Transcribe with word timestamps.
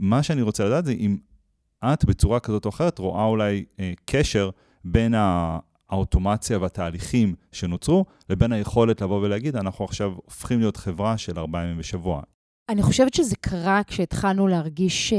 מה 0.00 0.22
שאני 0.22 0.42
רוצה 0.42 0.64
לדעת 0.64 0.84
זה 0.84 0.92
אם 0.92 1.16
את 1.84 2.04
בצורה 2.04 2.40
כזאת 2.40 2.64
או 2.64 2.70
אחרת 2.70 2.98
רואה 2.98 3.24
אולי 3.24 3.64
אה, 3.80 3.92
קשר 4.04 4.50
בין 4.84 5.14
האוטומציה 5.88 6.58
והתהליכים 6.58 7.34
שנוצרו, 7.52 8.04
לבין 8.30 8.52
היכולת 8.52 9.00
לבוא 9.00 9.20
ולהגיד, 9.20 9.56
אנחנו 9.56 9.84
עכשיו 9.84 10.12
הופכים 10.24 10.58
להיות 10.58 10.76
חברה 10.76 11.18
של 11.18 11.38
ארבעה 11.38 11.62
ימים 11.64 11.78
בשבוע. 11.78 12.22
אני 12.68 12.82
חושבת 12.82 13.14
שזה 13.14 13.36
קרה 13.40 13.80
כשהתחלנו 13.86 14.48
להרגיש 14.48 15.12
אה, 15.12 15.18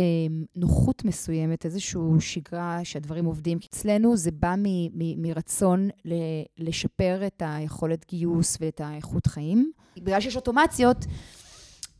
נוחות 0.55 1.06
מסוימת, 1.06 1.66
איזושהי 1.66 2.02
שגרה 2.20 2.79
שהדברים 2.84 3.26
עובדים. 3.26 3.58
אצלנו 3.70 4.18
זה 4.18 4.32
בא 4.32 4.56
מ- 4.58 4.63
מ- 4.94 5.22
מרצון 5.22 5.90
ל- 6.06 6.44
לשפר 6.58 7.28
את 7.28 7.44
היכולת 7.46 8.06
גיוס 8.10 8.58
ואת 8.62 8.82
האיכות 8.82 9.28
חיים. 9.28 9.72
בגלל 9.98 10.22
שיש 10.22 10.36
אוטומציות, 10.36 11.06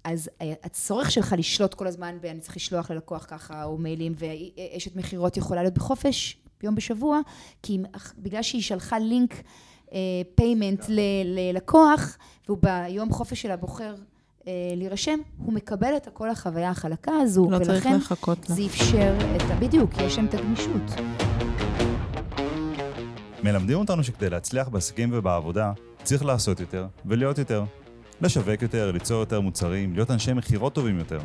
אז 0.04 0.29
אה, 0.41 0.54
הצורך 0.63 1.11
שלך 1.11 1.36
לשלוט 1.38 1.73
כל 1.73 1.88
הזמן 1.88 2.17
ב"אני 2.21 2.39
צריך 2.39 2.55
לשלוח 2.55 2.91
ללקוח 2.91 3.25
ככה", 3.29 3.63
או 3.63 3.77
מיילים, 3.77 4.13
ואשת 4.17 4.95
מכירות 4.95 5.38
יכולה 5.38 5.62
להיות 5.62 5.73
בחופש, 5.73 6.38
יום 6.63 6.75
בשבוע, 6.75 7.20
כי 7.63 7.77
בגלל 8.17 8.41
שהיא 8.41 8.61
שלחה 8.61 8.99
לינק 8.99 9.41
payment 10.35 10.81
אה, 10.89 10.95
ללקוח, 11.25 12.17
והוא 12.48 12.58
ביום 12.61 13.11
חופש 13.11 13.41
שלה 13.41 13.58
בוחר 13.58 13.95
אה, 14.48 14.53
להירשם, 14.75 15.20
הוא 15.38 15.53
מקבל 15.53 15.98
את 15.98 16.08
כל 16.13 16.30
החוויה 16.30 16.70
החלקה 16.70 17.11
הזו, 17.22 17.47
לא 17.52 17.59
צריך 17.59 17.86
לחכות 17.86 18.49
לה. 18.49 18.55
זה 18.55 18.61
אפשר 18.66 19.17
את 19.36 19.41
ה... 19.41 19.55
בדיוק, 19.55 19.91
יש 19.97 20.16
שם 20.16 20.25
את 20.25 20.33
הגמישות. 20.33 20.81
מלמדים 23.44 23.77
אותנו 23.77 24.03
שכדי 24.03 24.30
להצליח 24.30 24.67
בעסקים 24.67 25.09
ובעבודה, 25.13 25.73
צריך 26.03 26.25
לעשות 26.25 26.59
יותר 26.59 26.88
ולהיות 27.05 27.38
יותר. 27.38 27.63
לשווק 28.21 28.61
יותר, 28.61 28.91
ליצור 28.91 29.20
יותר 29.20 29.41
מוצרים, 29.41 29.93
להיות 29.93 30.11
אנשי 30.11 30.34
מכירות 30.34 30.73
טובים 30.73 30.99
יותר. 30.99 31.20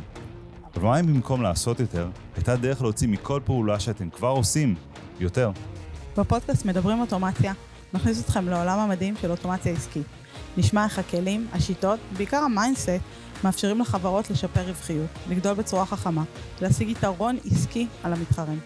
אבל 0.75 0.83
מה 0.83 0.99
אם 0.99 1.07
במקום 1.07 1.41
לעשות 1.41 1.79
יותר, 1.79 2.07
הייתה 2.35 2.55
דרך 2.55 2.81
להוציא 2.81 3.07
מכל 3.07 3.41
פעולה 3.45 3.79
שאתם 3.79 4.09
כבר 4.09 4.27
עושים 4.27 4.75
יותר? 5.19 5.51
בפודקאסט 6.17 6.65
מדברים 6.65 6.99
אוטומציה. 6.99 7.53
נכניס 7.93 8.21
אתכם 8.21 8.47
לעולם 8.47 8.79
המדהים 8.79 9.15
של 9.21 9.31
אוטומציה 9.31 9.73
עסקית. 9.73 10.05
נשמע 10.57 10.83
איך 10.83 10.99
הכלים, 10.99 11.47
השיטות, 11.53 11.99
בעיקר 12.17 12.37
ה 12.37 12.43
mindset, 12.43 12.89
מאפשרים 13.43 13.79
לחברות 13.79 14.29
לשפר 14.29 14.61
רווחיות, 14.61 15.09
לגדול 15.29 15.53
בצורה 15.53 15.85
חכמה, 15.85 16.23
להשיג 16.61 16.89
יתרון 16.89 17.37
עסקי 17.51 17.87
על 18.03 18.13
המתחרים. 18.13 18.59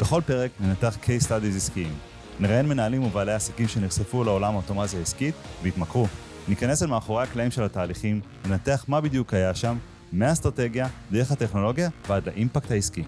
בכל 0.00 0.20
פרק 0.26 0.50
ננתח 0.60 0.96
case 1.02 1.24
studies 1.26 1.56
עסקיים. 1.56 1.94
נראיין 2.40 2.68
מנהלים 2.68 3.02
ובעלי 3.02 3.32
עסקים 3.32 3.68
שנחשפו 3.68 4.24
לעולם 4.24 4.54
האוטומציה 4.54 4.98
העסקית 4.98 5.34
והתמכרו. 5.62 6.06
ניכנס 6.48 6.82
אל 6.82 6.88
מאחורי 6.88 7.22
הקלעים 7.22 7.50
של 7.50 7.64
התהליכים, 7.64 8.20
ננתח 8.48 8.84
מה 8.88 9.00
בדיוק 9.00 9.34
היה 9.34 9.54
שם, 9.54 9.76
מהאסטרטגיה, 10.12 10.88
דרך 11.12 11.32
הטכנולוגיה 11.32 11.88
ועד 12.08 12.26
לאימפקט 12.26 12.70
העסקי. 12.70 13.04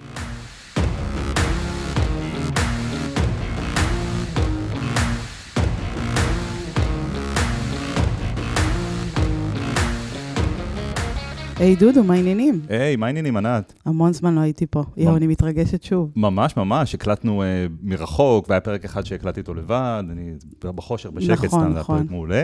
היי 11.58 11.76
דודו, 11.76 12.04
מה 12.04 12.14
העניינים? 12.14 12.60
היי, 12.68 12.96
מה 12.96 13.06
העניינים, 13.06 13.36
ענת? 13.36 13.72
המון 13.84 14.12
זמן 14.12 14.34
לא 14.34 14.40
הייתי 14.40 14.66
פה. 14.66 14.84
יואו, 14.96 15.16
אני 15.16 15.26
מתרגשת 15.26 15.82
שוב. 15.82 16.12
ממש 16.16 16.56
ממש, 16.56 16.94
הקלטנו 16.94 17.42
אה, 17.42 17.66
מרחוק, 17.82 18.48
והיה 18.48 18.60
פרק 18.60 18.84
אחד 18.84 19.06
שהקלטתי 19.06 19.40
אותו 19.40 19.54
לבד, 19.54 20.02
אני 20.10 20.32
בחושר, 20.62 21.10
בשקט, 21.10 21.44
נכון, 21.44 21.48
סתם, 21.48 21.58
זה 21.60 21.66
היה 21.66 21.80
נכון. 21.80 21.98
פרק 21.98 22.10
מעולה. 22.10 22.42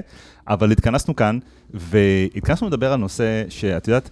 אבל 0.48 0.72
התכנסנו 0.72 1.16
כאן, 1.16 1.38
והתכנסנו 1.74 2.66
לדבר 2.68 2.92
על 2.92 3.00
נושא 3.00 3.44
שאת 3.48 3.88
יודעת, 3.88 4.10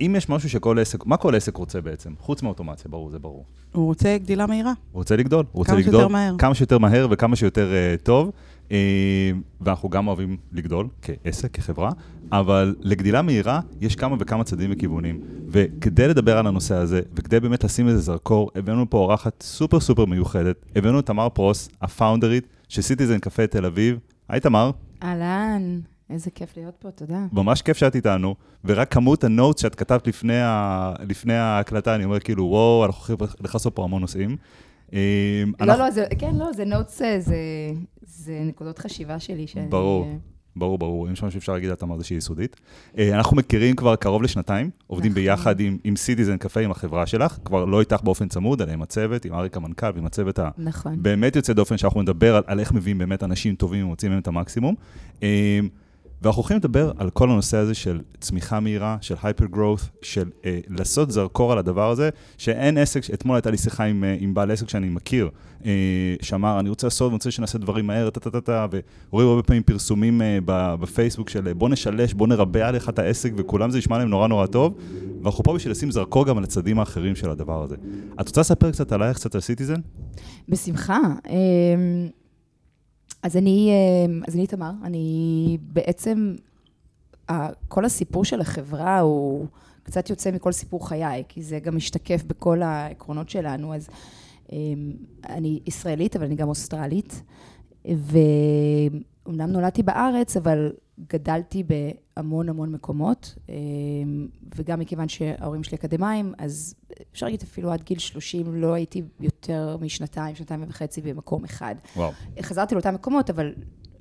אם 0.00 0.14
יש 0.16 0.28
משהו 0.28 0.50
שכל 0.50 0.78
עסק, 0.78 1.06
מה 1.06 1.16
כל 1.16 1.34
עסק 1.34 1.56
רוצה 1.56 1.80
בעצם? 1.80 2.10
חוץ 2.18 2.42
מאוטומציה, 2.42 2.90
ברור, 2.90 3.10
זה 3.10 3.18
ברור. 3.18 3.44
הוא 3.72 3.86
רוצה 3.86 4.18
גדילה 4.18 4.46
מהירה. 4.46 4.72
הוא 4.92 5.00
רוצה 5.00 5.16
לגדול. 5.16 5.44
הוא 5.52 5.58
רוצה 5.58 5.74
לגדול. 5.74 5.92
כמה 5.92 6.00
שיותר 6.00 6.08
מהר. 6.08 6.34
כמה 6.38 6.54
שיותר 6.54 6.78
מהר 6.78 7.06
וכמה 7.10 7.36
שיותר 7.36 7.70
uh, 7.72 8.02
טוב. 8.02 8.32
Uh, 8.72 8.74
ואנחנו 9.60 9.88
גם 9.88 10.06
אוהבים 10.06 10.36
לגדול 10.52 10.88
כעסק, 11.02 11.50
כחברה, 11.50 11.90
אבל 12.32 12.74
לגדילה 12.80 13.22
מהירה 13.22 13.60
יש 13.80 13.96
כמה 13.96 14.16
וכמה 14.18 14.44
צדדים 14.44 14.70
וכיוונים. 14.72 15.20
וכדי 15.48 16.08
לדבר 16.08 16.38
על 16.38 16.46
הנושא 16.46 16.74
הזה, 16.74 17.00
וכדי 17.14 17.40
באמת 17.40 17.64
לשים 17.64 17.88
איזה 17.88 18.00
זרקור, 18.00 18.50
הבאנו 18.54 18.90
פה 18.90 18.98
אורחת 18.98 19.42
סופר 19.42 19.80
סופר 19.80 20.04
מיוחדת. 20.04 20.56
הבאנו 20.76 21.00
את 21.00 21.06
תמר 21.06 21.28
פרוס, 21.28 21.68
ה 21.82 21.88
founderית 21.88 22.46
של 22.68 22.82
סיטיזן 22.82 23.18
קפה 23.18 23.46
תל 23.46 23.64
אביב. 23.66 23.98
היי 24.28 24.40
תמר. 24.40 24.70
אהלן. 25.02 25.80
איזה 26.10 26.30
כיף 26.30 26.56
להיות 26.56 26.74
פה, 26.78 26.90
תודה. 26.90 27.26
ממש 27.32 27.62
כיף 27.62 27.76
שאת 27.76 27.94
איתנו, 27.96 28.34
ורק 28.64 28.92
כמות 28.92 29.24
ה 29.24 29.30
notes 29.30 29.62
שאת 29.62 29.74
כתבת 29.74 30.06
לפני, 30.06 30.40
ה... 30.40 30.92
לפני 31.08 31.34
ההקלטה, 31.34 31.94
אני 31.94 32.04
אומר 32.04 32.20
כאילו, 32.20 32.44
וואו, 32.44 32.84
אנחנו 32.86 33.14
הולכים 33.18 33.36
לעשות 33.52 33.74
פה 33.74 33.84
המון 33.84 34.00
נושאים. 34.00 34.36
לא, 34.92 34.98
אנחנו... 35.60 35.84
לא, 35.84 35.90
זה, 35.90 36.04
כן, 36.18 36.34
לא, 36.34 36.52
זה 36.52 36.64
notes, 36.64 37.02
אה, 37.02 37.20
זה, 37.20 37.36
זה 38.02 38.42
נקודות 38.44 38.78
חשיבה 38.78 39.20
שלי. 39.20 39.46
שאני... 39.46 39.66
ברור. 39.66 40.06
ברור, 40.56 40.78
ברור, 40.78 41.06
אם 41.08 41.12
יש 41.12 41.22
משהו 41.22 41.40
שאפשר 41.40 41.52
להגיד, 41.52 41.70
את 41.70 41.82
אמרת 41.82 42.04
שהיא 42.04 42.18
יסודית. 42.18 42.56
אה, 42.98 43.16
אנחנו 43.16 43.36
מכירים 43.36 43.76
כבר 43.76 43.96
קרוב 43.96 44.22
לשנתיים, 44.22 44.70
עובדים 44.86 45.12
נכון. 45.12 45.22
ביחד 45.22 45.60
עם, 45.60 45.78
עם 45.84 45.96
סיטיזן 45.96 46.36
קפה, 46.36 46.60
עם 46.60 46.70
החברה 46.70 47.06
שלך, 47.06 47.38
כבר 47.44 47.64
לא 47.64 47.80
איתך 47.80 48.02
באופן 48.02 48.28
צמוד, 48.28 48.62
אלא 48.62 48.72
עם 48.72 48.82
הצוות, 48.82 49.24
עם 49.24 49.34
אריק 49.34 49.56
המנכ"ל 49.56 49.90
ועם 49.94 50.06
הצוות 50.06 50.38
נכון. 50.58 50.92
הבאמת 50.92 51.36
יוצא 51.36 51.52
דופן, 51.52 51.76
שאנחנו 51.76 52.02
נדבר 52.02 52.36
על, 52.36 52.42
על 52.46 52.60
איך 52.60 52.72
מביאים 52.72 52.98
באמת 52.98 53.22
אנשים 53.22 53.54
טובים 53.54 53.86
ומוצאים 53.86 54.12
מהם 54.12 54.20
את 54.20 54.28
המקסימום. 54.28 54.74
ואנחנו 56.22 56.40
הולכים 56.40 56.56
לדבר 56.56 56.92
על 56.96 57.10
כל 57.10 57.30
הנושא 57.30 57.56
הזה 57.56 57.74
של 57.74 58.00
צמיחה 58.20 58.60
מהירה, 58.60 58.96
של 59.00 59.14
הייפר 59.22 59.46
גרואות, 59.46 59.80
של 60.02 60.30
אה, 60.44 60.58
לעשות 60.68 61.10
זרקור 61.10 61.52
על 61.52 61.58
הדבר 61.58 61.90
הזה, 61.90 62.10
שאין 62.38 62.78
עסק, 62.78 63.14
אתמול 63.14 63.36
הייתה 63.36 63.50
לי 63.50 63.58
שיחה 63.58 63.84
עם, 63.84 64.04
אה, 64.04 64.16
עם 64.20 64.34
בעל 64.34 64.50
עסק 64.50 64.68
שאני 64.68 64.88
מכיר, 64.88 65.28
אה, 65.64 65.70
שאמר, 66.22 66.60
אני 66.60 66.68
רוצה 66.68 66.86
לעשות, 66.86 67.08
אני 67.08 67.14
רוצה 67.14 67.30
שנעשה 67.30 67.58
דברים 67.58 67.86
מהר, 67.86 68.10
טה-טה-טה, 68.10 68.66
ורואים 69.10 69.28
הרבה 69.28 69.42
פעמים 69.42 69.62
פרסומים 69.62 70.22
אה, 70.22 70.38
בפייסבוק 70.80 71.28
של 71.28 71.52
בוא 71.52 71.68
נשלש, 71.68 72.14
בוא 72.14 72.26
נרבע 72.26 72.68
עליך 72.68 72.88
את 72.88 72.98
העסק, 72.98 73.32
וכולם 73.36 73.70
זה 73.70 73.78
נשמע 73.78 73.98
להם 73.98 74.08
נורא 74.08 74.28
נורא 74.28 74.46
טוב, 74.46 74.74
ואנחנו 75.22 75.44
פה 75.44 75.54
בשביל 75.54 75.70
לשים 75.70 75.90
זרקור 75.90 76.26
גם 76.26 76.38
על 76.38 76.44
הצדדים 76.44 76.78
האחרים 76.78 77.16
של 77.16 77.30
הדבר 77.30 77.62
הזה. 77.62 77.76
את 78.20 78.28
רוצה 78.28 78.40
לספר 78.40 78.70
קצת 78.70 78.92
עלייך, 78.92 79.16
קצת 79.16 79.34
על 79.34 79.40
סיטיזן? 79.40 79.80
בשמחה. 80.48 80.98
אז 83.22 83.36
אני, 83.36 83.70
אה, 83.70 84.14
אז 84.28 84.34
אני 84.34 84.46
תמר, 84.46 84.70
אני 84.84 85.58
בעצם, 85.62 86.34
כל 87.68 87.84
הסיפור 87.84 88.24
של 88.24 88.40
החברה 88.40 89.00
הוא 89.00 89.46
קצת 89.82 90.10
יוצא 90.10 90.30
מכל 90.30 90.52
סיפור 90.52 90.88
חיי, 90.88 91.22
כי 91.28 91.42
זה 91.42 91.58
גם 91.58 91.76
משתקף 91.76 92.22
בכל 92.26 92.62
העקרונות 92.62 93.28
שלנו, 93.28 93.74
אז 93.74 93.88
אה, 94.52 94.56
אני 95.28 95.60
ישראלית, 95.66 96.16
אבל 96.16 96.24
אני 96.24 96.34
גם 96.34 96.48
אוסטרלית, 96.48 97.22
ואומנם 97.84 99.52
נולדתי 99.52 99.82
בארץ, 99.82 100.36
אבל 100.36 100.72
גדלתי 101.00 101.62
בהמון 101.62 102.48
המון 102.48 102.72
מקומות, 102.72 103.34
אה, 103.48 103.54
וגם 104.56 104.80
מכיוון 104.80 105.08
שההורים 105.08 105.62
שלי 105.62 105.76
אקדמאים, 105.76 106.34
אז 106.38 106.74
אפשר 107.12 107.26
להגיד 107.26 107.42
אפילו 107.42 107.72
עד 107.72 107.82
גיל 107.82 107.98
30 107.98 108.54
לא 108.54 108.72
הייתי 108.72 109.02
יותר 109.20 109.76
משנתיים, 109.80 110.34
שנתיים 110.34 110.64
וחצי 110.68 111.00
במקום 111.00 111.44
אחד. 111.44 111.74
וואו. 111.96 112.10
חזרתי 112.42 112.74
לאותם 112.74 112.94
מקומות, 112.94 113.30
אבל 113.30 113.54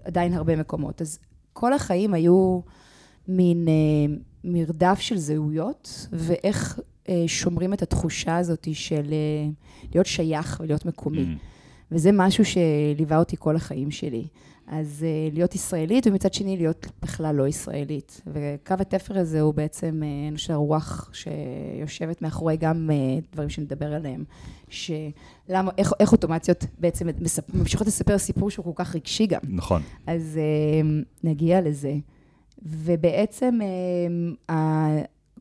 עדיין 0.04 0.34
הרבה 0.34 0.56
מקומות. 0.56 1.02
אז 1.02 1.20
כל 1.54 1.74
החיים 1.74 2.14
היו 2.14 2.60
מין 3.28 3.68
אה, 3.68 4.16
מרדף 4.44 5.00
של 5.00 5.18
זהויות, 5.18 6.08
ואיך 6.12 6.80
אה, 7.10 7.24
שומרים 7.28 7.74
את 7.74 7.82
התחושה 7.82 8.38
הזאת 8.38 8.68
של 8.74 9.14
להיות 9.94 10.06
שייך 10.06 10.62
ולהיות 10.64 10.86
מקומי. 10.86 11.24
Mm. 11.24 11.38
וזה 11.92 12.10
משהו 12.14 12.44
שליווה 12.46 13.18
אותי 13.18 13.36
כל 13.40 13.56
החיים 13.56 13.92
שלי. 13.92 14.28
אז 14.72 15.06
uh, 15.06 15.34
להיות 15.34 15.56
ישראלית, 15.56 16.08
ומצד 16.08 16.34
שני 16.34 16.58
להיות 16.58 16.88
בכלל 17.02 17.36
לא 17.36 17.48
ישראלית. 17.48 18.22
וקו 18.28 18.76
התפר 18.80 19.20
הזה 19.20 19.42
הוא 19.42 19.54
בעצם, 19.54 20.02
uh, 20.02 20.30
אני 20.30 20.38
חושבת, 20.38 20.56
הרוח 20.56 21.12
שיושבת 21.14 22.22
מאחורי 22.22 22.58
גם 22.58 22.90
uh, 22.90 23.26
דברים 23.34 23.50
שנדבר 23.50 23.94
עליהם. 23.94 24.24
שלמה, 24.70 25.72
איך, 25.78 25.94
איך 26.00 26.12
אוטומציות 26.12 26.66
בעצם 26.80 27.08
מספ, 27.20 27.54
ממשיכות 27.54 27.88
לספר 27.88 28.18
סיפור 28.18 28.50
שהוא 28.50 28.66
כל 28.66 28.72
כך 28.84 28.96
רגשי 28.96 29.28
גם. 29.28 29.40
נכון. 29.50 29.82
אז 30.08 30.40
uh, 30.40 31.06
נגיע 31.24 31.62
לזה. 31.62 31.94
ובעצם 32.64 33.60
uh, 33.62 34.52
uh, 34.52 34.54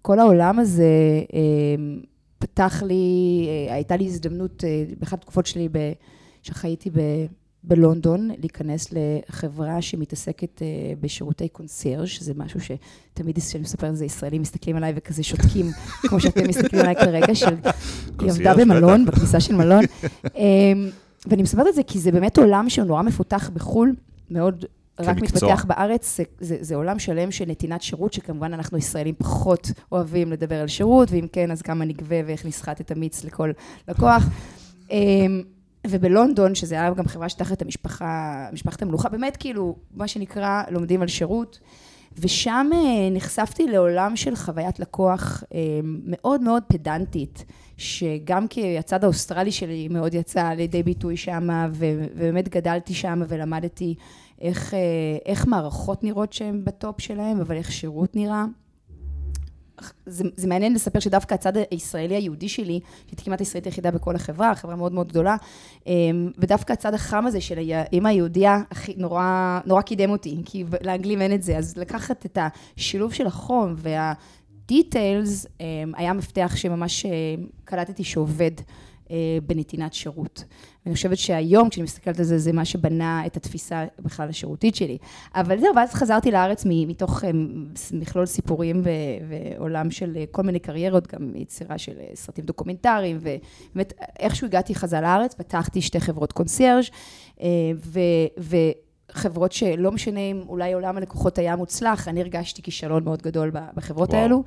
כל 0.03 0.19
העולם 0.19 0.59
הזה 0.59 1.23
uh, 1.29 2.07
פתח 2.39 2.83
לי, 2.87 3.47
uh, 3.69 3.73
הייתה 3.73 3.97
לי 3.97 4.05
הזדמנות 4.05 4.65
uh, 4.65 5.01
באחת 5.01 5.19
התקופות 5.19 5.47
שלי, 5.47 5.69
ב, 5.73 5.93
שחייתי 6.43 6.91
ב... 6.91 7.01
בלונדון, 7.65 8.31
להיכנס 8.39 8.89
לחברה 8.93 9.83
שמתעסקת 9.83 10.59
uh, 10.59 10.63
בשירותי 11.01 11.49
קונסיירג', 11.49 12.07
שזה 12.07 12.33
משהו 12.37 12.61
שתמיד 12.61 13.39
כשאני 13.39 13.63
מספרת 13.63 13.91
את 13.91 13.97
זה, 13.97 14.05
ישראלים 14.05 14.43
מסתכלים 14.43 14.77
עליי 14.77 14.93
וכזה 14.97 15.23
שותקים, 15.23 15.67
כמו 16.09 16.21
שאתם 16.21 16.49
מסתכלים 16.49 16.83
עליי 16.83 16.95
כרגע, 16.95 17.35
של... 17.35 17.55
היא 18.21 18.31
עבדה 18.31 18.55
במלון, 18.55 19.07
בכניסה 19.07 19.41
של 19.41 19.55
מלון. 19.55 19.85
um, 20.25 20.29
ואני 21.27 21.43
מספרת 21.43 21.67
את 21.67 21.75
זה 21.75 21.83
כי 21.83 21.99
זה 21.99 22.13
באמת 22.13 22.39
עולם 22.39 22.71
שהוא 22.71 22.87
נורא 22.87 23.03
מפותח 23.03 23.51
בחו"ל, 23.55 23.95
מאוד 24.31 24.65
רק 25.01 25.19
כמקצוע. 25.19 25.49
מתפתח 25.49 25.65
בארץ, 25.65 26.17
זה, 26.17 26.23
זה, 26.41 26.57
זה 26.61 26.75
עולם 26.75 26.99
שלם 26.99 27.31
של 27.31 27.45
נתינת 27.45 27.83
שירות, 27.83 28.13
שכמובן 28.13 28.55
אנחנו 28.55 28.79
ישראלים 28.79 29.15
פחות 29.19 29.71
אוהבים 29.93 30.33
לדבר 30.33 30.61
על 30.61 30.69
שירות, 30.69 31.11
ואם 31.11 31.27
כן, 31.33 31.51
אז 31.51 31.63
כמה 31.63 31.85
נגבה 31.85 32.17
ואיך 32.27 32.47
נסחט 32.47 32.81
את 32.81 32.91
המיץ 32.91 33.25
לכל 33.25 33.51
לקוח. 33.89 34.25
ובלונדון, 35.87 36.55
שזה 36.55 36.75
היה 36.75 36.95
גם 36.95 37.09
חברה 37.09 37.29
שתחת 37.29 37.63
המשפחה, 37.63 38.47
משפחת 38.53 38.83
המלוכה, 38.83 39.09
באמת 39.09 39.37
כאילו, 39.37 39.77
מה 39.95 40.09
שנקרא, 40.09 40.63
לומדים 40.71 41.03
על 41.03 41.09
שירות. 41.09 41.59
ושם 42.19 42.71
אה, 42.75 43.09
נחשפתי 43.11 43.67
לעולם 43.67 44.17
של 44.17 44.37
חוויית 44.37 44.81
לקוח 44.81 45.45
אה, 45.55 45.81
מאוד 45.83 46.41
מאוד 46.41 46.63
פדנטית, 46.69 47.45
שגם 47.77 48.49
כי 48.49 48.79
הצד 48.79 49.05
האוסטרלי 49.05 49.53
שלי 49.53 49.89
מאוד 49.89 50.15
יצא 50.15 50.49
לידי 50.49 50.83
ביטוי 50.83 51.17
שם, 51.17 51.49
ובאמת 51.73 52.49
גדלתי 52.49 52.95
שם 52.95 53.23
ולמדתי 53.29 53.95
איך, 54.41 54.75
אה, 54.75 54.79
איך 55.27 55.47
מערכות 55.47 56.05
נראות 56.05 56.33
שהן 56.33 56.65
בטופ 56.65 57.01
שלהן, 57.01 57.41
אבל 57.41 57.57
איך 57.57 57.73
שירות 57.73 58.17
נראה. 58.17 58.45
זה, 60.07 60.25
זה 60.37 60.49
מעניין 60.49 60.75
לספר 60.75 61.01
שדווקא 61.01 61.35
הצד 61.35 61.53
הישראלי 61.71 62.15
היהודי 62.15 62.49
שלי, 62.49 62.81
שהייתי 63.07 63.25
כמעט 63.25 63.41
הישראלית 63.41 63.67
היחידה 63.67 63.91
בכל 63.91 64.17
החברה, 64.17 64.55
חברה 64.55 64.77
מאוד 64.77 64.93
מאוד 64.93 65.09
גדולה, 65.09 65.37
ודווקא 66.39 66.73
הצד 66.73 66.95
החם 66.95 67.27
הזה 67.27 67.41
של 67.41 67.59
האמא 67.93 68.09
היהודייה, 68.09 68.63
נורא, 68.97 69.61
נורא 69.67 69.83
קידם 69.83 70.11
אותי, 70.11 70.37
כי 70.45 70.65
לאנגלים 70.83 71.23
אין 71.23 71.33
את 71.35 71.43
זה, 71.43 71.59
אז 71.59 71.77
לקחת 71.77 72.27
את 72.27 72.39
השילוב 72.77 73.13
של 73.13 73.27
החום 73.27 73.75
וה... 73.77 74.13
דיטיילס 74.71 75.47
היה 75.95 76.13
מפתח 76.13 76.53
שממש 76.57 77.07
קלטתי 77.65 78.05
שעובד 78.05 78.51
בנתינת 79.47 79.95
שירות. 79.95 80.45
ואני 80.85 80.95
חושבת 80.95 81.19
שהיום, 81.19 81.69
כשאני 81.69 81.85
מסתכלת 81.85 82.19
על 82.19 82.25
זה, 82.25 82.39
זה 82.39 82.53
מה 82.53 82.65
שבנה 82.65 83.27
את 83.27 83.37
התפיסה 83.37 83.85
בכלל 83.99 84.29
השירותית 84.29 84.75
שלי. 84.75 84.99
אבל 85.35 85.61
זהו, 85.61 85.77
ואז 85.77 85.95
חזרתי 85.95 86.31
לארץ 86.31 86.65
מתוך 86.67 87.25
מכלול 87.93 88.27
סיפורים 88.27 88.83
ועולם 89.29 89.91
של 89.91 90.19
כל 90.31 90.43
מיני 90.43 90.59
קריירות, 90.59 91.07
גם 91.15 91.33
יצירה 91.37 91.79
של 91.79 91.93
סרטים 92.15 92.45
דוקומנטריים, 92.45 93.19
ובאמת, 93.21 93.93
איכשהו 94.19 94.47
הגעתי 94.47 94.75
חזרה 94.75 95.01
לארץ, 95.01 95.35
פתחתי 95.35 95.83
שתי 95.83 96.01
חברות 96.01 96.33
קונסיירג' 96.33 96.85
ו... 97.75 98.01
ו 98.41 98.57
חברות 99.13 99.53
שלא 99.53 99.93
משנה 99.93 100.21
אם 100.21 100.43
אולי 100.49 100.73
עולם 100.73 100.97
הלקוחות 100.97 101.39
היה 101.39 101.57
מוצלח, 101.57 102.09
אני 102.09 102.21
הרגשתי 102.21 102.63
כישלון 102.63 103.05
מאוד 103.05 103.23
גדול 103.23 103.51
בחברות 103.75 104.11
וואו. 104.11 104.23
האלו. 104.23 104.45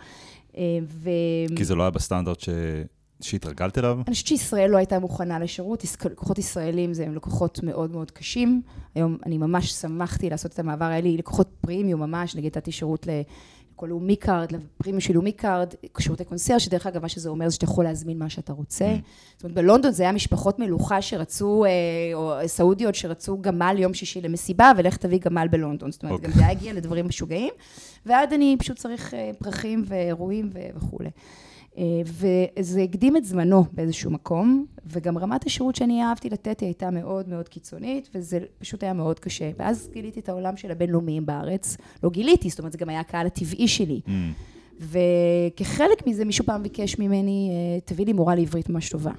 ו... 0.84 1.10
כי 1.56 1.66
זה 1.66 1.76
לא 1.76 1.84
היה 1.84 1.90
בסטנדרט 1.90 2.40
ש... 2.40 2.50
שהתרגלת 3.24 3.78
אליו? 3.78 4.00
אני 4.08 4.14
חושבת 4.14 4.28
שישראל 4.28 4.70
לא 4.70 4.78
הייתה 4.78 5.00
מוכנה 5.00 5.40
לשירות, 5.40 5.84
לקוחות 6.06 6.38
ישראלים 6.38 6.94
זה 6.94 7.04
הם 7.04 7.16
לקוחות 7.16 7.60
מאוד 7.64 7.92
מאוד 7.92 8.12
קשים. 8.12 8.62
היום 8.96 9.18
אני 9.26 9.38
ממש 9.38 9.72
שמחתי 9.72 10.30
לעשות 10.30 10.54
את 10.54 10.60
המעבר, 10.60 10.86
היה 10.86 11.02
לי 11.02 11.18
לקוחות 11.18 11.50
פרימיום 11.62 12.02
ממש, 12.02 12.36
נגיד 12.36 12.58
נתתי 12.58 12.72
שירות 12.72 13.08
לכל 13.08 13.88
לאומי 13.88 14.16
קארד, 14.16 14.52
לפרימיום 14.52 15.00
של 15.00 15.14
לאומי 15.14 15.32
קארד, 15.32 15.74
שירותי 16.00 16.24
קונסייר, 16.24 16.58
שדרך 16.58 16.88
אגב 16.88 17.02
מה 17.02 17.10
שזה 17.10 17.30
אומר 17.30 17.50
זה 17.50 17.56
שאתה 17.56 17.66
יכול 17.66 17.84
להזמין 17.84 18.20
מה 18.20 18.30
שאתה 18.30 18.54
רוצה. 18.54 18.86
Mm. 18.86 19.02
זאת 19.36 19.44
אומרת 19.44 19.56
בלונדון 19.56 19.92
זה 19.92 20.04
היה 20.04 20.12
משפחות 20.12 20.60
מלוכה 20.60 21.02
שרצו, 21.02 21.66
או 22.14 22.34
סעודיות 22.46 22.96
שרצו 22.96 23.38
גמל 23.42 23.76
יום 23.80 23.94
שישי 23.94 24.22
למסיבה, 24.22 24.72
ולך 24.78 24.98
תביא 24.98 25.20
גמל 25.20 25.48
בלונדון. 25.52 25.92
זאת 25.92 26.04
אומרת, 26.04 26.20
okay. 26.20 26.24
גם 26.24 26.32
זה 26.32 26.48
הגיע 26.48 26.74
לדברים 26.74 27.08
משוגעים, 27.08 27.54
ועד 28.06 28.34
אני 28.34 28.56
פשוט 28.60 28.78
צריך 28.78 29.14
פרחים 29.40 29.84
ואירועים 29.88 30.50
וכולי. 30.76 31.10
וזה 32.06 32.82
הקדים 32.82 33.18
את 33.18 33.26
זמנו 33.26 33.66
באיזשהו 33.72 34.12
מקום, 34.12 34.66
וגם 34.86 35.18
רמת 35.18 35.46
השירות 35.46 35.76
שאני 35.76 36.04
אהבתי 36.04 36.30
לתת 36.30 36.60
היא 36.60 36.68
הייתה 36.68 36.90
מאוד 36.90 37.30
מאוד 37.30 37.50
קיצונית, 37.50 38.10
וזה 38.16 38.40
פשוט 38.60 38.84
היה 38.84 38.94
מאוד 38.94 39.20
קשה. 39.20 39.52
ואז 39.58 39.90
גיליתי 39.94 40.20
את 40.20 40.30
העולם 40.30 40.58
של 40.58 40.72
הבינלאומיים 40.72 41.26
בארץ. 41.26 41.78
לא 42.04 42.10
גיליתי, 42.10 42.50
זאת 42.50 42.60
אומרת, 42.60 42.72
זה 42.72 42.78
גם 42.78 42.90
היה 42.90 43.00
הקהל 43.00 43.28
הטבעי 43.28 43.68
שלי. 43.68 44.02
Mm. 44.08 44.12
וכחלק 44.80 46.08
מזה, 46.08 46.26
מישהו 46.26 46.46
פעם 46.46 46.64
ביקש 46.64 47.00
ממני, 47.00 47.52
תביא 47.86 48.06
לי 48.06 48.14
מורה 48.14 48.36
לעברית 48.36 48.70
ממש 48.70 48.90
טובה. 48.90 49.12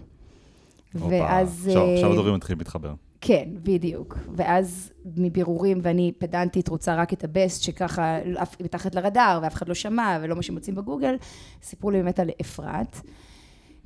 ואז... 0.94 1.70
עכשיו 1.94 2.12
הדברים 2.12 2.34
מתחילים 2.34 2.58
להתחבר. 2.58 2.94
כן, 3.26 3.48
בדיוק. 3.62 4.18
ואז 4.36 4.92
מבירורים, 5.16 5.78
ואני 5.82 6.12
פדנטית 6.18 6.68
רוצה 6.68 6.94
רק 6.94 7.12
את 7.12 7.24
הבסט, 7.24 7.62
שככה 7.62 8.18
מתחת 8.60 8.94
לרדאר, 8.94 9.40
ואף 9.42 9.54
אחד 9.54 9.68
לא 9.68 9.74
שמע, 9.74 10.18
ולא 10.22 10.36
מה 10.36 10.42
שמוצאים 10.42 10.74
בגוגל, 10.74 11.16
סיפרו 11.62 11.90
לי 11.90 11.98
באמת 11.98 12.20
על 12.20 12.30
אפרת. 12.40 12.96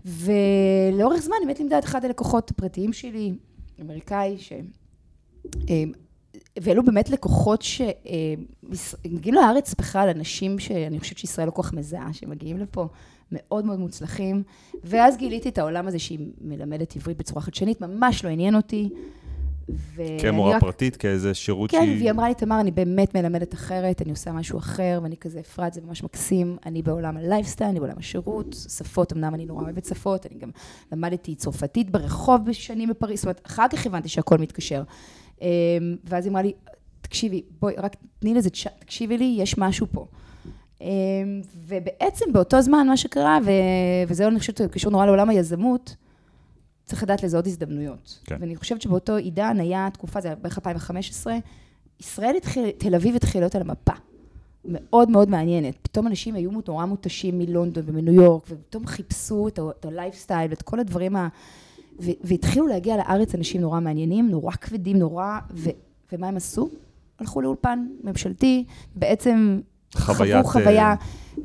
ולאורך 0.05 1.21
זמן 1.21 1.37
באמת 1.45 1.59
לימדה 1.59 1.79
את 1.79 1.85
אחד 1.85 2.05
הלקוחות 2.05 2.51
הפרטיים 2.51 2.93
שלי, 2.93 3.33
אמריקאי, 3.81 4.39
ש... 4.39 4.53
ואלו 6.63 6.85
באמת 6.85 7.11
לקוחות 7.11 7.63
שמגיעים 7.63 9.35
לארץ 9.35 9.75
בכלל, 9.75 10.09
אנשים 10.09 10.59
שאני 10.59 11.01
חושבת 11.01 11.19
שישראל 11.19 11.47
לא 11.47 11.51
כל 11.53 11.63
כך 11.63 11.73
מזהה, 11.73 12.13
שמגיעים 12.13 12.59
לפה, 12.59 12.89
מאוד 13.33 13.65
מאוד 13.65 13.79
מוצלחים. 13.79 14.43
ואז 14.85 15.17
גיליתי 15.17 15.49
את 15.49 15.59
העולם 15.59 15.89
הזה 15.89 15.99
שהיא 15.99 16.19
מלמדת 16.41 16.97
עברית 16.97 17.17
בצורה 17.17 17.41
חדשנית, 17.41 17.81
ממש 17.81 18.25
לא 18.25 18.31
עניין 18.31 18.55
אותי. 18.55 18.89
כמורה 20.21 20.57
רק... 20.57 20.61
פרטית, 20.61 20.97
כאיזה 20.97 21.35
שירות 21.35 21.71
כן, 21.71 21.79
שהיא... 21.79 21.93
כן, 21.93 21.99
והיא 21.99 22.11
אמרה 22.11 22.29
לי, 22.29 22.35
תמר, 22.35 22.61
אני 22.61 22.71
באמת 22.71 23.15
מלמדת 23.15 23.55
אחרת, 23.55 24.03
אני 24.03 24.11
עושה 24.11 24.33
משהו 24.33 24.59
אחר, 24.59 25.01
ואני 25.03 25.17
כזה, 25.17 25.41
אפרת, 25.41 25.73
זה 25.75 25.81
ממש 25.87 26.05
מקסים, 26.05 26.57
אני 26.67 26.83
בעולם 26.83 27.17
הלייפסטייל, 27.17 27.71
אני 27.71 27.81
בעולם 27.81 27.99
השירות, 27.99 28.57
שפות, 28.69 29.13
אמנם 29.13 29.35
אני 29.35 29.47
נורא 29.47 29.63
אוהבת 29.63 29.85
שפות, 29.85 30.27
אני 30.27 30.39
גם 30.39 30.51
למדתי 30.93 31.35
צרפתית 31.35 31.91
ברחוב 31.91 32.45
בשנים 32.45 32.89
בפריז, 32.89 33.19
זאת 33.19 33.25
אומרת, 33.25 33.41
אחר 33.47 33.67
כך 33.73 33.87
הבנתי 33.87 34.09
שהכל 34.09 34.39
מתקשר. 34.39 34.83
אמ, 35.43 35.47
ואז 36.05 36.25
היא 36.25 36.31
אמרה 36.31 36.43
לי, 36.43 36.53
תקשיבי, 37.01 37.43
בואי, 37.61 37.75
רק 37.79 37.97
תני 38.19 38.35
לזה, 38.35 38.51
תקשיבי 38.79 39.19
לי, 39.19 39.37
יש 39.39 39.59
משהו 39.59 39.87
פה. 39.93 40.07
אמ, 40.81 40.87
ובעצם 41.67 42.33
באותו 42.33 42.63
זמן, 42.63 42.87
מה 42.87 42.97
שקרה, 42.97 43.39
וזה 44.09 44.29
אני 44.29 44.39
חושבת 44.39 44.61
קשור 44.61 44.93
נורא 44.93 45.07
לעולם 45.07 45.29
היזמות, 45.29 45.97
צריך 46.89 47.03
לדעת 47.03 47.23
לזהות 47.23 47.47
הזדמנויות. 47.47 48.19
כן. 48.25 48.37
ואני 48.41 48.57
חושבת 48.57 48.83
שבאותו 48.83 49.17
עידן 49.17 49.61
היה 49.61 49.89
תקופה, 49.93 50.21
זה 50.21 50.29
היה 50.29 50.35
בערך 50.37 50.59
2015, 50.59 51.37
ישראל 52.01 52.37
התחיל, 52.37 52.71
תל 52.79 52.95
אביב 52.95 53.17
התחילה 53.17 53.43
להיות 53.43 53.55
על 53.55 53.63
המפה. 53.63 53.93
מאוד 54.65 55.11
מאוד 55.11 55.31
מעניינת. 55.31 55.75
פתאום 55.83 56.07
אנשים 56.07 56.35
היו 56.35 56.51
נורא 56.69 56.85
מותשים 56.85 57.39
מלונדון 57.39 57.85
ומניו 57.87 58.15
יורק, 58.15 58.43
ופתאום 58.51 58.87
חיפשו 58.87 59.49
את 59.49 59.85
הלייפסטייל 59.85 60.51
ואת 60.51 60.63
כל 60.63 60.81
הדברים 60.81 61.17
ה... 61.17 61.29
ו- 62.01 62.11
והתחילו 62.25 62.67
להגיע 62.67 62.97
לארץ 62.97 63.35
אנשים 63.35 63.61
נורא 63.61 63.81
מעניינים, 63.81 64.29
נורא 64.31 64.53
כבדים, 64.53 64.99
נורא... 64.99 65.39
ו- 65.55 65.71
ומה 66.13 66.29
הם 66.29 66.37
עשו? 66.37 66.69
הלכו 67.19 67.41
לאולפן 67.41 67.87
ממשלתי, 68.05 68.65
בעצם. 68.95 69.61
חוו 69.95 70.15
חוויה... 70.45 70.95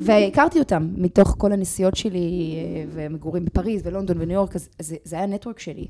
והכרתי 0.00 0.58
אותם 0.58 0.88
מתוך 0.96 1.34
כל 1.38 1.52
הנסיעות 1.52 1.96
שלי 1.96 2.56
אה, 2.56 2.84
ומגורים 2.90 3.44
בפריז 3.44 3.82
ולונדון 3.84 4.16
וניו 4.20 4.34
יורק, 4.34 4.56
אז 4.56 4.68
זה, 4.78 4.96
זה 5.04 5.16
היה 5.16 5.24
הנטוורק 5.24 5.58
שלי. 5.58 5.86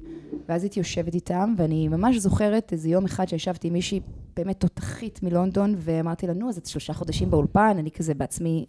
ואז 0.49 0.63
הייתי 0.63 0.81
יושבת 0.81 1.15
איתם, 1.15 1.55
ואני 1.57 1.89
ממש 1.89 2.17
זוכרת 2.17 2.73
איזה 2.73 2.89
יום 2.89 3.05
אחד 3.05 3.29
שישבתי 3.29 3.69
עם 3.69 3.73
מישהי 3.73 4.01
באמת 4.37 4.61
תותחית 4.61 5.23
מלונדון, 5.23 5.75
ואמרתי 5.79 6.27
לה, 6.27 6.35
נו, 6.35 6.49
אז 6.49 6.57
את 6.57 6.67
שלושה 6.67 6.93
חודשים 6.93 7.31
באולפן, 7.31 7.77
אני 7.79 7.91
כזה 7.91 8.15
בעצמי, 8.15 8.67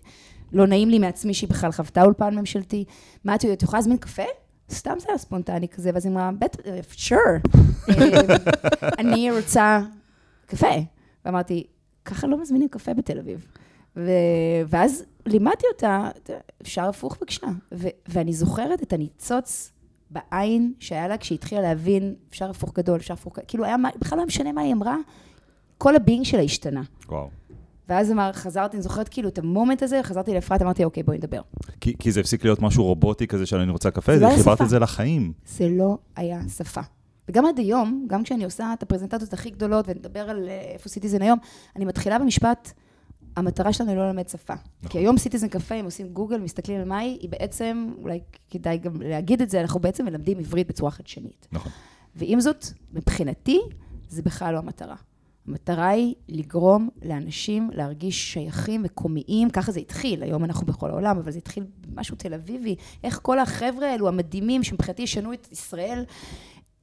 לא 0.53 0.67
נעים 0.67 0.89
לי 0.89 0.99
מעצמי 0.99 1.33
שהיא 1.33 1.49
בכלל 1.49 1.71
חוותה 1.71 2.03
אולפן 2.03 2.35
ממשלתי. 2.35 2.85
מה 3.25 3.35
את 3.35 3.43
יודעת, 3.43 3.63
יכולה 3.63 3.79
להזמין 3.79 3.97
קפה? 3.97 4.23
סתם 4.71 4.93
זה 4.99 5.05
היה 5.09 5.17
ספונטני 5.17 5.67
כזה, 5.67 5.89
ואז 5.93 6.05
היא 6.05 6.13
אמרה, 6.13 6.31
בטח, 6.39 6.59
sure. 6.91 7.13
אה, 7.89 8.89
אני 8.99 9.31
רוצה 9.31 9.81
קפה. 10.45 10.67
ואמרתי, 11.25 11.63
ככה 12.05 12.27
לא 12.27 12.41
מזמינים 12.41 12.69
קפה 12.69 12.93
בתל 12.93 13.19
אביב. 13.19 13.45
ו... 13.97 14.09
ואז 14.67 15.03
לימדתי 15.25 15.65
אותה, 15.73 16.09
אפשר 16.61 16.83
הפוך 16.89 17.17
בבקשה. 17.17 17.47
ו... 17.73 17.87
ואני 18.07 18.33
זוכרת 18.33 18.83
את 18.83 18.93
הניצוץ 18.93 19.71
בעין 20.09 20.73
שהיה 20.79 21.07
לה 21.07 21.17
כשהיא 21.17 21.37
התחילה 21.37 21.61
להבין, 21.61 22.15
אפשר 22.29 22.49
הפוך 22.49 22.73
גדול, 22.73 22.99
אפשר 22.99 23.13
הפוך, 23.13 23.37
כאילו 23.47 23.65
היה, 23.65 23.75
בכלל 23.99 24.17
לא 24.17 24.25
משנה 24.25 24.51
מה 24.51 24.61
היא 24.61 24.73
אמרה, 24.73 24.95
כל 25.77 25.95
ה 25.95 26.00
being 26.00 26.25
שלה 26.25 26.41
השתנה. 26.41 26.81
וואו. 27.09 27.29
ואז 27.89 28.11
אמר, 28.11 28.31
חזרתי, 28.33 28.77
אני 28.77 28.83
זוכרת 28.83 29.09
כאילו 29.09 29.29
את 29.29 29.37
ה 29.37 29.44
moment 29.44 29.83
הזה, 29.83 30.03
חזרתי 30.03 30.33
לאפרת, 30.33 30.61
אמרתי, 30.61 30.83
אוקיי, 30.83 31.03
בואי 31.03 31.17
נדבר. 31.17 31.41
כי, 31.81 31.93
כי 31.99 32.11
זה 32.11 32.19
הפסיק 32.19 32.43
להיות 32.43 32.61
משהו 32.61 32.83
רובוטי 32.83 33.27
כזה 33.27 33.45
שאני 33.45 33.71
רוצה 33.71 33.91
קפה, 33.91 34.13
זה, 34.13 34.19
זה 34.19 34.25
לא 34.25 34.37
חיברת 34.37 34.61
את 34.61 34.69
זה 34.69 34.79
לחיים. 34.79 35.33
זה 35.45 35.69
לא 35.69 35.97
היה 36.15 36.39
שפה. 36.57 36.81
וגם 37.29 37.45
עד 37.45 37.57
היום, 37.59 38.05
גם 38.07 38.23
כשאני 38.23 38.45
עושה 38.45 38.73
את 38.73 38.83
הפרזנטציות 38.83 39.33
הכי 39.33 39.49
גדולות 39.49 39.85
ונדבר 39.87 40.29
על 40.29 40.49
אה, 40.49 40.61
איפה 40.73 40.89
סיטיזן 40.89 41.21
היום, 41.21 41.39
אני 41.75 41.85
מתחילה 41.85 42.19
במשפט, 42.19 42.73
המטרה 43.35 43.73
שלנו 43.73 43.89
היא 43.89 43.97
לא 43.97 44.07
ללמד 44.07 44.29
שפה. 44.29 44.53
נכון. 44.53 44.89
כי 44.89 44.97
היום 44.97 45.17
סיטיזן 45.17 45.47
קפה, 45.47 45.75
אם 45.75 45.85
עושים 45.85 46.07
גוגל, 46.07 46.39
מסתכלים 46.39 46.81
על 46.81 46.87
מה 46.87 46.97
היא, 46.97 47.17
היא 47.21 47.29
בעצם, 47.29 47.93
אולי 48.01 48.19
כדאי 48.49 48.77
גם 48.77 49.01
להגיד 49.01 49.41
את 49.41 49.49
זה, 49.49 49.61
אנחנו 49.61 49.79
בעצם 49.79 50.05
מלמדים 50.05 50.39
עברית 50.39 50.67
בצורה 50.67 50.91
חדשנית. 50.91 51.47
נכון. 51.51 51.71
ועם 52.15 52.39
זאת, 52.39 52.65
מבחינתי, 52.93 53.59
זה 54.09 54.21
בכלל 54.21 54.53
לא 54.53 54.59
המטרה. 54.59 54.95
המטרה 55.47 55.87
היא 55.87 56.15
לגרום 56.29 56.89
לאנשים 57.05 57.69
להרגיש 57.73 58.33
שייכים, 58.33 58.83
מקומיים, 58.83 59.49
ככה 59.49 59.71
זה 59.71 59.79
התחיל, 59.79 60.23
היום 60.23 60.43
אנחנו 60.43 60.67
בכל 60.67 60.89
העולם, 60.89 61.17
אבל 61.17 61.31
זה 61.31 61.37
התחיל 61.37 61.65
במשהו 61.87 62.15
תל 62.15 62.33
אביבי, 62.33 62.75
איך 63.03 63.19
כל 63.21 63.39
החבר'ה 63.39 63.91
האלו 63.91 64.07
המדהימים, 64.07 64.63
שמבחינתי 64.63 65.01
ישנו 65.01 65.33
את 65.33 65.47
ישראל, 65.51 66.05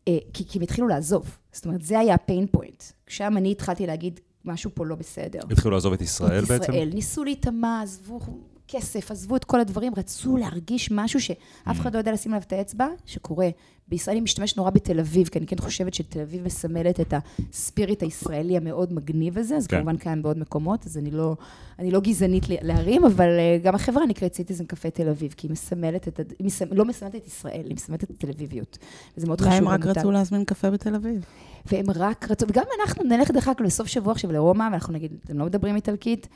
אה, 0.09 0.19
כי, 0.33 0.49
כי 0.49 0.59
הם 0.59 0.63
התחילו 0.63 0.89
לעזוב. 0.89 1.39
זאת 1.53 1.65
אומרת, 1.65 1.83
זה 1.83 1.99
היה 1.99 2.15
ה 2.15 2.21
pain 2.21 2.47
point. 2.47 2.83
שם 3.07 3.37
אני 3.37 3.53
התחלתי 3.53 3.87
להגיד, 3.87 4.21
משהו 4.45 4.71
פה 4.75 4.87
לא 4.87 4.95
בסדר. 4.95 5.41
התחילו 5.51 5.71
לעזוב 5.71 5.93
את 5.93 6.01
ישראל 6.03 6.45
את 6.45 6.49
בעצם? 6.49 6.73
ישראל, 6.73 6.91
ניסו 6.95 7.25
להיטמע, 7.25 7.83
עזבו 7.83 8.21
כסף, 8.69 9.11
עזבו 9.11 9.37
את 9.37 9.45
כל 9.45 9.61
הדברים, 9.61 9.93
רצו 9.97 10.37
להרגיש 10.37 10.89
משהו 10.93 11.21
שאף 11.21 11.37
אחד 11.81 11.93
לא 11.95 11.99
יודע 11.99 12.13
לשים 12.13 12.33
עליו 12.33 12.43
את 12.47 12.53
האצבע, 12.53 12.87
שקורה. 13.07 13.49
בישראל 13.89 14.17
אני 14.17 14.25
משתמשת 14.25 14.57
נורא 14.57 14.71
בתל 14.71 15.01
אביב, 15.01 15.29
כי 15.29 15.39
אני 15.39 15.47
כן 15.47 15.57
חושבת 15.59 15.95
שתל 15.95 16.21
אביב 16.21 16.45
מסמלת 16.45 17.01
את 17.01 17.15
הספיריט 17.53 18.03
הישראלי 18.03 18.57
המאוד 18.57 18.93
מגניב 18.93 19.39
הזה, 19.39 19.57
אז 19.57 19.67
כן. 19.67 19.77
כמובן 19.77 19.97
קיים 19.97 20.23
בעוד 20.23 20.39
מקומות, 20.39 20.87
אז 20.87 20.99
אני 20.99 21.11
לא, 21.11 21.37
אני 21.79 21.91
לא 21.91 22.01
גזענית 22.01 22.45
להרים, 22.49 23.05
אבל 23.05 23.29
אה, 23.39 23.59
גם 23.63 23.75
החברה 23.75 24.07
נקראת 24.07 24.35
סיטיזן 24.35 24.65
קפה 24.65 24.91
תל 24.91 25.09
אביב, 25.09 25.35
כי 25.37 25.47
היא 25.47 25.53
מסמלת 25.53 26.09
את, 26.09 26.21
היא 26.39 26.47
מסמ- 26.49 26.75
לא 26.75 26.85
מסמלת 26.85 27.15
את 27.15 27.27
ישראל, 27.27 27.65
היא 27.65 27.75
מסמלת 27.75 28.05
את 28.05 28.11
התל 28.11 28.29
אביביות. 28.31 28.79
וזה 29.17 29.27
מאוד 29.27 29.41
חשוב. 29.41 29.53
אולי 29.53 29.59
הם 29.59 29.69
רק. 29.69 29.87
רצו 29.87 30.11
להזמין 30.11 30.45
קפה 30.45 30.71
בתל 30.71 30.95
אביב. 30.95 31.25
והם 31.67 31.87
רק 31.95 32.31
רצו, 32.31 32.47
וגם 32.49 32.65
אנחנו 32.81 33.05
נלך 33.05 33.31
דרך 33.31 33.49
אגב 33.49 33.63
לסוף 33.63 33.87
שבוע 33.87 34.13
עכשיו 34.13 34.33
לרומא, 34.33 34.69
ואנחנו 34.73 34.93
נגיד, 34.93 35.13
אתם 35.25 35.39
לא 35.39 35.45
מדברים 35.45 35.77
איטלקית, 35.77 36.29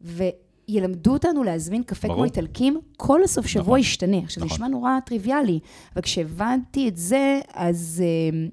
וילמדו 0.00 1.12
אותנו 1.12 1.44
להזמין 1.44 1.82
קפה 1.82 2.08
ברור. 2.08 2.16
כמו 2.18 2.24
איטלקים, 2.24 2.80
כל 2.96 3.24
הסוף 3.24 3.46
שבוע 3.46 3.62
נכון. 3.64 3.78
ישתנה. 3.78 4.18
עכשיו, 4.18 4.40
זה 4.40 4.46
נכון. 4.46 4.56
נשמע 4.56 4.68
נורא 4.68 4.90
טריוויאלי, 5.06 5.58
אבל 5.94 6.02
כשהבנתי 6.02 6.88
את 6.88 6.96
זה, 6.96 7.40
אז 7.54 8.02
אה, 8.04 8.46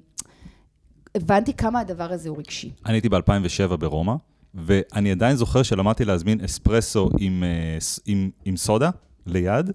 הבנתי 1.14 1.54
כמה 1.54 1.80
הדבר 1.80 2.12
הזה 2.12 2.28
הוא 2.28 2.38
רגשי. 2.38 2.70
אני 2.86 2.94
הייתי 2.94 3.08
ב-2007 3.08 3.76
ברומא, 3.76 4.14
ואני 4.54 5.10
עדיין 5.10 5.36
זוכר 5.36 5.62
שלמדתי 5.62 6.04
להזמין 6.04 6.40
אספרסו 6.40 7.10
עם, 7.18 7.44
אה, 7.44 7.78
עם, 8.06 8.30
עם 8.44 8.56
סודה 8.56 8.90
ליד, 9.26 9.70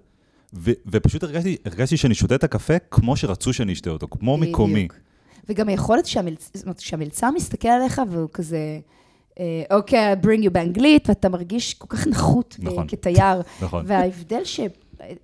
ו, 0.54 0.70
ופשוט 0.86 1.22
הרגשתי, 1.22 1.56
הרגשתי 1.64 1.96
שאני 1.96 2.14
שותה 2.14 2.34
את 2.34 2.44
הקפה 2.44 2.78
כמו 2.90 3.16
שרצו 3.16 3.52
שאני 3.52 3.72
אשתה 3.72 3.90
אותו, 3.90 4.06
כמו 4.10 4.36
מקומי. 4.36 4.88
וגם 5.48 5.68
היכולת 5.68 6.06
שהמלצ... 6.06 6.52
שהמלצר 6.78 7.30
מסתכל 7.30 7.68
עליך 7.68 8.02
והוא 8.08 8.28
כזה, 8.32 8.80
אה, 9.40 9.62
אוקיי, 9.76 10.12
I 10.12 10.24
bring 10.24 10.44
you 10.46 10.50
באנגלית, 10.50 11.08
ואתה 11.08 11.28
מרגיש 11.28 11.74
כל 11.74 11.86
כך 11.88 12.06
נחות 12.06 12.56
ב- 12.58 12.64
נכון. 12.64 12.86
כתייר. 12.88 13.42
נכון. 13.62 13.84
וההבדל 13.88 14.44
ש... 14.44 14.60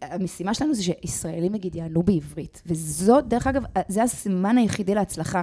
המשימה 0.03 0.55
שלנו 0.55 0.75
זה 0.75 0.83
שישראלים 0.83 1.53
נגיד 1.53 1.75
יענו 1.75 2.03
בעברית, 2.03 2.63
וזו, 2.67 3.21
דרך 3.21 3.47
אגב, 3.47 3.63
זה 3.89 4.03
הסימן 4.03 4.59
היחידי 4.59 4.95
להצלחה 4.95 5.43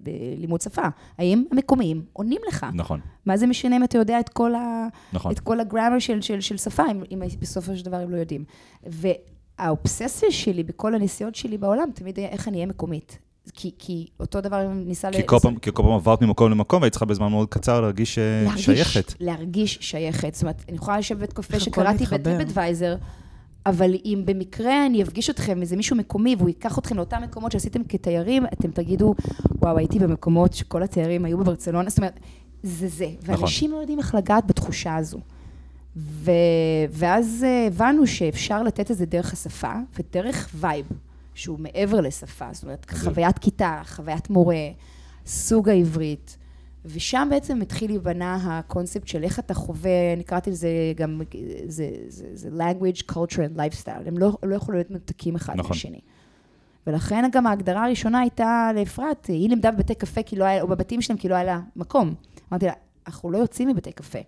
בלימוד 0.00 0.60
שפה. 0.60 0.82
האם 1.18 1.44
המקומיים 1.52 2.04
עונים 2.12 2.40
לך? 2.48 2.66
נכון, 2.74 3.00
מה 3.26 3.36
זה 3.36 3.46
משנה 3.46 3.76
אם 3.76 3.84
אתה 3.84 3.98
יודע 3.98 4.20
את 4.20 4.28
כל, 4.28 4.54
ה... 4.54 4.88
נכון. 5.12 5.32
את 5.32 5.40
כל 5.40 5.60
הגרמר 5.60 5.98
של, 5.98 6.20
של, 6.20 6.40
של 6.40 6.56
שפה, 6.56 6.82
אם, 6.90 7.02
אם 7.12 7.22
בסופו 7.38 7.76
של 7.76 7.84
דבר 7.84 7.96
הם 7.96 8.10
לא 8.10 8.16
יודעים. 8.16 8.44
והאובססיה 8.86 10.30
שלי 10.30 10.62
בכל 10.62 10.94
הנסיעות 10.94 11.34
שלי 11.34 11.58
בעולם, 11.58 11.88
תמיד 11.94 12.18
היה 12.18 12.28
איך 12.28 12.48
אני 12.48 12.56
אהיה 12.56 12.66
מקומית. 12.66 13.18
כי, 13.54 13.70
כי 13.78 14.06
אותו 14.20 14.40
דבר 14.40 14.66
אם 14.66 14.88
ניסה... 14.88 15.08
כי 15.12 15.22
כל, 15.26 15.38
פעם, 15.38 15.56
כי 15.56 15.70
כל 15.74 15.82
פעם 15.82 15.92
עברת 15.92 16.22
ממקום 16.22 16.50
למקום, 16.50 16.82
והיית 16.82 16.92
צריכה 16.92 17.06
בזמן 17.06 17.28
מאוד 17.28 17.48
קצר 17.48 17.80
להרגיש 17.80 18.18
אה, 18.18 18.42
להרגיש, 18.44 18.64
שייכת. 18.64 19.14
להרגיש 19.20 19.78
שייכת. 19.80 20.34
זאת 20.34 20.42
אומרת, 20.42 20.64
אני 20.68 20.76
יכולה 20.76 20.98
לשבת 20.98 21.32
קפה 21.32 21.60
שקראתי. 21.60 22.04
בטריפדוויזר, 22.04 22.96
אבל 23.66 23.94
אם 24.04 24.22
במקרה 24.24 24.86
אני 24.86 25.02
אפגיש 25.02 25.30
אתכם, 25.30 25.60
איזה 25.60 25.76
מישהו 25.76 25.96
מקומי, 25.96 26.36
והוא 26.38 26.48
ייקח 26.48 26.78
אתכם 26.78 26.96
לאותם 26.96 27.22
מקומות 27.22 27.52
שעשיתם 27.52 27.84
כתיירים, 27.84 28.46
אתם 28.46 28.70
תגידו, 28.70 29.14
וואו, 29.62 29.78
הייתי 29.78 29.98
במקומות 29.98 30.52
שכל 30.52 30.82
התיירים 30.82 31.24
היו 31.24 31.38
בברצלונה, 31.38 31.90
זאת 31.90 31.98
אומרת, 31.98 32.20
זה 32.62 32.88
זה. 32.88 33.08
ואנשים 33.22 33.72
לא 33.72 33.76
יודעים 33.76 33.98
איך 33.98 34.14
לגעת 34.14 34.46
בתחושה 34.46 34.96
הזו. 34.96 35.18
ו... 35.96 36.30
ואז 36.90 37.44
אה, 37.48 37.66
הבנו 37.66 38.06
שאפשר 38.06 38.62
לתת 38.62 38.90
את 38.90 38.96
זה 38.96 39.06
דרך 39.06 39.32
השפה 39.32 39.72
ודרך 39.98 40.48
וייב, 40.54 40.86
שהוא 41.36 41.58
מעבר 41.60 42.00
לשפה, 42.00 42.48
זאת 42.52 42.64
אומרת. 42.64 42.90
חוויית 42.90 43.38
כיתה, 43.38 43.82
חוויית 43.84 44.30
מורה, 44.30 44.68
סוג 45.26 45.68
העברית. 45.68 46.36
ושם 46.84 47.28
בעצם 47.30 47.60
התחיל 47.60 47.90
להיבנה 47.90 48.58
הקונספט 48.58 49.08
של 49.08 49.24
איך 49.24 49.38
אתה 49.38 49.54
חווה, 49.54 50.12
אני 50.12 50.24
קראתי 50.24 50.50
לזה 50.50 50.68
גם, 50.96 51.20
זה, 51.66 51.90
זה, 52.08 52.26
זה 52.34 52.48
language, 52.48 53.02
culture 53.12 53.36
and 53.36 53.58
lifestyle, 53.58 54.08
הם 54.08 54.18
לא, 54.18 54.38
לא 54.42 54.54
יכולו 54.54 54.76
להיות 54.76 54.90
מנותקים 54.90 55.36
אחד 55.36 55.54
נכון. 55.56 55.70
מהשני. 55.70 56.00
ולכן 56.86 57.28
גם 57.32 57.46
ההגדרה 57.46 57.84
הראשונה 57.84 58.20
הייתה 58.20 58.70
לאפרת, 58.74 59.26
היא 59.26 59.48
לימדה 59.48 59.70
בבתי 59.70 59.94
קפה 59.94 60.22
כי 60.22 60.36
לא 60.36 60.44
היה, 60.44 60.62
או 60.62 60.68
בבתים 60.68 61.02
שלהם 61.02 61.18
כי 61.18 61.28
לא 61.28 61.34
היה 61.34 61.44
לה 61.44 61.60
מקום. 61.76 62.14
אמרתי 62.52 62.66
לה, 62.66 62.72
אנחנו 63.06 63.30
לא 63.30 63.38
יוצאים 63.38 63.68
מבתי 63.68 63.92
קפה. 63.92 64.18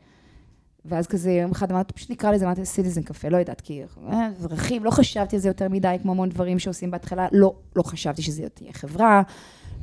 ואז 0.88 1.06
כזה 1.06 1.32
יום 1.32 1.50
אחד 1.50 1.72
אמרתי, 1.72 1.92
פשוט 1.92 2.10
נקרא 2.10 2.32
לזה, 2.32 2.44
אמרתי, 2.44 2.64
סיטיזן 2.64 3.02
קפה, 3.02 3.28
לא 3.28 3.36
יודעת, 3.36 3.60
כי 3.60 3.82
אה, 4.10 4.26
אזרחים, 4.26 4.84
לא 4.84 4.90
חשבתי 4.90 5.36
על 5.36 5.42
זה 5.42 5.48
יותר 5.48 5.68
מדי, 5.68 5.96
כמו 6.02 6.12
המון 6.12 6.28
דברים 6.28 6.58
שעושים 6.58 6.90
בהתחלה, 6.90 7.26
לא, 7.32 7.54
לא 7.76 7.82
חשבתי 7.82 8.22
שזה 8.22 8.48
תהיה 8.48 8.72
חברה, 8.72 9.22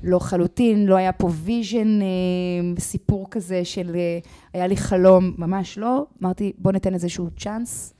לא 0.04 0.20
חלוטין, 0.20 0.86
לא 0.86 0.96
היה 0.96 1.12
פה 1.12 1.30
vision, 1.32 2.02
אה, 2.02 2.80
סיפור 2.80 3.28
כזה 3.32 3.66
של, 3.66 3.96
אה, 3.96 4.20
היה 4.54 4.68
לי 4.68 4.78
חלום, 4.78 5.34
ממש 5.38 5.78
לא. 5.78 6.06
אמרתי, 6.24 6.54
בוא 6.58 6.72
ניתן 6.72 6.94
איזשהו 6.94 7.30
צ'אנס, 7.40 7.94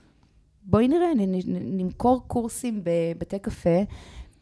בואי 0.64 0.88
נראה, 0.88 1.08
נמכור 1.48 2.24
קורסים 2.28 2.84
בבתי 2.84 3.40
קפה, 3.40 3.84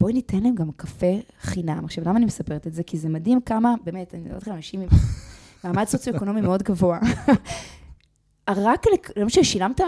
בואי 0.00 0.12
ניתן 0.12 0.42
להם 0.42 0.54
גם 0.54 0.70
קפה 0.76 1.12
חינם. 1.40 1.84
עכשיו, 1.84 2.04
למה 2.06 2.16
אני 2.16 2.24
מספרת 2.24 2.66
את 2.66 2.74
זה? 2.74 2.82
כי 2.82 2.98
זה 2.98 3.08
מדהים 3.08 3.40
כמה, 3.40 3.74
באמת, 3.84 4.14
אני 4.14 4.22
לא 4.24 4.28
יודעת 4.28 4.42
לכם, 4.42 4.52
אנשים 4.52 4.80
עם 4.80 4.88
מעמד 5.64 5.84
סוציו-אקונומי 5.84 6.40
מאוד 6.40 6.62
גבוה. 6.62 6.98
רק, 8.48 8.86
לק- 8.92 9.18
למשל, 9.18 9.42
שילמת 9.42 9.80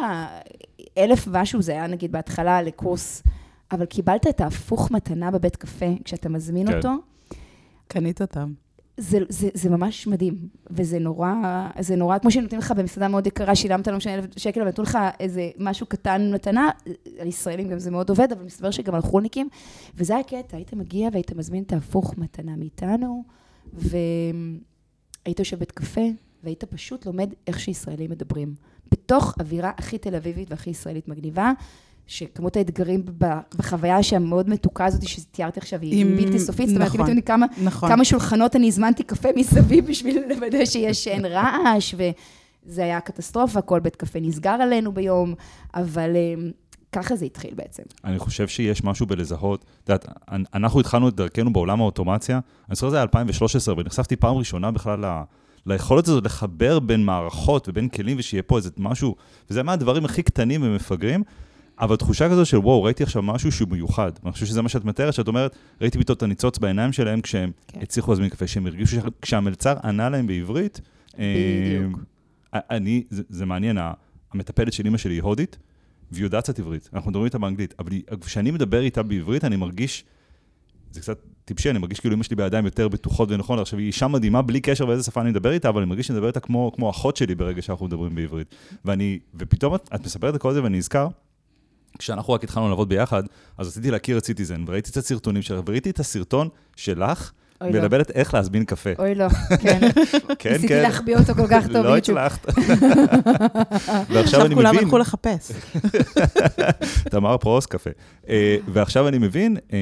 אלף 0.98 1.28
ומשהו, 1.28 1.62
זה 1.62 1.72
היה 1.72 1.86
נגיד 1.86 2.12
בהתחלה 2.12 2.62
לקורס, 2.62 3.22
אבל 3.72 3.84
קיבלת 3.84 4.26
את 4.26 4.40
ההפוך 4.40 4.90
מתנה 4.90 5.30
בבית 5.30 5.56
קפה, 5.56 5.86
כשאתה 6.04 6.28
מזמין 6.28 6.66
כן. 6.66 6.76
אותו, 6.76 6.90
קנית 7.88 8.20
אותם. 8.22 8.52
זה, 8.96 9.18
זה, 9.28 9.48
זה 9.54 9.70
ממש 9.70 10.06
מדהים, 10.06 10.48
וזה 10.70 10.98
נורא, 10.98 11.32
זה 11.80 11.96
נורא, 11.96 12.18
כמו 12.18 12.30
שנותנים 12.30 12.60
לך 12.60 12.72
במסעדה 12.76 13.08
מאוד 13.08 13.26
יקרה, 13.26 13.54
שילמת 13.54 13.88
לא 13.88 13.96
משנה 13.96 14.14
אלף 14.14 14.24
שקל, 14.36 14.60
אבל 14.60 14.68
נתנו 14.68 14.84
לך 14.84 14.98
איזה 15.20 15.50
משהו 15.58 15.86
קטן 15.86 16.34
מתנה, 16.34 16.70
על 17.20 17.26
ישראלים 17.26 17.68
גם 17.68 17.78
זה 17.78 17.90
מאוד 17.90 18.10
עובד, 18.10 18.32
אבל 18.32 18.44
מסתבר 18.44 18.70
שגם 18.70 18.94
על 18.94 19.00
חולניקים, 19.02 19.48
וזה 19.94 20.14
היה 20.14 20.24
קטע, 20.24 20.56
היית 20.56 20.72
מגיע 20.74 21.08
והיית 21.12 21.32
מזמין 21.32 21.62
את 21.62 21.72
ההפוך 21.72 22.18
מתנה 22.18 22.56
מאיתנו, 22.56 23.24
והיית 23.72 25.38
יושב 25.38 25.58
בית 25.58 25.72
קפה, 25.72 26.00
והיית 26.46 26.64
פשוט 26.64 27.06
לומד 27.06 27.30
איך 27.46 27.60
שישראלים 27.60 28.10
מדברים. 28.10 28.54
בתוך 28.92 29.34
אווירה 29.40 29.70
הכי 29.78 29.98
תל 29.98 30.14
אביבית 30.14 30.50
והכי 30.50 30.70
ישראלית 30.70 31.08
מגניבה, 31.08 31.52
שכמות 32.06 32.56
האתגרים 32.56 33.04
בחוויה 33.56 34.02
שהמאוד 34.02 34.48
מתוקה 34.50 34.84
הזאת 34.84 35.08
שתיארתי 35.08 35.60
עכשיו 35.60 35.80
היא 35.82 36.00
עם- 36.06 36.16
בלתי 36.16 36.38
סופית, 36.38 36.68
זאת 36.68 36.76
אומרת, 36.76 36.88
אם 36.88 36.94
נכון. 36.94 37.00
אתם 37.00 37.10
יודעים 37.10 37.20
כמה 37.26 37.46
נכון. 37.64 37.88
כמה 37.88 38.04
שולחנות 38.04 38.56
אני 38.56 38.68
הזמנתי 38.68 39.02
קפה 39.02 39.28
מסביב 39.36 39.86
בשביל 39.90 40.22
לוודא 40.34 40.64
שיש 40.64 41.04
שאין 41.04 41.26
רעש, 41.26 41.94
וזה 42.66 42.84
היה 42.84 43.00
קטסטרופה, 43.00 43.60
כל 43.60 43.80
בית 43.80 43.96
קפה 43.96 44.18
נסגר 44.20 44.50
עלינו 44.50 44.92
ביום, 44.94 45.34
אבל 45.74 46.16
אה, 46.16 46.34
ככה 46.92 47.16
זה 47.16 47.24
התחיל 47.24 47.54
בעצם. 47.54 47.82
אני 48.04 48.18
חושב 48.18 48.48
שיש 48.48 48.84
משהו 48.84 49.06
בלזהות, 49.06 49.64
את 49.84 49.88
יודעת, 49.88 50.06
אנ- 50.32 50.44
אנחנו 50.54 50.80
התחלנו 50.80 51.08
את 51.08 51.14
דרכנו 51.14 51.52
בעולם 51.52 51.80
האוטומציה, 51.80 52.40
אני 52.68 52.74
זוכר 52.74 52.88
שזה 52.88 52.96
היה 52.96 53.02
2013, 53.02 53.74
ונחשפתי 53.78 54.16
פעם 54.16 54.36
ראשונה 54.36 54.70
בכלל 54.70 55.04
ל... 55.06 55.22
ליכולת 55.66 56.08
הזאת 56.08 56.24
לחבר 56.24 56.78
בין 56.78 57.04
מערכות 57.04 57.68
ובין 57.68 57.88
כלים 57.88 58.16
ושיהיה 58.18 58.42
פה 58.42 58.56
איזה 58.56 58.70
משהו, 58.76 59.16
וזה 59.50 59.62
מהדברים 59.62 60.04
הכי 60.04 60.22
קטנים 60.22 60.62
ומפגרים, 60.64 61.22
אבל 61.80 61.96
תחושה 61.96 62.28
כזו 62.30 62.46
של 62.46 62.56
וואו, 62.56 62.82
ראיתי 62.82 63.02
עכשיו 63.02 63.22
משהו 63.22 63.52
שהוא 63.52 63.68
מיוחד. 63.68 64.12
ואני 64.22 64.32
חושב 64.32 64.46
שזה 64.46 64.62
מה 64.62 64.68
שאת 64.68 64.84
מתארת, 64.84 65.14
שאת 65.14 65.28
אומרת, 65.28 65.56
ראיתי 65.80 65.98
פתאום 65.98 66.16
את 66.16 66.22
הניצוץ 66.22 66.58
בעיניים 66.58 66.92
שלהם 66.92 67.20
כשהם 67.20 67.50
כן. 67.68 67.80
הצליחו 67.82 68.10
להזמין 68.10 68.28
קפה, 68.28 68.46
שהם 68.46 68.66
הרגישו 68.66 68.96
שכשהמלצר 68.96 69.76
ענה 69.84 70.08
להם 70.08 70.26
בעברית, 70.26 70.80
בדיוק. 71.14 71.98
אה, 72.54 72.60
אני, 72.70 73.04
זה, 73.10 73.22
זה 73.28 73.46
מעניין, 73.46 73.78
המטפלת 74.32 74.72
של 74.72 74.84
אימא 74.84 74.98
שלי 74.98 75.14
היא 75.14 75.22
הודית, 75.22 75.58
והיא 76.10 76.24
יודעת 76.24 76.44
קצת 76.44 76.58
עברית, 76.58 76.90
אנחנו 76.92 77.10
מדברים 77.10 77.24
איתה 77.24 77.38
באנגלית, 77.38 77.74
אבל 77.78 77.90
כשאני 78.20 78.50
מדבר 78.50 78.80
איתה 78.80 79.02
בעברית, 79.02 79.44
אני 79.44 79.56
מרגיש, 79.56 80.04
זה 80.96 81.00
קצת 81.00 81.18
טיפשי, 81.44 81.70
אני 81.70 81.78
מרגיש 81.78 82.00
כאילו 82.00 82.14
אמא 82.14 82.22
שלי 82.22 82.36
בידיים 82.36 82.64
יותר 82.64 82.88
בטוחות 82.88 83.30
ונכונות. 83.30 83.62
עכשיו, 83.62 83.78
היא 83.78 83.86
אישה 83.86 84.08
מדהימה, 84.08 84.42
בלי 84.42 84.60
קשר 84.60 84.86
באיזה 84.86 85.02
שפה 85.02 85.20
אני 85.20 85.30
מדבר 85.30 85.52
איתה, 85.52 85.68
אבל 85.68 85.82
אני 85.82 85.88
מרגיש 85.88 86.06
שאני 86.06 86.16
מדבר 86.16 86.28
איתה 86.28 86.40
כמו, 86.40 86.72
כמו 86.74 86.90
אחות 86.90 87.16
שלי 87.16 87.34
ברגע 87.34 87.62
שאנחנו 87.62 87.86
מדברים 87.86 88.14
בעברית. 88.14 88.54
ואני, 88.84 89.18
ופתאום 89.34 89.74
את, 89.74 89.88
את 89.94 90.04
מספרת 90.04 90.34
את 90.34 90.40
כל 90.40 90.52
זה 90.52 90.62
ואני 90.62 90.78
נזכר, 90.78 91.08
כשאנחנו 91.98 92.32
רק 92.32 92.44
התחלנו 92.44 92.68
לעבוד 92.68 92.88
ביחד, 92.88 93.22
אז 93.58 93.68
רציתי 93.68 93.90
להכיר 93.90 94.18
את 94.18 94.24
סיטיזן, 94.24 94.64
וראיתי 94.66 94.90
קצת 94.90 95.04
סרטונים 95.04 95.42
שלך, 95.42 95.60
וראיתי 95.66 95.90
את 95.90 96.00
הסרטון 96.00 96.48
שלך. 96.76 97.32
מלמדת 97.62 98.10
איך 98.10 98.34
להזמין 98.34 98.64
קפה. 98.64 98.90
אוי 98.98 99.14
לא, 99.14 99.28
כן. 99.28 99.80
כן, 100.38 100.52
ניסיתי 100.52 100.68
כן. 100.68 100.82
להחביא 100.82 101.16
אותו 101.16 101.34
כל 101.34 101.46
כך 101.50 101.66
טוב 101.66 101.76
לא. 101.86 101.96
הצלחת. 101.96 102.46
ועכשיו 104.10 104.16
עכשיו 104.20 104.46
אני 104.46 104.54
כולם 104.54 104.74
מבין, 104.74 104.84
הלכו 104.84 104.98
לחפש. 104.98 105.52
תמר 107.10 107.36
פרוס 107.36 107.66
קפה. 107.66 107.90
אה, 108.28 108.56
ועכשיו 108.68 109.08
אני 109.08 109.18
מבין 109.18 109.56
אה, 109.72 109.78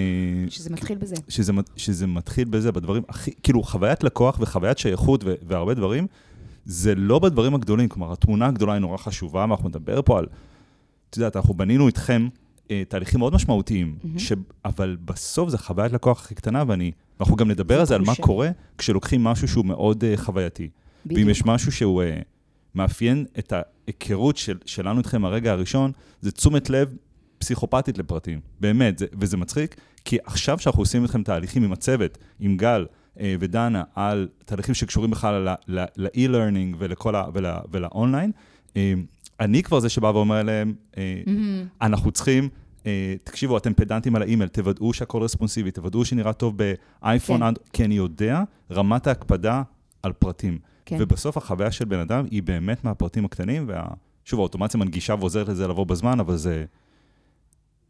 שזה 0.48 0.70
מתחיל 0.70 0.98
בזה. 0.98 1.16
שזה, 1.28 1.52
מת- 1.52 1.70
שזה 1.76 2.06
מתחיל 2.06 2.48
בזה, 2.48 2.72
בדברים 2.72 3.02
הכי, 3.08 3.30
כאילו 3.42 3.62
חוויית 3.62 4.04
לקוח 4.04 4.36
וחוויית 4.40 4.78
שייכות 4.78 5.24
והרבה 5.46 5.74
דברים, 5.74 6.06
זה 6.64 6.94
לא 6.94 7.18
בדברים 7.18 7.54
הגדולים, 7.54 7.88
כלומר, 7.88 8.12
התמונה 8.12 8.46
הגדולה 8.46 8.72
היא 8.72 8.80
נורא 8.80 8.96
חשובה, 8.96 9.40
ואנחנו 9.40 9.68
נדבר 9.68 10.02
פה 10.02 10.18
על, 10.18 10.26
את 11.10 11.16
יודעת, 11.16 11.36
אנחנו 11.36 11.54
בנינו 11.54 11.86
איתכם 11.86 12.28
אה, 12.70 12.82
תהליכים 12.88 13.20
מאוד 13.20 13.34
משמעותיים. 13.34 13.96
אבל 14.64 14.96
בסוף 15.04 15.48
זה 15.48 15.58
חוויית 15.58 15.92
לקוח 15.92 16.24
הכי 16.24 16.34
קטנה, 16.34 16.64
ואני, 16.66 16.90
ואנחנו 17.20 17.36
גם 17.36 17.50
נדבר 17.50 17.80
על 17.80 17.86
זה, 17.86 17.94
על 17.94 18.02
מה. 18.06 18.12
קורה 18.20 18.50
כשלוקחים 18.78 19.24
משהו 19.24 19.48
שהוא 19.48 19.64
מאוד 19.64 20.04
אה, 20.04 20.16
חווייתי. 20.16 20.68
ואם 21.06 21.14
בדיוק. 21.14 21.30
יש 21.30 21.44
משהו 21.44 21.72
שהוא 21.72 22.02
uh, 22.02 22.06
מאפיין 22.74 23.24
את 23.38 23.52
ההיכרות 23.52 24.36
של, 24.36 24.58
שלנו 24.66 24.98
איתכם 24.98 25.22
מהרגע 25.22 25.52
הראשון, 25.52 25.92
זה 26.20 26.32
תשומת 26.32 26.70
לב 26.70 26.96
פסיכופתית 27.38 27.98
לפרטים. 27.98 28.40
באמת, 28.60 28.98
זה, 28.98 29.06
וזה 29.20 29.36
מצחיק, 29.36 29.74
כי 30.04 30.18
עכשיו 30.24 30.58
שאנחנו 30.58 30.82
עושים 30.82 31.02
איתכם 31.02 31.22
תהליכים 31.22 31.64
עם 31.64 31.72
הצוות, 31.72 32.18
עם 32.40 32.56
גל 32.56 32.86
אה, 33.20 33.34
ודנה, 33.40 33.82
על 33.94 34.28
תהליכים 34.44 34.74
שקשורים 34.74 35.10
בכלל 35.10 35.48
ל-e-learning 35.68 36.76
ולכל 36.78 37.14
ה- 37.14 37.24
ול- 37.34 37.46
ולאונליין, 37.72 38.30
אה, 38.76 38.92
אני 39.40 39.62
כבר 39.62 39.80
זה 39.80 39.88
שבא 39.88 40.06
ואומר 40.06 40.42
להם, 40.42 40.74
אה, 40.96 41.22
מהמם. 41.26 41.66
אנחנו 41.82 42.10
צריכים, 42.10 42.48
תקשיבו, 43.24 43.56
אתם 43.56 43.74
פדנטים 43.74 44.16
על 44.16 44.22
האימייל, 44.22 44.48
תוודאו 44.48 44.92
שהכל 44.92 45.22
רספונסיבי, 45.22 45.70
תוודאו 45.70 46.04
שנראה 46.04 46.32
טוב 46.32 46.54
באייפון, 47.02 47.40
כן. 47.40 47.54
כי 47.72 47.84
אני 47.84 47.94
יודע 47.94 48.42
רמת 48.70 49.06
ההקפדה 49.06 49.62
על 50.02 50.12
פרטים. 50.12 50.58
כן. 50.86 50.96
ובסוף 51.00 51.36
החוויה 51.36 51.70
של 51.70 51.84
בן 51.84 51.98
אדם 51.98 52.24
היא 52.30 52.42
באמת 52.42 52.84
מהפרטים 52.84 53.24
הקטנים, 53.24 53.70
ושוב, 54.24 54.40
האוטומציה 54.40 54.80
מנגישה 54.80 55.14
ועוזרת 55.18 55.48
לזה 55.48 55.68
לבוא 55.68 55.86
בזמן, 55.86 56.20
אבל 56.20 56.36
זה... 56.36 56.64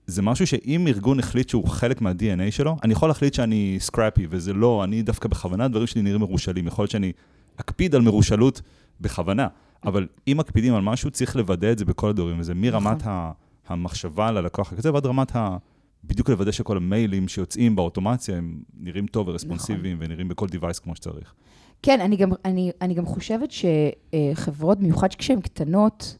זה 0.06 0.22
משהו 0.22 0.46
שאם 0.46 0.86
ארגון 0.88 1.18
החליט 1.18 1.48
שהוא 1.48 1.68
חלק 1.68 2.00
מה-DNA 2.00 2.50
שלו, 2.50 2.76
אני 2.82 2.92
יכול 2.92 3.08
להחליט 3.08 3.34
שאני 3.34 3.76
scrappy, 3.80 4.26
וזה 4.30 4.52
לא, 4.52 4.84
אני 4.84 5.02
דווקא 5.02 5.28
בכוונה, 5.28 5.68
דברים 5.68 5.86
שלי 5.86 6.02
נראים 6.02 6.20
מרושלים. 6.20 6.66
יכול 6.66 6.82
להיות 6.82 6.90
שאני 6.90 7.12
אקפיד 7.56 7.94
על 7.94 8.02
מרושלות 8.02 8.60
בכוונה, 9.00 9.46
אבל 9.84 10.06
אם 10.28 10.36
מקפידים 10.36 10.74
על 10.74 10.82
משהו, 10.82 11.10
צריך 11.10 11.36
לוודא 11.36 11.72
את 11.72 11.78
זה 11.78 11.84
בכל 11.84 12.08
הדורים, 12.10 12.40
וזה 12.40 12.54
מרמת 12.54 12.96
נכון. 13.00 13.12
ה- 13.12 13.32
המחשבה 13.66 14.28
על 14.28 14.36
הלקוח 14.36 14.72
הקצה 14.72 14.92
ועד 14.92 15.06
רמת 15.06 15.36
ה... 15.36 15.56
בדיוק 16.04 16.28
לוודא 16.28 16.52
שכל 16.52 16.76
המיילים 16.76 17.28
שיוצאים 17.28 17.76
באוטומציה 17.76 18.36
הם 18.36 18.62
נראים 18.80 19.06
טוב 19.06 19.28
ורספונסיביים 19.28 19.96
ונראים 20.00 20.28
בכל 20.28 20.46
device 20.46 20.82
כמו 20.82 20.96
שצריך. 20.96 21.34
כן, 21.82 22.00
אני 22.00 22.16
גם, 22.16 22.30
אני, 22.44 22.70
אני 22.80 22.94
גם 22.94 23.06
חושבת 23.06 23.50
שחברות, 23.50 24.78
במיוחד 24.78 25.08
כשהן 25.14 25.40
קטנות, 25.40 26.16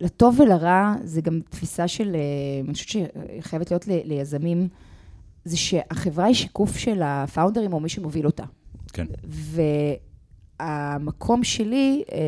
לטוב 0.00 0.40
ולרע, 0.40 0.94
זה 1.04 1.20
גם 1.20 1.40
תפיסה 1.50 1.88
של, 1.88 2.14
אה, 2.14 2.20
אני 2.64 2.74
חושבת 2.74 2.88
שחייבת 3.40 3.70
להיות 3.70 3.88
ל- 3.88 4.00
ליזמים, 4.04 4.68
זה 5.44 5.56
שהחברה 5.56 6.24
היא 6.24 6.34
שיקוף 6.34 6.76
של 6.76 7.02
הפאונדרים 7.04 7.72
או 7.72 7.80
מי 7.80 7.88
שמוביל 7.88 8.26
אותה. 8.26 8.44
כן. 8.92 9.06
והמקום 10.60 11.44
שלי, 11.44 12.02
אה, 12.12 12.18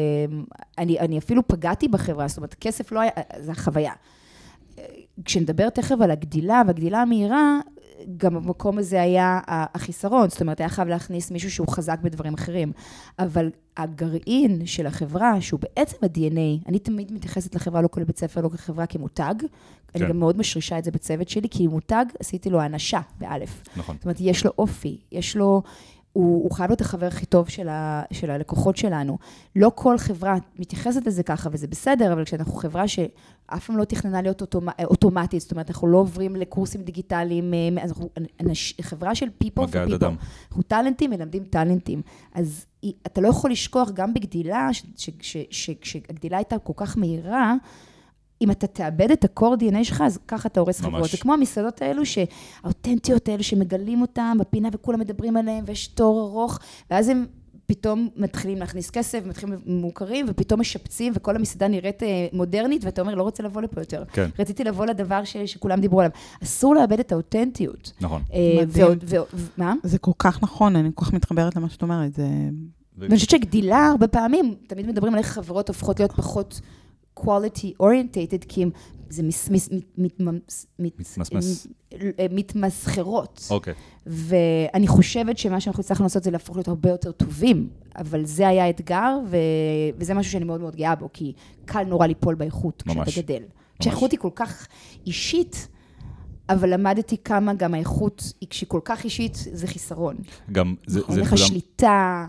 אני, 0.78 0.99
אני 0.99 1.18
אפילו 1.18 1.49
פגעתי 1.49 1.88
בחברה, 1.88 2.28
זאת 2.28 2.37
אומרת, 2.37 2.54
כסף 2.54 2.92
לא 2.92 3.00
היה, 3.00 3.11
זה 3.38 3.52
החוויה. 3.52 3.92
כשנדבר 5.25 5.68
תכף 5.68 5.97
על 6.00 6.11
הגדילה 6.11 6.62
והגדילה 6.66 7.02
המהירה, 7.02 7.61
גם 8.16 8.35
במקום 8.35 8.78
הזה 8.78 9.02
היה 9.02 9.40
החיסרון, 9.47 10.30
זאת 10.30 10.40
אומרת, 10.40 10.61
היה 10.61 10.68
חייב 10.68 10.88
להכניס 10.88 11.30
מישהו 11.30 11.50
שהוא 11.50 11.68
חזק 11.68 11.99
בדברים 12.02 12.35
אחרים. 12.35 12.73
אבל 13.18 13.50
הגרעין 13.76 14.66
של 14.66 14.87
החברה, 14.87 15.40
שהוא 15.40 15.61
בעצם 15.61 15.97
ה-DNA, 16.02 16.68
אני 16.68 16.78
תמיד 16.78 17.12
מתייחסת 17.12 17.54
לחברה 17.54 17.83
לא 17.83 17.88
כל 17.88 18.04
בית 18.04 18.18
ספר, 18.18 18.40
לא 18.40 18.49
כחברה, 18.49 18.87
כמותג. 18.87 19.35
כן. 19.40 20.00
אני. 20.00 20.09
גם 20.09 20.18
מאוד 20.18 20.38
משרישה 20.38 20.78
את 20.78 20.85
זה 20.85 20.90
בצוות 20.90 21.28
שלי, 21.28 21.49
כי 21.49 21.66
מותג, 21.66 22.04
עשיתי 22.21 22.50
לו 22.50 22.61
האנשה, 22.61 23.00
באלף. 23.18 23.62
נכון. 23.76 23.97
זאת 23.97 24.04
אומרת, 24.04 24.16
יש 24.21 24.47
לו 24.47 24.52
אופי, 24.59 24.99
יש 25.12 25.37
לו... 25.37 25.62
הוא, 26.14 26.42
הוא 26.42 26.50
חייב 26.50 26.71
להיות 26.71 26.80
החבר 26.80 27.06
הכי 27.06 27.26
טוב 27.26 27.49
של, 27.49 27.68
ה, 27.68 28.02
של 28.12 28.30
הלקוחות 28.30 28.76
שלנו. 28.76 29.18
לא 29.56 29.71
כל 29.75 29.99
חברה 29.99 30.37
מתייחסת 30.59 31.06
לזה 31.06 31.23
ככה, 31.23 31.49
וזה 31.52 31.66
בסדר, 31.66 32.12
אבל 32.12 32.25
כשאנחנו 32.25 32.52
חברה 32.52 32.88
שאף 32.88 33.66
פעם 33.66 33.76
לא 33.76 33.85
תכננה 33.85 34.23
להיות 34.23 34.40
אוטומ, 34.40 34.68
אוטומטית, 34.85 35.40
זאת 35.40 35.52
אומרת, 35.52 35.71
אנחנו 35.71 35.88
לא 35.88 35.99
עוברים 35.99 36.37
לקורסים 36.37 36.83
דיגיטליים, 36.83 37.54
אה, 37.54 37.83
אז 37.83 37.90
אנחנו 37.90 38.11
אנש, 38.40 38.75
חברה 38.80 39.14
של 39.14 39.26
people 39.44 39.56
for 39.56 39.78
עד 39.78 40.02
people. 40.02 40.06
אנחנו 40.49 40.62
טאלנטים, 40.62 41.11
מלמדים 41.11 41.44
טאלנטים. 41.44 42.02
אז 42.35 42.66
אתה 43.06 43.21
לא 43.21 43.28
יכול 43.28 43.50
לשכוח, 43.50 43.90
גם 43.90 44.14
בגדילה, 44.14 44.68
כשהגדילה 45.80 46.37
הייתה 46.37 46.59
כל 46.59 46.73
כך 46.76 46.99
מהירה, 46.99 47.54
אם 48.44 48.50
אתה 48.50 48.66
תאבד 48.66 49.10
את 49.10 49.24
ה-core 49.24 49.56
DNA 49.60 49.84
שלך, 49.84 50.02
אז 50.06 50.18
ככה 50.28 50.48
אתה 50.48 50.60
הורס. 50.60 50.80
חברות. 50.80 51.10
זה 51.10 51.16
כמו 51.16 51.32
המסעדות 51.34 51.82
האלו, 51.82 52.02
האותנטיות 52.64 53.28
האלו, 53.28 53.42
שמגלים 53.42 54.00
אותן 54.02 54.36
בפינה 54.40 54.68
וכולם 54.72 55.00
מדברים 55.00 55.36
עליהן, 55.36 55.64
ויש 55.66 55.87
תור 55.87 56.20
ארוך, 56.20 56.59
ואז 56.90 57.09
הם 57.09 57.26
פתאום 57.66 58.09
מתחילים 58.16 58.59
להכניס 58.59 58.90
כסף, 58.90 59.20
מתחילים 59.26 59.59
מוכרים, 59.66 60.26
ופתאום 60.28 60.61
משפצים, 60.61 61.12
וכל 61.16 61.37
המסעדה 61.37 61.68
נראית 61.68 62.02
אה, 62.02 62.26
מודרנית, 62.33 62.85
ואתה 62.85 63.00
אומר, 63.02 63.14
לא 63.14 63.22
רוצה 63.22 63.42
לבוא 63.42 63.62
לפה 63.62 63.80
יותר. 63.80 64.04
כן. 64.12 64.28
רציתי 64.38 64.64
לבוא 64.64 64.87
לדבר 64.87 65.24
ש, 65.24 65.37
שכולם 65.37 65.80
דיברו 65.80 66.00
עליו. 66.00 66.11
אסור 66.42 66.74
לאבד 66.74 67.00
את 67.00 67.12
האותנטיות. 67.12 67.92
נכון. 68.00 68.22
אה, 68.33 68.38
מדהים. 68.62 68.87
ועוד- 68.87 69.04
ועוד- 69.07 69.28
מה? 69.57 69.74
זה 69.83 69.98
כל 69.98 70.11
כך 70.18 70.42
נכון, 70.42 70.76
אני 70.76 70.90
כל 70.94 71.04
כך 71.04 71.12
מתחברת 71.12 71.57
למה 71.57 71.68
שאת 71.68 71.83
אומרת. 71.83 72.14
זה... 72.14 72.26
ואני 72.98 73.14
חושבת 73.14 73.30
שגדילה, 73.30 73.87
הרבה 73.88 74.09
פעמים, 74.09 74.54
תמיד 74.66 74.87
מדברים 74.87 75.12
על 75.12 75.18
איך 75.18 75.26
חברות 75.26 75.68
הופכות 75.68 76.00
להיות 76.00 76.12
פחות 76.12 76.61
quality 77.20 77.83
orientated, 77.83 78.44
כי 78.48 78.62
הם, 78.62 78.70
זה 79.09 79.22
מס, 79.22 79.50
מס, 79.50 79.68
מת, 79.98 80.20
מת, 80.20 80.40
מתמסמס. 80.79 81.66
מתמסחרות. 82.31 83.46
אוקיי. 83.50 83.74
ואני 84.07 84.88
חושבת 84.88 85.38
שמה 85.38 85.61
שאנחנו 85.61 85.81
הצלחנו 85.81 86.05
לעשות 86.05 86.22
זה 86.22 86.31
להפוך 86.31 86.57
להיות 86.57 86.68
הרבה 86.68 86.90
יותר 86.90 87.12
טובים, 87.12 87.68
אבל 87.96 88.24
זה 88.24 88.48
היה 88.48 88.64
האתגר, 88.64 89.18
ו... 89.27 89.37
וזה 89.98 90.14
משהו 90.14 90.33
שאני 90.33 90.44
מאוד 90.44 90.61
מאוד 90.61 90.77
גאה 90.77 90.94
בו, 90.94 91.09
כי 91.12 91.33
קל 91.64 91.83
נורא 91.85 92.07
ליפול 92.07 92.35
באיכות 92.35 92.83
ממש. 92.87 93.09
כשאתה 93.09 93.33
גדל. 93.33 93.42
כשהאיכות 93.81 94.12
היא 94.12 94.18
כל 94.20 94.31
כך 94.35 94.66
אישית, 95.07 95.68
אבל 96.48 96.72
למדתי 96.74 97.16
כמה 97.24 97.55
גם 97.55 97.74
האיכות, 97.74 98.33
היא- 98.40 98.48
כשהיא 98.48 98.68
כל 98.68 98.81
כך 98.85 99.05
אישית, 99.05 99.35
זה 99.53 99.66
חיסרון. 99.66 100.16
גם 100.53 100.74
זה, 100.87 101.00
אין 101.09 101.14
זה 101.14 101.24
כולם... 101.24 101.37
שליטה, 101.37 102.27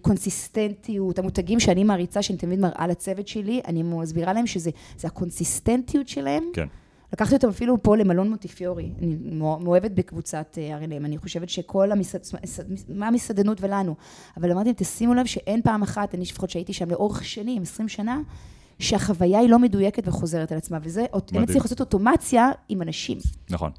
קונסיסטנטיות. 0.00 1.18
המותגים 1.18 1.60
שאני 1.60 1.84
מעריצה, 1.84 2.22
שאני 2.22 2.38
תמיד 2.38 2.58
מראה 2.58 2.86
לצוות 2.86 3.28
שלי, 3.28 3.60
אני 3.66 3.82
מסבירה 3.82 4.32
להם 4.32 4.46
שזה 4.46 4.70
זה 4.98 5.08
הקונסיסטנטיות 5.08 6.08
שלהם. 6.08 6.42
כן. 6.52 6.66
לקחתי 7.12 7.34
אותם 7.34 7.48
אפילו 7.48 7.82
פה 7.82 7.96
למלון 7.96 8.30
מוטיפיורי. 8.30 8.92
אני 9.02 9.16
מאו- 9.32 9.58
מאוהבת 9.58 9.90
בקבוצת 9.90 10.58
אה, 10.58 10.78
R&M. 10.78 11.04
אני 11.04 11.18
חושבת 11.18 11.48
שכל 11.48 11.92
המסעד... 11.92 12.20
מה 12.88 13.08
המסעדנות 13.08 13.58
ולנו? 13.60 13.94
אבל 14.36 14.52
אמרתי 14.52 14.68
להם, 14.68 14.74
תשימו 14.76 15.14
לב 15.14 15.26
שאין 15.26 15.62
פעם 15.62 15.82
אחת, 15.82 16.14
אני 16.14 16.22
לפחות 16.22 16.50
שהייתי 16.50 16.72
שם 16.72 16.90
לאורך 16.90 17.24
שנים, 17.24 17.62
20 17.62 17.88
שנה, 17.88 18.20
שהחוויה 18.78 19.38
היא 19.38 19.50
לא 19.50 19.58
מדויקת 19.58 20.08
וחוזרת 20.08 20.52
על 20.52 20.58
עצמה. 20.58 20.78
וזה, 20.82 21.00
הם 21.12 21.18
מדהים. 21.22 21.42
הצליחו 21.42 21.64
לעשות 21.64 21.80
אוטומציה 21.80 22.50
עם 22.68 22.82
אנשים. 22.82 23.18
נכון. 23.50 23.70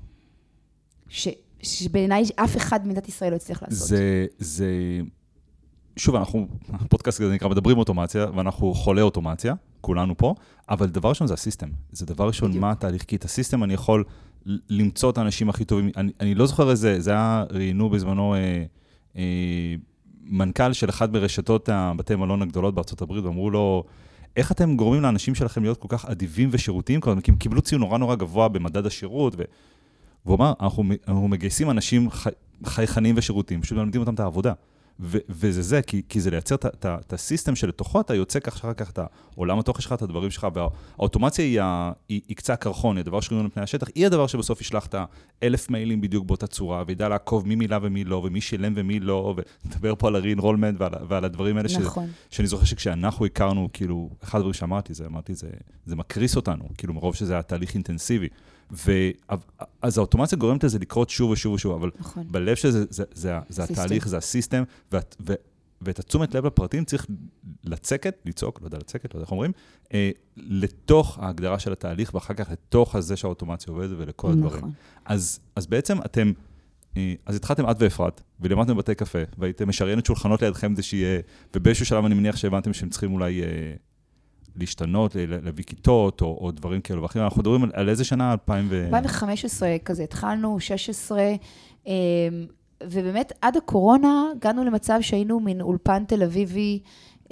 ש, 1.09 1.27
שבעיניי 1.61 2.23
אף 2.35 2.57
אחד 2.57 2.83
במדינת 2.83 3.07
ישראל 3.09 3.31
לא 3.31 3.35
הצליח 3.35 3.63
לעשות. 3.63 3.87
זה, 3.87 4.25
זה... 4.37 4.71
שוב, 5.97 6.15
אנחנו, 6.15 6.47
הפודקאסט 6.73 7.21
הזה 7.21 7.33
נקרא 7.33 7.49
מדברים 7.49 7.77
אוטומציה, 7.77 8.25
ואנחנו 8.35 8.73
חולי 8.73 9.01
אוטומציה, 9.01 9.53
כולנו 9.81 10.17
פה, 10.17 10.35
אבל 10.69 10.87
דבר 10.87 11.09
ראשון 11.09 11.27
זה 11.27 11.33
הסיסטם. 11.33 11.69
זה 11.91 12.05
דבר 12.05 12.27
ראשון, 12.27 12.49
בדיוק. 12.49 12.61
מה 12.61 12.71
התהליך? 12.71 13.03
כי 13.03 13.15
את 13.15 13.25
הסיסטם 13.25 13.63
אני 13.63 13.73
יכול 13.73 14.03
למצוא 14.69 15.09
את 15.09 15.17
האנשים 15.17 15.49
הכי 15.49 15.65
טובים. 15.65 15.89
אני, 15.97 16.11
אני 16.19 16.35
לא 16.35 16.45
זוכר 16.45 16.69
איזה, 16.69 17.01
זה 17.01 17.11
היה, 17.11 17.43
ראיינו 17.49 17.89
בזמנו 17.89 18.33
אה, 18.33 18.63
אה, 19.17 19.75
מנכ"ל 20.23 20.73
של 20.73 20.89
אחת 20.89 21.09
מרשתות 21.09 21.69
הבתי 21.69 22.15
מלון 22.15 22.41
הגדולות 22.41 22.75
בארצות 22.75 23.01
הברית, 23.01 23.25
ואמרו 23.25 23.49
לו, 23.49 23.83
איך 24.37 24.51
אתם 24.51 24.75
גורמים 24.75 25.01
לאנשים 25.01 25.35
שלכם 25.35 25.63
להיות 25.63 25.77
כל 25.77 25.87
כך 25.89 26.05
אדיבים 26.05 26.49
ושירותיים? 26.51 27.01
כי 27.01 27.31
הם 27.31 27.35
קיבלו 27.35 27.61
ציון 27.61 27.81
נורא 27.81 27.97
נורא 27.97 28.15
גבוה 28.15 28.47
במדד 28.47 28.85
השירות, 28.85 29.33
ו... 29.37 29.41
והוא 30.25 30.35
אמר, 30.35 30.53
אנחנו, 30.61 30.83
אנחנו 31.07 31.27
מגייסים 31.27 31.69
אנשים 31.69 32.09
חי, 32.09 32.29
חייכנים 32.65 33.15
ושירותים, 33.17 33.61
פשוט 33.61 33.77
מלמדים 33.77 34.01
אותם 34.01 34.13
את 34.13 34.19
העבודה. 34.19 34.53
ו- 34.99 35.17
וזה 35.29 35.61
זה, 35.61 35.81
כי, 35.81 36.01
כי 36.09 36.21
זה 36.21 36.29
לייצר 36.29 36.55
את 36.85 37.13
הסיסטם 37.13 37.55
שלתוכו 37.55 38.01
אתה 38.01 38.15
יוצא 38.15 38.39
כך 38.39 38.57
שאחר 38.57 38.73
כך 38.73 38.89
את 38.89 38.99
העולם 39.35 39.59
התוכן 39.59 39.81
שלך, 39.81 39.93
את 39.93 40.01
הדברים 40.01 40.31
שלך, 40.31 40.47
והאוטומציה 40.53 41.45
היא, 41.45 41.61
ה- 41.61 41.91
היא, 42.09 42.21
היא 42.27 42.37
קצה 42.37 42.53
הקרחון, 42.53 42.97
היא 42.97 43.01
הדבר 43.01 43.21
שקוראים 43.21 43.45
על 43.45 43.51
פני 43.51 43.63
השטח, 43.63 43.87
היא 43.95 44.05
הדבר 44.05 44.27
שבסוף 44.27 44.61
ישלח 44.61 44.85
את 44.85 44.95
האלף 45.41 45.69
מיילים 45.69 46.01
בדיוק 46.01 46.25
באותה 46.25 46.47
צורה, 46.47 46.83
וידע 46.87 47.09
לעקוב 47.09 47.47
מי 47.47 47.55
מילה 47.55 47.79
ומי 47.81 48.03
לא, 48.03 48.15
ומי 48.15 48.41
שילם 48.41 48.73
ומי 48.75 48.99
לא, 48.99 49.35
ונדבר 49.65 49.93
פה 49.97 50.07
על 50.07 50.15
ה-re-enrollment 50.15 50.75
ועל, 50.77 50.91
ועל 51.07 51.25
הדברים 51.25 51.57
האלה, 51.57 51.69
נכון. 51.81 52.07
שאני 52.29 52.47
זוכר 52.47 52.65
שכשאנחנו 52.65 53.25
הכרנו, 53.25 53.69
כאילו, 53.73 54.09
אחד 54.23 54.37
הדברים 54.37 54.53
שאמרתי, 54.53 54.93
זה 54.93 55.05
אמרתי, 55.05 55.33
זה, 55.35 55.47
זה 55.85 55.95
מקריס 55.95 56.35
אותנו, 56.35 56.63
כאילו, 56.77 56.93
מרוב 56.93 57.15
שזה 57.15 57.33
היה 57.33 57.41
תהליך 57.41 57.73
אינטנסיבי. 57.73 58.27
ואז 58.71 59.97
האוטומציה 59.97 60.37
גורמת 60.37 60.63
לזה 60.63 60.79
לקרות 60.79 61.09
שוב 61.09 61.31
ושוב 61.31 61.53
ושוב, 61.53 61.73
אבל 61.73 61.91
נכון. 61.99 62.27
בלב 62.31 62.55
של 62.55 62.71
זה, 62.71 62.85
זה, 62.89 63.03
זה, 63.13 63.33
זה. 63.49 63.63
התהליך, 63.63 64.07
זה 64.07 64.17
הסיסטם, 64.17 64.63
ואת, 64.91 65.15
ו, 65.27 65.33
ואת 65.81 65.99
התשומת 65.99 66.35
לב 66.35 66.45
לפרטים 66.45 66.85
צריך 66.85 67.05
לצקת, 67.63 68.15
לצעוק, 68.25 68.61
לא 68.61 68.67
יודע, 68.67 68.77
לצקת, 68.77 69.13
לא 69.13 69.17
יודע 69.17 69.23
איך 69.23 69.31
אומרים, 69.31 69.51
אה, 69.93 70.11
לתוך 70.37 71.19
ההגדרה 71.19 71.59
של 71.59 71.71
התהליך, 71.71 72.13
ואחר 72.13 72.33
כך 72.33 72.51
לתוך 72.51 72.95
הזה 72.95 73.15
שהאוטומציה 73.15 73.73
עובדת 73.73 73.97
ולכל 73.97 74.31
הדברים. 74.31 74.57
נכון. 74.57 74.71
אז, 75.05 75.39
אז 75.55 75.67
בעצם 75.67 75.97
אתם, 76.01 76.31
אה, 76.97 77.13
אז 77.25 77.35
התחלתם 77.35 77.69
את 77.69 77.75
ואפרת, 77.79 78.21
ולימדתם 78.39 78.73
בבתי 78.73 78.95
קפה, 78.95 79.19
והייתם 79.37 79.69
משריינת 79.69 80.05
שולחנות 80.05 80.41
לידכם 80.41 80.73
כדי 80.73 80.83
שיהיה, 80.83 81.19
ובאיזשהו 81.55 81.85
שלב 81.85 82.05
אני 82.05 82.15
מניח 82.15 82.35
שהבנתם 82.35 82.73
שהם 82.73 82.89
צריכים 82.89 83.13
אולי 83.13 83.43
אה, 83.43 83.47
להשתנות, 84.59 85.15
להביא 85.43 85.63
כיתות 85.63 86.21
או, 86.21 86.37
או 86.41 86.51
דברים 86.51 86.81
כאלו 86.81 87.01
ואחרים. 87.01 87.25
אנחנו 87.25 87.41
מדברים 87.41 87.63
על, 87.63 87.71
על 87.73 87.89
איזה 87.89 88.03
שנה? 88.03 88.31
2000 88.31 88.67
ו... 88.69 88.85
2015 88.85 89.75
כזה 89.85 90.03
התחלנו, 90.03 90.59
16, 90.59 91.23
אמ, 91.87 91.93
ובאמת 92.83 93.33
עד 93.41 93.57
הקורונה 93.57 94.23
הגענו 94.37 94.63
למצב 94.63 94.97
שהיינו 95.01 95.39
מין 95.39 95.61
אולפן 95.61 96.03
תל 96.05 96.23
אביבי 96.23 96.79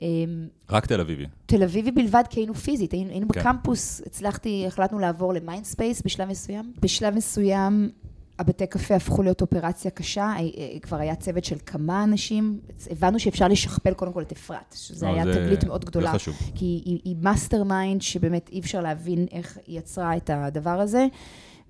אמ, 0.02 0.48
רק 0.70 0.86
תל 0.86 1.02
אביבי. 1.02 1.26
תל 1.46 1.64
אביבי 1.64 1.92
בלבד, 1.92 2.24
כי 2.30 2.40
היינו 2.40 2.54
פיזית, 2.54 2.92
היינו, 2.92 3.10
היינו 3.10 3.28
כן. 3.28 3.40
בקמפוס, 3.40 4.02
הצלחתי, 4.06 4.64
החלטנו 4.68 5.00
לעבור 5.00 5.34
למיינדספייס 5.34 6.02
בשלב 6.06 6.30
מסוים. 6.30 6.74
בשלב 6.82 7.16
מסוים, 7.16 7.90
הבתי 8.40 8.68
קפה 8.68 8.96
הפכו 8.96 9.24
להיות 9.24 9.42
אופרציה 9.42 9.92
קשה, 9.92 10.24
אה, 10.24 10.40
אה, 10.40 10.80
כבר 10.82 10.98
היה 10.98 11.16
צוות 11.16 11.46
של 11.46 11.56
כמה 11.66 12.04
אנשים, 12.04 12.60
הבנו 12.92 13.20
שאפשר 13.20 13.48
לשכפל 13.48 13.94
קודם 13.94 14.14
כל 14.14 14.22
את 14.22 14.32
אפרת, 14.32 14.76
שזה 14.78 15.08
אה, 15.08 15.14
היה 15.14 15.24
תגלית 15.24 15.64
מאוד 15.64 15.86
גדולה. 15.86 16.12
זה 16.12 16.18
חשוב. 16.18 16.36
כי 16.56 16.82
היא, 16.86 17.00
היא 17.04 17.16
mastermind 17.22 18.02
שבאמת 18.02 18.50
אי 18.50 18.60
אפשר 18.60 18.82
להבין 18.82 19.26
איך 19.32 19.58
היא 19.68 19.80
יצרה 19.80 20.18
את 20.18 20.30
הדבר 20.30 20.80
הזה, 20.80 21.08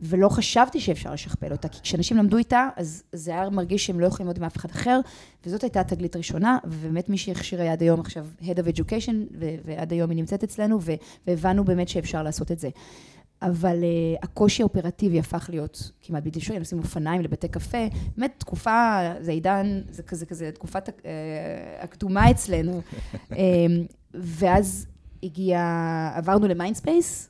ולא 0.01 0.29
חשבתי 0.29 0.79
שאפשר 0.79 1.13
לשכפל 1.13 1.51
אותה, 1.51 1.67
כי 1.67 1.79
כשאנשים 1.81 2.17
למדו 2.17 2.37
איתה, 2.37 2.69
אז 2.75 3.03
זה 3.13 3.31
היה 3.31 3.49
מרגיש 3.49 3.85
שהם 3.85 3.99
לא 3.99 4.05
יכולים 4.05 4.27
ללמוד 4.27 4.37
עם 4.37 4.43
אף 4.43 4.57
אחד 4.57 4.69
אחר, 4.69 4.99
וזאת 5.45 5.63
הייתה 5.63 5.79
התגלית 5.79 6.15
הראשונה, 6.15 6.57
ובאמת 6.65 7.09
מי 7.09 7.17
שהכשירה 7.17 7.71
עד 7.71 7.81
היום 7.81 7.99
עכשיו 7.99 8.27
Head 8.41 8.57
of 8.57 8.77
Education, 8.77 9.35
ועד 9.65 9.91
היום 9.91 10.09
היא 10.09 10.17
נמצאת 10.17 10.43
אצלנו, 10.43 10.79
והבנו 11.27 11.63
באמת 11.63 11.89
שאפשר 11.89 12.23
לעשות 12.23 12.51
את 12.51 12.59
זה. 12.59 12.69
אבל 13.45 13.81
uh, 13.81 14.19
הקושי 14.23 14.61
האופרטיבי 14.61 15.19
הפך 15.19 15.45
להיות 15.49 15.91
כמעט 16.01 16.23
בלתי 16.23 16.39
אפשרי, 16.39 16.59
נוסעים 16.59 16.77
אופניים 16.79 17.21
לבתי 17.21 17.47
קפה, 17.47 17.87
באמת 18.17 18.33
תקופה, 18.37 18.99
זה 19.19 19.31
עידן, 19.31 19.81
זה 19.89 20.03
כזה 20.03 20.25
כזה, 20.25 20.51
תקופת 20.51 20.89
uh, 20.89 20.91
הכתומה 21.79 22.31
אצלנו. 22.31 22.81
um, 23.31 23.35
ואז 24.13 24.87
הגיע, 25.23 25.59
עברנו 26.15 26.47
למיינדספייס, 26.47 27.29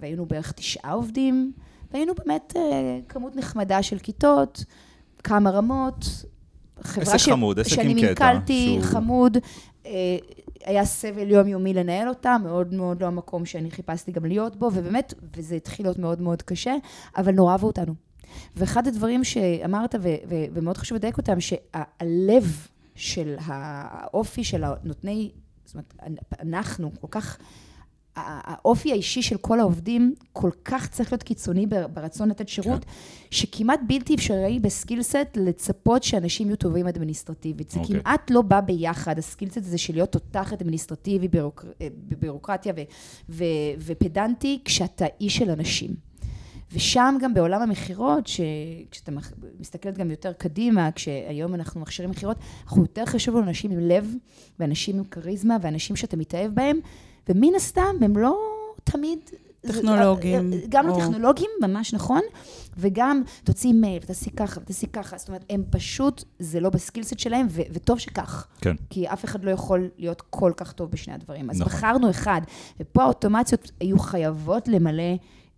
והיינו 0.00 0.26
בערך 0.26 0.52
תשעה 0.52 0.92
עובדים, 0.92 1.52
והיינו 1.92 2.12
באמת 2.14 2.52
uh, 2.56 2.58
כמות 3.08 3.36
נחמדה 3.36 3.82
של 3.82 3.98
כיתות, 3.98 4.64
כמה 5.24 5.50
רמות, 5.50 6.24
חברה 6.82 7.14
עסק 7.14 7.30
חמוד, 7.30 7.60
עסק 7.60 7.68
שאני 7.70 7.90
עם 7.90 7.98
קטע, 7.98 8.08
מנכלתי, 8.08 8.64
שהוא- 8.66 8.82
חמוד. 8.82 9.36
אה, 9.90 10.18
היה 10.64 10.84
סבל 10.84 11.30
יומיומי 11.30 11.74
לנהל 11.74 12.08
אותה, 12.08 12.36
מאוד 12.42 12.74
מאוד 12.74 13.02
לא 13.02 13.06
המקום 13.06 13.46
שאני 13.46 13.70
חיפשתי 13.70 14.12
גם 14.12 14.24
להיות 14.24 14.56
בו, 14.56 14.70
ובאמת, 14.74 15.14
וזה 15.36 15.54
התחיל 15.54 15.86
להיות 15.86 15.98
מאוד 15.98 16.20
מאוד 16.20 16.42
קשה, 16.42 16.74
אבל 17.16 17.32
נורא 17.32 17.52
אהבו 17.52 17.66
אותנו. 17.66 17.94
ואחד 18.56 18.86
הדברים 18.86 19.24
שאמרת, 19.24 19.94
ו- 19.94 20.14
ו- 20.28 20.44
ומאוד 20.52 20.76
חשוב 20.76 20.96
לדייק 20.96 21.18
אותם, 21.18 21.40
שהלב 21.40 22.66
של 22.94 23.36
האופי 23.40 24.44
של 24.44 24.64
הנותני, 24.64 25.30
זאת 25.64 25.74
אומרת, 25.74 25.94
אנחנו 26.40 26.90
כל 27.00 27.06
כך, 27.10 27.38
האופי 28.16 28.92
האישי 28.92 29.22
של 29.22 29.36
כל 29.36 29.60
העובדים 29.60 30.14
כל 30.32 30.50
כך 30.64 30.88
צריך 30.88 31.12
להיות 31.12 31.22
קיצוני 31.22 31.66
בר- 31.66 31.86
ברצון 31.86 32.28
לתת 32.28 32.48
שירות, 32.48 32.84
שכמעט 33.30 33.80
בלתי 33.86 34.14
אפשרי 34.14 34.58
בסקילסט 34.58 35.16
לצפות 35.36 36.02
שאנשים 36.02 36.46
יהיו 36.46 36.56
טובים 36.56 36.86
אדמיניסטרטיבית. 36.86 37.70
זה 37.70 37.80
אוקיי. 37.80 38.00
כמעט 38.00 38.30
לא 38.30 38.42
בא 38.42 38.60
ביחד, 38.60 39.18
הסקילסט 39.18 39.56
הזה 39.56 39.78
של 39.78 39.92
להיות 39.94 40.12
תותח 40.12 40.52
אדמיניסטרטיבי, 40.52 41.28
בירוק- 41.28 41.64
אה, 41.80 41.88
ו- 42.76 42.80
ו- 43.28 43.44
ופדנטי, 43.78 44.60
כשאתה 44.64 45.04
איש 45.20 45.36
של 45.36 45.50
אנשים. 45.50 45.90
ושם 46.72 47.14
גם 47.20 47.34
בעולם 47.34 47.62
המכירות, 47.62 48.30
כשאתה 48.90 49.12
מסתכלת 49.60 49.98
גם 49.98 50.10
יותר 50.10 50.32
קדימה, 50.32 50.90
כשהיום 50.94 51.54
אנחנו 51.54 51.80
מכשירים 51.80 52.10
מכירות, 52.10 52.36
אנחנו 52.64 52.82
יותר 52.82 53.06
חשוב 53.06 53.36
לנו 53.36 53.48
אנשים 53.48 53.70
עם 53.70 53.78
לב, 53.78 54.14
ואנשים 54.58 54.98
עם 54.98 55.04
כריזמה, 55.04 55.56
ואנשים 55.62 55.96
שאתה 55.96 56.16
מתאהב 56.16 56.54
בהם, 56.54 56.78
ומן 57.30 57.54
הסתם 57.56 57.96
הם 58.00 58.16
לא 58.16 58.38
תמיד... 58.84 59.18
טכנולוגים, 59.66 60.50
גם 60.68 60.86
לא 60.86 60.92
או- 60.92 61.00
טכנולוגים, 61.00 61.50
ממש 61.62 61.94
נכון, 61.94 62.20
וגם 62.78 63.22
תוציא 63.44 63.72
מייל, 63.72 63.98
ותעשי 64.02 64.30
ככה, 64.30 64.60
ותעשי 64.60 64.86
ככה, 64.86 65.18
זאת 65.18 65.28
אומרת, 65.28 65.44
הם 65.50 65.64
פשוט, 65.70 66.24
זה 66.38 66.60
לא 66.60 66.70
בסקילסט 66.70 67.18
שלהם, 67.18 67.46
ו- 67.50 67.60
וטוב 67.72 67.98
שכך. 67.98 68.46
כן. 68.60 68.76
כי 68.90 69.08
אף 69.08 69.24
אחד 69.24 69.44
לא 69.44 69.50
יכול 69.50 69.88
להיות 69.98 70.22
כל 70.30 70.52
כך 70.56 70.72
טוב 70.72 70.90
בשני 70.90 71.14
הדברים. 71.14 71.50
אז 71.50 71.60
נכון. 71.60 71.72
בחרנו 71.72 72.10
אחד, 72.10 72.40
ופה 72.80 73.02
האוטומציות 73.02 73.70
היו 73.80 73.98
חייבות 73.98 74.68
למלא 74.68 75.12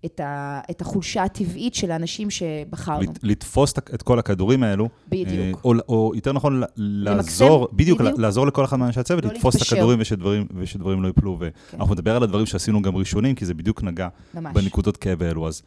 את, 0.05 0.21
ה, 0.21 0.61
את 0.71 0.81
החולשה 0.81 1.23
הטבעית 1.23 1.75
של 1.75 1.91
האנשים 1.91 2.31
שבחרנו. 2.31 3.01
לת- 3.03 3.19
לתפוס 3.23 3.73
את- 3.73 3.91
את 3.95 4.03
כל 4.03 4.19
הכדורים 4.19 4.63
האלו. 4.63 4.89
בדיוק. 5.09 5.29
אה, 5.31 5.53
או, 5.65 5.73
או 5.89 6.13
יותר 6.15 6.33
נכון, 6.33 6.63
לעזור, 6.77 7.69
בדיוק, 7.73 8.01
בדיוק. 8.01 8.19
לעזור 8.19 8.47
לכל 8.47 8.65
אחד 8.65 8.77
מאנשי 8.77 9.01
הצוות, 9.01 9.25
לא 9.25 9.31
לתפוס 9.31 9.55
את 9.55 9.61
להתפשר. 9.61 9.77
הכדורים 9.77 9.99
ושדברים, 10.01 10.47
ושדברים 10.55 11.03
לא 11.03 11.07
ייפלו. 11.07 11.39
ואנחנו 11.73 11.95
נדבר 11.95 12.17
על 12.17 12.23
הדברים 12.23 12.47
שעשינו 12.47 12.83
גם 12.83 12.97
ראשונים, 12.97 13.35
כי 13.35 13.45
זה 13.47 13.55
בדיוק 13.55 13.83
נגע 13.83 14.09
ממש. 14.35 14.55
בנקודות 14.55 14.97
כאב 14.97 15.23
האלו. 15.23 15.49
אז, 15.49 15.63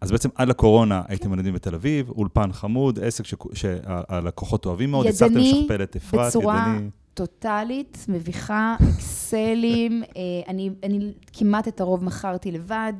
אז 0.00 0.10
בעצם 0.10 0.28
עד 0.34 0.48
לקורונה 0.48 1.02
הייתם 1.08 1.32
ילדים 1.32 1.54
בתל 1.54 1.74
אביב, 1.74 2.10
אולפן 2.10 2.52
חמוד, 2.52 2.98
עסק 3.02 3.24
שהלקוחות 3.54 4.66
אוהבים 4.66 4.90
מאוד, 4.90 5.06
הצלחתם 5.06 5.36
לשכפל 5.36 5.82
את 5.82 5.96
אפרת, 5.96 6.26
בצורה 6.26 6.72
ידני. 6.76 6.88
טוטאלית, 7.14 8.06
מביכה, 8.08 8.76
אקסלים, 8.96 10.02
אה, 10.16 10.20
אני, 10.48 10.70
אני 10.84 10.98
כמעט 11.32 11.68
את 11.68 11.80
הרוב 11.80 12.04
מכרתי 12.04 12.50
לבד. 12.52 12.92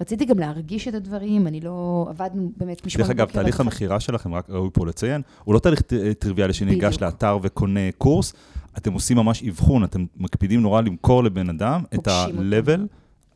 רציתי 0.00 0.24
גם 0.24 0.38
להרגיש 0.38 0.88
את 0.88 0.94
הדברים, 0.94 1.46
אני 1.46 1.60
לא... 1.60 2.06
עבדנו 2.10 2.52
באמת 2.56 2.86
משמונה 2.86 3.08
דרך 3.08 3.16
אגב, 3.16 3.30
תהליך. 3.30 3.60
המכירה 3.60 4.00
שלכם, 4.00 4.34
רק 4.34 4.50
ראוי 4.50 4.70
פה 4.72 4.86
לציין, 4.86 5.22
הוא 5.44 5.54
לא 5.54 5.58
תהליך 5.58 5.80
טריוויאלי 6.18 6.52
שניגש. 6.52 7.00
לאתר 7.00 7.38
וקונה 7.42 7.80
קורס, 7.98 8.32
אתם 8.78 8.92
עושים 8.92 9.16
ממש 9.16 9.42
אבחון, 9.42 9.84
אתם 9.84 10.06
מקפידים 10.16 10.62
נורא 10.62 10.80
למכור 10.80 11.24
לבן 11.24 11.48
אדם 11.50 11.82
את. 11.94 12.08
ה-level 12.08 12.80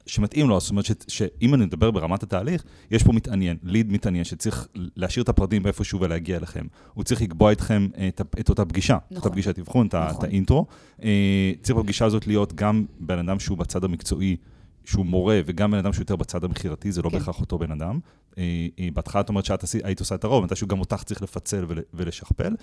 שמתאים 0.06 0.48
לו, 0.48 0.60
זאת 0.60 0.70
אומרת 0.70 0.84
ש- 0.84 0.92
שאם 1.08 1.54
אני 1.54 1.64
מדבר 1.66 1.90
ברמת 1.90 2.22
התהליך, 2.22 2.64
יש 2.90 3.02
פה 3.02 3.12
מתעניין, 3.12 3.56
ליד 3.62 3.92
מתעניין, 3.92 4.24
שצריך 4.24 4.66
להשאיר 4.96 5.22
את 5.22 5.28
הפרטים 5.28 5.62
באיפשהו 5.62 6.00
ולהגיע 6.00 6.36
אליכם. 6.36 6.64
הוא 6.94 7.04
צריך 7.04 7.22
לקבוע 7.22 7.50
איתכם 7.50 7.88
את, 8.08 8.20
את 8.40 8.48
אותה 8.48 8.64
פגישה, 8.64 8.96
את 8.96 9.02
אותה 9.10 9.18
נכון. 9.18 9.32
פגישת 9.32 9.58
אבחון, 9.58 9.86
את 9.86 9.94
ה- 9.94 10.06
את 10.06 10.10
נכון. 10.14 10.24
האינטרו. 10.24 10.66
אה, 11.02 11.52
צריך 11.62 11.78
בפגישה 11.78 12.04
הזאת 12.04 12.26
להיות 12.26 12.52
גם 12.54 12.84
בן 13.00 13.18
אדם 13.18 13.38
שהוא 13.40 13.58
בצד 13.58 13.84
המקצועי, 13.84 14.36
שהוא 14.84 15.06
מורה, 15.06 15.40
וגם 15.46 15.70
בן 15.70 15.78
אדם 15.78 15.92
שהוא 15.92 16.02
יותר 16.02 16.16
בצד 16.16 16.44
המכירתי, 16.44 16.92
זה 16.92 17.02
לא 17.02 17.10
כן. 17.10 17.18
בהכרח 17.18 17.40
אותו 17.40 17.58
בן 17.58 17.72
אדם. 17.72 17.98
אה, 18.38 18.66
אה, 18.78 18.88
בהתחלה 18.94 19.20
את 19.20 19.28
אומרת 19.28 19.44
שאת 19.44 19.64
היית 19.84 20.00
עושה 20.00 20.14
את 20.14 20.24
הרוב, 20.24 20.44
מתישהו 20.44 20.66
גם 20.66 20.80
אותך 20.80 21.02
צריך 21.02 21.22
לפצל 21.22 21.64
ול- 21.68 21.82
ולשכפל. 21.94 22.54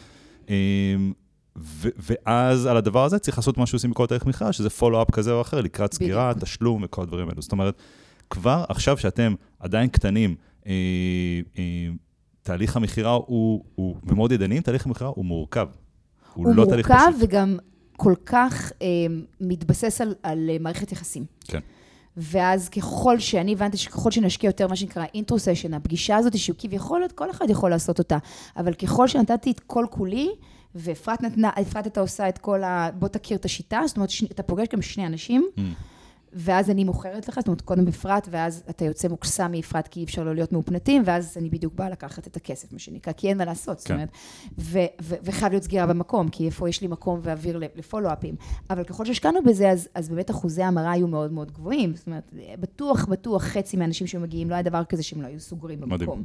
אה, 0.50 0.56
ו- 1.58 1.90
ואז 1.98 2.66
על 2.66 2.78
הדבר 2.78 3.04
הזה 3.06 3.20
צריך 3.20 3.38
לעשות 3.38 3.58
מה 3.58 3.66
שעושים 3.66 3.92
בכל 3.92 4.06
תהליך 4.06 4.26
מכירה, 4.26 4.54
שזה 4.54 4.70
פולו-אפ 4.70 5.12
כזה 5.12 5.32
או 5.32 5.42
אחר, 5.42 5.62
לקראת 5.62 5.94
סגירה, 5.94 6.30
בדיוק. 6.30 6.44
תשלום 6.44 6.84
וכל 6.84 7.02
הדברים 7.02 7.30
האלו. 7.30 7.42
זאת 7.42 7.52
אומרת, 7.52 7.76
כבר 8.30 8.66
עכשיו 8.70 8.98
שאתם 8.98 9.34
עדיין 9.60 9.90
קטנים, 9.90 10.36
אה, 10.68 10.72
אה, 11.58 11.90
תהליך 12.44 12.76
המכירה 12.78 13.12
הוא, 13.12 13.64
הוא, 13.76 13.96
ומאוד 14.04 14.32
ידניים, 14.32 14.62
תהליך 14.62 14.86
המכירה 14.86 15.10
הוא 15.16 15.26
מורכב. 15.26 15.68
הוא, 16.34 16.46
הוא 16.46 16.56
לא 16.56 16.66
תהליך 16.66 16.92
מורכב 16.92 17.06
פשוט. 17.18 17.30
וגם 17.30 17.58
כל 17.98 18.14
כך 18.26 18.72
אה, 18.82 18.88
מתבסס 19.42 20.02
על, 20.02 20.16
על 20.24 20.50
מערכת 20.60 20.92
יחסים. 20.92 21.26
כן. 21.48 21.60
ואז 22.18 22.70
ככל 22.70 23.20
שאני 23.20 23.54
הבנתי 23.54 23.78
שככל 23.78 24.12
שנשקיע 24.12 24.48
יותר 24.48 24.68
מה 24.68 24.76
שנקרא 24.76 25.06
אינטרו 25.14 25.40
סשן, 25.40 25.74
הפגישה 25.74 26.16
הזאת 26.16 26.38
שהוא 26.38 26.56
כביכול, 26.60 27.04
כל 27.16 27.32
אחד 27.32 27.50
יכול 27.50 27.70
לעשות 27.70 28.00
אותה, 28.00 28.18
אבל 28.58 28.74
ככל 28.74 29.08
שנתתי 29.08 29.52
את 29.52 29.60
כל 29.60 29.86
כולי, 29.90 30.30
ואפרת 30.76 31.22
נתנה, 31.22 31.50
אפרת 31.62 31.86
הייתה 31.86 32.02
עושה 32.02 32.30
את 32.30 32.38
כל 32.38 32.64
ה... 32.64 32.90
בוא 33.00 33.08
תכיר 33.08 33.38
את 33.38 33.46
השיטה, 33.46 33.82
זאת 33.88 33.98
אומרת, 33.98 34.10
אתה 34.32 34.44
פוגש 34.44 34.68
גם 34.74 34.82
שני 34.82 35.08
אנשים, 35.08 35.50
Mm. 35.58 35.62
ואז 36.34 36.70
אני 36.70 36.84
מוכרת 36.84 37.28
לך, 37.28 37.36
זאת 37.36 37.48
אומרת, 37.48 37.62
קודם 37.62 37.88
אפרת, 37.88 38.28
ואז 38.32 38.64
אתה 38.70 38.86
יוצא 38.86 39.08
מוקסם 39.08 39.52
מאפרת, 39.52 39.88
כי 39.88 40.00
אי 40.00 40.06
אפשר 40.06 40.24
לא 40.24 40.36
להיות 40.36 40.52
מאופנתים, 40.52 41.04
ואז 41.06 41.38
אני 41.38 41.50
בדיוק 41.50 41.74
באה 41.74 41.90
לקחת 41.90 42.28
את 42.28 42.36
הכסף, 42.36 42.74
מה 42.74 42.80
שנקרא, 42.80 43.14
כי 43.14 43.30
אין 43.30 43.38
מה 43.38 43.46
לעשות, 43.46 43.80
זאת 43.80 43.88
כן. 43.88 43.94
אומרת, 43.94 44.10
ו- 44.60 44.80
ו- 45.02 45.16
וחייב 45.24 45.52
להיות 45.52 45.64
סגירה 45.64 45.88
במקום, 45.88 46.30
כי 46.30 46.46
איפה 46.46 46.70
יש 46.70 46.82
לי 46.82 46.88
מקום 46.88 47.20
ואוויר 47.24 47.60
לפולו-אפים. 47.76 48.36
אבל 48.70 48.84
ככל 48.84 49.06
שהשקענו 49.06 49.44
בזה, 49.44 49.70
אז, 49.70 49.90
אז 49.96 50.10
באמת 50.10 50.32
אחוזי 50.32 50.64
ההמרה 50.64 50.92
היו 50.92 51.08
מאוד 51.08 51.32
מאוד 51.32 51.52
גבוהים. 51.52 51.96
זאת 51.96 52.08
אומרת, 52.08 52.32
בטוח, 52.60 53.06
בטוח 53.06 53.44
חצי 53.44 53.78
מהאנשים 53.78 54.08
שמגיעים, 54.08 54.50
לא 54.50 54.56
היה 54.56 54.64
דבר 54.64 54.84
כזה 54.84 55.04
שהם 55.04 55.22
לא 55.22 55.28
היו 55.28 55.40
סוגרים 55.40 55.82
במקום. 55.82 55.96
מדהים. 55.96 56.24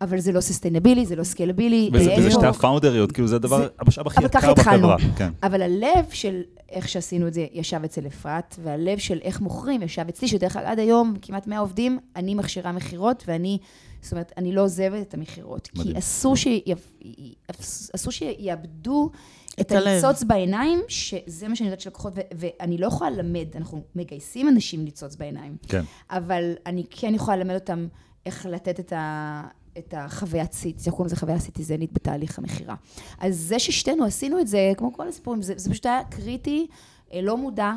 אבל 0.00 0.20
זה 0.20 0.32
לא 0.32 0.40
ססטיינבילי, 0.40 1.06
זה 1.06 1.16
לא 1.16 1.24
סקלבילי. 1.24 1.90
וזה, 1.92 2.14
וזה 2.18 2.30
שתי 2.30 2.46
הפאונדריות, 2.46 3.12
כאילו 3.12 3.28
זה 3.28 3.36
הדבר, 3.36 3.68
המשאב 3.78 4.06
הכי 4.06 4.18
אבל 4.18 4.26
יקר 4.26 4.40
ככה 4.40 4.50
התחלנו. 4.50 4.88
בחברה. 4.88 4.96
כן. 5.16 5.32
אבל 5.42 5.62
הלב 5.62 6.04
של 6.10 6.42
איך 6.70 6.88
שעשינו 6.88 7.28
את 7.28 7.34
זה 7.34 7.46
ישב 7.52 7.80
אצל 7.84 8.06
אפרת, 8.06 8.56
והלב 8.62 8.98
של 8.98 9.18
איך 9.22 9.40
מוכרים 9.40 9.82
ישב 9.82 10.04
אצלי, 10.08 10.28
שדרך 10.28 10.56
אגב, 10.56 10.66
עד 10.66 10.78
היום, 10.78 11.14
כמעט 11.22 11.46
100 11.46 11.58
עובדים, 11.58 11.98
אני 12.16 12.34
מכשירה 12.34 12.72
מכירות, 12.72 13.24
ואני, 13.26 13.58
זאת 14.02 14.12
אומרת, 14.12 14.32
אני 14.36 14.52
לא 14.52 14.62
עוזבת 14.62 15.08
את 15.08 15.14
המכירות. 15.14 15.68
כי. 15.74 15.98
אסור, 15.98 16.36
שיאבדו 18.10 19.10
את. 19.60 19.72
הניצוץ 19.72 20.22
בעיניים, 20.22 20.80
שזה 20.88 21.48
מה 21.48 21.56
שאני 21.56 21.68
יודעת 21.68 21.80
של 21.80 21.90
לקוחות, 21.90 22.12
ו- 22.16 22.20
ואני 22.34 22.78
לא 22.78 22.86
יכולה 22.86 23.10
ללמד, 23.10 23.46
אנחנו 23.56 23.82
מגייסים 23.94 24.48
אנשים 24.48 24.84
ניצוץ 24.84 25.16
בעיניים, 25.16 25.56
כן. 25.68 25.82
אבל 26.10 26.52
אני 26.66 26.84
כן 26.90 27.14
יכולה 27.14 27.36
ללמד 27.36 27.54
אותם 27.54 27.86
איך 28.26 28.46
לתת 28.46 28.80
את 28.80 28.92
ה... 28.92 29.42
את 29.78 29.94
החוויה 29.96 30.44
סיט, 30.52 30.78
זה 30.78 30.90
קוראים 30.90 31.06
לזה 31.06 31.16
חוויה 31.16 31.38
סיטיזנית 31.38 31.92
בתהליך 31.92 32.38
המכירה. 32.38 32.74
אז 33.18 33.36
זה 33.36 33.58
ששתינו 33.58 34.04
עשינו 34.04 34.40
את 34.40 34.48
זה, 34.48 34.72
כמו 34.76 34.92
כל 34.92 35.08
הסיפורים, 35.08 35.42
זה, 35.42 35.54
זה 35.56 35.70
פשוט 35.70 35.86
היה 35.86 36.04
קריטי, 36.04 36.66
אה, 37.12 37.22
לא 37.22 37.36
מודע, 37.36 37.72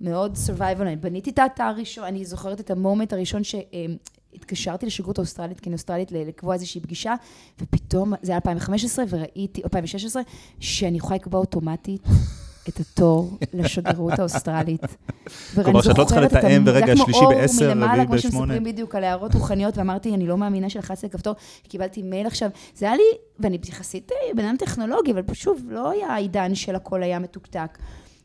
מאוד 0.00 0.36
survival, 0.46 0.80
אני 0.82 0.96
בניתי 0.96 1.30
את 1.30 1.38
האתר 1.38 1.64
הראשון, 1.64 2.04
אני 2.04 2.24
זוכרת 2.24 2.60
את 2.60 2.70
ה 2.70 2.76
moment 2.76 3.12
הראשון 3.12 3.42
שהתקשרתי 3.44 4.86
לשגרירות 4.86 5.18
האוסטרלית, 5.18 5.60
כן 5.60 5.72
אוסטרלית, 5.72 6.12
ל- 6.12 6.28
לקבוע 6.28 6.54
איזושהי 6.54 6.80
פגישה, 6.80 7.14
ופתאום, 7.60 8.12
זה 8.22 8.32
היה 8.32 8.36
2015, 8.36 9.04
וראיתי, 9.08 9.62
2016, 9.64 10.22
שאני 10.60 10.96
יכולה 10.96 11.16
לקבוע 11.16 11.40
אוטומטית 11.40 12.02
את 12.68 12.80
התור 12.80 13.38
לשגרירות 13.52 14.18
האוסטרלית. 14.18 14.82
כלומר, 15.64 15.82
שאת 15.82 15.98
לא 15.98 16.04
צריכה 16.04 16.20
לתאם 16.20 16.64
ברגע 16.64 16.92
השלישי 16.92 17.20
ב-10, 17.20 17.32
רביעי 17.32 17.44
רביעי 17.46 17.74
מלמעלה, 17.74 18.06
כמו 18.06 18.14
ב-8. 18.14 18.20
שמספרים 18.20 18.64
בדיוק 18.64 18.94
על 18.94 19.04
הערות 19.04 19.34
רוחניות, 19.34 19.78
ואמרתי, 19.78 20.14
אני 20.14 20.26
לא 20.26 20.38
מאמינה 20.38 20.70
שלחצתי 20.70 21.06
על 21.06 21.12
כפתור, 21.12 21.34
קיבלתי 21.68 22.02
מייל 22.02 22.26
עכשיו. 22.26 22.50
זה 22.76 22.86
היה 22.86 22.96
לי, 22.96 23.02
ואני 23.40 23.58
יחסית 23.68 24.12
אה, 24.12 24.34
בן 24.34 24.44
אדם 24.44 24.56
טכנולוגי, 24.56 25.12
אבל 25.12 25.22
שוב, 25.32 25.62
לא 25.68 25.90
היה 25.90 26.16
עידן 26.16 26.54
של 26.54 26.74
הכל 26.74 27.02
היה 27.02 27.18
מתוקתק. 27.18 27.78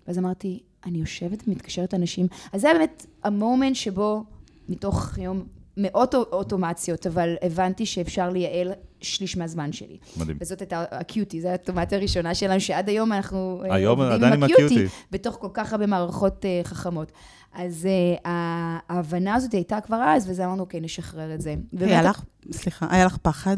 ואז 0.07 0.17
אמרתי, 0.17 0.59
אני 0.85 0.97
יושבת 0.97 1.43
ומתקשרת 1.47 1.93
לאנשים. 1.93 2.27
אז 2.53 2.61
זה 2.61 2.67
היה 2.67 2.77
באמת 2.77 3.05
המומנט 3.23 3.75
שבו, 3.75 4.23
מתוך 4.69 5.17
יום 5.17 5.43
מאות 5.81 6.15
אוטומציות, 6.15 7.07
אבל 7.07 7.35
הבנתי 7.41 7.85
שאפשר 7.85 8.29
לייעל 8.29 8.71
שליש 9.01 9.37
מהזמן 9.37 9.71
שלי. 9.71 9.97
מדהים. 10.17 10.37
וזאת 10.41 10.59
הייתה 10.59 10.83
הקיוטי, 10.91 11.41
זו 11.41 11.47
האוטומציה 11.47 11.97
הראשונה 11.97 12.35
שלנו, 12.35 12.59
שעד 12.59 12.89
היום 12.89 13.13
אנחנו 13.13 13.63
אה, 13.65 13.75
היום 13.75 14.01
עדיין 14.01 14.33
עם 14.33 14.43
הקיוטי. 14.43 14.85
בתוך 15.11 15.37
כל 15.39 15.49
כך 15.53 15.73
הרבה 15.73 15.85
מערכות 15.85 16.45
אה, 16.45 16.61
חכמות. 16.63 17.11
אז 17.53 17.87
אה, 18.25 18.77
ההבנה 18.89 19.35
הזאת 19.35 19.51
הייתה 19.51 19.81
כבר 19.81 20.01
אז, 20.05 20.29
וזה 20.29 20.45
אמרנו, 20.45 20.61
אוקיי, 20.61 20.79
נשחרר 20.79 21.33
את 21.33 21.41
זה. 21.41 21.55
היה 21.79 22.01
לך, 22.01 22.21
סליחה, 22.51 22.87
היה 22.89 23.05
לך 23.05 23.17
פחד 23.17 23.57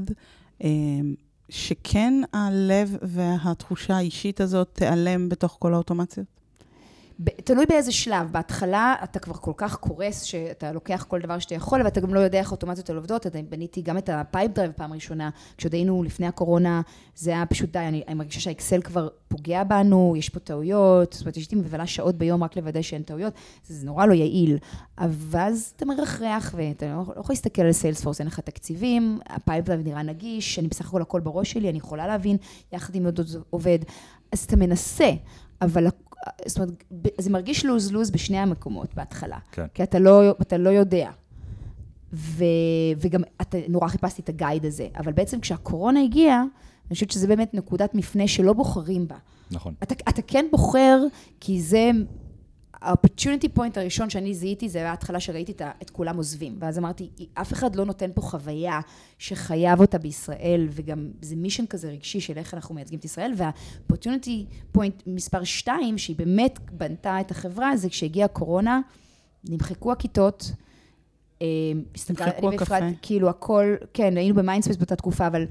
שכן 1.50 2.14
הלב 2.34 2.98
והתחושה 3.02 3.96
האישית 3.98 4.42
הזאת 4.42 4.70
תיעלם 4.74 5.30
בתוך 5.30 5.58
כל 5.60 5.74
האוטומציות? 5.74 6.41
תלוי 7.44 7.66
באיזה 7.66 7.92
שלב. 7.92 8.32
בהתחלה 8.32 8.96
אתה 9.04 9.20
כבר 9.20 9.34
כל 9.34 9.54
כך 9.58 9.76
קורס, 9.76 10.22
שאתה 10.22 10.72
לוקח 10.72 11.06
כל 11.08 11.20
דבר 11.22 11.40
שאתה 11.40 11.56
יכול, 11.56 11.80
אבל 11.80 11.88
אתה 11.88 12.00
גם 12.00 12.14
לא 12.14 12.20
יודע 12.20 12.40
איך 12.40 12.52
אוטומציות 12.52 12.90
האלה 12.90 13.00
עובדות. 13.00 13.26
אני 13.28 13.44
בניתי 13.44 13.82
גם 13.82 13.98
את 13.98 14.10
הפייפ 14.10 14.52
דרייב 14.52 14.72
פעם 14.72 14.94
ראשונה, 14.94 15.30
כשעוד 15.58 15.74
היינו 15.74 16.04
לפני 16.04 16.28
הקורונה, 16.28 16.82
זה 17.16 17.32
היה 17.32 17.46
פשוט 17.46 17.72
די, 17.72 17.80
אני, 17.80 18.04
אני 18.08 18.16
מרגישה 18.16 18.40
שהאקסל 18.40 18.82
כבר 18.82 19.08
פוגע 19.28 19.64
בנו, 19.64 20.14
יש 20.18 20.30
פה 20.30 20.40
טעויות, 20.40 21.14
זאת 21.14 21.22
אומרת, 21.22 21.38
יש 21.38 21.52
לי 21.52 21.58
מבלה 21.58 21.88
שעות 21.88 22.16
ביום 22.16 22.44
רק 22.44 22.58
לוודא 22.58 22.82
שאין 22.82 23.02
טעויות, 23.02 23.34
זה, 23.68 23.76
זה 23.76 23.86
נורא 23.86 24.06
לא 24.06 24.14
יעיל. 24.14 24.58
אבל 24.98 25.40
אז 25.40 25.74
אתה 25.76 25.86
מרחרח, 25.86 26.54
ואתה 26.58 26.86
לא, 26.86 27.04
לא 27.16 27.20
יכול 27.22 27.34
להסתכל 27.34 27.62
על 27.62 27.72
סיילספורס, 27.72 28.20
אין 28.20 28.28
לך 28.28 28.40
תקציבים, 28.40 29.20
הפייפ 29.30 29.66
דרייב 29.66 29.88
נראה 29.88 30.04
נגיש, 30.04 30.60
אני 30.60 30.68
בסך 30.68 30.88
הכל 30.88 31.02
הכל 31.02 31.20
בראש 31.20 31.52
שלי, 31.52 31.70
אני 31.70 31.78
יכולה 31.78 32.08
להבין 32.08 32.38
יחד 32.74 32.96
עם 32.96 33.06
עוד 33.06 33.20
עובד. 33.50 33.80
אז 34.32 34.44
אתה 34.44 34.56
מנסה, 34.56 35.12
אבל 35.62 35.88
זאת 36.46 36.58
אומרת, 36.58 36.84
זה 37.18 37.30
מרגיש 37.30 37.66
lose-lose 37.66 38.12
בשני 38.12 38.38
המקומות 38.38 38.96
בהתחלה. 38.96 39.38
כן. 39.52 39.66
כי 39.74 39.84
אתה 39.84 40.00
לא, 40.00 40.32
אתה 40.42 40.58
לא 40.58 40.70
יודע. 40.70 41.10
ו, 42.14 42.44
וגם 42.98 43.22
אתה, 43.42 43.58
נורא 43.70 43.88
חיפשתי 43.88 44.22
את 44.22 44.30
ה 44.30 44.36
guide 44.36 44.66
הזה. 44.66 44.88
אבל 44.98 45.12
בעצם 45.12 45.40
כשהקורונה 45.40 46.02
הגיעה, 46.02 46.42
אני 46.42 46.94
חושבת 46.94 47.12
שזה 47.12 47.28
באמת 47.28 47.54
נקודת 47.54 47.96
מפנה 47.96 48.28
שלא 48.28 48.54
בוחרים 48.54 49.08
בה. 49.08 49.16
נכון. 49.52 49.74
אתה, 49.84 49.96
אתה 50.10 50.22
כן 50.22 50.46
בוחר, 50.52 51.04
כי 51.40 51.62
זה, 51.62 51.92
ה-opportunity 52.82 53.58
point 53.58 53.72
הראשון 53.76 54.10
שאני 54.10 54.34
זיהיתי, 54.34 54.70
זה 54.70 54.90
ההתחלה 54.90 55.20
שראיתי 55.20 55.52
את, 55.52 55.62
את 55.82 55.90
כולם 55.90 56.18
עוזבים. 56.18 56.56
ואז 56.60 56.78
אמרתי, 56.78 57.10
אף 57.34 57.54
אחד 57.54 57.76
לא 57.76 57.86
נותן 57.86 58.10
פה 58.16 58.22
חוויה 58.22 58.80
שחיה 59.18 59.80
אותה 59.80 59.98
בישראל, 59.98 60.68
וגם 60.72 61.12
זה 61.22 61.36
mission 61.36 61.66
כזה 61.66 61.90
רגשי 61.90 62.20
של 62.20 62.38
איך 62.38 62.54
אנחנו 62.54 62.76
מייצגים 62.76 63.00
את 63.00 63.06
ישראל, 63.06 63.34
וה-opportunity 63.38 64.76
point 64.78 65.04
מספר 65.08 65.44
שתיים, 65.44 65.98
שהיא 65.98 66.16
באמת 66.16 66.60
בנתה 66.72 67.22
את 67.22 67.32
החברה, 67.32 67.78
זה 67.78 67.90
כשהגיעה 67.90 68.26
הקורונה, 68.26 68.82
נמחקו 69.50 69.92
הכיתות, 69.92 70.52
אה, 71.42 71.48
הסתכלתי- 71.96 72.46
ואפרת, 72.46 72.62
הקפה. 72.62 72.76
כאילו 73.02 73.30
הכל, 73.30 73.76
כן, 73.94 74.18
היינו 74.18 74.36
במיינדספייס 74.36 74.78
באותה 74.78 74.96
תקופה, 74.96 75.28
אבל... 75.28 75.46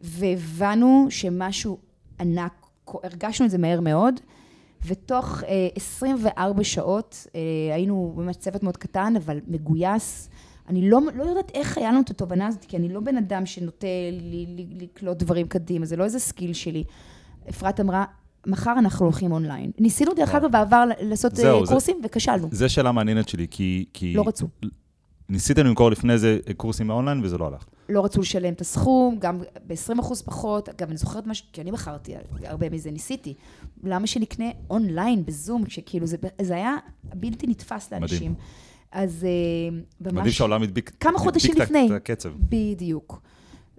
והבנו 0.00 1.06
שמשהו 1.10 1.78
ענק, 2.20 2.66
הרגשנו 3.02 3.46
את 3.46 3.50
זה 3.50 3.58
מהר 3.58 3.80
מאוד, 3.80 4.14
ותוך 4.86 5.42
אה, 5.48 5.68
24 5.76 6.64
שעות 6.64 7.26
אה, 7.34 7.40
היינו 7.74 8.12
באמת 8.16 8.36
צוות 8.36 8.62
מאוד 8.62 8.76
קטן, 8.76 9.14
אבל 9.16 9.40
מגויס. 9.48 10.28
אני 10.68 10.90
לא, 10.90 11.00
לא 11.14 11.24
יודעת 11.24 11.50
איך 11.54 11.78
היה 11.78 11.90
לנו 11.92 12.00
את 12.00 12.10
התובנה 12.10 12.46
הזאת, 12.46 12.64
כי 12.64 12.76
אני 12.76 12.88
לא 12.88 13.00
בן 13.00 13.16
אדם 13.16 13.46
שנוטה 13.46 13.86
לי- 14.12 14.46
לי- 14.56 14.66
לקלוט 14.84 15.18
דברים 15.18 15.48
קדימה, 15.48 15.86
זה 15.86 15.96
לא 15.96 16.04
איזה 16.04 16.18
skill 16.18 16.52
שלי. 16.52 16.84
אפרת 17.48 17.80
אמרה, 17.80 18.04
מחר 18.46 18.72
אנחנו 18.78 19.06
הולכים 19.06 19.32
אונליין. 19.32 19.70
ניסינו 19.78 20.14
דרך. 20.14 20.34
אגב 20.34 20.52
בעבר 20.52 20.84
לעשות 21.00 21.32
אה, 21.32 21.36
זהו, 21.38 21.66
זה- 21.66 21.72
קורסים 21.72 21.96
וכשלנו, 22.04 22.48
זו 22.52 22.68
שאלה 22.68 22.92
מעניינת 22.92 23.28
שלי, 23.28 23.46
כי... 23.50 23.84
כי 23.92 24.14
לא 24.14 24.24
רצו. 24.26 24.46
ניסיתם 25.28 25.66
למכור 25.66 25.90
לפני 25.90 26.18
זה 26.18 26.38
קורסים 26.56 26.88
באונליין 26.88 27.24
וזה 27.24 27.38
לא 27.38 27.46
הלך. 27.46 27.64
לא 27.88 28.04
רצו 28.04 28.20
לשלם 28.20 28.52
את 28.52 28.60
הסכום, 28.60 29.16
גם 29.18 29.40
ב-20% 29.66 30.02
פחות. 30.24 30.68
אגב, 30.68 30.88
אני 30.88 30.96
זוכרת 30.96 31.26
משהו, 31.26 31.46
כי 31.52 31.60
אני 31.60 31.72
בחרתי, 31.72 32.14
הרבה 32.44 32.70
מזה 32.70 32.90
ניסיתי. 32.90 33.34
למה 33.84 34.06
שנקנה 34.06 34.44
אונליין, 34.70 35.24
בזום, 35.26 35.64
כשכאילו 35.64 36.06
זה, 36.06 36.16
זה 36.42 36.54
היה 36.54 36.76
בלתי 37.04 37.46
נתפס 37.46 37.92
לאנשים. 37.92 38.34
אז 38.92 39.24
אה, 39.24 39.76
ממש... 40.00 40.12
מדהים 40.12 40.32
שהעולם 40.32 40.62
הדביק 40.62 40.92
כמה 41.00 41.18
חודשים 41.18 41.54
לפני. 41.56 41.86
את 41.86 41.90
הקצב. 41.90 42.32
בדיוק. 42.38 43.20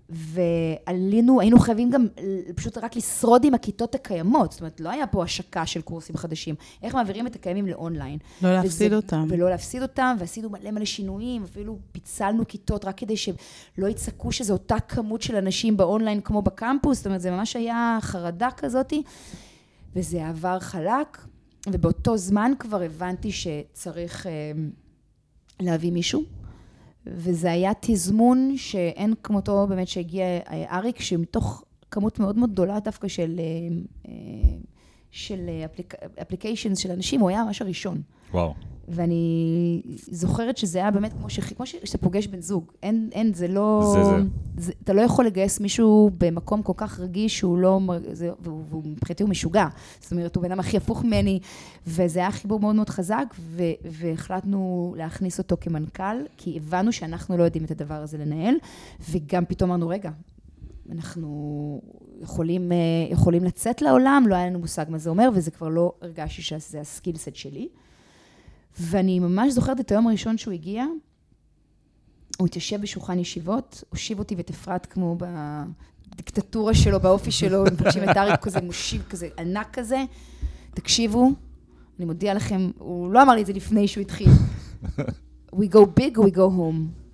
ועלינו, 0.09 1.41
היינו 1.41 1.59
חייבים 1.59 1.89
גם 1.89 2.07
פשוט 2.55 2.77
רק 2.77 2.95
לשרוד 2.95 3.43
עם 3.43 3.53
הכיתות 3.53 3.95
הקיימות. 3.95 4.51
זאת 4.51 4.61
אומרת, 4.61 4.79
לא 4.79 4.89
היה 4.89 5.07
פה 5.07 5.23
השקה 5.23 5.65
של 5.65 5.81
קורסים 5.81 6.17
חדשים. 6.17 6.55
איך 6.83 6.95
מעבירים 6.95 7.27
את 7.27 7.35
הקיימים 7.35 7.67
לאונליין. 7.67 8.17
לא 8.41 8.53
להפסיד 8.53 8.87
וזה- 8.87 8.95
אותם. 8.95 9.25
ולא 9.29 9.49
להפסיד 9.49 9.81
אותם, 9.81 10.15
ועשינו 10.19 10.49
מלא 10.49 10.71
מלא 10.71 10.85
שינויים, 10.85 11.43
אפילו 11.43 11.77
פיצלנו 11.91 12.47
כיתות 12.47 12.85
רק 12.85 12.97
כדי 12.97 13.17
שלא 13.17 13.87
יצעקו 13.87 14.31
שזו 14.31 14.53
אותה 14.53 14.79
כמות 14.79 15.21
של 15.21 15.35
אנשים 15.35 15.77
באונליין 15.77 16.21
כמו 16.21 16.41
בקמפוס, 16.41 16.97
זאת 16.97 17.05
אומרת, 17.05 17.21
זה 17.21 17.31
ממש 17.31 17.55
היה 17.55 17.97
חרדה 18.01 18.49
כזאתי, 18.57 19.03
וזה 19.95 20.27
עבר 20.27 20.59
חלק, 20.59 21.17
ובאותו 21.67 22.17
זמן 22.17 22.51
כבר 22.59 22.81
הבנתי 22.81 23.31
שצריך 23.31 24.27
אה, 24.27 24.31
להביא 25.59 25.91
מישהו. 25.91 26.23
וזה 27.15 27.51
היה 27.51 27.71
תזמון 27.79 28.57
שאין 28.57 29.13
כמותו 29.23 29.67
באמת 29.67 29.87
שהגיע 29.87 30.23
אה, 30.25 30.77
אריק, 30.77 31.01
שמתוך 31.01 31.63
כמות 31.91 32.19
מאוד 32.19 32.37
מאוד 32.37 32.51
גדולה 32.51 32.79
דווקא 32.79 33.07
של, 33.07 33.39
אה, 33.39 33.77
אה, 34.11 34.57
של 35.11 35.49
אפליקיישנס 36.21 36.79
של 36.79 36.91
אנשים, 36.91 37.21
הוא 37.21 37.29
היה 37.29 37.43
ממש 37.43 37.61
הראשון. 37.61 38.01
וואו. 38.33 38.53
ואני 38.87 39.81
זוכרת 39.95 40.57
שזה 40.57 40.79
היה 40.79 40.91
באמת 40.91 41.13
כמו, 41.13 41.29
ש... 41.29 41.39
כמו 41.39 41.65
ש... 41.65 41.75
שאתה 41.83 41.97
פוגש 41.97 42.27
בן 42.27 42.41
זוג. 42.41 42.71
אין, 42.83 43.09
אין, 43.11 43.33
זה 43.33 43.47
לא... 43.47 43.93
זה 43.93 44.03
זה. 44.03 44.15
זה. 44.57 44.71
אתה 44.83 44.93
לא 44.93 45.01
יכול 45.01 45.25
לגייס 45.25 45.59
מישהו 45.59 46.11
במקום 46.17 46.63
כל 46.63 46.73
כך 46.77 46.99
רגיש 46.99 47.37
שהוא 47.37 47.57
לא... 47.57 47.79
זה... 48.11 48.29
והוא, 48.39 48.63
והוא 48.69 48.83
מבחינתי 48.85 49.23
הוא 49.23 49.29
משוגע. 49.29 49.67
זאת 49.99 50.11
אומרת, 50.11 50.35
הוא 50.35 50.43
בן 50.43 50.51
אדם 50.51 50.59
הכי 50.59 50.77
הפוך 50.77 51.03
ממני, 51.03 51.39
וזה 51.87 52.19
היה 52.19 52.31
חיבור 52.31 52.59
מאוד 52.59 52.75
מאוד 52.75 52.89
חזק, 52.89 53.33
ו... 53.39 53.63
והחלטנו 53.85 54.93
להכניס 54.97 55.39
אותו 55.39 55.57
כמנכ"ל, 55.61 56.17
כי 56.37 56.57
הבנו 56.57 56.91
שאנחנו 56.91 57.37
לא 57.37 57.43
יודעים 57.43 57.65
את 57.65 57.71
הדבר 57.71 57.95
הזה 57.95 58.17
לנהל, 58.17 58.55
וגם 59.09 59.45
פתאום 59.45 59.71
אמרנו, 59.71 59.87
רגע, 59.87 60.11
אנחנו 60.91 61.81
יכולים, 62.21 62.71
אה, 62.71 62.77
יכולים 63.09 63.43
לצאת 63.43 63.81
לעולם, 63.81 64.23
לא 64.27 64.35
היה 64.35 64.45
לנו 64.45 64.59
מושג 64.59 64.85
מה 64.89 64.97
זה 64.97 65.09
אומר, 65.09 65.29
וזה 65.33 65.51
כבר 65.51 65.69
לא 65.69 65.93
הרגשתי 66.01 66.41
שזה 66.41 66.81
הסקילסט 66.81 67.35
שלי. 67.35 67.67
ואני 68.79 69.19
ממש 69.19 69.53
זוכרת 69.53 69.79
את 69.79 69.91
היום 69.91 70.07
הראשון 70.07 70.37
שהוא 70.37 70.53
הגיע, 70.53 70.85
הוא 72.37 72.47
התיישב 72.47 72.81
בשולחן 72.81 73.19
ישיבות, 73.19 73.83
הושיב 73.89 74.19
אותי 74.19 74.35
ואת 74.35 74.49
אפרת 74.49 74.85
כמו 74.85 75.17
בדיקטטורה 76.09 76.73
שלו, 76.73 76.99
באופי 76.99 77.31
שלו, 77.31 77.63
מבקשים 77.73 78.03
את 78.03 78.17
אריק 78.17 78.39
כזה 78.39 78.61
מושיב 78.61 79.03
כזה 79.09 79.29
ענק 79.37 79.67
כזה. 79.73 80.03
תקשיבו, 80.73 81.31
אני 81.97 82.05
מודיע 82.05 82.33
לכם, 82.33 82.71
הוא 82.77 83.11
לא 83.11 83.23
אמר 83.23 83.33
לי 83.33 83.41
את 83.41 83.45
זה 83.45 83.53
לפני 83.53 83.87
שהוא 83.87 84.01
התחיל. 84.01 84.29
We 85.55 85.69
go 85.73 85.79
big 85.99 86.17
we 86.17 86.31
go 86.35 86.49
home. 86.57 87.05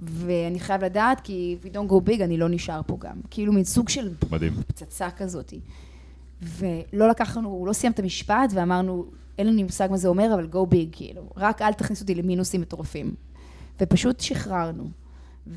ואני 0.00 0.60
חייב 0.60 0.84
לדעת, 0.84 1.20
כי 1.20 1.56
if 1.60 1.66
we 1.66 1.70
don't 1.70 1.90
go 1.90 2.08
big, 2.08 2.22
אני 2.24 2.36
לא 2.36 2.48
נשאר 2.48 2.80
פה 2.86 2.96
גם. 3.00 3.16
כאילו 3.30 3.52
מין 3.52 3.64
סוג 3.64 3.88
של 3.88 4.14
מדהים. 4.30 4.52
פצצה 4.66 5.10
כזאת. 5.10 5.54
ולא 6.42 7.08
לקחנו, 7.08 7.48
הוא 7.48 7.66
לא 7.66 7.72
סיים 7.72 7.92
את 7.92 7.98
המשפט, 7.98 8.50
ואמרנו, 8.54 9.06
אין 9.38 9.46
לנו 9.46 9.62
מושג 9.62 9.88
מה 9.90 9.96
זה 9.96 10.08
אומר, 10.08 10.34
אבל 10.34 10.48
go 10.52 10.74
big, 10.74 10.88
כאילו. 10.92 11.30
רק 11.36 11.62
אל 11.62 11.72
תכניס 11.72 12.00
אותי 12.00 12.14
למינוסים 12.14 12.60
מטורפים. 12.60 13.14
ופשוט 13.80 14.20
שחררנו. 14.20 14.90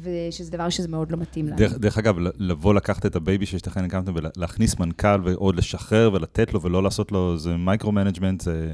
ושזה 0.03 0.51
דבר 0.51 0.69
שזה 0.69 0.87
מאוד 0.87 1.11
לא 1.11 1.17
מתאים 1.17 1.47
לנו. 1.47 1.57
דרך, 1.57 1.77
דרך 1.77 1.97
אגב, 1.97 2.15
לבוא 2.37 2.73
לקחת 2.73 3.05
את 3.05 3.15
ה 3.15 3.21
baby 3.21 3.45
ששתיכן 3.45 3.83
הקמתם 3.83 4.13
ולהכניס 4.15 4.79
מנכ"ל 4.79 5.21
ועוד 5.23 5.55
לשחרר 5.55 6.13
ולתת 6.13 6.53
לו 6.53 6.61
ולא 6.61 6.83
לעשות 6.83 7.11
לו 7.11 7.33
איזה 7.33 7.57
micro-management, 7.57 8.41
זה... 8.41 8.73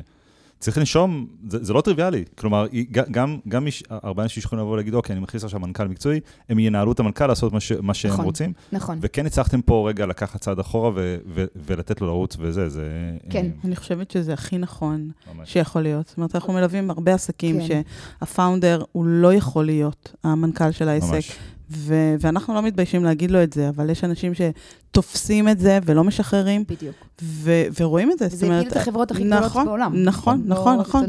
צריך 0.60 0.78
לנשום, 0.78 1.28
זה, 1.50 1.64
זה 1.64 1.74
לא 1.74 1.82
טריוויאלי. 1.82 2.24
כלומר, 2.38 2.68
גם, 2.92 3.38
גם 3.48 3.64
מי, 3.64 3.72
ש- 3.72 3.84
הרבה 3.90 4.24
אנשים 4.24 4.42
שיכולים 4.42 4.62
לבוא 4.64 4.74
ולהגיד, 4.74 4.94
אוקיי, 4.94 5.14
אני 5.14 5.22
מכניס 5.24 5.44
עכשיו 5.44 5.60
מנכ"ל 5.60 5.88
מקצועי, 5.88 6.20
הם 6.50 6.60
ינהלו 6.60 6.92
את 6.92 7.00
המנכ"ל 7.00 7.28
לעשות 7.28 7.54
מה, 7.54 7.60
ש, 7.60 7.72
מה 7.72 7.94
שהם 7.94 8.12
נכון. 8.12 8.26
רוצים, 8.26 8.54
נכון. 8.72 8.98
וכן 9.02 9.26
הצלחתם 9.26 9.62
פה 9.62 9.86
רגע 9.90 10.06
לקחת 10.06 10.42
צעד 10.42 10.60
אחורה 10.60 10.90
ו, 10.96 11.18
ו, 11.28 11.46
ולתת 11.66 12.02
לו 12.02 12.08
לרוץ 12.08 12.38
וזה, 12.40 12.70
זה... 12.70 12.90
כן. 13.30 13.46
אה, 13.46 13.52
אני 13.64 13.76
חושבת 13.76 14.12
שזה 14.12 14.34
הכי 14.34 14.58
נכון 14.58 15.12
ממש. 15.36 15.54
שיכול 15.54 15.82
להיות. 15.82 16.08
זאת 16.08 16.18
אומרת, 16.18 16.36
אנחנו 16.36 16.54
מלווים 16.54 16.90
הרבה 16.90 17.14
עסקים 17.14 17.60
כן. 17.68 17.82
שהפאונדר 18.22 18.84
הוא 18.92 19.06
לא 19.06 19.34
יכול 19.34 19.66
להיות 19.66 20.16
המנכ"ל 20.24 20.72
של 20.72 20.90
העסק, 20.90 21.14
ממש. 21.14 21.32
ו- 21.72 22.16
ואנחנו 22.20 22.54
לא 22.54 22.62
מתביישים 22.62 23.04
להגיד 23.04 23.32
לו 23.32 23.44
את 23.44 23.54
זה, 23.54 23.70
אבל 23.70 23.90
יש 23.90 24.04
אנשים 24.04 24.32
שתופסים 24.34 25.50
את 25.50 25.60
זה 25.60 25.80
ולא 25.86 26.04
משחררים, 26.04 26.64
בדיוק. 26.68 26.96
ו- 27.22 27.66
ורואים 27.80 28.12
את 28.12 28.20
זה. 28.20 28.28
זה 28.28 28.48
כאילו 28.48 28.62
את 28.62 28.78
החברות 28.78 29.12
הכי 29.12 29.24
גדולות 29.24 29.44
נכון, 29.44 29.66
בעולם. 29.66 30.04
נכון, 30.04 30.44
לא 30.46 30.56
נכון, 30.56 30.80
נכון. 30.80 31.04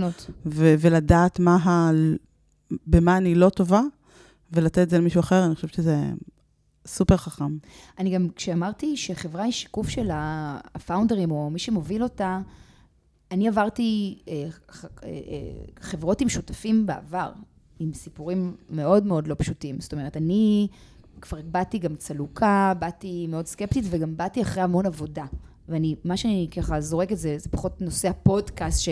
ו- 0.47 0.75
ולדעת 0.79 1.39
מה 1.39 1.57
ה... 1.57 1.91
במה 2.87 3.17
אני 3.17 3.35
לא 3.35 3.49
טובה, 3.49 3.83
ולתת 4.53 4.79
את 4.79 4.91
זה 4.91 4.99
למישהו 4.99 5.21
אחר, 5.21 5.45
אני 5.45 5.55
חושבת 5.55 5.75
שזה 5.75 5.97
סופר 6.87 7.17
חכם. 7.17 7.57
אני 7.99 8.11
גם, 8.11 8.29
כשאמרתי 8.37 8.97
שחברה 8.97 9.43
היא 9.43 9.53
שיקוף 9.53 9.89
של 9.89 10.11
הפאונדרים, 10.13 11.31
או 11.31 11.51
מי 11.51 11.59
שמוביל 11.59 12.03
אותה, 12.03 12.41
אני 13.31 13.49
עברתי 13.49 14.19
אה, 14.29 14.35
אה, 14.35 14.49
אה, 15.05 15.11
חברות 15.81 16.21
עם 16.21 16.29
שותפים 16.29 16.87
בעבר, 16.87 17.33
עם 17.79 17.95
סיפורים 17.95 18.57
מאוד 18.71 19.07
מאוד 19.07 19.29
לא 19.29 19.35
פשוטים. 19.39 19.81
זאת 19.81 19.93
אומרת, 19.93 20.17
אני 20.17 20.69
כבר 21.21 21.39
באתי 21.45 21.79
גם 21.79 21.97
צלוקה, 21.97 22.73
באתי 22.79 23.27
מאוד 23.27 23.47
סקפטית, 23.47 23.85
וגם 23.91 24.17
באתי 24.17 24.43
אחרי 24.43 24.63
המון 24.63 24.87
עבודה. 24.87 25.25
ואני, 25.69 25.95
מה 26.05 26.17
שאני 26.17 26.49
ככה 26.57 26.81
זורקת 26.81 27.17
זה, 27.17 27.39
זה 27.39 27.49
פחות 27.51 27.81
נושא 27.81 28.09
הפודקאסט, 28.09 28.81
ש... 28.81 28.89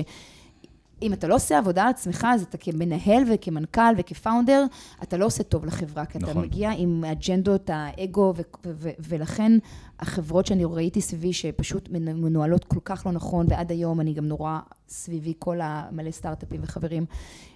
אם 1.03 1.13
אתה 1.13 1.29
לא 1.29 1.35
עושה 1.35 1.59
עבודה 1.59 1.83
על 1.83 1.89
עצמך, 1.89 2.27
אז 2.35 2.43
אתה 2.43 2.59
כמנהל 2.59 3.23
וכמנכ"ל 3.35 3.95
וכפאונדר, 3.97 4.65
אתה 5.03 5.17
לא 5.17 5.27
עושה 5.27 5.43
טוב 5.43 5.65
לחברה, 5.65 6.07
כי 6.07 6.19
אתה 6.19 6.27
נכון. 6.27 6.43
מגיע 6.43 6.71
עם 6.77 7.05
אג'נדות 7.05 7.71
האגו, 7.73 8.35
ו- 8.37 8.41
ו- 8.67 8.73
ו- 8.75 8.91
ולכן 8.99 9.53
החברות 10.01 10.47
שאני 10.47 10.65
ראיתי 10.65 11.01
סביבי, 11.01 11.33
שפשוט 11.33 11.89
מנ- 11.89 12.17
מנוהלות 12.17 12.65
כל 12.65 12.81
כך 12.85 13.07
לא 13.07 13.13
נכון, 13.13 13.47
ועד 13.49 13.71
היום 13.71 14.01
אני 14.01 14.15
גם 14.15 14.27
נורא 14.27 14.59
סביבי 14.89 15.33
כל 15.39 15.59
המלא 15.63 16.11
סטארט-אפים 16.11 16.61
וחברים 16.63 17.07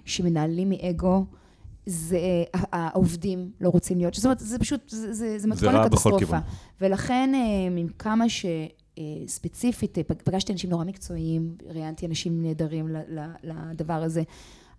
שמנהלים 0.05 0.71
מאגו. 0.71 1.25
זה, 1.87 2.19
העובדים 2.55 3.51
לא 3.61 3.69
רוצים 3.69 3.99
להיות, 3.99 4.15
זאת 4.15 4.25
אומרת, 4.25 4.39
זה 4.39 4.59
פשוט, 4.59 4.81
זה, 4.89 5.13
זה, 5.13 5.39
זה 5.39 5.49
מתכון 5.49 5.75
לקטסטרופה. 5.75 6.39
ולכן, 6.81 7.33
אה, 7.35 7.41
עם 7.79 7.89
כמה 7.99 8.25
שספציפית, 9.27 9.99
פגשתי 10.25 10.53
אנשים 10.53 10.71
נורא 10.71 10.85
מקצועיים, 10.85 11.57
ראיינתי 11.67 12.07
אנשים 12.07 12.43
נהדרים 12.43 12.89
לדבר 13.43 14.03
הזה, 14.03 14.23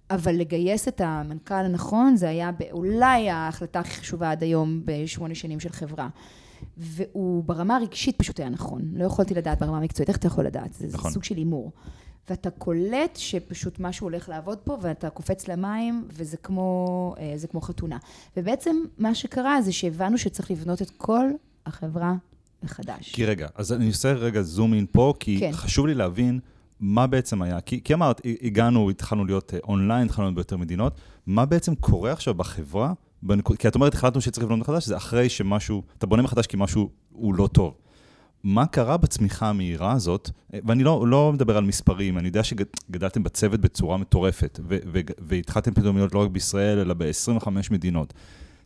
אבל 0.09 0.35
לגייס 0.35 0.87
את 0.87 1.01
המנכ"ל 1.01 1.53
הנכון, 1.53 2.15
זה 2.15 2.29
היה 2.29 2.51
אולי 2.71 3.29
ההחלטה 3.29 3.79
הכי 3.79 3.99
חשובה 3.99 4.31
עד 4.31 4.43
היום 4.43 4.81
בשמונה 4.85 5.35
שנים 5.35 5.59
של 5.59 5.69
חברה. 5.69 6.09
והוא 6.77 7.43
ברמה 7.43 7.75
הרגשית 7.75 8.17
פשוט 8.17 8.39
היה 8.39 8.49
נכון. 8.49 8.81
לא 8.93 9.05
יכולתי 9.05 9.33
לדעת 9.33 9.59
ברמה 9.59 9.77
המקצועית, 9.77 10.09
איך 10.09 10.17
אתה 10.17 10.27
יכול 10.27 10.45
לדעת? 10.45 10.73
זה, 10.73 10.87
נכון. 10.93 11.11
סוג 11.11 11.23
של 11.23 11.37
הימור. 11.37 11.71
ואתה 12.29 12.49
קולט 12.49 13.15
שפשוט 13.15 13.79
משהו 13.79 14.05
הולך 14.05 14.29
לעבוד 14.29 14.57
פה, 14.57 14.77
ואתה 14.81 15.09
קופץ 15.09 15.47
למים, 15.47 16.07
וזה 16.07 16.37
כמו, 16.37 17.15
אה, 17.17 17.47
כמו 17.49 17.61
חתונה. 17.61 17.97
ובעצם 18.37 18.75
מה 18.97 19.15
שקרה 19.15 19.61
זה 19.61 19.73
שהבנו 19.73 20.17
שצריך 20.17 20.51
לבנות 20.51 20.81
את 20.81 20.89
כל 20.97 21.25
החברה 21.65 22.13
מחדש. 22.63 23.11
כי 23.11 23.25
רגע, 23.25 23.47
אז 23.55 23.73
אני 23.73 23.87
עושה 23.87 24.13
רגע 24.13 24.41
זום 24.41 24.73
אין 24.73 24.85
פה, 24.91 25.13
כי 25.19 25.39
כן. 25.39 25.51
חשוב 25.51 25.87
לי 25.87 25.93
להבין 25.93 26.39
מה 26.79 27.07
בעצם 27.07 27.41
היה. 27.41 27.61
כי, 27.61 27.83
כי 27.83 27.93
אמרת, 27.93 28.21
הגענו, 28.41 28.89
התחלנו 28.89 29.25
להיות 29.25 29.53
אה, 29.53 29.59
אונליין, 29.63 30.05
התחלנו 30.05 30.27
להיות 30.27 30.35
ביותר 30.35 30.57
מדינות, 30.57 30.95
מה 31.27 31.45
בעצם 31.45 31.75
קורה 31.75 32.11
עכשיו 32.11 32.33
בחברה? 32.33 32.93
בנקוד, 33.23 33.57
כי 33.57 33.67
את 33.67 33.75
אומרת, 33.75 33.93
החלטנו 33.93 34.21
שצריך 34.21 34.45
לבנות 34.45 34.59
מחדש, 34.59 34.85
זה 34.85 34.97
אחרי 34.97 35.29
שמשהו, 35.29 35.83
אתה 35.97 36.07
בונה 36.07 36.21
מחדש 36.21 36.47
כי 36.47 36.57
משהו 36.59 36.89
הוא 37.11 37.35
לא 37.35 37.47
טוב. 37.47 37.73
מה 38.43 38.65
קרה 38.65 38.97
בצמיחה 38.97 39.49
המהירה 39.49 39.91
הזאת, 39.91 40.29
אה, 40.53 40.59
ואני 40.65 40.83
לא, 40.83 41.07
לא 41.07 41.33
מדבר 41.33 41.57
על 41.57 41.63
מספרים, 41.63 42.17
אני 42.17 42.27
יודע 42.27 42.43
שגדלתם 42.43 43.23
בצוות 43.23 43.59
בצורה 43.59 43.97
מטורפת, 43.97 44.59
ו- 44.63 44.77
ו- 44.93 44.99
והתחלתם 45.19 45.73
פתאום 45.73 45.97
להיות 45.97 46.13
לא 46.13 46.19
רק 46.19 46.29
בישראל, 46.29 46.79
אלא 46.79 46.93
ב-25 46.93 47.49
מדינות. 47.71 48.13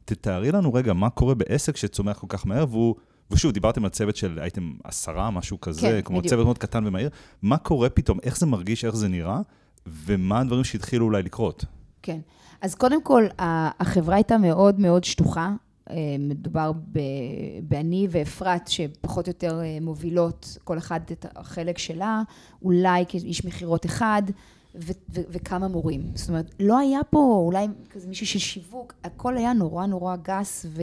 תתארי 0.05 0.51
לנו 0.51 0.73
רגע 0.73 0.93
מה 0.93 1.09
קורה 1.09 1.35
בעסק 1.35 1.77
שצומח 1.77 2.17
כל 2.19 2.27
כך 2.29 2.47
מהר, 2.47 2.65
והוא, 2.69 2.95
ושוב, 3.31 3.51
דיברתם 3.51 3.83
על 3.83 3.89
צוות 3.89 4.15
של, 4.15 4.39
הייתם 4.41 4.73
עשרה, 4.83 5.31
משהו 5.31 5.61
כזה, 5.61 5.81
כן, 5.81 6.01
כמו 6.01 6.17
בדיוק. 6.17 6.29
צוות 6.33 6.45
מאוד 6.45 6.57
קטן 6.57 6.87
ומהיר, 6.87 7.09
מה 7.41 7.57
קורה 7.57 7.89
פתאום, 7.89 8.19
איך 8.23 8.37
זה 8.37 8.45
מרגיש, 8.45 8.85
איך 8.85 8.95
זה 8.95 9.07
נראה, 9.07 9.39
ומה 9.87 10.39
הדברים 10.39 10.63
שהתחילו 10.63 11.05
אולי 11.05 11.23
לקרות? 11.23 11.65
כן. 12.01 12.19
אז 12.61 12.75
קודם 12.75 13.03
כל, 13.03 13.25
החברה 13.39 14.15
הייתה 14.15 14.37
מאוד 14.37 14.79
מאוד 14.79 15.03
שטוחה. 15.03 15.53
אה, 15.89 15.95
מדובר 16.19 16.71
ב- 16.91 16.99
באני 17.63 18.07
ואפרת, 18.11 18.67
שפחות 18.67 19.27
או 19.27 19.29
יותר 19.29 19.61
אה, 19.61 19.77
מובילות 19.81 20.57
כל 20.63 20.77
אחת 20.77 21.11
את 21.11 21.25
החלק 21.35 21.77
שלה, 21.77 22.21
אולי 22.61 23.03
כאיש 23.07 23.45
מכירות 23.45 23.85
אחד, 23.85 24.21
ו- 24.75 24.91
ו- 25.15 25.21
וכמה 25.29 25.67
מורים. 25.67 26.01
זאת 26.15 26.29
אומרת, 26.29 26.55
לא 26.59 26.77
היה 26.77 26.99
פה 27.09 27.41
אולי 27.45 27.67
כזה 27.89 28.07
מישהו 28.07 28.27
של 28.27 28.39
שיווק, 28.39 28.93
הכל 29.03 29.37
היה 29.37 29.53
נורא 29.53 29.85
נורא 29.85 30.15
גס, 30.15 30.65
ו- 30.69 30.81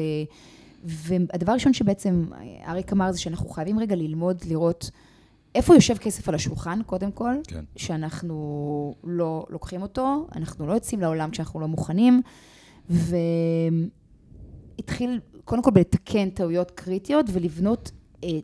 והדבר 0.82 1.52
הראשון 1.52 1.72
שבעצם 1.72 2.24
אריק 2.66 2.92
אמר 2.92 3.12
זה 3.12 3.20
שאנחנו 3.20 3.48
חייבים 3.48 3.78
רגע 3.78 3.96
ללמוד, 3.96 4.42
לראות 4.48 4.90
איפה 5.54 5.74
יושב 5.74 5.96
כסף 5.96 6.28
על 6.28 6.34
השולחן, 6.34 6.80
קודם 6.86 7.12
כל, 7.12 7.34
כן. 7.46 7.64
שאנחנו 7.76 8.94
לא 9.04 9.46
לוקחים 9.50 9.82
אותו, 9.82 10.26
אנחנו 10.36 10.66
לא 10.66 10.72
יוצאים 10.72 11.00
לעולם 11.00 11.30
כשאנחנו 11.30 11.60
לא 11.60 11.68
מוכנים, 11.68 12.22
והתחיל 14.78 15.20
קודם 15.44 15.62
כל 15.62 15.70
בלתקן 15.70 16.30
טעויות 16.30 16.70
קריטיות 16.70 17.26
ולבנות 17.32 17.92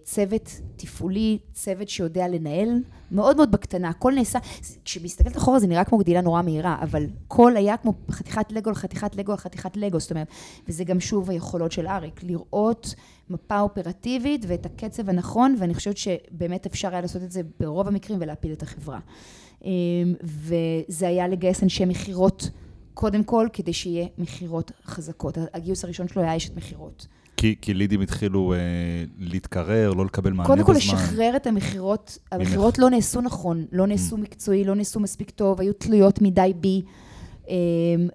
צוות 0.05 0.61
תפעולי, 0.77 1.39
צוות 1.53 1.89
שיודע 1.89 2.29
לנהל, 2.29 2.69
מאוד 3.11 3.37
מאוד 3.37 3.53
בקטנה, 3.53 3.89
הכל 3.89 4.13
נעשה, 4.17 4.39
כשמסתכלת 4.85 5.37
אחורה 5.37 5.59
זה 5.59 5.67
נראה 5.67 5.85
כמו 5.85 5.99
גדילה 5.99 6.21
נורא 6.21 6.43
מהירה, 6.43 6.79
אבל 6.83 7.07
כל 7.29 7.57
היה 7.57 7.77
כמו 7.77 7.93
חתיכת 8.11 8.53
לגו 8.53 8.75
חתיכת 8.75 9.17
לגו 9.17 9.37
חתיכת 9.37 9.77
לגו, 9.77 10.01
זאת 10.01 10.11
אומרת, 10.11 10.29
וזה 10.69 10.85
גם 10.85 11.01
שוב 11.01 11.31
היכולות 11.31 11.73
של 11.73 11.87
אריק, 11.87 12.23
לראות 12.23 12.95
מפה 13.31 13.61
אופרטיבית 13.61 14.45
ואת 14.49 14.67
הקצב 14.67 15.09
הנכון, 15.09 15.57
ואני 15.59 15.75
חושבת 15.75 15.97
שבאמת 15.97 16.67
אפשר 16.67 16.89
היה 16.89 17.01
לעשות 17.01 17.23
את 17.23 17.33
זה 17.33 17.41
ברוב 17.61 17.89
המקרים 17.89 18.19
ולהפיל 18.23 18.53
את 18.53 18.63
החברה. 18.63 18.99
אמ, 19.65 19.71
וזה 20.23 21.09
היה 21.09 21.29
לגייס 21.29 21.63
אנשי 21.63 21.85
מכירות 21.85 22.51
קודם 22.95 23.25
כל, 23.25 23.49
כדי 23.53 23.73
שיהיה 23.73 24.07
מכירות 24.19 24.73
חזקות. 24.85 25.39
הגיוס 25.55 25.85
הראשון 25.85 26.09
שלו 26.09 26.23
היה 26.23 26.37
אשת 26.37 26.57
מכירות. 26.57 27.07
כי, 27.39 27.55
כי 27.61 27.75
לידים 27.75 28.01
התחילו 28.01 28.53
אה, 28.53 28.59
להתקרר, 29.19 29.93
לא 29.93 30.05
לקבל 30.05 30.33
מענה 30.33 30.47
קודם 30.47 30.65
כל, 30.65 30.75
בזמן. 30.75 30.95
לשחרר 30.95 31.37
את 31.37 31.47
המכירות. 31.47 32.19
המכירות 32.33 32.79
לא 32.79 32.91
נעשו 32.91 33.21
נכון, 33.21 33.67
לא 33.73 33.87
נעשו 33.87 34.17
מקצועי, 34.17 34.65
לא 34.65 34.75
נעשו 34.75 35.01
מספיק 35.01 35.31
טוב, 35.31 35.61
היו 35.61 35.73
תלויות 35.73 36.23
מדי 36.23 36.53
בי. 36.61 36.83
אמ, 37.49 37.55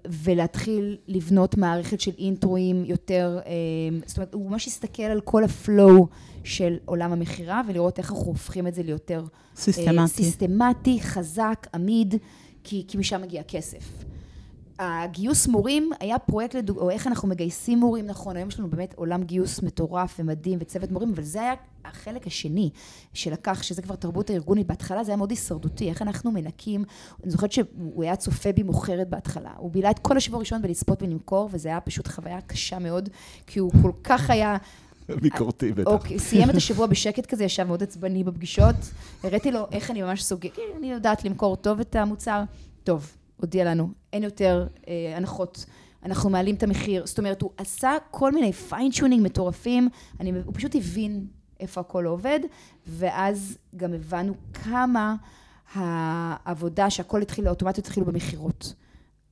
ולהתחיל 0.06 0.96
לבנות 1.08 1.56
מערכת 1.56 2.00
של 2.00 2.10
אינטרואים 2.18 2.84
יותר, 2.84 3.38
אמ, 3.46 4.00
זאת 4.06 4.16
אומרת, 4.16 4.34
הוא 4.34 4.50
ממש 4.50 4.66
הסתכל 4.66 5.02
על 5.02 5.20
כל 5.20 5.44
הפלואו 5.44 6.06
של 6.44 6.76
עולם 6.84 7.12
המכירה, 7.12 7.62
ולראות 7.68 7.98
איך 7.98 8.10
אנחנו 8.10 8.26
הופכים 8.26 8.66
את 8.66 8.74
זה 8.74 8.82
ליותר 8.82 9.20
אה, 9.20 9.26
סיסטמטי. 9.56 10.08
סיסטמטי, 10.08 11.00
חזק, 11.00 11.66
עמיד, 11.74 12.14
כי, 12.64 12.84
כי 12.88 12.98
משם 12.98 13.22
מגיע 13.22 13.40
הכסף. 13.40 14.03
הגיוס 14.78 15.46
מורים 15.46 15.90
היה 16.00 16.18
פרויקט, 16.18 16.54
לדוג... 16.54 16.78
או 16.78 16.90
איך 16.90 17.06
אנחנו 17.06 17.28
מגייסים 17.28 17.78
מורים 17.78 18.06
נכון, 18.06 18.36
היום 18.36 18.48
יש 18.48 18.58
לנו 18.58 18.70
באמת 18.70 18.94
עולם 18.96 19.22
גיוס 19.22 19.62
מטורף 19.62 20.16
ומדהים 20.18 20.58
וצוות 20.62 20.90
מורים, 20.90 21.12
אבל 21.14 21.22
זה 21.22 21.40
היה 21.40 21.54
החלק 21.84 22.26
השני 22.26 22.70
שלקח, 23.14 23.62
שזה 23.62 23.82
כבר 23.82 23.94
תרבות 23.94 24.30
הארגונית, 24.30 24.66
בהתחלה 24.66 25.04
זה 25.04 25.10
היה 25.10 25.16
מאוד 25.16 25.30
הישרדותי, 25.30 25.88
איך 25.88 26.02
אנחנו 26.02 26.32
מנקים, 26.32 26.84
אני 27.22 27.30
זוכרת 27.30 27.52
שהוא 27.52 28.02
היה 28.02 28.16
צופה 28.16 28.52
בי 28.52 28.62
מוכרת 28.62 29.08
בהתחלה, 29.08 29.50
הוא 29.56 29.70
בילה 29.70 29.90
את 29.90 29.98
כל 29.98 30.16
השבוע 30.16 30.36
הראשון 30.36 30.62
בלצפות 30.62 31.02
ולמכור, 31.02 31.48
וזה 31.52 31.68
היה 31.68 31.80
פשוט 31.80 32.08
חוויה 32.08 32.40
קשה 32.40 32.78
מאוד, 32.78 33.08
כי 33.46 33.58
הוא 33.58 33.72
כל 33.82 33.92
כך 34.04 34.30
היה... 34.30 34.56
ביקורתי 35.22 35.72
בטח. 35.72 35.90
אוקיי, 35.90 36.18
סיים 36.18 36.50
את 36.50 36.54
השבוע 36.54 36.86
בשקט 36.86 37.26
כזה, 37.26 37.44
ישב 37.44 37.64
מאוד 37.64 37.82
עצבני 37.82 38.24
בפגישות, 38.24 38.76
הראיתי 39.22 39.50
לו 39.50 39.66
איך 39.72 39.90
אני 39.90 40.02
ממש 40.02 40.22
סוגר, 40.22 40.48
כן, 40.54 40.62
אני 40.78 40.92
יודעת 40.92 41.24
למכור 41.24 41.56
טוב 41.56 41.80
את 41.80 41.96
המוצר, 41.96 42.42
טוב, 42.84 43.16
הודיע 43.36 43.64
לנו, 43.64 43.88
אין 44.12 44.22
יותר 44.22 44.66
אה, 44.88 45.16
הנחות, 45.16 45.64
אנחנו 46.04 46.30
מעלים 46.30 46.54
את 46.54 46.62
המחיר, 46.62 47.06
זאת 47.06 47.18
אומרת, 47.18 47.42
הוא 47.42 47.50
עשה 47.56 47.92
כל 48.10 48.32
מיני 48.32 48.52
fine-tuning 48.52 49.22
מטורפים, 49.22 49.88
אני, 50.20 50.32
הוא 50.44 50.54
פשוט 50.54 50.74
הבין 50.74 51.26
איפה 51.60 51.80
הכל 51.80 52.06
עובד, 52.06 52.40
ואז 52.86 53.58
גם 53.76 53.92
הבנו 53.94 54.34
כמה 54.52 55.16
העבודה 55.74 56.90
שהכל 56.90 57.22
התחיל, 57.22 57.46
האוטומציות 57.46 57.86
התחילו 57.86 58.06
במכירות. 58.06 58.74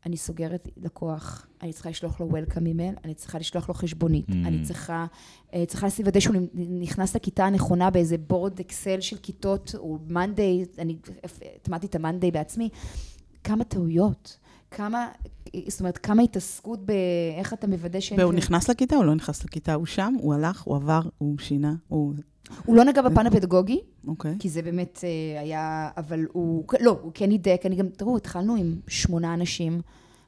אני 0.07 0.17
סוגרת 0.17 0.69
לקוח, 0.77 1.47
אני 1.63 1.73
צריכה 1.73 1.91
לשלוח 1.91 2.21
לו 2.21 2.29
וולקאם 2.29 2.67
אימייל, 2.67 2.95
אני 3.05 3.15
צריכה 3.15 3.39
לשלוח 3.39 3.69
לו 3.69 3.75
חשבונית, 3.75 4.29
Mm. 4.29 4.33
אני 4.33 4.63
צריכה, 4.63 5.07
אה, 5.55 5.65
צריכה 5.67 5.87
לוודא 5.99 6.21
שהוא 6.21 6.37
נכנס 6.55 7.17
לכיתה 7.17 7.45
הנכונה 7.45 7.91
באיזה 7.91 8.19
בורד 8.19 8.61
אקסל 8.61 9.01
של 9.01 9.17
כיתות, 9.17 9.75
או 9.79 9.99
מאנדיי, 10.09 10.65
אני 10.79 10.97
הטמעתי 11.57 11.87
את 11.87 11.95
המאנדיי 11.95 12.31
בעצמי. 12.31 12.69
כמה 13.45 13.65
טעויות, 13.65 14.39
כמה, 14.71 15.09
זאת 15.69 15.81
אומרת, 15.81 15.99
כמה 15.99 16.23
התעסקות 16.23 16.87
באיך 16.87 17.53
אתה 17.53 17.67
מוודא 17.67 18.01
שאין... 18.01 18.21
והוא 18.21 18.33
נכנס 18.33 18.71
לכיתה, 18.71 18.97
הוא 18.97 19.05
לא 19.05 19.15
נכנס 19.15 19.45
לכיתה, 19.45 19.75
הוא 19.75 19.87
שם, 19.87 20.15
הוא 20.21 20.35
הלך, 20.35 20.63
הוא 20.63 20.77
עבר, 20.77 21.01
הוא 21.19 21.39
שינה, 21.39 21.75
הוא... 21.89 22.15
הוא 22.65 22.77
לא 22.77 22.85
נגע 22.85 23.03
בפן 23.03 23.27
הפדגוגי, 23.27 23.81
אוקיי. 24.07 24.37
כי 24.39 24.49
זה 24.49 24.63
באמת 24.63 25.05
אה, 25.05 25.41
היה, 25.41 25.91
אבל 25.97 26.27
הוא, 26.33 26.65
לא, 26.81 26.99
הוא 27.03 27.13
כן 27.15 27.31
הידק, 27.31 27.63
אני 27.65 27.77
גם, 27.77 27.89
תראו, 27.89 28.17
התחלנו 28.17 28.57
עם 28.57 28.77
שמונה 28.89 29.35
אנשים, 29.35 29.81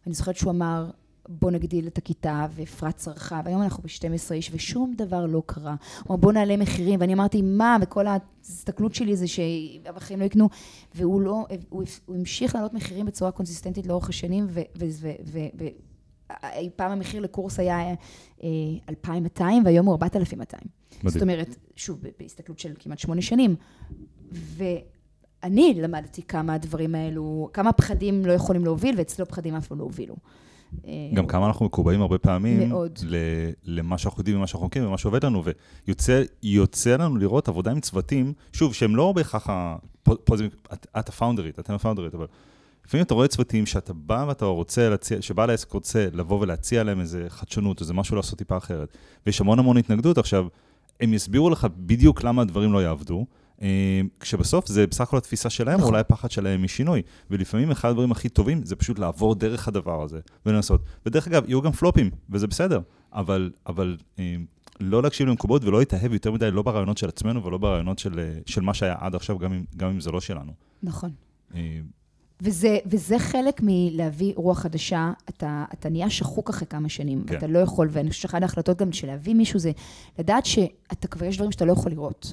אני 0.07 0.15
זוכרת 0.15 0.37
שהוא 0.37 0.51
אמר, 0.51 0.91
בוא 1.29 1.51
נגדיל 1.51 1.87
את 1.87 1.99
הכיתה, 1.99 2.47
ואפרת 2.51 2.97
צרחה, 2.97 3.41
והיום 3.45 3.62
אנחנו 3.62 3.83
ב-12 3.83 4.33
איש, 4.33 4.51
ושום 4.53 4.95
דבר 4.97 5.27
לא 5.27 5.43
קרה. 5.47 5.75
אמר, 6.07 6.16
בוא 6.16 6.33
נעלה 6.33 6.57
מחירים, 6.57 7.01
ואני 7.01 7.14
אמרתי, 7.14 7.43
מה? 7.43 7.77
וכל 7.81 8.07
ההסתכלות 8.07 8.95
שלי 8.95 9.16
זה 9.16 9.27
שהבחיים 9.27 10.20
לא 10.20 10.25
יקנו, 10.25 10.49
והוא 10.95 11.20
לא, 11.20 11.47
הוא, 11.68 11.85
הוא 12.07 12.16
המשיך 12.16 12.55
לעלות 12.55 12.75
מחירים 12.75 13.07
בצורה 13.07 13.31
קונסיסטנטית 13.31 13.87
לאורך 13.87 14.09
השנים, 14.09 14.47
ו... 14.49 14.61
ו, 14.79 14.85
ו, 15.01 15.11
ו, 15.25 15.39
ו 15.59 15.64
פעם 16.77 16.93
המחיר 16.93 17.20
לקורס 17.20 17.59
היה 17.59 17.95
2,200, 18.89 19.62
אה, 19.62 19.64
והיום 19.64 19.87
הוא 19.87 19.93
4,200. 19.93 20.62
מדהים. 21.03 21.12
זאת 21.12 21.22
אומרת, 21.22 21.57
שוב, 21.77 21.99
בהסתכלות 22.18 22.59
של 22.59 22.72
כמעט 22.79 22.99
שמונה 22.99 23.22
שנים. 23.22 23.57
ואני 24.33 25.75
למדתי 25.75 26.22
כמה 26.22 26.55
הדברים 26.55 26.95
האלו, 26.95 27.49
כמה 27.53 27.72
פחדים 27.72 28.27
לא 28.27 28.33
יכולים 28.33 28.64
להוביל, 28.64 28.95
ואצלו 28.99 29.27
פחדים 29.27 29.55
אף 29.55 29.72
לא 29.72 29.83
הובילו. 29.83 30.16
גם 31.14 31.27
כמה 31.27 31.47
אנחנו 31.47 31.66
מקובעים 31.66 32.03
הרבה 32.03 32.18
פעמים 32.18 32.68
מאוד. 32.68 32.99
למה 33.64 33.99
שאנחנו 33.99 34.20
יודעים 34.20 34.37
ומה 34.37 34.47
שאנחנו 34.47 34.66
מכירים 34.66 34.89
ומה 34.89 34.99
שעובד 34.99 35.25
לנו, 35.25 35.43
ויוצא 36.43 36.97
לנו 36.97 37.16
לראות 37.16 37.49
עבודה 37.49 37.70
עם 37.70 37.81
צוותים, 37.81 38.33
שוב, 38.53 38.75
שהם 38.75 38.97
לא 38.97 39.12
בהכרח, 39.12 39.47
פה 40.03 40.37
זה, 40.37 40.47
את, 40.72 40.87
את 40.99 41.09
הפאונדרית, 41.09 41.59
אתם 41.59 41.75
הפאונדרית, 41.75 42.14
אבל 42.14 42.27
לפעמים 42.87 43.05
אתה 43.07 43.14
רואה 43.14 43.29
צוותים 43.29 43.66
שאתה 43.66 43.93
בא 43.93 44.25
ואתה 44.29 44.45
רוצה 44.45 44.89
להציע, 44.89 45.22
שבעל 45.22 45.51
העסק 45.51 45.72
רוצה 45.72 46.09
לבוא 46.12 46.41
ולהציע 46.41 46.85
להם 46.85 47.01
איזה 47.01 47.25
חדשנות, 47.29 47.81
איזה 47.81 47.95
משהו 47.95 48.16
לעשות 48.16 48.39
טיפה 48.39 48.57
אחרת, 48.57 48.97
ויש 49.27 49.41
המון 49.41 49.59
המון 49.59 49.77
התנגדות. 49.77 50.18
עכשיו, 50.18 50.47
הם 51.01 51.14
יסבירו 51.14 51.51
לך 51.51 51.66
בדיוק 51.77 52.25
למה 52.25 52.43
הדברים 52.43 52.72
לא 52.72 52.83
יעבדו, 52.83 53.18
אה, 53.18 53.43
כשבסוף 54.21 54.69
זה 54.69 54.87
בסך 54.87 55.01
הכל 55.01 55.17
התפיסה 55.17 55.51
שלהם, 55.51 55.75
או 55.75 55.79
נכון. 55.79 55.91
אולי 55.91 56.01
הפחד 56.01 56.31
שלהם 56.31 56.63
משינוי. 56.63 57.03
ולפעמים 57.31 57.71
אחד 57.71 57.89
הדברים 57.89 58.13
הכי 58.13 58.29
טובים 58.29 58.65
זה 58.65 58.77
פשוט 58.77 58.99
לעבור 58.99 59.35
דרך 59.35 59.69
הדבר 59.69 60.03
הזה 60.03 60.21
ולנסות. 60.47 60.81
ודרך 61.07 61.29
אגב, 61.29 61.45
יהיו 61.49 61.63
גם 61.63 61.73
פלופים, 61.73 62.11
וזה 62.31 62.47
בסדר, 62.47 62.81
אבל, 63.13 63.51
אבל 63.67 63.97
אה, 64.19 64.35
לא 64.81 65.03
להקשיב 65.03 65.29
למקובות 65.29 65.65
ולא 65.65 65.79
להתאהב 65.79 66.13
יותר 66.13 66.33
מדי, 66.33 66.51
לא 66.51 66.63
ברעיונות 66.63 66.99
של 66.99 67.09
עצמנו 67.09 67.45
ולא 67.45 67.59
ברעיונות 67.59 67.99
של, 67.99 68.19
אה, 68.19 68.39
של 68.47 68.61
מה 68.61 68.75
שהיה 68.75 68.95
עד 68.99 69.15
עכשיו, 69.15 69.39
גם 69.39 69.53
אם, 69.53 69.65
גם 69.77 69.91
אם 69.91 70.01
זה 70.01 70.11
לא 70.11 70.21
שלנו. 70.21 70.53
נכון. 70.83 71.11
וזה, 72.41 72.79
וזה 72.87 73.19
חלק 73.19 73.61
מלהביא 73.63 74.33
רוח 74.37 74.59
חדשה, 74.59 75.13
אתה, 75.29 75.65
אתה 75.73 75.89
נהיה 75.89 76.11
שחוק 76.11 76.51
אחרי 76.51 76.67
כמה 76.67 76.89
שנים, 76.89 77.25
כן. 77.27 77.39
אתה 77.39 77.47
לא 77.47 77.59
יכול, 77.59 77.89
ואני 77.91 78.11
חושבת 78.11 78.23
שאחת 78.23 78.43
ההחלטות 78.43 78.79
גם 78.79 78.93
של 78.93 79.07
להביא 79.07 79.35
מישהו 79.35 79.59
זה 79.59 79.73
לדעת 80.19 80.47
שאתה 80.47 81.09
כבר 81.09 81.27
יש 81.27 81.37
דברים 81.37 81.53
שאתה 81.53 81.65
לא 81.65 81.73
יכול 81.73 81.93
לראות, 81.93 82.33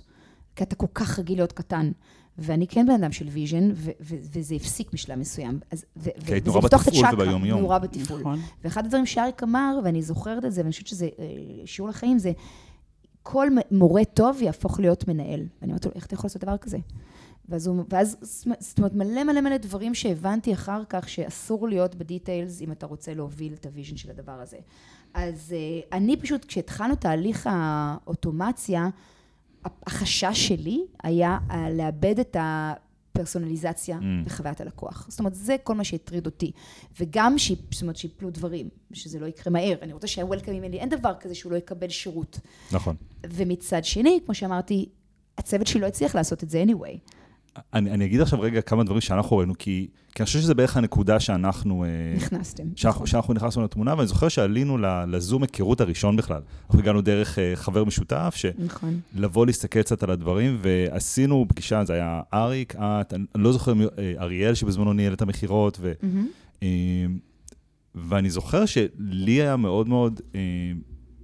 כי 0.62 0.66
אתה 0.66 0.76
כל 0.76 0.88
כך 0.94 1.20
רגיל 1.20 1.38
להיות 1.38 1.52
קטן. 1.52 1.92
ואני 2.38 2.68
כן 2.68 2.86
בן 2.86 2.94
אדם 2.94 3.12
של 3.12 3.28
vision, 3.28 3.70
וזה 4.00 4.56
הפסיק 4.56 4.94
בשלב 4.94 5.20
מסוים. 5.20 5.60
אז, 5.72 5.86
כי 6.26 6.34
היית 6.34 6.46
נורא 6.46 6.60
בתפעול 6.60 7.06
וביום-יום. 7.14 7.62
נורא 7.62 7.78
בתפעול. 7.78 8.20
נכון. 8.20 8.40
ואחד 8.64 8.86
הדברים 8.86 9.06
שאריק 9.06 9.44
אמר, 9.44 9.80
ואני 9.84 10.02
זוכרת 10.02 10.46
את 10.46 10.52
זה, 10.52 10.62
ואני 10.62 10.72
חושבת 10.72 10.88
שזה 10.88 11.10
אה, 11.20 11.26
שיעור 11.66 11.90
לחיים, 11.90 12.20
זה 12.20 12.32
כל 13.24 13.48
מורה 13.72 14.06
טוב 14.06 14.42
יהפוך 14.42 14.80
להיות 14.80 15.08
מנהל. 15.08 15.46
ואני 15.62 15.72
אומרת 15.72 15.86
לו, 15.86 15.92
איך 15.96 16.06
אתה 16.06 16.14
יכול 16.14 16.28
לעשות 16.28 16.42
דבר 16.42 16.58
כזה? 16.58 16.78
ואז, 17.50 17.68
הוא, 17.68 17.84
ואז 17.90 18.18
זאת 18.60 18.78
אומרת, 18.78 18.94
מלא 18.94 19.24
מלא 19.24 19.42
מלא 19.42 19.58
דברים 19.58 19.94
שהבנתי 19.94 20.54
אחר 20.54 20.84
כך 20.90 21.10
שאסור 21.10 21.68
להיות 21.68 21.96
ב 21.96 22.04
details 22.04 22.62
אם 22.62 22.72
אתה 22.72 22.86
רוצה 22.86 23.14
להוביל 23.14 23.54
את 23.54 23.66
ה 23.66 23.70
vision 23.70 23.98
של 23.98 24.10
הדבר 24.10 24.32
הזה. 24.42 24.58
אז 25.14 25.54
uh, 25.56 25.88
אני 25.92 26.18
פשוט, 26.18 26.46
כשהתחלנו 26.46 26.96
תהליך 26.96 27.50
האוטומציה, 27.52 28.90
החשש 29.66 30.48
שלי 30.48 30.82
היה 31.04 31.38
לאבד 31.72 32.20
את 32.20 32.38
הפרסונליזציה 32.40 33.98
mm. 33.98 34.26
בחוויית 34.26 34.62
הלקוח. 34.62 35.06
זאת 35.10 35.20
אומרת, 35.20 35.36
זה 35.36 35.56
כל 35.64 35.76
מה 35.76 35.84
שהטריד 35.84 36.26
אותי. 36.26 36.52
וגם, 37.00 37.38
ש... 37.38 37.52
זאת 37.72 37.82
אומרת, 37.82 37.98
שיפלו 37.98 38.30
דברים, 38.30 38.70
שזה 38.94 39.20
לא 39.20 39.26
יקרה 39.26 39.54
מהר. 39.54 39.76
אני 39.82 39.94
רוצה 39.94 40.08
שהוולקאם 40.08 40.54
ממני, 40.54 40.80
אין 40.80 40.90
דבר 40.90 41.14
כזה 41.20 41.36
שהוא 41.36 41.52
לא 41.52 41.58
יקבל 41.58 41.90
שירות. 41.90 42.40
נכון. 42.72 42.96
ומצד 43.30 43.86
שני, 43.86 44.20
כמו 44.26 44.36
שאמרתי, 44.36 44.90
הצוות 45.38 45.68
שלי 45.68 45.82
לא 45.82 45.86
הצליח 45.86 46.16
לעשות 46.16 46.44
את 46.44 46.50
זה 46.50 46.64
anyway. 46.68 47.12
אני, 47.74 47.92
אני 47.92 48.06
אגיד 48.06 48.22
עכשיו 48.22 48.42
רגע 48.42 48.62
כמה 48.62 48.84
דברים 48.84 49.02
שאנחנו 49.02 49.38
ראינו, 49.38 49.54
כי, 49.60 49.88
כי 50.16 50.24
אני 50.24 50.26
חושב 50.26 50.40
שזה 50.40 50.54
בערך 50.54 50.78
הנקודה 50.78 51.20
שאנחנו... 51.20 51.84
אה, 51.84 51.90
נכנסתם. 52.16 52.64
שאנחנו, 52.76 52.98
נכון. 52.98 53.08
שאנחנו 53.08 53.34
נכנסנו 53.34 53.64
לתמונה, 53.64 53.94
ואני 53.98 54.08
זוכר 54.08 54.28
שעלינו 54.28 54.78
לזום 55.08 55.44
היכרות 55.44 55.82
הראשון 55.82 56.16
בכלל. 56.16 56.42
אנחנו 56.66 56.80
הגענו 56.80 57.02
דרך 57.02 57.40
אה, 57.40 57.52
חבר 57.56 57.84
משותף, 57.84 58.34
ש... 58.38 58.46
נכון. 58.58 59.00
לבוא 59.16 59.46
להסתכל 59.46 59.82
קצת 59.82 60.04
על 60.04 60.12
הדברים, 60.12 60.58
ועשינו 60.62 61.46
פגישה, 61.50 61.86
זה 61.86 61.94
היה 61.94 62.22
אריק, 62.34 62.76
את, 62.78 63.14
אני 63.14 63.26
לא 63.36 63.52
זוכר, 63.52 63.74
אה, 63.98 64.14
אריאל 64.20 64.54
שבזמנו 64.54 64.94
ניהל 64.94 65.14
את 65.14 65.22
המכירות, 65.22 65.78
ו... 65.82 65.94
Mm-hmm. 66.02 66.66
ואני 67.96 68.30
זוכר 68.30 68.66
שלי 68.66 69.32
היה 69.32 69.56
מאוד 69.56 69.90
מאוד 69.90 70.22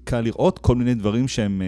קל 0.03 0.21
לראות 0.21 0.59
כל 0.59 0.75
מיני 0.75 0.93
דברים 0.93 1.27
שהם... 1.27 1.61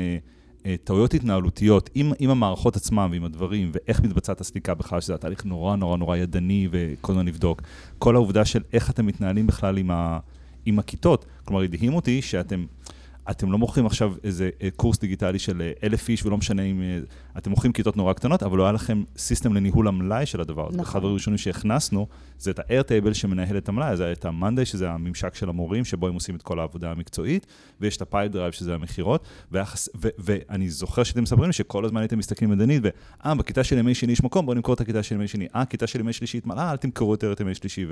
אה, 0.66 0.76
טעויות 0.84 1.14
התנהלותיות 1.14 1.90
עם, 1.96 2.12
עם 2.20 2.30
המערכות 2.30 2.76
עצמם 2.76 3.10
ועם 3.12 3.24
הדברים, 3.24 3.72
ואיך 3.74 4.02
מתבצעת 4.02 4.42
הסליקה 4.42 4.74
בכלל, 4.74 5.02
שזה 5.02 5.16
התהליך 5.16 5.46
נורא 5.46 5.76
נורא 5.76 5.98
נורא 5.98 6.18
ידני 6.18 6.68
וכל 6.72 7.12
הזמן 7.12 7.26
לבדוק. 7.26 7.62
כל 7.98 8.16
העובדה 8.16 8.46
של 8.46 8.64
איך 8.74 8.90
אתם 8.90 9.06
מתנהלים 9.06 9.48
בכלל 9.48 9.78
עם, 9.78 9.92
ה, 9.92 10.20
עם 10.66 10.80
הכיתות. 10.80 11.26
כלומר, 11.46 11.64
הדהים 11.64 11.94
אותי 11.94 12.22
שאתם... 12.22 12.66
אתם 13.32 13.52
לא 13.52 13.58
מוכרים 13.58 13.86
עכשיו 13.86 14.14
איזה 14.24 14.50
אה, 14.62 14.70
קורס 14.76 15.00
דיגיטלי 15.00 15.40
של 15.40 15.62
אה, 15.62 15.72
אלף 15.84 16.10
איש, 16.10 16.26
ולא 16.26 16.38
משנה 16.38 16.62
אם... 16.62 16.82
אה, 16.82 17.00
אתם 17.38 17.50
מוכרים 17.50 17.74
כיתות 17.74 17.98
נורא 17.98 18.14
קטנות, 18.14 18.44
אבל 18.44 18.58
לא 18.58 18.64
היה 18.64 18.72
לכם 18.72 19.04
סיסטם 19.18 19.54
לניהול 19.54 19.88
המלאי 19.88 20.26
של 20.26 20.42
הדבר 20.42 20.68
הזה. 20.68 20.78
נכון. 20.78 20.92
אחד 20.92 21.04
הראשונים 21.04 21.38
שהכנסנו, 21.38 22.08
זה 22.40 22.52
את 22.52 22.60
ה-Airtable 22.60 23.14
שמנהל 23.14 23.58
את 23.58 23.70
המלאי, 23.70 23.98
זה 23.98 24.12
את 24.12 24.26
ה-Monday, 24.26 24.66
שזה 24.66 24.90
הממשק 24.90 25.36
של 25.36 25.50
המורים, 25.50 25.86
שבו 25.86 26.08
הם 26.08 26.14
עושים 26.14 26.36
את 26.36 26.42
כל 26.42 26.60
העבודה 26.60 26.92
המקצועית, 26.92 27.46
ויש 27.82 27.98
את 27.98 28.02
ה-Pipe 28.02 28.34
Drive, 28.34 28.52
שזה 28.52 28.74
המכירות, 28.74 29.28
ואני 29.52 30.70
זוכר 30.70 31.04
שאתם 31.04 31.24
מספרים 31.24 31.46
לי 31.46 31.54
שכל 31.54 31.86
הזמן 31.86 32.02
הייתם 32.02 32.18
מסתכלים 32.18 32.50
מדענית, 32.50 32.84
ואה, 32.84 33.36
בכיתה 33.36 33.64
של 33.64 33.78
ימי 33.78 33.96
שני 33.96 34.12
יש 34.12 34.24
מקום, 34.24 34.46
בואו 34.46 34.56
נמכור 34.56 34.74
את 34.74 34.82
הכיתה 34.82 35.04
של 35.04 35.16
ימי 35.16 35.28
שני. 35.28 35.48
אה, 35.56 35.66
כיתה 35.66 35.88
של 35.88 36.00
ימי 36.00 36.14
שלישי 36.14 36.38
התמלאה, 36.38 36.72
אל 36.72 36.78
תמכרו 36.78 37.14
יותר 37.14 37.32
את 37.32 37.40
ימי 37.40 37.56
שלישי. 37.56 37.86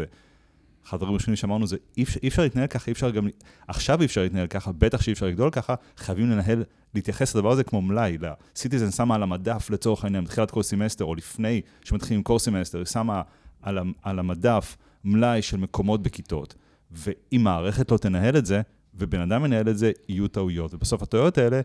אחד 0.88 0.96
הדברים 0.96 1.14
הראשונים 1.14 1.36
שאמרנו 1.36 1.68
זה, 1.68 1.78
אי 1.98 2.04
אפשר, 2.04 2.20
אי 2.24 2.28
אפשר 2.28 2.42
להתנהל 2.42 2.68
ככה, 2.68 2.88
אי 2.88 2.92
אפשר 2.92 3.10
גם, 3.10 3.28
עכשיו 3.68 4.02
אי 4.02 4.06
אפשר 4.06 4.22
להתנהל 4.22 4.48
ככה, 4.48 4.72
בטח 4.72 5.02
שאי 5.02 5.14
אפשר 5.14 5.26
לגדול 5.26 5.50
ככה, 5.50 5.76
חייבים 5.98 6.30
לנהל, 6.30 6.64
להתייחס 6.94 7.36
לדבר 7.36 7.52
הזה 7.52 7.64
כמו 7.64 7.82
מלאי. 7.82 8.18
סיטיזן 8.56 8.92
שמה 8.92 9.16
על 9.16 9.24
המדף 9.24 9.70
לצורך 9.70 10.04
העניין, 10.04 10.24
בתחילת 10.24 10.52
כל 10.52 10.64
סמסטר, 10.64 11.06
או 11.06 11.16
לפני 11.16 11.62
שמתחילים 11.84 12.24
כל 12.24 12.40
סמסטר, 12.40 12.78
היא 12.78 12.86
שמה 12.86 13.22
על, 13.62 13.80
על 14.04 14.20
המדף 14.20 14.78
מלאי 15.04 15.42
של 15.42 15.58
מקומות 15.58 16.04
בכיתות, 16.04 16.56
ואם 16.92 17.42
מערכת 17.44 17.92
לא 17.92 17.98
תנהל 17.98 18.38
את 18.38 18.46
זה, 18.46 18.62
ובן 18.96 19.22
אדם 19.22 19.42
מנהל 19.42 19.70
את 19.70 19.78
זה, 19.78 19.92
יהיו 20.10 20.28
טעויות. 20.28 20.74
ובסוף 20.74 21.02
הטעויות 21.02 21.38
האלה, 21.38 21.62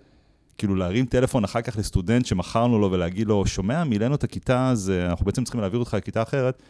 כאילו 0.59 0.75
להרים 0.75 1.07
טלפון 1.07 1.45
אחר 1.45 1.63
כך 1.63 1.77
לסטודנט 1.77 2.27
שמכרנו 2.27 2.79
לו 2.79 2.93
ולהגיד 2.93 3.27
לו, 3.27 3.47
שומע, 3.47 3.85
מילאנו 3.85 4.15
את 4.15 4.25
הכיתה, 4.25 4.71
אז 4.71 4.93
אנחנו 5.11 5.27
בעצם 5.27 5.45
צריכים 5.45 5.61
להעביר 5.61 5.81
אותך 5.81 5.95
לכיתה 5.95 6.23
אחרת, 6.23 6.63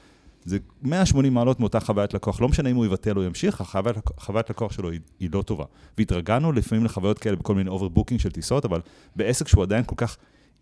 זה 0.45 0.59
180 0.83 1.35
מעלות 1.35 1.61
מאותה 1.61 1.81
חוויית 1.81 2.15
לקוח, 2.15 2.41
לא 2.41 2.49
משנה 2.49 2.71
אם 2.71 2.77
הוא 2.77 2.87
יבטל 2.87 3.19
או 3.19 3.23
ימשיך, 3.23 3.61
החוויית, 3.61 3.97
החוויית 4.19 4.51
לקוח 4.51 4.73
שלו 4.73 4.91
היא, 4.91 5.01
היא 5.21 5.29
לא 5.33 5.43
טובה. 5.43 5.65
והתרגלנו 5.99 6.53
לפעמים 6.53 6.85
לחוויות 6.85 7.19
כאלה 7.19 7.37
בכל 7.37 7.55
מיני 7.55 7.71
overbooking 7.71 8.21
של 8.21 8.31
טיסות, 8.31 8.65
אבל 8.65 8.81
בעסק 9.17 9.49
שהוא 9.49 9.63
עדיין 9.63 9.85
כל 9.85 9.95
כך 9.97 10.17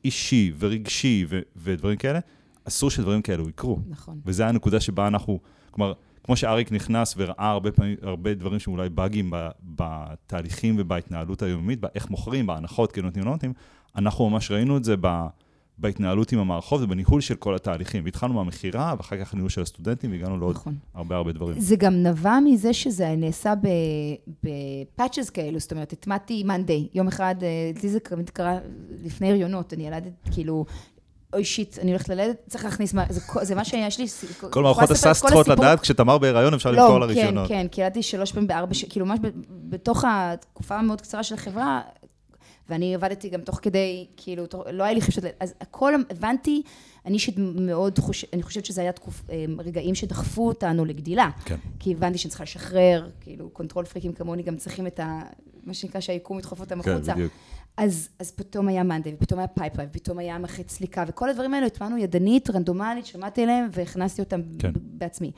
אישי 0.04 0.52
ורגשי 0.58 1.26
ו- 1.28 1.40
ודברים 1.56 1.96
כאלה, 1.96 2.18
אסור 2.64 2.90
שדברים 2.90 3.22
כאלו 3.22 3.48
יקרו. 3.48 3.78
נכון. 3.88 4.20
וזו 4.26 4.44
הנקודה 4.44 4.80
שבה 4.80 5.06
אנחנו, 5.06 5.38
כלומר, 5.70 5.92
כמו 6.24 6.36
שאריק 6.36 6.72
נכנס 6.72 7.14
וראה 7.16 7.50
הרבה, 7.50 7.72
פעמים, 7.72 7.96
הרבה 8.02 8.34
דברים 8.34 8.58
שאולי 8.58 8.88
באגים 8.88 9.32
בתהליכים 9.62 10.76
ובהתנהלות 10.78 11.42
היומית, 11.42 11.80
באיך 11.80 12.10
מוכרים, 12.10 12.46
בהנחות, 12.46 12.92
כן 12.92 13.02
נותנים, 13.02 13.24
לא 13.24 13.30
נותנים, 13.30 13.52
אנחנו 13.96 14.30
ממש 14.30 14.50
ראינו 14.50 14.76
את 14.76 14.84
זה 14.84 14.94
ב... 15.00 15.26
בהתנהלות 15.80 16.32
עם 16.32 16.38
המערכות 16.38 16.82
ובניהול 16.82 17.20
של 17.20 17.34
כל 17.34 17.54
התהליכים. 17.54 18.04
והתחלנו 18.04 18.34
מהמכירה, 18.34 18.94
ואחר 18.98 19.24
כך 19.24 19.34
ניהול 19.34 19.48
של 19.48 19.62
הסטודנטים, 19.62 20.10
והגענו 20.10 20.38
לעוד 20.38 20.56
נכון. 20.56 20.74
הרבה 20.94 21.16
הרבה 21.16 21.32
דברים. 21.32 21.60
זה 21.60 21.76
גם 21.76 22.02
נבע 22.02 22.38
מזה 22.44 22.72
שזה 22.72 23.14
נעשה 23.16 23.54
בפאצ'ס 24.44 25.30
כאלו, 25.30 25.58
זאת 25.58 25.72
אומרת, 25.72 25.92
הטמעתי 25.92 26.42
מאנדיי. 26.44 26.88
יום 26.94 27.08
אחד, 27.08 27.34
אה, 27.42 27.70
לי 27.82 27.88
זה 27.88 27.98
קרה 28.32 28.58
לפני 29.04 29.30
הריונות, 29.30 29.74
אני 29.74 29.86
ילדת, 29.86 30.12
כאילו, 30.32 30.64
אוי 31.32 31.44
שיט, 31.44 31.78
אני 31.78 31.90
הולכת 31.90 32.08
ללדת, 32.08 32.36
צריך 32.48 32.64
להכניס, 32.64 32.94
זה, 33.08 33.20
זה 33.42 33.54
מה 33.54 33.64
שיש 33.64 33.98
לי... 33.98 34.06
כל 34.50 34.62
מערכות 34.62 34.90
הסאס 34.90 35.20
צריכות 35.20 35.48
לדעת, 35.48 35.80
כשתמר 35.80 36.18
בהיריון 36.18 36.54
אפשר 36.54 36.70
למכור 36.70 36.98
לרישיונות. 36.98 37.48
כן, 37.48 37.62
כן, 37.62 37.68
כי 37.68 37.80
ילדתי 37.80 38.02
שלוש 38.02 38.32
פעמים 38.32 38.46
בארבע, 38.46 38.74
כאילו 38.88 39.06
ממש 39.06 39.18
בתוך 39.48 40.04
התקופה 40.08 40.78
המאוד 40.78 41.00
קצרה 41.00 41.22
של 41.22 41.34
החברה, 41.34 41.80
ואני 42.70 42.94
עבדתי 42.94 43.28
גם 43.28 43.40
תוך 43.40 43.58
כדי, 43.62 44.06
כאילו, 44.16 44.46
תוך, 44.46 44.62
לא 44.72 44.84
הייתי 44.84 45.00
חשבת, 45.00 45.34
אז 45.40 45.54
הכל 45.60 45.92
הבנתי, 46.10 46.62
אני 47.06 47.14
אישית 47.14 47.34
מאוד 47.38 47.98
חושבת, 47.98 48.34
אני 48.34 48.42
חושבת 48.42 48.64
שזה 48.64 48.80
היה 48.80 48.92
תקופ, 48.92 49.22
אמ, 49.30 49.60
רגעים 49.60 49.94
שדחפו 49.94 50.48
אותנו 50.48 50.84
לגדילה. 50.84 51.30
כן. 51.44 51.56
כי 51.78 51.92
הבנתי 51.92 52.18
שאני 52.18 52.30
צריכה 52.30 52.44
לשחרר, 52.44 53.10
כאילו, 53.20 53.50
control 53.50 53.84
freakים 53.84 54.12
כמוני 54.12 54.42
גם 54.42 54.56
צריכים 54.56 54.86
את 54.86 55.00
ה... 55.00 55.22
מה 55.64 55.74
שנקרא 55.74 56.00
שהיקום 56.00 56.38
ידחוף 56.38 56.60
אותם 56.60 56.82
כן, 56.82 56.90
החוצה. 56.90 57.14
בדיוק. 57.14 57.32
אז, 57.76 58.08
אז 58.18 58.30
פתאום 58.30 58.68
היה 58.68 58.82
Monday, 58.82 59.14
ופתאום 59.14 59.38
היה 59.38 59.48
Pipedrive, 59.48 59.90
ופתאום 59.92 60.18
היה 60.18 60.38
מחץ 60.38 60.70
סליקה, 60.70 61.04
וכל 61.08 61.28
הדברים 61.28 61.54
האלה 61.54 61.66
הטמענו 61.66 61.98
ידנית, 61.98 62.50
רנדומלית, 62.50 63.06
שמעתי 63.06 63.42
עליהם 63.42 63.68
והכנסתי 63.72 64.22
אותם 64.22 64.40
כן. 64.58 64.72
בעצמי. 64.74 65.32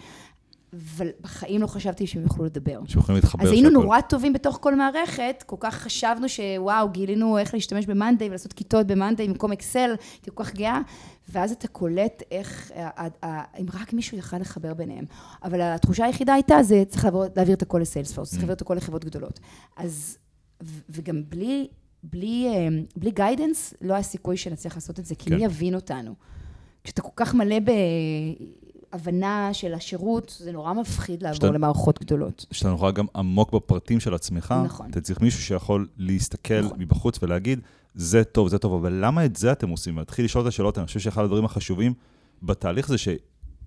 אבל 0.73 1.09
בחיים 1.20 1.61
לא 1.62 1.66
חשבתי 1.66 2.07
שהם 2.07 2.23
יוכלו 2.23 2.45
לדבר. 2.45 2.81
שהם 2.87 3.01
יכולים 3.01 3.16
להתחבר. 3.20 3.43
אז 3.45 3.51
היינו 3.51 3.68
שהכל- 3.70 3.83
נורא 3.83 4.01
טובים 4.01 4.33
בתוך 4.33 4.59
כל 4.62 4.75
מערכת, 4.75 5.43
כל 5.47 5.57
כך 5.61 5.75
חשבנו 5.75 6.29
שוואו, 6.29 6.89
גילינו 6.91 7.39
איך 7.39 7.55
להשתמש 7.55 7.87
ב 7.87 7.93
Monday 7.93 8.29
ולעשות 8.29 8.53
כיתות 8.53 8.87
ב 8.87 8.93
Monday 8.93 9.29
במקום 9.29 9.53
אקסל, 9.53 9.95
הייתי 10.12 10.31
כל 10.35 10.45
כך 10.45 10.55
גאה, 10.55 10.81
ואז 11.29 11.53
אתה 11.53 11.68
קולט 11.68 12.23
איך, 12.31 12.70
אם 13.61 13.66
רק 13.81 13.93
מישהו 13.93 14.18
יכל 14.18 14.37
לחבר 14.39 14.75
ביניהם. 14.75 15.05
אבל 15.45 15.61
התחושה 15.61 16.05
היחידה 16.05 16.35
הייתה, 16.35 16.62
זה 16.62 16.83
צריך 16.89 17.05
לעבור, 17.05 17.25
להעביר 17.37 17.55
את 17.55 17.62
הכל 17.62 17.79
ל 17.79 17.83
Salesforce, 17.83 18.29
צריך 18.29 18.39
Mm. 18.39 18.43
להעביר 18.43 18.55
את 18.55 18.61
הכל 18.61 18.75
לחברות 18.75 19.05
גדולות. 19.05 19.41
אז, 19.77 20.18
ו- 20.62 20.81
וגם 20.91 21.23
בלי, 21.29 21.68
בלי, 22.03 22.47
אה, 22.49 22.68
בלי 22.97 23.11
guidance, 23.11 23.75
לא 23.81 23.95
היה 23.95 24.03
סיכוי 24.03 24.37
שנצליח 24.37 24.75
לעשות 24.75 24.99
את 24.99 25.05
זה, 25.07 25.14
כי 25.14 25.31
כן. 25.31 25.37
מי 25.37 25.45
יבין 25.45 25.75
אותנו? 25.75 26.14
כשאתה 26.85 27.03
כל 27.03 27.11
כך 27.16 27.35
מלא 27.35 27.57
בהבנה 28.93 29.49
של 29.55 29.74
השירות, 29.74 30.36
זה 30.38 30.53
נורא 30.53 30.72
מפחיד 30.72 31.22
לעבור 31.22 31.34
שאתה- 31.36 31.51
למערכות 31.51 32.01
גדולות. 32.01 32.47
שאתה 32.51 32.68
נורא 32.68 32.90
גם 32.90 33.07
עמוק 33.16 33.53
בפרטים 33.53 34.01
של 34.01 34.14
עצמך, 34.14 34.55
נכון. 34.64 34.90
אתה 34.90 35.01
צריך 35.01 35.20
מישהו 35.20 35.43
שיכול 35.43 35.88
להסתכל 35.97 36.61
נכון. 36.61 36.78
מבחוץ 36.80 37.18
ולהגיד, 37.22 37.61
זה 37.95 38.24
טוב, 38.24 38.49
זה 38.49 38.59
טוב, 38.59 38.72
אבל 38.74 38.93
למה 39.05 39.24
את 39.24 39.36
זה 39.36 39.53
אתם 39.53 39.68
עושים? 39.68 39.97
ולהתחיל 39.97 40.24
לשאול 40.24 40.43
את 40.43 40.49
השאלות, 40.49 40.78
אני 40.78 40.86
חושב 40.86 41.01
שאחד 41.01 41.24
הדברים 41.24 41.45
החשובים 41.45 41.95
בתהליך 42.43 42.88
זה 42.88 42.99
ש... 42.99 43.09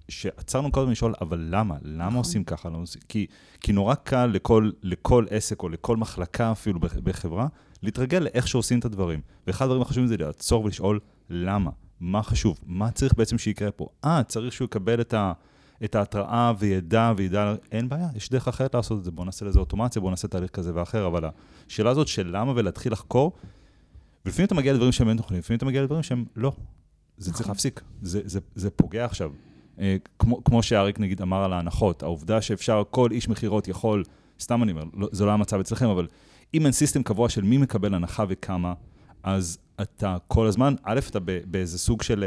שעצרנו 0.09 0.71
קודם 0.71 0.91
לשאול, 0.91 1.13
אבל 1.21 1.47
למה? 1.51 1.75
למה 1.81 2.05
נכון. 2.05 2.17
עושים 2.17 2.43
ככה? 2.43 2.69
למה 2.69 2.77
עושים... 2.77 3.01
כי, 3.09 3.25
כי 3.61 3.71
נורא 3.73 3.95
קל 3.95 4.25
לכל, 4.25 4.71
לכל 4.83 5.25
עסק 5.29 5.63
או 5.63 5.69
לכל 5.69 5.97
מחלקה 5.97 6.51
אפילו 6.51 6.79
בח- 6.79 6.97
בחברה, 7.03 7.47
להתרגל 7.83 8.17
לאיך 8.19 8.47
שעושים 8.47 8.79
את 8.79 8.85
הדברים. 8.85 9.19
ואחד 9.47 9.65
הדברים 9.65 9.81
החשובים 9.81 10.07
זה 10.07 10.17
לעצור 10.17 10.63
ולשאול 10.65 10.99
למה, 11.29 11.71
מה 11.99 12.23
חשוב, 12.23 12.59
מה 12.65 12.91
צריך 12.91 13.13
בעצם 13.13 13.37
שיקרה 13.37 13.71
פה. 13.71 13.87
אה, 14.05 14.23
צריך 14.23 14.53
שהוא 14.53 14.65
יקבל 14.65 15.01
את, 15.01 15.13
ה, 15.13 15.33
את 15.83 15.95
ההתראה 15.95 16.53
וידע 16.59 17.13
וידע, 17.17 17.55
אין 17.71 17.89
בעיה, 17.89 18.07
יש 18.15 18.29
דרך 18.29 18.47
אחרת 18.47 18.75
לעשות 18.75 18.99
את 18.99 19.03
זה, 19.03 19.11
בואו 19.11 19.25
נעשה 19.25 19.45
לזה 19.45 19.59
אוטומציה, 19.59 19.99
בואו 19.99 20.09
נעשה 20.09 20.27
תהליך 20.27 20.49
כזה 20.49 20.71
ואחר, 20.75 21.07
אבל 21.07 21.29
השאלה 21.67 21.89
הזאת 21.89 22.07
של 22.07 22.29
למה 22.37 22.53
ולהתחיל 22.55 22.91
לחקור, 22.91 23.31
ולפעמים 24.25 24.45
אתה 24.45 24.55
מגיע 24.55 24.73
לדברים 24.73 24.91
שהם 24.91 25.09
אין 25.09 25.17
תוכניים, 25.17 25.39
לפעמים 25.39 25.57
אתה 25.57 25.65
מגיע 25.65 25.83
לדברים 25.83 26.03
שהם 26.03 26.25
לא. 26.35 26.51
זה 27.17 27.31
צריך 27.31 27.41
נכון. 27.41 27.51
להפסיק, 27.51 27.81
זה, 28.01 28.21
זה, 28.25 28.39
זה 28.55 28.69
פוגע 28.69 29.05
עכשיו. 29.05 29.31
אה, 29.79 29.95
כמו, 30.19 30.43
כמו 30.43 30.63
שאריק 30.63 30.99
נגיד 30.99 31.21
אמר 31.21 31.43
על 31.43 31.53
ההנחות, 31.53 32.03
העובדה 32.03 32.41
שאפשר, 32.41 32.83
כל 32.89 33.11
איש 33.11 33.29
מכירות 33.29 33.67
יכול, 33.67 34.03
סתם 34.39 34.63
אני 34.63 34.71
אומר, 34.71 34.83
לא, 34.93 35.07
זה 35.11 35.25
לא 35.25 35.31
המצב 35.31 35.59
אצלכם, 35.59 35.89
אבל 35.89 36.07
אם 36.53 36.65
אין 36.65 36.71
סיסטם 36.71 37.03
קבוע 37.03 37.29
של 37.29 37.41
מי 37.41 37.57
מקבל 37.57 37.93
הנחה 37.93 38.25
וכמה, 38.27 38.73
אז 39.23 39.57
אתה 39.81 40.17
כל 40.27 40.47
הזמן, 40.47 40.75
א', 40.83 40.99
אתה 41.09 41.19
באיזה 41.45 41.77
סוג 41.77 42.01
של 42.01 42.23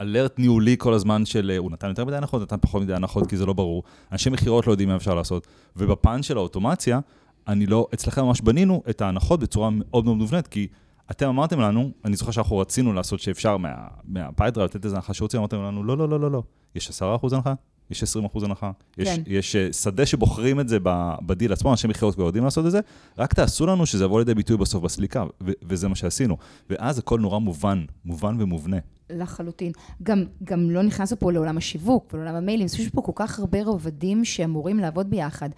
אלרט 0.00 0.38
ניהולי 0.38 0.76
כל 0.78 0.94
הזמן 0.94 1.24
של 1.24 1.50
אה, 1.50 1.58
הוא 1.58 1.70
נתן 1.70 1.88
יותר 1.88 2.04
מדי 2.04 2.16
הנחות, 2.16 2.42
נתן 2.42 2.56
פחות 2.60 2.82
מדי 2.82 2.94
הנחות 2.94 3.26
כי 3.26 3.36
זה 3.36 3.46
לא 3.46 3.52
ברור. 3.52 3.82
אנשי 4.12 4.30
מכירות 4.30 4.66
לא 4.66 4.72
יודעים 4.72 4.88
מה 4.88 4.96
אפשר 4.96 5.14
לעשות. 5.14 5.46
ובפן 5.76 6.22
של 6.22 6.36
האוטומציה, 6.36 7.00
אני 7.48 7.66
לא, 7.66 7.86
אצלכם 7.94 8.24
ממש 8.24 8.40
בנינו 8.40 8.82
את 8.90 9.00
ההנחות 9.00 9.40
בצורה 9.40 9.70
מאוד 9.72 10.04
מאוד 10.04 10.16
מובנית, 10.16 10.46
כי 10.46 10.66
אתם 11.10 11.28
אמרתם 11.28 11.60
לנו, 11.60 11.90
אני 12.04 12.16
זוכר 12.16 12.30
שאנחנו 12.30 12.58
רצינו 12.58 12.92
לעשות 12.92 13.20
שאפשר 13.20 13.56
מה, 13.56 13.74
מהפיידרה 14.04 14.64
לתת 14.64 14.84
איזה 14.84 14.96
הנחה 14.96 15.14
שרוצים, 15.14 15.40
אמרתם 15.40 15.62
לנו, 15.62 15.84
לא, 15.84 15.98
לא, 15.98 16.08
לא, 16.08 16.20
לא, 16.20 16.30
לא. 16.30 16.42
יש 16.74 17.02
10% 17.02 17.02
הנחה, 17.32 17.54
יש 17.90 18.02
20% 18.02 18.44
הנחה, 18.44 18.70
יש, 18.98 19.08
כן. 19.08 19.22
יש 19.26 19.56
אה, 19.56 19.72
שדה 19.72 20.06
שבוחרים 20.06 20.60
את 20.60 20.68
זה 20.68 20.78
בדיל 21.26 21.52
עצמו, 21.52 21.70
אנשי 21.70 21.88
מכירות 21.88 22.14
כבר 22.14 22.24
יודעים 22.24 22.44
לעשות 22.44 22.66
את 22.66 22.70
זה, 22.70 22.80
רק 23.18 23.34
תעשו 23.34 23.66
לנו 23.66 23.86
שזה 23.86 24.04
יבוא 24.04 24.18
לידי 24.18 24.34
ביטוי 24.34 24.56
בסוף 24.56 24.82
בסליקה, 24.82 25.24
ו- 25.42 25.52
וזה 25.62 25.88
מה 25.88 25.94
שעשינו. 25.94 26.36
ואז 26.70 26.98
הכל 26.98 27.20
נורא 27.20 27.38
מובן, 27.38 27.84
מובן 28.04 28.36
ומובנה. 28.38 28.76
לחלוטין. 29.10 29.72
גם, 30.02 30.24
גם 30.44 30.70
לא 30.70 30.82
נכנסנו 30.82 31.18
פה 31.18 31.32
לעולם 31.32 31.56
השיווק 31.56 32.14
ולעולם 32.14 32.34
המיילים, 32.34 32.66
יש 32.66 32.88
פה 32.88 33.02
כל 33.02 33.12
כך 33.14 33.38
הרבה 33.38 33.62
רבדים 33.62 34.24
שאמורים 34.24 34.78
לעבוד 34.78 35.10
ביחד. 35.10 35.50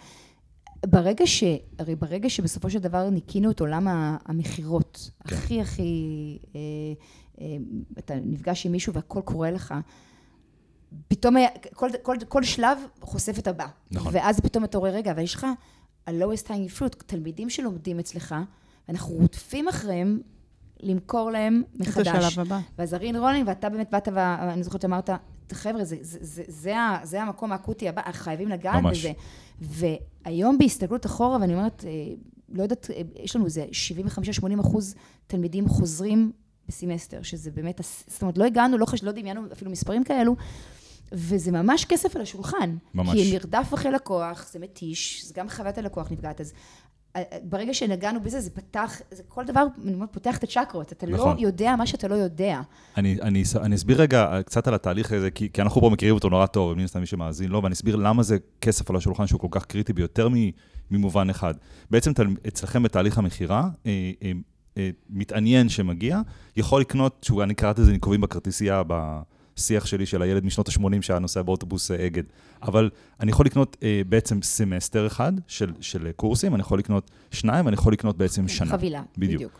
ברגע 0.87 1.27
ש... 1.27 1.45
הרי 1.79 1.95
ברגע 1.95 2.31
שבסופו 2.31 2.71
של 2.71 2.79
דבר 2.79 3.11
ניקינו 3.11 3.51
את 3.51 3.61
עולם 3.61 3.87
המכירות, 4.27 5.11
כן. 5.29 5.37
הכי 5.37 5.61
הכי... 5.61 6.39
אה, 6.55 6.61
אה, 7.41 7.57
אתה 7.99 8.15
נפגש 8.25 8.67
עם 8.67 8.73
מישהו 8.73 8.95
והכל 8.95 9.21
קורה 9.25 9.51
לך, 9.51 9.75
פתאום 11.09 11.37
היה, 11.37 11.49
כל, 11.75 11.89
כל, 12.03 12.17
כל 12.29 12.43
שלב 12.43 12.79
חושף 13.01 13.39
את 13.39 13.47
הבא. 13.47 13.67
נכון. 13.91 14.13
ואז 14.15 14.41
פתאום 14.41 14.65
אתה 14.65 14.79
רואה, 14.79 14.91
רגע, 14.91 15.11
אבל 15.11 15.23
יש 15.23 15.35
לך 15.35 15.47
ה-lowest 16.07 16.47
hanging 16.47 16.79
fruit, 16.79 17.03
תלמידים 17.07 17.51
שלומדים 17.51 17.99
אצלך, 17.99 18.35
ואנחנו 18.89 19.15
רודפים 19.15 19.69
אחריהם 19.69 20.21
למכור 20.81 21.31
להם 21.31 21.63
את 21.77 21.79
זה 21.79 21.81
מחדש. 21.81 22.09
השלב 22.09 22.47
הבא. 22.47 22.61
ואז 22.79 22.95
re-enrolling, 22.95 23.49
ואתה 23.49 23.69
באמת 23.69 23.91
באת, 23.91 24.09
ואני 24.13 24.63
זוכרת 24.63 24.81
שאמרת, 24.81 25.11
חבר'ה, 25.53 25.85
זה, 25.85 25.97
זה, 26.01 26.19
זה, 26.21 26.43
זה, 26.49 26.75
זה 27.03 27.23
המקום 27.23 27.53
האקוטי 27.53 27.89
הבא, 27.89 28.03
חייבים 28.13 28.49
לגעת 28.49 28.83
ממש. 28.83 29.07
בזה. 29.07 29.13
והיום 29.61 30.59
בהסתכלות 30.59 31.07
אחורה, 31.07 31.39
ואני 31.41 31.55
אומרת, 31.55 31.85
אה, 31.87 32.15
לא 32.49 32.63
יודעת, 32.63 32.91
אה, 32.91 33.03
יש 33.17 33.37
לנו 33.37 33.45
איזה 33.45 33.67
75-80 34.47 34.61
אחוז 34.61 34.95
תלמידים 35.27 35.69
חוזרים 35.69 36.33
בסמסטר, 36.69 37.23
שזה 37.23 37.51
באמת, 37.51 37.81
זאת 38.07 38.23
אומרת, 38.23 38.39
לא 38.39 38.45
הגענו, 38.45 38.79
לא, 38.79 38.87
חש, 38.87 39.03
לא 39.03 39.13
דמיינו 39.13 39.41
אפילו 39.53 39.71
מספרים 39.71 40.05
כאלו, 40.05 40.37
וזה 41.13 41.53
ממש 41.53 41.85
כסף 41.85 42.17
על 42.17 42.23
השולחן. 42.23 42.77
ממש. 42.95 43.13
כי 43.13 43.33
נרדף 43.33 43.75
אחרי 43.75 43.91
לקוח, 43.91 44.49
זה 44.53 44.59
מתיש, 44.59 45.25
זה 45.25 45.35
גם 45.37 45.49
חוויית 45.49 45.79
הלקוח 45.79 46.11
נפגעת. 46.11 46.41
אז 46.41 46.53
אה, 47.17 47.23
אה, 47.33 47.39
ברגע 47.43 47.75
שנגענו 47.75 48.21
בזה, 48.21 48.41
זה 48.41 48.51
פתח, 48.51 49.01
זה 49.11 49.23
כל 49.29 49.45
דבר, 49.45 49.65
פותח 50.11 50.39
את 50.39 50.45
הצ'קרות. 50.45 50.93
אתה 50.93 51.07
נכון. 51.07 51.37
לא 51.37 51.43
יודע 51.43 51.77
מה 51.77 51.87
שאתה 51.87 52.09
לא 52.09 52.15
יודע. 52.15 52.61
אני, 52.97 53.19
אני, 53.23 53.43
אני 53.61 53.75
אסביר 53.75 54.01
רגע 54.01 54.33
אה, 54.33 54.43
קצת 54.43 54.69
על 54.69 54.75
התהליך 54.75 55.13
הזה, 55.13 55.31
כי, 55.31 55.49
כי 55.53 55.63
אנחנו 55.63 55.81
פה 55.81 55.91
מכירים 55.91 56.15
אותו 56.15 56.29
נורא 56.29 56.47
טוב, 56.47 56.71
ומן 56.73 56.85
הסתם 56.85 57.01
מי 57.01 57.07
שמאזין 57.07 57.51
לו, 57.51 57.63
ואני 57.63 57.73
אסביר 57.73 57.97
למה 57.97 58.23
זה 58.23 58.37
כסף 58.61 58.91
על 58.91 58.97
השולחן 58.97 59.27
שהוא 59.27 59.41
כל 59.41 59.49
כך 59.51 59.65
קריטי 59.65 59.93
ביותר 59.93 60.29
ממובן 60.91 61.31
אחד. 61.31 61.55
בעצם 61.91 62.13
אצלכם 62.49 62.83
בתהליך 62.83 63.19
המכירה, 63.19 63.69
מתעניין 65.11 65.69
שמגיע, 65.69 66.21
יכול 66.57 66.81
לקנות, 66.81 67.19
שהוא, 67.23 67.43
אני 67.43 67.55
קראתי 67.55 67.81
לזה 67.81 67.93
ניקובים 67.93 68.21
בכרטיסייה, 68.21 68.83
בשיח 69.57 69.87
שלי 69.87 70.07
של 70.07 70.23
הילד 70.23 70.45
משנות 70.45 70.69
ה-80 70.69 71.03
שהיה 71.03 71.19
נוסע 71.19 71.43
באוטובוס 71.43 71.91
אה, 71.91 72.07
אגד. 72.07 72.23
אבל 72.63 72.91
אני 73.21 73.31
יכול 73.31 73.47
לקנות 73.47 73.77
אה, 73.83 74.03
בעצם 74.09 74.43
סמסטר 74.43 75.07
אחד 75.07 75.33
של, 75.47 75.73
של 75.81 76.11
קורסים, 76.17 76.55
אני 76.55 76.61
יכול 76.61 76.79
לקנות 76.79 77.11
שניים, 77.31 77.69
אני 77.69 77.75
יכול 77.75 77.93
לקנות 77.93 78.17
בעצם 78.17 78.49
שנה. 78.49 78.71
חבילה, 78.71 79.03
בדיוק. 79.19 79.35
בדיוק. 79.37 79.53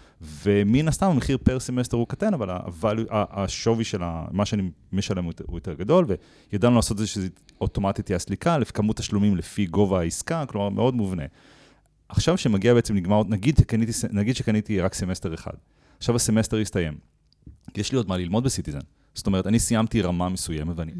ומן 0.45 0.89
הסתם 0.89 1.07
המחיר 1.07 1.39
per 1.39 1.61
סמסטר 1.61 1.97
הוא 1.97 2.07
קטן, 2.09 2.35
אבל 2.35 2.51
ה-value- 2.51 3.07
השווי 3.11 3.85
של 3.85 4.03
ה- 4.03 4.25
מה 4.31 4.45
שאני 4.47 4.63
משלם 4.93 5.25
הוא 5.25 5.33
יותר- 5.57 5.75
גדול, 5.75 6.07
וידענו 6.53 6.77
לעשות 6.77 6.93
את 6.93 6.99
זה 6.99 7.07
שזה 7.07 7.29
אוטומטית 7.61 8.05
תהיה 8.07 8.17
הסליקה, 8.17 8.57
כמות 8.75 8.97
תשלומים 8.97 9.37
לפי 9.37 9.67
גובה 9.67 10.01
העסקה, 10.01 10.45
כלומר 10.47 10.69
מאוד 10.69 10.95
מובנה. 10.95 11.23
עכשיו 12.09 12.39
שמגיע 12.39 12.75
בעצם 12.75 12.95
נגמר, 12.95 13.23
נגיד 13.29 13.57
שקניתי, 13.59 13.93
נגיד 14.13 14.37
שקניתי 14.37 14.81
רק 14.81 14.95
סמסטר 14.95 15.35
אחד, 15.35 15.53
עכשיו 15.99 16.17
הסמסטר 16.17 16.57
הסתיים, 16.57 16.95
יש 17.77 17.93
לי 17.93 17.97
עוד 17.99 18.09
מה 18.09 18.17
ללמוד 18.17 18.45
בסיטיזן. 18.45 18.79
זאת 19.15 19.27
אומרת, 19.27 19.47
אני 19.47 19.59
סיימתי 19.59 20.03
רמה 20.03 20.29
מסוימת, 20.29 20.75
ואני 20.79 20.93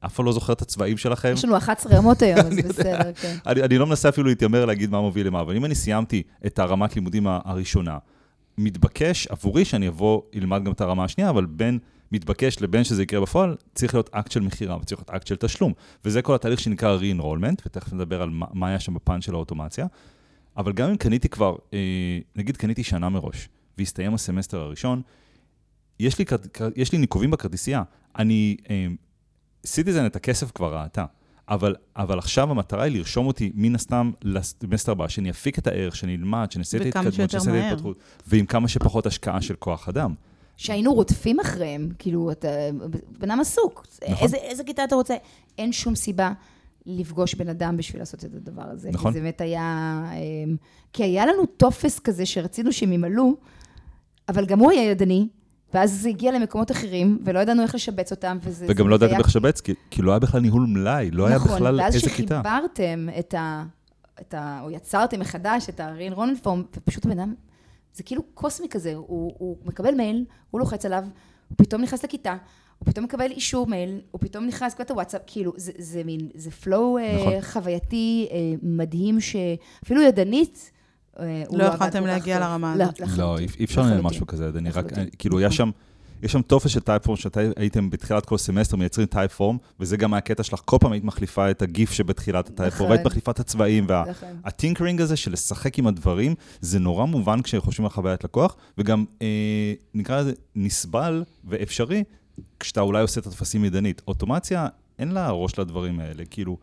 אף 0.00 0.14
פעם 0.14 0.26
לא 0.26 0.32
זוכר 0.32 0.52
את 0.52 0.62
הצבעים 0.62 0.96
שלכם. 0.96 1.32
יש 1.32 1.44
לנו 1.44 1.56
11 1.56 1.98
רמות 1.98 2.22
היום, 2.22 2.38
אז. 2.38 2.56
בסדר, 2.68 3.12
כן. 3.12 3.36
אני, 3.46 3.78
לא 3.78 3.86
מנסה 3.86 4.08
אפילו 4.08 4.28
להתיימר 4.28 4.64
להגיד 4.64 4.90
מה 4.90 5.00
מוביל 5.00 5.26
למה, 5.26 5.40
אבל 5.40 5.56
אם 5.56 5.64
אני 5.64 5.74
סיימתי 5.74 6.22
את 6.46 6.58
הרמת 6.58 6.96
לימודים 6.96 7.26
הראשונה, 7.26 7.98
מתבקש 8.58 9.26
עבורי 9.26 9.64
שאני 9.64 9.88
אבוא, 9.88 10.22
אלמד 10.34 10.64
גם 10.64 10.72
את 10.72 10.80
הרמה 10.80 11.04
השנייה, 11.04 11.30
אבל 11.30 11.46
בין 11.46 11.78
מתבקש 12.12 12.62
לבין 12.62 12.84
שזה 12.84 13.02
יקרה 13.02 13.20
בפועל, 13.20 13.56
צריך 13.74 13.94
להיות 13.94 14.10
אקט 14.12 14.30
של 14.30 14.40
מכירה 14.40 14.76
וצריך 14.76 15.00
להיות 15.00 15.10
אקט 15.10 15.26
של 15.26 15.36
תשלום. 15.36 15.72
וזה 16.04 16.22
כל 16.22 16.34
התהליך 16.34 16.60
שנקרא 16.60 16.98
re-enrollment, 16.98 17.62
ותכף 17.66 17.92
נדבר 17.92 18.22
על 18.22 18.30
מה, 18.30 18.46
מה 18.52 18.68
היה 18.68 18.80
שם 18.80 18.94
בפן 18.94 19.20
של 19.20 19.34
האוטומציה. 19.34 19.86
אבל 20.56 20.72
גם 20.72 20.90
אם 20.90 20.96
קניתי 20.96 21.28
כבר, 21.28 21.56
אה, 21.74 21.78
נגיד 22.36 22.56
קניתי 22.56 22.84
שנה 22.84 23.08
מראש, 23.08 23.48
והסתיים 23.78 24.14
הסמסטר 24.14 24.60
הראשון, 24.60 25.02
יש 26.00 26.18
לי, 26.18 26.24
יש 26.76 26.92
לי 26.92 26.98
ניקובים 26.98 27.30
בכרטיסייה. 27.30 27.82
אני, 28.18 28.56
אה, 28.70 28.86
סיטיזן 29.66 30.06
את 30.06 30.16
הכסף 30.16 30.50
כבר 30.50 30.74
ראתה. 30.74 31.04
אבל, 31.48 31.74
אבל 31.96 32.18
עכשיו 32.18 32.50
המטרה 32.50 32.82
היא 32.82 32.96
לרשום 32.96 33.26
אותי 33.26 33.52
מן 33.54 33.74
הסתם 33.74 34.10
לסמסטר 34.22 34.92
הבא, 34.92 35.08
שאני 35.08 35.30
אפיק 35.30 35.58
את 35.58 35.66
הערך, 35.66 35.96
שאני 35.96 36.16
אלמד, 36.16 36.48
שאני 36.50 36.60
אעשה 36.60 36.76
את 36.76 36.82
ההתקדמות, 36.82 37.30
שאני 37.30 37.34
אעשה 37.34 37.50
את. 37.50 37.64
ההתפתחות, 37.64 37.96
ועם 38.26 38.46
כמה 38.46 38.68
שפחות 38.68 39.06
השקעה 39.06 39.42
של 39.42 39.54
כוח 39.54 39.88
אדם. 39.88 40.14
שהיינו 40.56 40.94
רודפים 40.94 41.40
אחריהם, 41.40 41.88
כאילו, 41.98 42.30
אתה 42.30 42.48
בן 43.18 43.30
אדם 43.30 43.40
עסוק. 43.40 43.86
נכון. 44.10 44.24
איזה, 44.24 44.36
איזה 44.36 44.64
כיתה 44.64 44.84
אתה 44.84 44.94
רוצה? 44.94 45.14
אין 45.58 45.72
שום 45.72 45.94
סיבה 45.94 46.32
לפגוש 46.86 47.34
בן 47.34 47.48
אדם 47.48 47.76
בשביל 47.76 48.02
לעשות 48.02 48.24
את 48.24 48.34
הדבר 48.34 48.62
הזה. 48.62 48.90
נכון. 48.92 49.12
זה 49.12 49.20
באמת 49.20 49.40
היה... 49.40 50.02
אמ, 50.14 50.56
כי 50.92 51.02
היה 51.02 51.26
לנו 51.26 51.46
טופס 51.46 51.98
כזה 51.98 52.26
שרצינו 52.26 52.72
שהם 52.72 52.92
ימלאו, 52.92 53.36
אבל 54.28 54.46
גם 54.46 54.58
הוא 54.58 54.70
היה 54.70 54.90
ידני, 54.90 55.28
ואז 55.74 55.92
זה 56.02 56.08
הגיע 56.08 56.32
למקומות 56.32 56.70
אחרים, 56.70 57.18
ולא 57.24 57.38
ידענו 57.38 57.62
איך 57.62 57.74
לשבץ 57.74 58.10
אותם, 58.10 58.38
וזה... 58.42 58.66
וגם 58.68 58.88
לא 58.88 58.94
ידעתי 58.94 59.12
היה- 59.12 59.18
איך 59.18 59.26
לשבץ, 59.28 59.60
כי, 59.60 59.74
כי 59.90 60.02
לא 60.02 60.10
היה 60.10 60.18
בכלל 60.18 60.40
ניהול 60.40 60.66
מלאי, 60.68 61.10
לא 61.10 61.26
היה 61.26 61.36
נכון, 61.36 61.52
בכלל 61.52 61.80
ואז 61.80 61.94
איזה 61.94 62.10
כיתה. 62.10 62.40
שחיברתם 62.44 63.08
את 63.18 63.34
ה... 63.34 63.64
את 64.20 64.34
ה... 64.34 64.60
או 64.62 64.70
יצרתם 64.70 65.20
מחדש 65.20 65.68
את 65.68 65.80
ה 65.80 66.12
re-enrollment 66.12 66.48
form, 66.48 66.62
ופשוט 66.76 67.06
הבן 67.06 67.18
אדם, 67.18 67.34
זה 67.94 68.02
כאילו 68.02 68.22
קוסמי 68.34 68.66
כזה, 68.70 68.94
הוא, 68.94 69.32
הוא 69.38 69.56
מקבל 69.64 69.94
מייל, 69.94 70.24
הוא 70.50 70.60
לוחץ 70.60 70.86
עליו, 70.86 71.04
הוא 71.48 71.56
פתאום 71.58 71.82
נכנס 71.82 72.04
לכיתה, 72.04 72.36
הוא 72.78 72.86
פתאום 72.86 73.04
מקבל 73.04 73.30
אישור 73.30 73.66
מייל, 73.66 74.00
הוא 74.10 74.20
פתאום 74.20 74.46
נכנס 74.46 74.74
לקבוצת 74.74 74.90
הוואטסאפ, 74.90 75.20
כאילו, 75.26 75.52
זה, 75.56 75.72
זה 75.78 76.04
מין, 76.04 76.28
זה 76.34 76.50
flow 76.50 76.98
נכון. 76.98 77.28
נכון. 77.28 77.40
חווייתי 77.42 78.28
אה, 78.30 78.36
מדהים, 78.62 79.18
שאפילו 79.20 80.02
ידנית, 80.02 80.70
אה, 80.74 80.79
לא, 81.18 81.24
לא 81.66 81.74
יכולתם 81.74 81.98
כך 81.98 82.06
להגיע. 82.06 82.40
לרמה 82.40 82.76
לא, 82.76 82.84
הזאת. 82.84 83.00
לחלוטין. 83.00 83.24
לא, 83.24 83.38
אי 83.58 83.64
אפשר 83.64 83.82
לנהל. 83.82 84.00
משהו 84.00 84.26
כזה, 84.26 84.50
אני 84.56 84.70
רק. 84.70 84.86
כאילו, 85.18 85.38
היה 85.38 85.50
שם, 85.50 85.70
יש 86.22 86.32
שם 86.32 86.42
טופס 86.42 86.70
של 86.70 86.80
Typeform, 86.80 87.16
שאתה 87.16 87.40
הייתם 87.56 87.90
בתחילת 87.90 88.26
כל 88.26 88.38
סמסטר 88.38 88.76
מייצרים 88.76 89.06
Typeform, 89.06 89.56
וזה 89.80 89.96
גם 89.96 90.14
הקטע 90.14 90.42
שלך, 90.42 90.60
כל 90.64 90.76
פעם 90.80 90.92
היית 90.92 91.04
מחליפה 91.04 91.50
את 91.50 91.62
ה 91.62 91.70
GIF 91.70 91.92
שבתחילת 91.92 92.48
ה 92.48 92.51
Typeform, 92.51 92.74
נכון. 92.74 92.90
והיית 92.90 93.06
מחליפה 93.06 93.30
את 93.30 93.40
הצבעים, 93.40 93.84
וה... 93.88 94.04
נכון. 94.10 94.28
ה 94.44 94.50
tinkering 94.50 95.00
הזה 95.00 95.16
של 95.16 95.32
לשחק 95.32 95.78
עם 95.78 95.86
הדברים, 95.86 96.34
זה 96.60 96.78
נורא 96.78 97.04
מובן 97.04 97.42
כשחושבים 97.42 97.86
על 97.86 97.90
חוויית 97.90 98.24
לקוח, 98.24 98.56
וגם 98.78 99.04
אה, 99.22 99.72
נקרא 99.94 100.20
לזה 100.20 100.32
נסבל 100.56 101.24
ואפשרי, 101.44 102.04
כשאתה 102.60 102.80
אולי 102.80 103.02
עושה 103.02 103.20
את 103.20 103.26
הטפסים 103.26 103.64
ידנית. 103.64 104.02
אוטומציה, 104.08 104.68
אין 104.98 105.12
לה 105.12 105.30
ראש 105.30 105.58
לדברים 105.58 106.00
האלה, 106.00 106.24
כאילו... 106.30 106.56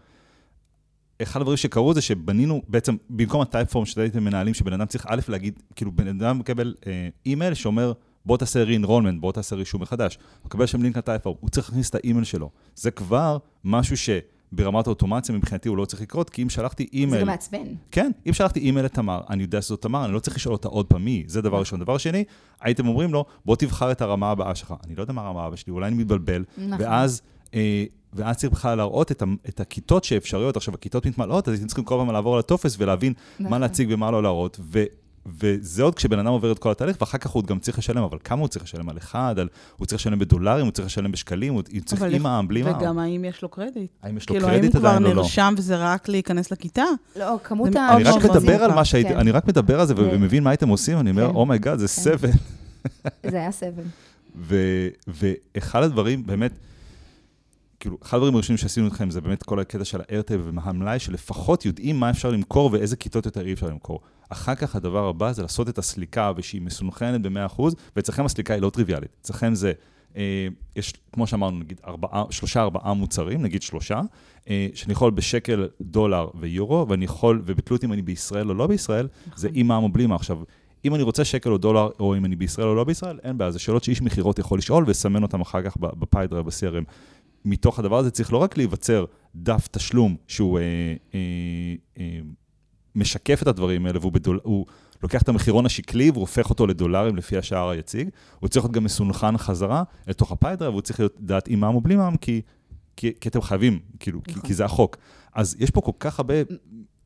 אחד 1.22 1.40
הדברים 1.42 1.58
שקרו 1.58 1.94
זה 1.94 2.02
שבנינו, 2.02 2.62
בעצם, 2.68 2.96
במקום 3.10 3.42
ה 3.42 3.47
Typeform 3.47 3.86
שהייתם 3.86 4.24
מנהלים, 4.24 4.54
שבן 4.54 4.74
אדם 4.74 4.86
צריך 4.86 5.06
א' 5.10 5.20
להגיד, 5.28 5.60
כאילו, 5.76 5.92
בן 5.92 6.08
אדם 6.08 6.40
מקבל 6.40 6.76
אה, 6.88 7.08
אימייל 7.26 7.54
שאומר, 7.54 7.94
בוא 8.26 8.38
תעשה 8.38 8.64
re-enrollment, 8.64 9.20
בוא 9.20 9.32
תעשה 9.32 9.56
רישום 9.56 9.82
מחדש. 9.82 10.16
הוא 10.16 10.46
מקבל 10.46 10.66
שם 10.66 10.82
לינק 10.82 10.98
ל 10.98 11.02
Typeform, 11.02 11.36
הוא 11.40 11.50
צריך 11.50 11.70
להכניס 11.70 11.90
את 11.90 11.96
האימייל 11.96 12.24
שלו. 12.24 12.50
זה 12.76 12.92
כבר 12.92 13.38
משהו 13.64 13.96
שברמת 13.98 14.88
האוטומציה 14.88 15.36
מבחינתי 15.36 15.70
הוא 15.70 15.78
לא 15.78 15.86
צריך 15.86 16.02
לקרות, 16.02 16.30
כי 16.30 16.44
אם 16.44 16.50
שלחתי 16.50 16.84
זה 16.84 16.90
אימייל... 16.94 17.22
גם 17.22 17.28
מעצבן. 17.28 17.68
כן, 17.92 18.12
אם 18.28 18.34
שלחתי 18.34 18.60
אימייל 18.60 18.86
לתמר, 18.86 19.22
אני 19.30 19.44
יודע 19.44 19.62
שזאת 19.62 19.82
תמר, 19.82 20.06
אני 20.06 20.14
לא 20.14 20.20
צריך 20.20 20.38
לשאול 20.38 20.54
אותה 20.54 20.68
עוד 20.68 20.86
פעם 20.86 21.06
מי, 21.06 21.24
זה 21.28 21.42
דבר 21.42 21.60
ראשון. 21.60 21.80
דבר 21.80 21.98
שני, 21.98 22.24
הייתם 22.62 22.88
אומרים 22.88 23.14
לו, 23.14 23.26
בוא 23.46 23.56
תבחר 23.56 23.92
את 23.92 24.02
הרמה 24.02 24.32
הבאה 24.32 24.56
שלך. 24.56 24.74
אני 24.86 24.96
לא 24.96 25.02
יודע 25.02 25.14
מה 25.14 25.22
הרמה 25.22 25.44
הבאה 25.44 25.58
שלי, 25.58 25.72
אולי 25.74 25.88
אני 25.88 25.96
מתבלבל, 25.96 26.44
נכון. 26.58 26.86
ואז, 26.86 27.22
אה, 27.54 27.86
ואז 28.14 28.36
צריך 28.38 28.54
בכלל 28.54 28.78
להראות 28.78 29.12
את, 29.12 29.22
ה- 29.22 29.26
את 29.50 29.60
הכיתות 29.60 30.04
שאפשריות. 30.04 30.58
עכשיו, 30.58 30.74
הכיתות 30.74 31.06
מתמלאות, 31.06 31.48
אז 31.48 31.54
הייתם 31.54 31.68
צריכים 31.68 31.86
כל 31.86 31.96
פעם 31.98 32.12
לעבור 32.12 32.34
על 32.34 32.40
הטופס 32.40 32.76
ולהבין 32.80 33.14
מה 33.40 33.46
נכון. 33.48 33.62
להציג 33.62 33.88
ומה 33.92 34.12
לא 34.12 34.24
להראות. 34.24 34.60
ו, 34.74 34.84
וזה 35.40 35.84
עוד 35.84 35.96
כשבן 35.96 36.20
אדם 36.20 36.28
עובר 36.28 36.52
את 36.52 36.60
כל 36.60 36.72
התהליך, 36.72 36.98
ואחר 37.02 37.18
כך 37.18 37.30
הוא 37.30 37.40
עוד 37.40 37.46
גם 37.48 37.60
צריך 37.60 37.78
לשלם, 37.78 38.04
אבל 38.04 38.18
כמה 38.24 38.42
הוא 38.42 38.48
צריך 38.48 38.66
לשלם? 38.66 38.90
על 38.90 38.98
אחד, 38.98 39.36
על, 39.40 39.48
הוא 39.78 39.86
צריך 39.86 40.02
לשלם 40.02 40.20
בדולרים, 40.20 40.66
הוא 40.66 40.72
צריך 40.72 40.86
לשלם 40.88 41.12
בשקלים, 41.12 41.54
הוא 41.54 41.62
הוא 41.74 41.82
צריך 41.86 42.02
עם 42.02 42.24
מע"מ, 42.24 42.48
בלי 42.48 42.64
מע"מ. 42.64 42.78
וגם 42.78 43.00
האם 43.00 43.26
יש 43.26 43.42
לו 43.42 43.50
קרדיט? 43.50 43.92
האם 44.04 44.18
יש 44.18 44.30
לו 44.30 44.36
כאילו, 44.36 44.48
האם 44.48 44.56
קרדיט 44.56 44.74
הוא 44.76 44.80
כבר 44.80 44.90
עדיין 44.90 45.06
או 45.06 45.10
לא? 45.14 45.22
נרשם 45.22 45.54
וזה 45.58 45.78
רק 45.78 46.10
להיכנס 46.10 46.52
לכיתה? 46.52 46.84
לא, 47.16 47.36
כמות 47.44 47.76
ה... 47.76 47.96
אני 47.96 48.04
רק 48.04 48.26
מדבר 48.26 48.64
על. 48.64 48.72
מה 48.72 48.86
שהייתי, 48.86 49.10
כן. 49.10 49.18
אני 49.20 49.32
רק 49.32 49.48
מדבר 49.48 49.80
על 49.80 49.88
זה 49.88 49.96
כן. 49.96 50.02
ומבין 50.02 50.44
מה 50.44 50.50
הייתם 50.50 50.70
עושים, 50.70 51.00
אני 51.00 51.10
אומר, 51.12 51.30
כן. 51.30 51.36
oh 51.36 51.47
my 51.47 51.58
god, 51.58 51.80
זה 51.80 51.88
כן. 51.88 51.94
סבל. 51.94 52.30
זה 53.30 53.38
היה 53.38 53.52
סבל. 53.52 53.84
ו- 54.48 54.88
ואחד 55.08 55.84
הדברים, 55.84 56.26
באמת, 56.26 56.52
כאילו, 57.80 57.98
אחד 58.04 58.18
הדברים 58.18 58.36
הראשונים 58.36 58.58
שעשינו 58.58 58.86
איתכם 58.86 59.10
זה 59.10 59.22
באמת 59.22 59.44
כל 59.44 59.60
הקטע 59.60 59.86
של 59.86 60.00
האיירטייב 60.08 60.42
והמלאי, 60.46 61.00
שלפחות 61.00 61.66
יודעים 61.66 62.00
מה 62.00 62.10
אפשר 62.10 62.32
למכור 62.32 62.70
ואיזה 62.74 62.96
כיתות 62.96 63.26
יותר 63.26 63.46
אי 63.46 63.54
אפשר 63.54 63.68
למכור. 63.68 64.00
אחר 64.30 64.56
כך 64.56 64.76
הדבר 64.76 65.08
הבא 65.08 65.32
זה 65.32 65.42
לעשות 65.42 65.70
את 65.70 65.78
הסליקה 65.78 66.32
ושהיא 66.38 66.62
מסונכרנת 66.62 67.22
ב-100%, 67.22 67.62
ואצלכם 67.96 68.26
הסליקה 68.26 68.54
היא 68.54 68.62
לא 68.62 68.70
טריוויאלית. 68.70 69.10
אצלכם 69.22 69.56
זה, 69.56 69.72
אה, 70.18 70.48
יש, 70.76 70.94
כמו 71.12 71.28
שאמרנו, 71.28 71.60
נגיד 71.60 71.82
ארבעה, 71.88 72.24
שלושה, 72.30 72.62
ארבעה 72.62 72.94
מוצרים, 72.94 73.42
נגיד 73.42 73.62
שלושה, 73.62 74.02
אה, 74.50 74.68
שאני 74.74 74.94
יכול 74.94 75.12
בשקל, 75.12 75.68
דולר 75.82 76.28
ויורו, 76.40 76.88
ואני 76.90 77.06
יכול, 77.06 77.42
ובתלות 77.46 77.84
אם 77.84 77.94
אני 77.94 78.02
בישראל 78.02 78.50
או 78.50 78.54
לא 78.54 78.68
בישראל, 78.68 79.08
זה 79.36 79.50
עם 79.54 79.68
מע"מ 79.68 79.84
או 79.84 79.90
בלי 79.90 80.06
מע"מ. 80.06 80.16
עכשיו, 80.16 80.38
אם 80.86 80.96
אני 80.96 81.04
רוצה 81.04 81.26
שקל 81.26 81.52
או 81.52 81.58
דולר, 81.58 81.90
או 82.00 82.16
אם 82.16 82.26
אני 82.26 82.36
בישראל 82.36 82.68
או 82.68 82.76
לא 82.76 82.84
בישראל, 82.84 83.20
אין 83.24 83.38
בעיה, 83.38 83.52
זה 83.52 83.60
שאלות 83.60 83.84
שאיש 83.84 84.02
מכירות 84.02 84.40
יכול 84.40 84.58
לשאול 84.58 84.84
ולסמן 84.88 85.24
אותם 85.24 85.42
אחר 85.42 85.62
כך 85.62 85.78
ב 85.78 85.84
Pipedrive, 85.84 86.46
ב-CRM. 86.46 86.84
מתוך 87.48 87.80
הדבר 87.80 87.98
הזה 87.98 88.12
צריך 88.12 88.34
לא 88.34 88.38
רק 88.38 88.58
להיווצר 88.58 89.06
דף 89.36 89.68
תשלום 89.72 90.16
שהוא 90.28 90.60
אה, 90.60 90.64
אה, 91.14 91.20
אה, 92.00 92.20
משקף 92.96 93.42
את 93.42 93.48
הדברים 93.48 93.86
האלה, 93.86 94.00
והוא 94.00 94.12
בדול, 94.12 94.40
הוא 94.44 94.66
לוקח 95.04 95.22
את 95.22 95.30
המחירון 95.30 95.66
השקלי 95.66 96.10
והוא 96.10 96.22
הופך 96.22 96.50
אותו 96.50 96.68
לדולרים 96.68 97.16
לפי 97.16 97.38
השער 97.38 97.70
היציג, 97.70 98.10
הוא 98.40 98.50
צריך 98.50 98.66
להיות 98.66 98.74
גם 98.74 98.84
מסונכן 98.84 99.38
חזרה 99.38 99.84
לתוך 100.08 100.32
ה 100.32 100.36
Pipedrive, 100.36 100.74
והוא 100.74 100.82
צריך 100.82 101.00
להיות 101.00 101.16
דעת 101.20 101.48
עם 101.48 101.60
מע"מ 101.60 101.76
או 101.76 101.82
בלי 101.82 101.96
מע"מ, 101.96 102.18
כי, 102.18 102.42
כי, 102.96 103.14
כי 103.22 103.30
אתם 103.30 103.42
חייבים, 103.42 103.80
כאילו, 104.00 104.24
כי, 104.24 104.32
נכון. 104.32 104.44
כי 104.44 104.54
זה 104.54 104.66
החוק. 104.66 104.98
אז 105.34 105.56
יש 105.60 105.72
פה 105.72 105.82
כל 105.82 105.92
כך 106.00 106.20
הרבה 106.20 106.34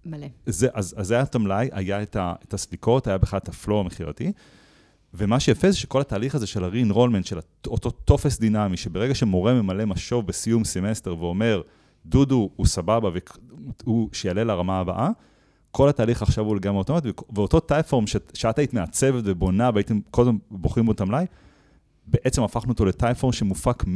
מלא. 0.06 0.28
זה, 0.46 0.68
אז, 0.74 0.96
אז 0.98 1.12
היה 1.12 1.22
את 1.22 1.36
המלאי, 1.36 1.70
היה 1.72 2.02
את, 2.02 2.16
ה, 2.16 2.34
את 2.48 2.54
הסליקות, 2.54 3.08
היה 3.08 3.18
בכלל 3.18 3.38
את 3.38 3.50
ה 3.50 3.56
flow 3.56 3.80
המכירתי, 3.80 4.32
ומה 5.14 5.40
שיפה 5.40 5.72
זה 5.72 5.78
שכל 5.78 6.02
התהליך 6.02 6.36
הזה 6.36 6.48
של 6.48 6.64
ה-re-enrollment, 6.64 7.26
של 7.26 7.40
אותו 7.68 7.92
טופס 7.92 8.40
דינמי, 8.40 8.78
שברגע 8.78 9.16
שמורה 9.16 9.54
ממלא 9.54 9.86
משוב 9.86 10.28
בסיום 10.28 10.64
סמסטר 10.64 11.16
ואומר, 11.20 11.62
דודו 12.06 12.50
הוא 12.56 12.66
סבבה 12.66 13.10
והוא 13.84 14.10
שיעלה 14.14 14.44
לרמה 14.44 14.80
הבאה, 14.80 15.10
כל 15.72 15.90
התהליך 15.90 16.22
עכשיו 16.22 16.46
הוא 16.46 16.56
לגמרי 16.56 16.80
אוטומט, 16.80 17.06
ו- 17.06 17.36
ואותו 17.36 17.60
Typeform 17.60 18.06
שאת 18.34 18.60
היית 18.60 18.74
מעצבת 18.74 19.24
ובונה 19.26 19.70
והייתם 19.74 20.00
קודם 20.12 20.38
בוחרים 20.52 20.86
בו 20.86 20.92
את 20.92 21.02
המלאי, 21.02 21.26
בעצם 22.08 22.44
הפכנו 22.44 22.72
אותו 22.72 22.86
ל 22.86 22.91
Typeform 22.91 23.34
שמופק 23.34 23.84
100% 23.84 23.88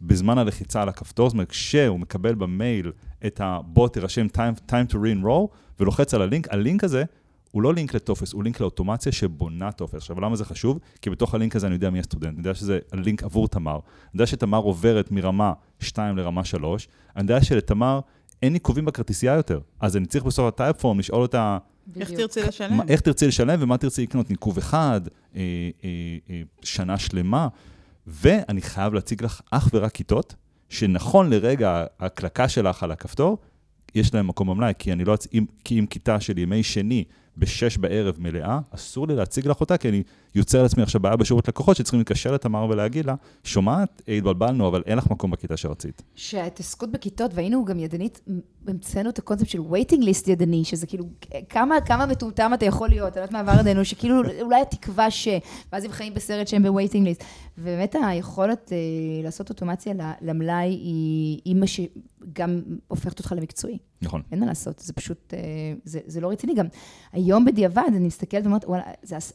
בזמן 0.00 0.38
הלחיצה 0.38 0.82
על 0.82 0.88
הכפתור, 0.88 1.28
זאת 1.28 1.34
אומרת, 1.34 1.50
כשהוא 1.50 2.00
מקבל 2.00 2.34
במייל 2.34 2.92
את 3.26 3.40
הבוא 3.44 3.88
תירשם 3.88 4.26
time, 4.36 4.70
time 4.70 4.92
to 4.92 4.94
re-enroll, 4.94 5.56
ולוחץ 5.80 6.14
על 6.14 6.22
הלינק, 6.22 6.48
הלינק 6.52 6.84
הזה 6.84 7.04
הוא 7.52 7.62
לא 7.62 7.74
לינק 7.74 7.94
לטופס, 7.94 8.32
הוא 8.32 8.44
לינק 8.44 8.60
לאוטומציה 8.60 9.12
שבונה 9.12 9.72
טופס. 9.72 9.94
עכשיו, 9.94 10.20
למה 10.20 10.36
זה 10.36 10.44
חשוב? 10.44 10.78
כי 11.02 11.10
בתוך 11.10 11.34
הלינק 11.34 11.56
הזה 11.56 11.66
אני 11.66 11.74
יודע 11.74 11.90
מי 11.90 11.98
הסטודנט, 12.00 12.30
אני 12.32 12.38
יודע 12.38 12.54
שזה 12.54 12.78
הלינק 12.92 13.22
עבור 13.22 13.48
תמר, 13.48 13.72
אני 13.74 13.80
יודע 14.14 14.26
שתמר 14.26 14.58
עוברת 14.58 15.10
מרמה 15.10 15.52
2 15.80 16.16
לרמה 16.16 16.44
3, 16.44 16.88
אני 17.16 17.22
יודע 17.22 17.42
שלתמר 17.44 18.00
אין 18.42 18.54
ניקובים 18.54 18.84
בכרטיסייה 18.84 19.34
יותר, 19.34 19.60
אז 19.80 19.96
אני 19.96 20.06
צריך 20.06 20.24
בסוף 20.24 20.46
ה 20.48 20.54
Typeform 20.54 20.98
לשאול 20.98 21.22
אותה, 21.22 21.58
איך. 22.00 22.10
תרצי 22.10 22.42
לשלם? 22.42 22.76
מה, 22.76 22.82
איך 22.88 23.00
תרצי 23.00 23.26
לשלם 23.26 23.58
ומה 23.62 23.78
תרצי 23.78 24.02
לקנות, 24.02 24.30
ניקוב 24.30 24.58
אחד, 24.58 25.00
אה, 25.36 25.40
אה, 25.84 25.88
אה, 26.30 26.42
שנה 26.62 26.98
שלמה, 26.98 27.48
ואני 28.06 28.62
חייב 28.62 28.94
להציג 28.94 29.24
לך 29.24 29.40
אך 29.50 29.68
ורק 29.74 29.92
כיתות, 29.92 30.34
שנכון 30.68 31.30
לרגע 31.30 31.84
ההקלקה 31.98 32.48
שלך 32.48 32.82
על 32.82 32.90
הכפתור, 32.90 33.38
יש 33.94 34.14
להם 34.14 34.26
מקום 34.26 34.48
במלאי, 34.50 34.72
כי 34.78 34.92
אני 34.92 35.04
לא, 35.04 35.14
אצ- 35.14 35.26
אם, 35.34 35.44
כי 35.64 35.78
אם 35.78 35.86
כיתה 35.86 36.20
של 36.20 36.38
ימי 36.38 36.62
שני 36.62 37.04
בשש 37.36 37.76
בערב 37.76 38.16
מלאה, 38.18 38.60
אסור 38.70 39.08
לי 39.08 39.16
להציג 39.16 39.48
לך 39.48 39.60
אותה, 39.60 39.76
כי 39.76 39.88
אני 39.88 40.02
יוצר 40.34 40.62
לעצמי 40.62 40.82
עכשיו 40.82 41.00
בעיה 41.00 41.16
בשירות 41.16 41.48
לקוחות, 41.48 41.76
שצריכים 41.76 42.00
להתקשר 42.00 42.32
לתמר 42.32 42.66
ולהגיד 42.70 43.06
לה, 43.06 43.14
שומעת, 43.44 44.02
אה, 44.08 44.14
התבלבלנו, 44.14 44.68
אבל 44.68 44.82
אין 44.86 44.98
לך 44.98 45.10
מקום 45.10 45.30
בכיתה 45.30 45.56
שרצית. 45.56 46.02
שההתעסקות 46.14 46.92
בכיתות, 46.92 47.30
והיינו 47.34 47.64
גם 47.64 47.78
ידנית, 47.78 48.20
המצאנו 48.66 49.10
את 49.10 49.18
הקונספט 49.18 49.48
של 49.48 49.58
waiting 49.58 50.00
list 50.00 50.30
ידני, 50.30 50.64
שזה 50.64 50.86
כאילו, 50.86 51.04
כמה, 51.48 51.80
כמה 51.80 52.06
מטומטם 52.06 52.50
אתה 52.54 52.66
יכול 52.66 52.88
להיות, 52.88 53.16
אני 53.16 53.16
לא 53.16 53.20
יודעת 53.20 53.32
מה 53.32 53.40
עבר 53.40 53.60
עלינו, 53.60 53.84
שכאילו, 53.84 54.22
אולי 54.42 54.60
התקווה 54.60 55.10
ש... 55.10 55.28
ואז 55.72 55.84
הם 55.84 55.90
חיים 55.90 56.14
בסרט 56.14 56.48
שהם 56.48 56.62
ב-waiting 56.62 57.20
list. 57.20 57.24
ובאמת 57.58 57.96
היכולת 58.06 58.72
אה, 58.72 58.76
לעשות 59.24 59.50
אוטומציה 59.50 59.94
למלאי 60.20 60.68
היא, 60.68 61.40
היא 61.44 61.56
מה 61.56 61.66
שגם 61.66 62.62
הופכת 62.88 63.18
אותך 63.18 63.34
למקצועי. 63.36 63.78
נכון. 64.02 64.22
אין 64.32 64.40
מה 64.40 64.46
לעשות, 64.46 64.78
זה 64.78 64.92
פשוט, 64.92 65.34
אה, 65.34 65.38
זה, 65.84 66.00
זה 66.06 66.20
לא 66.20 66.30
רציני. 66.30 66.54
גם 66.54 66.66
היום 67.12 67.44
בדיעבד, 67.44 67.82
אני 67.88 68.06
מסתכלת 68.06 68.44
ואומרת, 68.44 68.64
וואלה, 68.64 68.84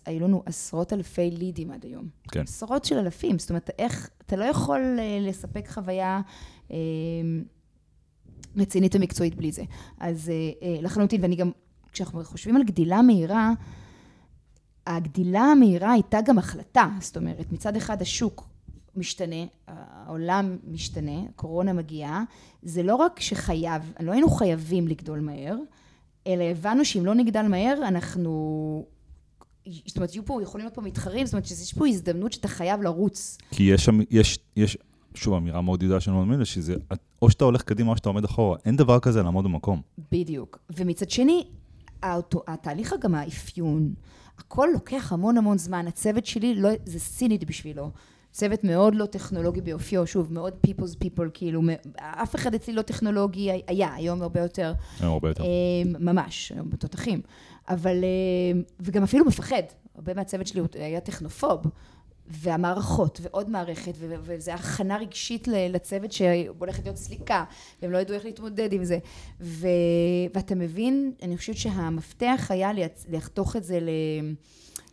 היו 0.06 0.20
לנו 0.20 0.44
עשרות 0.46 0.87
אלפי 0.94 1.32
לידים 1.32 1.72
עד 1.72 1.86
היום. 1.86 2.08
כן. 2.32 2.42
עשרות 2.42 2.86
של 2.86 2.98
אלפים. 2.98 3.40
זאת 3.40 3.50
אומרת, 3.50 3.70
איך, 3.80 4.10
אתה 4.26 4.36
לא 4.36 4.46
יכול 4.46 4.82
אה, 5.00 5.20
לספק 5.22 5.68
חוויה 5.70 6.22
אה, 6.72 6.78
רצינית 8.58 8.96
ומקצועית 8.96 9.36
בלי 9.36 9.52
זה. 9.52 9.64
אז 10.00 10.30
אה, 10.30 10.34
אה, 10.68 10.82
לחלוטין, 10.82 11.22
ואני 11.22 11.36
גם, 11.36 11.52
כשאנחנו 11.92 12.24
חושבים 12.24 12.56
על 12.56 12.64
גדילה 12.64 13.02
מהירה, 13.02 13.52
הגדילה 14.88 15.42
המהירה 15.42 15.92
הייתה 15.92 16.22
גם 16.22 16.38
החלטה. 16.38 16.88
זאת 17.00 17.18
אומרת, 17.18 17.52
מצד 17.52 17.76
אחד 17.76 18.02
השוק 18.02 18.50
משתנה, 18.96 19.46
העולם 19.68 20.58
משתנה, 20.68 21.22
הקורונה 21.30 21.74
מגיעה, 21.74 22.24
זה 22.62 22.84
לא 22.84 22.96
רק 22.96 23.20
שחייב, 23.20 23.94
לא 24.00 24.12
היינו 24.12 24.30
חייבים 24.30 24.88
לגדול 24.88 25.20
מהר, 25.20 25.56
אלא 26.28 26.44
הבנו 26.44 26.86
שאם 26.86 27.06
לא 27.06 27.16
נגדל 27.16 27.48
מהר, 27.48 27.88
אנחנו... 27.88 28.86
זאת 29.88 29.98
אומרת, 29.98 30.14
יהיו 30.14 30.26
פה, 30.26 30.40
יכולים 30.44 30.66
להיות 30.66 30.76
פה 30.76 30.82
מתחרים, 30.82 31.26
זאת 31.26 31.34
אומרת 31.34 31.46
שיש 31.46 31.74
פה 31.74 31.88
הזדמנות 31.88 32.34
שאתה 32.34 32.48
חייב 32.48 32.82
לרוץ. 32.82 33.38
כי 33.52 33.64
יש 33.64 33.86
שם, 33.86 34.00
יש, 34.10 34.40
יש, 34.56 34.78
שוב, 35.16 35.34
אמירה 35.34 35.62
מאוד 35.62 35.84
ידועה 35.84 36.00
שאני 36.00 36.16
מאמין 36.16 36.46
שזה, 36.46 36.76
או 37.22 37.30
שאתה 37.30 37.46
הולך 37.46 37.62
קדימה 37.62 37.92
או 37.92 37.98
שאתה 37.98 38.10
עומד 38.10 38.24
אחורה, 38.24 38.58
אין 38.66 38.76
דבר 38.76 39.00
כזה 39.00 39.24
לעמוד 39.24 39.46
במקום. 39.46 39.82
בדיוק. 40.12 40.60
ומצד 40.78 41.10
שני, 41.10 41.44
האוטו, 42.04 42.44
התהליך 42.48 42.94
גם 43.02 43.16
האפיון, 43.16 43.94
הכל 44.38 44.68
לוקח 44.74 45.14
המון 45.14 45.38
המון 45.38 45.58
זמן. 45.58 45.88
הצוות 45.88 46.26
שלי, 46.26 46.56
לא, 46.56 46.70
זה 46.86 47.00
סינית 47.00 47.44
בשבילו. 47.44 47.92
צוות 48.32 48.64
מאוד 48.64 48.96
לא 48.96 49.06
טכנולוגי 49.06 49.62
באופיו, 49.62 50.08
שוב, 50.08 50.34
מאוד 50.34 50.54
people's 50.68 50.96
people, 51.06 51.30
כאילו, 51.34 51.62
אף 51.98 52.36
אחד 52.36 52.56
אצלי 52.56 52.74
לא 52.74 52.82
טכנולוגי 52.82 53.52
היה, 53.68 53.94
היום 53.94 54.22
הרבה 54.22 54.40
יותר. 54.42 54.74
היום 55.00 55.14
הרבה 55.14 55.28
יותר. 55.30 55.44
אה, 55.44 55.48
ממש, 56.00 56.52
היום 56.52 56.70
בתותחים. 56.70 57.22
אבל, 57.70 58.04
אה, 58.04 58.60
וגם 58.80 59.04
אפילו 59.04 59.26
מפחד. 59.26 59.64
הרבה 59.96 60.14
מהצוות 60.14 60.48
שלי 60.48 60.62
היה 60.76 61.00
טכנופוב. 61.00 61.62
והמערכות, 62.30 63.20
ועוד 63.24 63.50
מערכת, 63.50 63.94
ו- 63.98 64.16
וזו 64.22 64.52
הכנה 64.52 64.98
רגשית 64.98 65.48
לצוות 65.48 66.12
שהולכת 66.12 66.84
להיות 66.84 66.98
סליקה, 66.98 67.44
והם 67.82 67.92
לא 67.92 67.98
ידעו 67.98 68.16
איך 68.16 68.26
להתמודד 68.26 68.74
עם 68.74 68.84
זה. 68.84 68.98
ו- 69.42 69.68
ואתה 70.34 70.56
מבין, 70.56 71.12
אני 71.22 71.38
חושבת 71.38 71.58
שהמפתח 71.58 72.48
היה 72.50 72.72
לחתוך 73.10 73.56
את 73.56 73.64
זה 73.64 73.80
ל- 73.80 73.90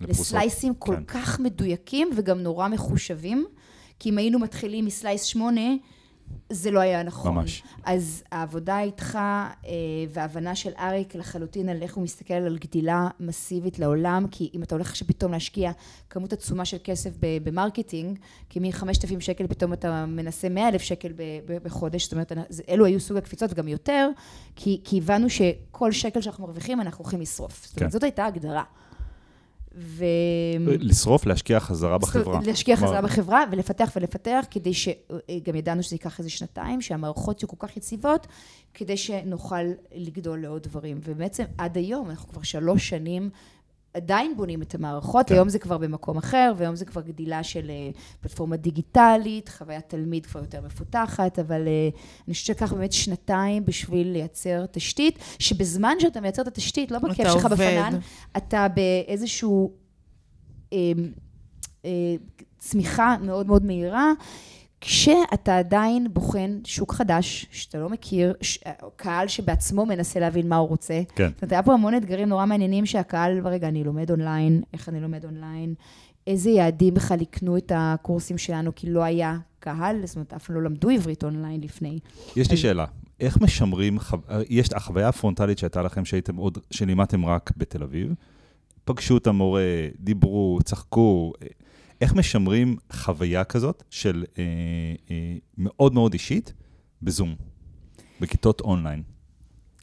לפרוסות. 0.01 0.27
לסלייסים 0.27 0.75
כל 0.75 0.97
כן. 0.97 1.05
כך 1.07 1.41
מדויקים 1.41 2.11
וגם 2.17 2.39
נורא 2.39 2.69
מחושבים, 2.69 3.47
כי 3.99 4.11
אם 4.11 4.19
היינו 4.19 4.39
מתחילים 4.39 4.85
מסלייס 4.85 5.23
8, 5.23 5.61
זה 6.51 6.71
לא 6.71 6.81
היה 6.81 7.03
נכון. 7.03 7.35
ממש. 7.35 7.63
אז 7.85 8.23
העבודה 8.33 8.81
איתך 8.81 9.15
אה, 9.17 9.51
וההבנה 10.11 10.55
של 10.55 10.71
אריק 10.79 11.15
לחלוטין 11.15 11.69
על 11.69 11.83
איך 11.83 11.95
הוא 11.95 12.05
מסתכל 12.05 12.35
על 12.35 12.59
גדילה 12.59 13.09
מסיבית 13.21 13.79
לעולם, 13.79 14.27
כי 14.31 14.51
אם 14.55 14.63
אתה 14.63 14.75
הולך 14.75 14.91
עכשיו 14.91 15.09
פתאום 15.09 15.33
להשקיע 15.33 15.73
כמות 16.11 16.33
עצומה 16.33 16.65
של 16.65 16.77
כסף 16.85 17.11
ב 17.21 17.30
marketing, 17.30 18.19
כי 18.49 18.61
מ-5,000 18.61 19.21
שקל 19.21 19.47
פתאום 19.47 19.73
אתה 19.73 20.07
מנסה 20.07 20.49
100,000 20.49 20.83
שקל 20.83 21.13
בחודש, 21.63 22.05
זאת 22.05 22.13
אומרת, 22.13 22.33
אלו 22.69 22.85
היו 22.85 23.01
סוג 23.01 23.17
הקפיצות 23.17 23.53
וגם 23.53 23.69
יותר, 23.69 24.11
כי, 24.57 24.81
כי 24.85 24.99
הבנו 24.99 25.31
שכל 25.31 25.93
שקל 25.93 26.21
שאנחנו 26.21 26.45
מרוויחים 26.45 26.81
אנחנו 26.81 27.05
הולכים 27.05 27.21
לשרוף. 27.21 27.67
זאת 27.67 27.77
אומרת, 27.77 27.91
כן. 27.91 27.93
זאת 27.93 28.03
הייתה 28.03 28.25
ההגדרה. 28.25 28.65
ו... 29.77 30.05
לשרוף, 30.79 31.27
להשקיע 31.27 31.61
חזרה 31.61 31.99
בחברה. 31.99 32.41
להשקיע 32.47 32.77
חזרה 32.77 33.03
בחברה 33.03 33.45
ולפתח 33.53 33.93
ולפתח, 33.97 34.45
כדי 34.51 34.75
שגם 34.75 35.55
ידענו 35.55 35.83
שזה 35.83 35.95
ייקח 35.95 36.19
איזה 36.19 36.31
שנתיים, 36.31 36.81
שהמערכות 36.81 37.43
יהיו 37.43 37.49
כל 37.49 37.67
כך 37.67 37.77
יציבות, 37.77 38.27
כדי 38.75 38.97
שנוכל 38.97 39.65
לגדול 39.95 40.43
לעוד 40.43 40.63
דברים. 40.63 41.01
ובעצם 41.05 41.45
עד 41.59 41.77
היום, 41.77 42.11
אנחנו 42.11 42.29
כבר 42.29 42.43
שלוש 42.43 42.89
שנים 42.89 43.31
עדיין 43.95 44.37
בונים 44.37 44.63
את 44.63 44.75
המערכות, 44.75 45.29
כן. 45.29 45.35
היום 45.35 45.49
זה 45.49 45.59
כבר 45.59 45.79
במקום 45.79 46.17
אחר, 46.17 46.53
והיום 46.57 46.77
זה 46.77 46.85
כבר 46.85 47.01
גדילה 47.01 47.43
של 47.43 47.71
אה, 47.71 47.91
פלטפורמה 48.21 48.57
דיגיטלית, 48.57 49.49
חוויית 49.49 49.89
תלמיד 49.89 50.27
כבר 50.27 50.41
יותר 50.41 50.61
מפותחת, 50.61 51.39
אבל 51.39 51.69
אה, 51.69 51.89
אני 52.27 52.35
חושבת 52.35 52.47
שלקח 52.47 52.73
באמת 52.73 52.93
שנתיים 52.93 53.65
בשביל 53.65 54.09
לייצר 54.09 54.67
תשתית, 54.67 55.19
שבזמן 55.39 55.97
שאתה 56.01 56.21
מייצר 56.21 56.43
את 56.43 56.47
התשתית, 56.47 56.91
לא 56.91 56.99
בכיף 56.99 57.29
שלך. 57.33 57.45
בפנן, 57.45 57.99
אתה 58.37 58.67
באיזשהו 58.69 59.73
אה, 60.73 60.79
אה, 61.85 62.15
צמיחה 62.59 63.17
מאוד 63.23 63.47
מאוד 63.47 63.65
מהירה, 63.65 64.13
כשאתה 64.87 65.59
עדיין 65.59 66.07
בוחן 66.13 66.59
שוק 66.65 66.93
חדש, 66.95 67.47
שאתה 67.51 67.79
לא 67.79 67.89
מכיר, 67.89 68.35
ש... 68.41 68.59
קהל 68.97 69.29
שבעצמו 69.29 69.87
מנסה 69.87 70.21
להבין 70.21 70.49
מה 70.49 70.57
הוא 70.57 70.69
רוצה. 70.69 71.01
כן. 71.15 71.29
זאת 71.35 71.43
אומרת, 71.43 71.53
היה 71.53 71.63
פה 71.63 71.73
המון 71.75 71.95
אתגרים 71.97 72.29
נורא 72.29 72.47
מעניינים 72.47 72.87
שהקהל, 72.87 73.47
רגע, 73.47 73.69
אני 73.69 73.85
לומד 73.85 74.11
אונליין, 74.11 74.63
איך 74.73 74.89
אני 74.89 75.01
לומד 75.01 75.25
אונליין, 75.25 75.75
איזה 76.27 76.51
יעדים 76.51 76.95
בכלל 76.95 77.21
יקנו 77.23 77.57
את 77.57 77.73
הקורסים 77.75 78.39
שלנו, 78.39 78.75
כי 78.75 78.91
לא 78.91 79.03
היה 79.03 79.37
קהל, 79.59 80.07
זאת 80.07 80.17
אומרת, 80.17 80.33
אף 80.33 80.51
לא 80.51 80.63
למדו 80.63 80.91
עברית 80.91 81.25
אונליין 81.25 81.61
לפני. 81.61 81.99
יש 82.37 82.49
לי 82.51 82.55
אז- 82.55 82.61
שאלה, 82.63 82.85
איך 83.21 83.41
משמרים, 83.41 83.99
חו- 84.01 84.17
יש 84.49 84.69
את 84.69 84.73
החוויה 84.73 85.09
הפרונטלית 85.09 85.59
שהייתה 85.59 85.83
לכם, 85.83 86.05
שהייתם 86.05 86.37
עוד, 86.37 86.59
שלימדתם 86.71 87.27
רק 87.27 87.51
בתל 87.57 87.83
אביב, 87.83 88.15
פגשו 88.85 89.17
את 89.17 89.27
המורה, 89.27 89.63
דיברו, 90.01 90.59
צחקו, 90.65 91.33
אה, 91.43 91.47
איך 92.01 92.15
משמרים 92.15 92.77
חוויה 92.93 93.45
כזאת 93.45 93.83
של 93.91 94.25
אה, 94.39 94.45
אה, 95.11 95.37
מאוד 95.59 95.95
מאוד 95.95 96.13
אישית 96.13 96.53
בזום, 97.03 97.35
בכיתות 98.21 98.61
אונליין? 98.61 99.03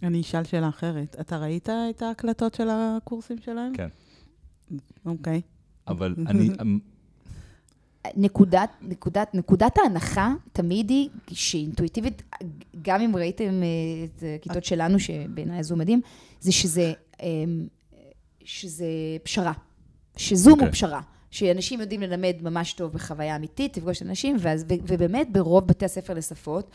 אני 0.03 0.21
אשאל 0.21 0.43
שאלה 0.43 0.69
אחרת. 0.69 1.15
אתה 1.19 1.37
ראית 1.37 1.69
את 1.69 2.01
ההקלטות 2.01 2.53
של 2.53 2.67
הקורסים 2.71 3.37
שלהם? 3.45 3.73
כן. 3.75 3.87
אוקיי. 5.05 5.41
אבל 5.87 6.15
אני, 6.29 6.49
נקודת, 8.15 8.69
נקודת, 8.81 9.35
נקודת 9.35 9.77
ההנחה 9.77 10.33
תמיד 10.53 10.89
היא 10.89 11.09
שאינטואיטיבית, 11.31 12.23
גם 12.81 13.01
אם 13.01 13.15
ראיתם 13.15 13.63
אה, 13.63 14.05
את 14.05 14.23
הכיתות 14.39 14.63
שלנו, 14.63 14.99
שבעיניי 14.99 15.59
הזום 15.59 15.79
מדהים, 15.79 16.01
זה 16.41 16.51
שזה, 16.51 16.93
אה, 17.21 17.27
שזה 18.43 18.85
פשרה. 19.23 19.53
שזום 20.17 20.53
אוקיי. 20.53 20.67
הוא 20.67 20.73
פשרה. 20.73 21.01
שאנשים 21.31 21.81
יודעים 21.81 22.01
ללמד 22.01 22.35
ממש 22.41 22.73
טוב 22.73 22.91
בחוויה 22.93 23.35
אמיתית, 23.35 23.77
לפגוש 23.77 24.01
אנשים, 24.01 24.37
ואז, 24.39 24.65
ו, 24.69 24.73
ובאמת 24.87 25.27
ברוב 25.31 25.67
בתי 25.67 25.85
הספר 25.85 26.13
לשפות, 26.13 26.69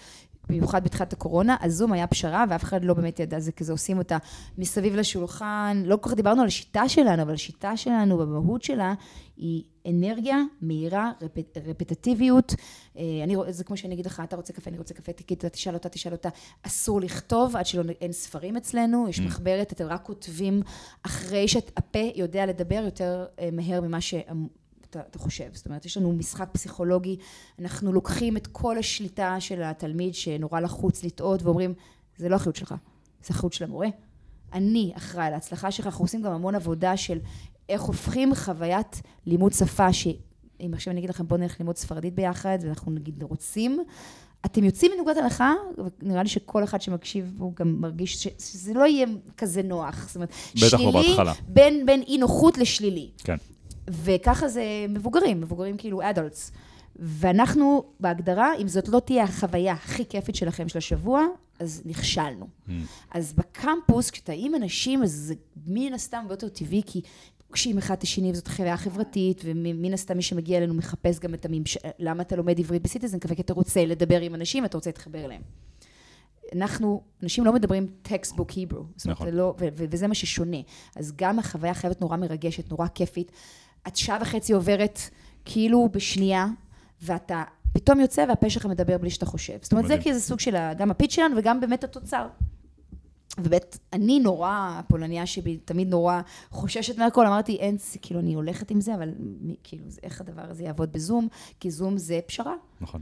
במיוחד 0.48 0.84
בתחילת 0.84 1.12
הקורונה, 1.12 1.56
הזום 1.60 1.92
היה 1.92 2.06
פשרה, 2.06 2.44
ואף 2.50 2.62
אחד 2.64 2.84
לא 2.84 2.94
באמת 2.94 3.20
ידע, 3.20 3.40
זה 3.40 3.52
כזה 3.52 3.72
עושים 3.72 3.98
אותה 3.98 4.18
מסביב 4.58 4.96
לשולחן, 4.96 5.82
לא 5.86 5.96
כל 5.96 6.10
כך 6.10 6.16
דיברנו 6.16 6.40
על 6.40 6.46
השיטה 6.46 6.88
שלנו, 6.88 7.22
אבל 7.22 7.34
השיטה 7.34 7.76
שלנו, 7.76 8.18
במהות 8.18 8.62
שלה, 8.62 8.94
היא 9.36 9.62
אנרגיה 9.90 10.42
מהירה, 10.60 11.12
רפ, 11.22 11.58
רפטטיביות. 11.66 12.54
אה, 12.96 13.02
אני, 13.24 13.36
זה 13.48 13.64
כמו 13.64 13.76
שאני 13.76 13.94
אגיד 13.94 14.06
לך, 14.06 14.22
אתה 14.24 14.36
רוצה 14.36 14.52
קפה, 14.52 14.70
אני 14.70 14.78
רוצה 14.78 14.94
קפה, 14.94 15.12
אתה 15.12 15.48
תשאל 15.48 15.74
אותה, 15.74 15.88
תשאל 15.88 16.12
אותה. 16.12 16.28
אסור 16.62 17.00
לכתוב 17.00 17.56
עד 17.56 17.66
שאין 17.66 18.12
ספרים 18.12 18.56
אצלנו, 18.56 19.08
יש 19.08 19.20
מחברת, 19.20 19.72
אתם 19.72 19.86
רק 19.86 20.02
כותבים 20.02 20.62
אחרי 21.02 21.48
שהפה 21.48 22.10
יודע 22.14 22.46
לדבר 22.46 22.82
יותר 22.84 23.26
אה, 23.40 23.48
מהר 23.52 23.80
ממה 23.80 24.00
ש... 24.00 24.14
אתה, 24.90 25.00
אתה 25.10 25.18
חושב. 25.18 25.48
זאת 25.52 25.66
אומרת, 25.66 25.84
יש 25.84 25.96
לנו 25.96 26.12
משחק 26.12 26.48
פסיכולוגי, 26.52 27.16
אנחנו 27.58 27.92
לוקחים 27.92 28.36
את 28.36 28.46
כל 28.46 28.78
השליטה 28.78 29.36
של 29.40 29.62
התלמיד 29.62 30.14
שנורא 30.14 30.60
לחוץ 30.60 31.04
לטעות 31.04 31.42
ואומרים, 31.42 31.74
זה 32.16 32.28
לא 32.28 32.36
אחריות 32.36 32.56
שלך, 32.56 32.74
זה 33.24 33.34
אחריות 33.34 33.52
של 33.52 33.64
המורה. 33.64 33.88
אני 34.52 34.92
אחראי 34.96 35.30
להצלחה 35.30 35.70
שלך, 35.70 35.86
אנחנו 35.86 36.04
עושים 36.04 36.22
גם 36.22 36.32
המון 36.32 36.54
עבודה 36.54 36.96
של 36.96 37.18
איך 37.68 37.82
הופכים 37.82 38.34
חוויית 38.34 39.02
לימוד 39.26 39.52
שפה, 39.52 39.92
שאם 39.92 40.70
עכשיו 40.72 40.90
אני 40.90 41.00
אגיד 41.00 41.10
לכם 41.10 41.26
בואו 41.28 41.40
נלך 41.40 41.60
ללמוד 41.60 41.76
ספרדית 41.76 42.14
ביחד, 42.14 42.58
ואנחנו 42.62 42.92
נגיד 42.92 43.22
רוצים, 43.22 43.78
אתם 44.46 44.64
יוצאים 44.64 44.92
מנקודת 44.96 45.16
הנחה, 45.16 45.52
ונראה 46.02 46.22
לי 46.22 46.28
שכל 46.28 46.64
אחד 46.64 46.80
שמקשיב 46.80 47.34
הוא 47.38 47.52
גם 47.56 47.80
מרגיש 47.80 48.22
ש- 48.22 48.28
שזה 48.38 48.74
לא 48.74 48.86
יהיה 48.86 49.06
כזה 49.36 49.62
נוח. 49.62 50.06
זאת 50.06 50.16
אומרת, 50.16 50.32
לא 50.72 50.90
בהתחלה. 50.90 51.32
בין, 51.48 51.86
בין 51.86 52.02
אי 52.02 52.18
נוחות 52.18 52.58
לשלילי. 52.58 53.10
כן. 53.18 53.36
וככה 53.90 54.48
זה 54.48 54.62
מבוגרים, 54.88 55.40
מבוגרים 55.40 55.76
כאילו 55.76 56.10
אדולטס. 56.10 56.52
ואנחנו 56.98 57.84
בהגדרה, 58.00 58.56
אם 58.62 58.68
זאת 58.68 58.88
לא 58.88 59.00
תהיה 59.00 59.24
החוויה 59.24 59.72
הכי 59.72 60.04
כיפית 60.08 60.34
שלכם 60.34 60.68
של 60.68 60.78
השבוע, 60.78 61.26
אז 61.58 61.82
נכשלנו. 61.84 62.46
Mm. 62.46 62.70
אז 63.10 63.32
בקמפוס, 63.32 64.10
כשאתה 64.10 64.32
עם 64.32 64.54
אנשים, 64.54 65.02
אז 65.02 65.10
זה 65.10 65.34
מן 65.66 65.94
הסתם 65.94 66.18
הרבה 66.22 66.32
יותר 66.32 66.48
טבעי, 66.48 66.82
כי 66.86 67.00
פוגשים 67.56 67.78
אחד 67.78 67.94
את 67.94 68.02
השני, 68.02 68.30
וזאת 68.30 68.48
חוויה 68.48 68.76
חברתית, 68.76 69.40
ומן 69.44 69.94
הסתם 69.94 70.16
מי 70.16 70.22
שמגיע 70.22 70.58
אלינו 70.58 70.74
מחפש 70.74 71.18
גם 71.18 71.34
את 71.34 71.44
הממש... 71.44 71.78
למה 71.98 72.22
אתה 72.22 72.36
לומד 72.36 72.58
עברית 72.58 72.82
בסיטיזן? 72.82 73.18
כי 73.18 73.42
אתה 73.42 73.52
רוצה 73.52 73.84
לדבר 73.84 74.20
עם 74.20 74.34
אנשים, 74.34 74.64
אתה 74.64 74.76
רוצה 74.76 74.90
להתחבר 74.90 75.24
אליהם. 75.24 75.42
אנחנו, 76.54 77.02
אנשים 77.22 77.44
לא 77.44 77.52
מדברים 77.52 77.86
textbook 78.02 78.50
Hebrew, 78.50 78.84
נכון. 79.06 79.28
לא, 79.28 79.54
ו- 79.58 79.68
ו- 79.76 79.84
וזה 79.90 80.06
מה 80.06 80.14
ששונה. 80.14 80.56
אז 80.96 81.12
גם 81.16 81.38
החוויה 81.38 81.74
הייתה 81.74 82.00
נורא 82.00 82.16
מרגשת, 82.16 82.70
נורא 82.70 82.86
כיפית. 82.94 83.32
את 83.88 83.96
שעה 83.96 84.18
וחצי 84.20 84.52
עוברת 84.52 84.98
כאילו 85.44 85.88
בשנייה, 85.92 86.46
ואתה 87.02 87.42
פתאום 87.72 88.00
יוצא 88.00 88.24
והפה 88.28 88.50
שלך 88.50 88.66
מדבר 88.66 88.98
בלי 88.98 89.10
שאתה 89.10 89.26
חושב. 89.26 89.58
זאת 89.62 89.72
אומרת, 89.72 89.86
זה. 89.86 89.98
כאילו 90.02 90.18
סוג 90.18 90.40
של 90.40 90.56
גם 90.78 90.90
ה 90.90 90.94
pitch 90.94 91.14
שלנו 91.14 91.36
וגם 91.38 91.60
באמת 91.60 91.84
התוצר. 91.84 92.26
ובאמת, 93.40 93.78
אני 93.92 94.20
נורא, 94.20 94.50
הפולניה 94.78 95.26
שבי 95.26 95.56
תמיד 95.56 95.88
נורא 95.88 96.20
חוששת 96.50 96.98
מהכל, 96.98 97.26
אמרתי, 97.26 97.56
אין, 97.56 97.76
כאילו, 98.02 98.20
אני 98.20 98.34
הולכת 98.34 98.70
עם 98.70 98.80
זה, 98.80 98.94
אבל 98.94 99.10
כאילו, 99.62 99.84
זה- 99.88 100.00
איך 100.02 100.20
הדבר 100.20 100.42
הזה 100.50 100.62
יעבוד 100.64 100.92
בזום? 100.92 101.28
כי 101.60 101.70
זום 101.70 101.98
זה 101.98 102.20
פשרה. 102.26 102.54
נכון. 102.80 103.00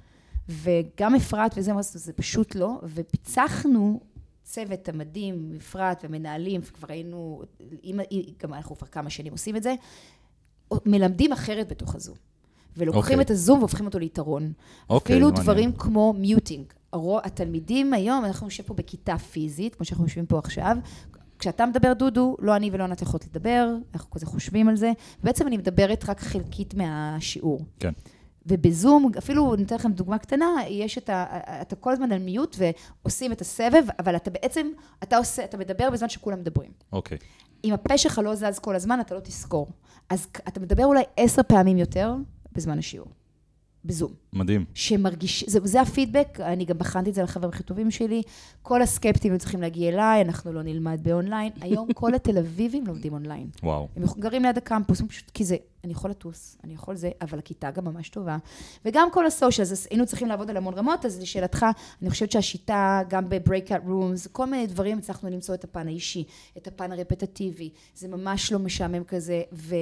וגם 0.49 1.15
אפרת 1.15 1.55
וזה, 1.57 1.73
זה 1.81 2.13
פשוט 2.13 2.55
לא, 2.55 2.81
ופיצחנו 2.83 4.01
צוות 4.43 4.89
המדהים, 4.89 5.53
אפרת 5.59 6.05
ומנהלים, 6.05 6.61
וכבר 6.65 6.87
היינו, 6.91 7.43
עם- 7.83 8.01
גם 8.43 8.55
אנחנו 8.55 8.77
כבר 8.77 8.87
כמה 8.87 9.11
שנים 9.11 9.33
עושים 9.33 9.57
את 9.57 9.63
זה, 9.63 9.75
מלמדים 10.87 11.33
אחרת 11.33 11.69
בתוך 11.69 11.95
הזום. 11.95 12.17
ולוקחים 12.77 13.03
אוקיי. 13.03 13.21
את 13.21 13.31
הזום 13.31 13.59
והופכים 13.59 13.87
אותו 13.87 13.99
ליתרון. 13.99 14.53
אוקיי, 14.91 15.17
אפילו 15.17 15.27
מעניין. 15.29 15.43
דברים 15.45 15.73
כמו 15.73 16.13
מיוטינג. 16.13 16.65
התלמידים 17.25 17.95
היום, 17.95 18.25
אנחנו 18.25 18.47
נשב 18.47 18.63
פה 18.63 18.75
בכיתה 18.75 19.19
פיזית, 19.19 19.75
כמו 19.75 19.85
שאנחנו 19.85 20.05
יושבים 20.05 20.27
פה 20.27 20.39
עכשיו, 20.39 20.77
כשאתה 21.39 21.67
מדבר 21.67 21.93
דודו, 21.93 22.37
לא 22.39 22.57
אני 22.57 22.71
ולא 22.73 22.85
ענת 22.85 23.03
יכולות 23.03 23.27
לדבר, 23.27 23.69
אנחנו 23.95 24.11
כזה 24.11 24.27
חושבים 24.27 24.69
על 24.69 24.77
זה. 24.77 24.93
בעצם 25.23 25.47
אני 25.47 25.57
מדברת 25.57 26.05
רק 26.09 26.21
חלקית 26.21 26.75
מהשיעור. 26.75 27.61
כן. 27.81 27.93
ובזום, 28.47 29.11
אפילו, 29.19 29.55
אני 29.55 29.63
אתן 29.63 29.75
לכם 29.75 29.93
דוגמה 29.93 30.19
קטנה, 30.19 30.47
יש 30.69 30.99
את 30.99 31.11
ה... 31.11 31.27
אתה 31.63 31.77
כל 31.77 31.93
הזמן 31.93 32.13
על 32.13 32.19
מיוט 32.19 32.57
ועושים 32.59 33.33
את 33.33 33.41
הסבב, 33.41 33.85
אבל 33.99 34.17
אתה 34.17 34.31
בעצם, 34.31 34.67
אתה 35.03 35.17
עושה, 35.17 35.45
אתה 35.45 35.57
מדבר 35.57 35.91
בזמן 35.91 36.09
שכולם 36.09 36.41
מדברים. 36.41 36.71
אוקיי. 36.93 37.19
אם 37.65 37.73
הפה 37.73 37.99
שלך 37.99 38.21
לא 38.25 38.35
זז 38.35 38.59
כל 38.59 38.75
הזמן, 38.75 39.01
אתה 39.01 39.15
לא 39.15 39.21
תזכור. 39.21 39.69
אז 40.09 40.27
אתה 40.49 40.61
מדבר 40.61 40.85
אולי 40.85 41.03
עשר 41.17 41.43
פעמים 41.43 41.79
יותר 41.79 42.15
בזמן 42.53 42.79
השיעור. 42.79 43.09
בזום. 43.85 44.13
מדהים. 44.33 44.65
שמרגיש, 44.75 45.45
זה, 45.49 45.59
זה 45.65 45.81
הפידבק, 45.81 46.41
אני 46.41 46.65
גם 46.65 46.79
בחנתי 46.79 47.11
את 47.11 47.15
זה 47.15 47.23
לחברים 47.23 47.51
הכי 47.51 47.63
טובים 47.63 47.91
שלי. 47.91 48.23
כל 48.63 48.83
הסקפטים 48.83 49.39
צריכים 49.39 49.61
להגיע 49.61 49.89
אליי, 49.89 50.23
אנחנו 50.23 50.53
לא 50.53 50.63
נלמד 50.63 51.01
באונליין. 51.03 51.53
היום 51.61 51.93
כל 51.93 52.15
התל 52.15 52.39
אביבים 52.39 52.87
לומדים 52.87 53.13
אונליין. 53.13 53.49
וואו. 53.63 53.89
הם 53.97 54.03
גרים 54.19 54.43
ליד 54.43 54.59
הקמפוס, 54.59 55.03
פשוט, 55.09 55.31
כי 55.31 55.45
זה, 55.45 55.57
אני 55.85 55.93
יכול 55.93 56.11
לטוס, 56.11 56.59
אני 56.65 56.75
יכול 56.75 56.97
זה, 56.97 57.11
אבל 57.21 57.39
הכיתה 57.39 57.71
גם 57.71 57.85
ממש 57.85 58.09
טובה. 58.09 58.37
וגם 58.85 59.09
כל 59.13 59.27
ה 59.27 59.32
social, 59.32 59.67
אז 59.67 59.87
היינו 59.91 60.07
צריכים 60.07 60.29
לעבוד 60.29 60.51
על 60.51 60.57
המון 60.57 60.75
רמות, 60.75 61.05
אז 61.05 61.21
לשאלתך, 61.21 61.67
אני 62.03 62.11
חושבת 62.11 62.33
שהשיטה, 62.33 63.03
גם 63.09 63.29
ב-breakout 63.29 63.87
rooms, 63.87 64.29
כל 64.33 64.47
מיני 64.47 64.67
דברים, 64.67 64.99
הצלחנו 64.99 65.31
למצוא 65.31 65.55
את 65.55 65.65
הפן 65.65 65.89
האישי, 65.89 66.25
את 66.57 66.67
הפן 66.67 66.93
הרפטטיבי. 66.93 67.71
זה 67.95 68.09
ממש 68.09 68.53
לא 68.53 68.59
משעמם 68.59 69.05
כזה, 69.05 69.43
ו... 69.53 69.75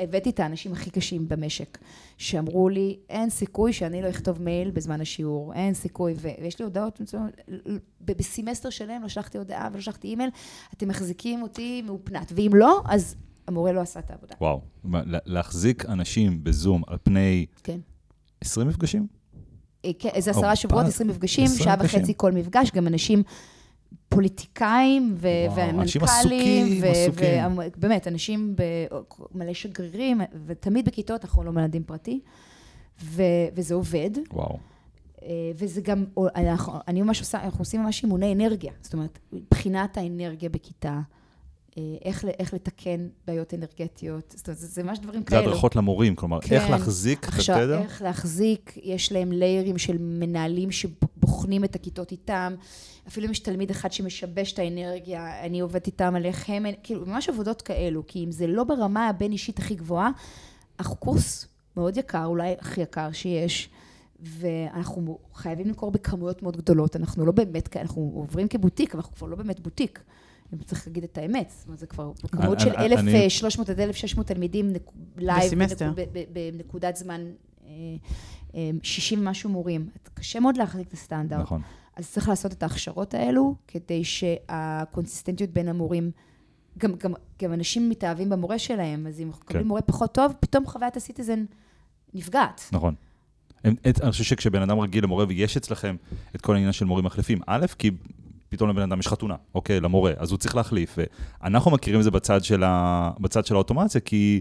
הבאתי 0.00 0.30
את 0.30 0.40
האנשים 0.40 0.72
הכי 0.72 0.90
קשים 0.90 1.28
במשק, 1.28 1.78
שאמרו 2.18 2.68
לי, 2.68 2.98
אין 3.08 3.30
סיכוי 3.30 3.72
שאני 3.72 4.02
לא 4.02 4.10
אכתוב 4.10 4.42
מייל 4.42 4.70
בזמן 4.70 5.00
השיעור, 5.00 5.54
אין 5.54 5.74
סיכוי, 5.74 6.14
ויש 6.20 6.58
לי 6.58 6.64
הודעות, 6.64 7.00
בסמסטר 8.00 8.70
שלם 8.70 9.02
לא 9.02 9.08
שלחתי 9.08 9.38
הודעה 9.38 9.68
ולא 9.72 9.80
שלחתי 9.80 10.08
אימייל, 10.08 10.30
אתם 10.74 10.88
מחזיקים 10.88 11.42
אותי 11.42 11.82
מאופנת, 11.82 12.32
ואם 12.34 12.50
לא, 12.54 12.82
אז 12.88 13.16
המורה 13.48 13.72
לא 13.72 13.80
עשה 13.80 14.00
את 14.00 14.10
העבודה. 14.10 14.34
וואו, 14.40 14.60
להחזיק 15.26 15.84
אנשים 15.84 16.44
בזום 16.44 16.82
על 16.86 16.96
פני 17.02 17.46
כן. 17.64 17.78
20 18.40 18.68
מפגשים? 18.68 19.06
אה, 19.84 19.90
כן, 19.98 20.08
איזה 20.08 20.30
עשרה 20.30 20.56
שבועות, 20.56 20.86
20 20.86 21.10
מפגשים, 21.10 21.46
שעה 21.46 21.76
וחצי 21.80 22.12
כל 22.16 22.32
מפגש, 22.32 22.70
גם 22.70 22.86
אנשים... 22.86 23.22
פוליטיקאים 24.08 25.14
ו- 25.16 25.28
ומנכ"לים. 25.54 25.80
אנשים 25.80 26.02
עסוקים, 26.04 26.82
עסוקים. 26.84 27.58
באמת, 27.76 28.08
אנשים 28.08 28.56
מלא 29.34 29.52
שגרירים, 29.52 30.20
ותמיד 30.46 30.84
בכיתות 30.84 31.24
אנחנו 31.24 31.42
לא 31.44 31.52
מלמדים 31.52 31.82
פרטי, 31.84 32.20
ו- 33.02 33.22
וזה 33.54 33.74
עובד. 33.74 34.10
וואו. 34.32 34.58
אה, 35.22 35.52
וזה 35.54 35.80
גם, 35.80 36.04
אנחנו, 36.36 36.72
אני 36.88 37.02
ממש 37.02 37.20
עושה, 37.20 37.44
אנחנו 37.44 37.58
עושים 37.60 37.82
ממש 37.82 38.02
אימוני 38.02 38.32
אנרגיה. 38.32 38.72
זאת 38.82 38.92
אומרת, 38.92 39.18
מבחינת 39.32 39.96
האנרגיה 39.96 40.48
בכיתה, 40.48 41.00
אה, 41.78 41.82
איך, 42.04 42.24
איך 42.38 42.54
לתקן 42.54 43.08
בעיות 43.26 43.54
אנרגטיות, 43.54 44.34
זאת 44.36 44.48
אומרת, 44.48 44.58
זה, 44.58 44.66
זה 44.66 44.82
ממש 44.82 44.98
דברים 44.98 45.20
זה 45.20 45.26
כאלו. 45.26 45.42
זה 45.42 45.48
הדרכות 45.48 45.76
למורים, 45.76 46.14
כלומר, 46.16 46.40
כן, 46.40 46.54
איך 46.54 46.70
להחזיק 46.70 47.28
עכשיו, 47.28 47.56
את 47.56 47.60
התדר? 47.60 47.78
איך 47.78 48.02
להחזיק, 48.02 48.78
יש 48.82 49.12
להם 49.12 49.32
ליירים 49.32 49.78
של 49.78 49.96
מנהלים 50.00 50.70
שבוחנים 51.30 51.64
את 51.64 51.74
הכיתות 51.74 52.12
איתם, 52.12 52.54
אפילו 53.08 53.26
אם 53.26 53.30
יש 53.32 53.38
תלמיד 53.38 53.70
אחד 53.70 53.92
שמשבש 53.92 54.52
את 54.52 54.58
האנרגיה, 54.58 55.44
אני 55.44 55.60
עובדת 55.60 55.86
איתם 55.86 56.14
על 56.14 56.24
איך 56.26 56.50
הם, 56.50 56.66
כאילו, 56.82 57.06
ממש 57.06 57.28
עבודות 57.28 57.62
כאלו, 57.62 58.06
כי 58.06 58.24
אם 58.24 58.32
זה 58.32 58.46
לא 58.46 58.64
ברמה 58.64 59.08
הבין-אישית 59.08 59.58
הכי 59.58 59.74
גבוהה, 59.74 60.10
אנחנו 60.78 60.96
קורס 60.96 61.46
מאוד 61.76 61.96
יקר, 61.96 62.24
אולי 62.24 62.54
הכי 62.60 62.80
יקר 62.80 63.12
שיש. 63.12 63.68
ואנחנו 64.22 65.18
חייבים 65.34 65.66
למכור 65.66 65.90
בכמויות 65.90 66.42
מאוד 66.42 66.56
גדולות, 66.56 66.96
אנחנו 66.96 67.26
לא 67.26 67.32
באמת, 67.32 67.76
אנחנו 67.76 68.12
עוברים 68.14 68.48
כבוטיק, 68.48 68.90
אבל 68.90 68.98
אנחנו 69.00 69.16
כבר 69.16 69.26
לא 69.26 69.36
באמת 69.36 69.60
בוטיק. 69.60 70.02
צריך 70.64 70.86
להגיד 70.86 71.04
את 71.04 71.18
האמת, 71.18 71.52
זאת 71.56 71.66
אומרת, 71.66 71.78
זה 71.78 71.86
כבר 71.86 72.12
כמות 72.32 72.60
של 72.60 72.70
1,300 72.70 73.70
עד 73.70 73.80
1,600 73.80 74.26
תלמידים 74.26 74.72
live, 75.16 75.52
בנקודת 76.32 76.96
זמן 76.96 77.20
60 78.82 79.18
אה, 79.18 79.24
אה, 79.24 79.28
ומשהו 79.28 79.50
מורים. 79.50 79.88
קשה 80.14 80.40
מאוד 80.40 80.56
להחזיק 80.56 80.88
את 80.88 80.92
הסטנדרט. 80.92 81.40
נכון. 81.40 81.62
אז 81.96 82.10
צריך 82.10 82.28
לעשות 82.28 82.52
את 82.52 82.62
ההכשרות 82.62 83.14
האלו, 83.14 83.54
כדי 83.68 84.04
שהקונסיסטנטיות 84.04 85.50
בין 85.50 85.68
המורים, 85.68 86.10
גם, 86.78 86.92
גם, 86.94 87.12
גם 87.42 87.52
אנשים 87.52 87.88
מתאהבים 87.88 88.28
במורה 88.30 88.58
שלהם, 88.58 89.06
אז 89.06 89.20
אם 89.20 89.28
מקבלים 89.28 89.62
כן. 89.62 89.68
מורה 89.68 89.82
פחות 89.82 90.14
טוב, 90.14 90.32
פתאום 90.40 90.66
חוויית 90.66 90.96
הסיטיזן 90.96 91.44
נפגעת. 92.14 92.68
נכון. 92.72 92.94
אני 93.64 94.10
חושב 94.10 94.24
שכשבן 94.24 94.62
אדם 94.62 94.78
רגיל 94.78 95.04
למורה 95.04 95.24
ויש 95.28 95.56
אצלכם 95.56 95.96
את 96.34 96.40
כל 96.40 96.54
העניין 96.54 96.72
של 96.72 96.84
מורים 96.84 97.04
מחליפים, 97.04 97.38
א', 97.46 97.66
כי 97.78 97.90
פתאום 98.48 98.70
לבן 98.70 98.82
אדם 98.82 99.00
יש 99.00 99.08
חתונה, 99.08 99.34
אוקיי, 99.54 99.80
למורה, 99.80 100.12
אז 100.16 100.30
הוא 100.30 100.38
צריך 100.38 100.56
להחליף. 100.56 100.98
ואנחנו 101.42 101.70
מכירים 101.70 102.00
את 102.00 102.04
זה 102.04 102.10
בצד 102.10 102.44
של, 102.44 102.62
ה... 102.64 103.10
בצד 103.20 103.46
של 103.46 103.54
האוטומציה, 103.54 104.00
כי 104.00 104.40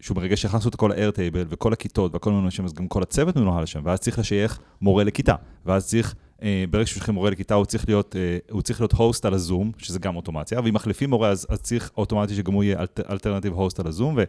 שהוא 0.00 0.14
ברגע 0.14 0.36
שהכנסנו 0.36 0.68
את 0.68 0.76
כל 0.76 0.92
ה-airtable 0.92 1.46
וכל 1.48 1.72
הכיתות 1.72 2.14
וכל 2.14 2.30
מיני 2.30 2.44
אנשים, 2.44 2.64
אז 2.64 2.72
גם 2.72 2.88
כל 2.88 3.02
הצוות 3.02 3.36
מנוהל 3.36 3.66
שם, 3.66 3.80
ואז 3.84 4.00
צריך 4.00 4.18
לשייך 4.18 4.58
מורה 4.80 5.04
לכיתה, 5.04 5.34
ואז 5.66 5.86
צריך 5.86 6.14
אה, 6.42 6.64
ברגע 6.70 6.86
ששולחים 6.86 7.14
מורה 7.14 7.30
לכיתה, 7.30 7.54
הוא 7.54 7.64
צריך 7.64 7.88
להיות, 7.88 8.16
אה, 8.16 8.38
הוא 8.50 8.62
צריך 8.62 8.80
להיות 8.80 8.92
הוסט 8.92 9.24
על 9.24 9.34
הזום, 9.34 9.72
שזה 9.78 9.98
גם 9.98 10.16
אוטומציה, 10.16 10.60
ואם 10.64 10.74
מחליפים 10.74 11.10
מורה, 11.10 11.28
אז, 11.28 11.46
אז 11.50 11.60
צריך 11.60 11.90
אוטומטי 11.96 12.34
שגם 12.34 12.52
הוא 12.52 12.64
יהיה 12.64 12.78
alternative 13.10 13.52
host 13.52 13.80
על 13.80 13.86
הזום, 13.86 14.14
ו, 14.16 14.22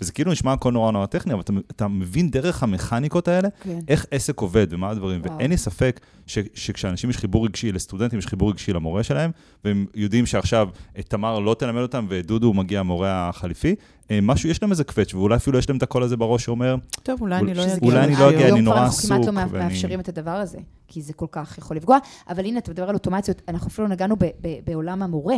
וזה 0.00 0.12
כאילו 0.12 0.32
נשמע 0.32 0.52
הכל 0.52 0.72
נורא 0.72 0.92
נורא 0.92 1.06
טכני, 1.06 1.32
אבל 1.32 1.40
אתה, 1.40 1.52
אתה 1.70 1.88
מבין 1.88 2.30
דרך 2.30 2.62
המכניקות 2.62 3.28
האלה, 3.28 3.48
כן. 3.62 3.78
איך 3.88 4.06
עסק 4.10 4.40
עובד 4.40 4.66
ומה 4.70 4.90
הדברים, 4.90 5.20
וואו. 5.20 5.38
ואין 5.38 5.50
לי 5.50 5.56
ספק 5.56 6.00
ש, 6.26 6.38
שכשאנשים 6.54 7.10
יש 7.10 7.16
חיבור 7.16 7.44
רגשי 7.44 7.72
לסטודנטים, 7.72 8.18
יש 8.18 8.26
חיבור 8.26 8.50
רגשי 8.50 8.72
למורה 8.72 9.02
שלהם, 9.02 9.30
והם 9.64 9.86
יודעים 9.94 10.26
שעכשיו 10.26 10.68
תמר 11.08 11.38
לא 11.38 11.54
תלמד 11.58 11.82
אותם 11.82 12.06
ודודו 12.08 12.54
מגיע 12.54 12.80
המורה 12.80 13.28
החליפי, 13.28 13.74
משהו, 14.22 14.50
יש 14.50 14.62
להם 14.62 14.70
איזה 14.70 14.84
קווץ', 14.84 15.14
ואולי 15.14 15.36
אפילו 15.36 15.58
יש 15.58 15.68
להם 15.68 15.76
את 15.76 15.82
הקול 15.82 16.02
הזה 16.02 16.16
בראש 16.16 16.44
שאומר, 16.44 16.76
טוב, 17.02 17.20
אולי 17.20 17.36
אני 17.36 17.54
לא 17.54 17.62
אגיע. 17.62 17.76
אולי 17.82 18.04
אני 18.04 18.16
לא 18.16 18.30
אגיע, 18.30 18.48
אני 18.48 18.60
נורא 18.60 18.80
עסוק. 18.80 19.10
היום 19.10 19.22
כבר 19.22 19.30
אנחנו 19.30 19.50
כמעט 19.50 19.62
לא 19.62 19.68
מאפשרים 19.68 20.00
את 20.00 20.08
הדבר 20.08 20.30
הזה, 20.30 20.58
כי 20.88 21.02
זה 21.02 21.12
כל 21.12 21.26
כך 21.32 21.58
יכול 21.58 21.76
לפגוע. 21.76 21.98
אבל 22.28 22.44
הנה, 22.44 22.58
אתה 22.58 22.70
מדבר 22.70 22.88
על 22.88 22.94
אוטומציות, 22.94 23.42
אנחנו 23.48 23.68
אפילו 23.68 23.88
נגענו 23.88 24.16
בעולם 24.64 25.02
המורה. 25.02 25.36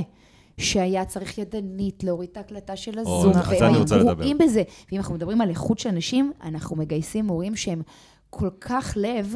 שהיה 0.59 1.05
צריך 1.05 1.39
ידנית 1.39 2.05
להוריד 2.05 2.29
את 2.33 2.37
ההקלטה 2.37 2.77
של 2.77 2.99
הזום, 2.99 3.33
והם 3.61 3.85
גרועים 4.14 4.39
בזה. 4.39 4.62
ואם 4.93 4.99
אנחנו 4.99 5.14
מדברים 5.14 5.41
על 5.41 5.49
איכות 5.49 5.79
של 5.79 5.89
אנשים, 5.89 6.33
אנחנו 6.43 6.77
מגייסים 6.77 7.25
מורים 7.25 7.57
שהם 7.57 7.83
כל 8.31 8.49
כך 8.61 8.93
לב, 8.97 9.35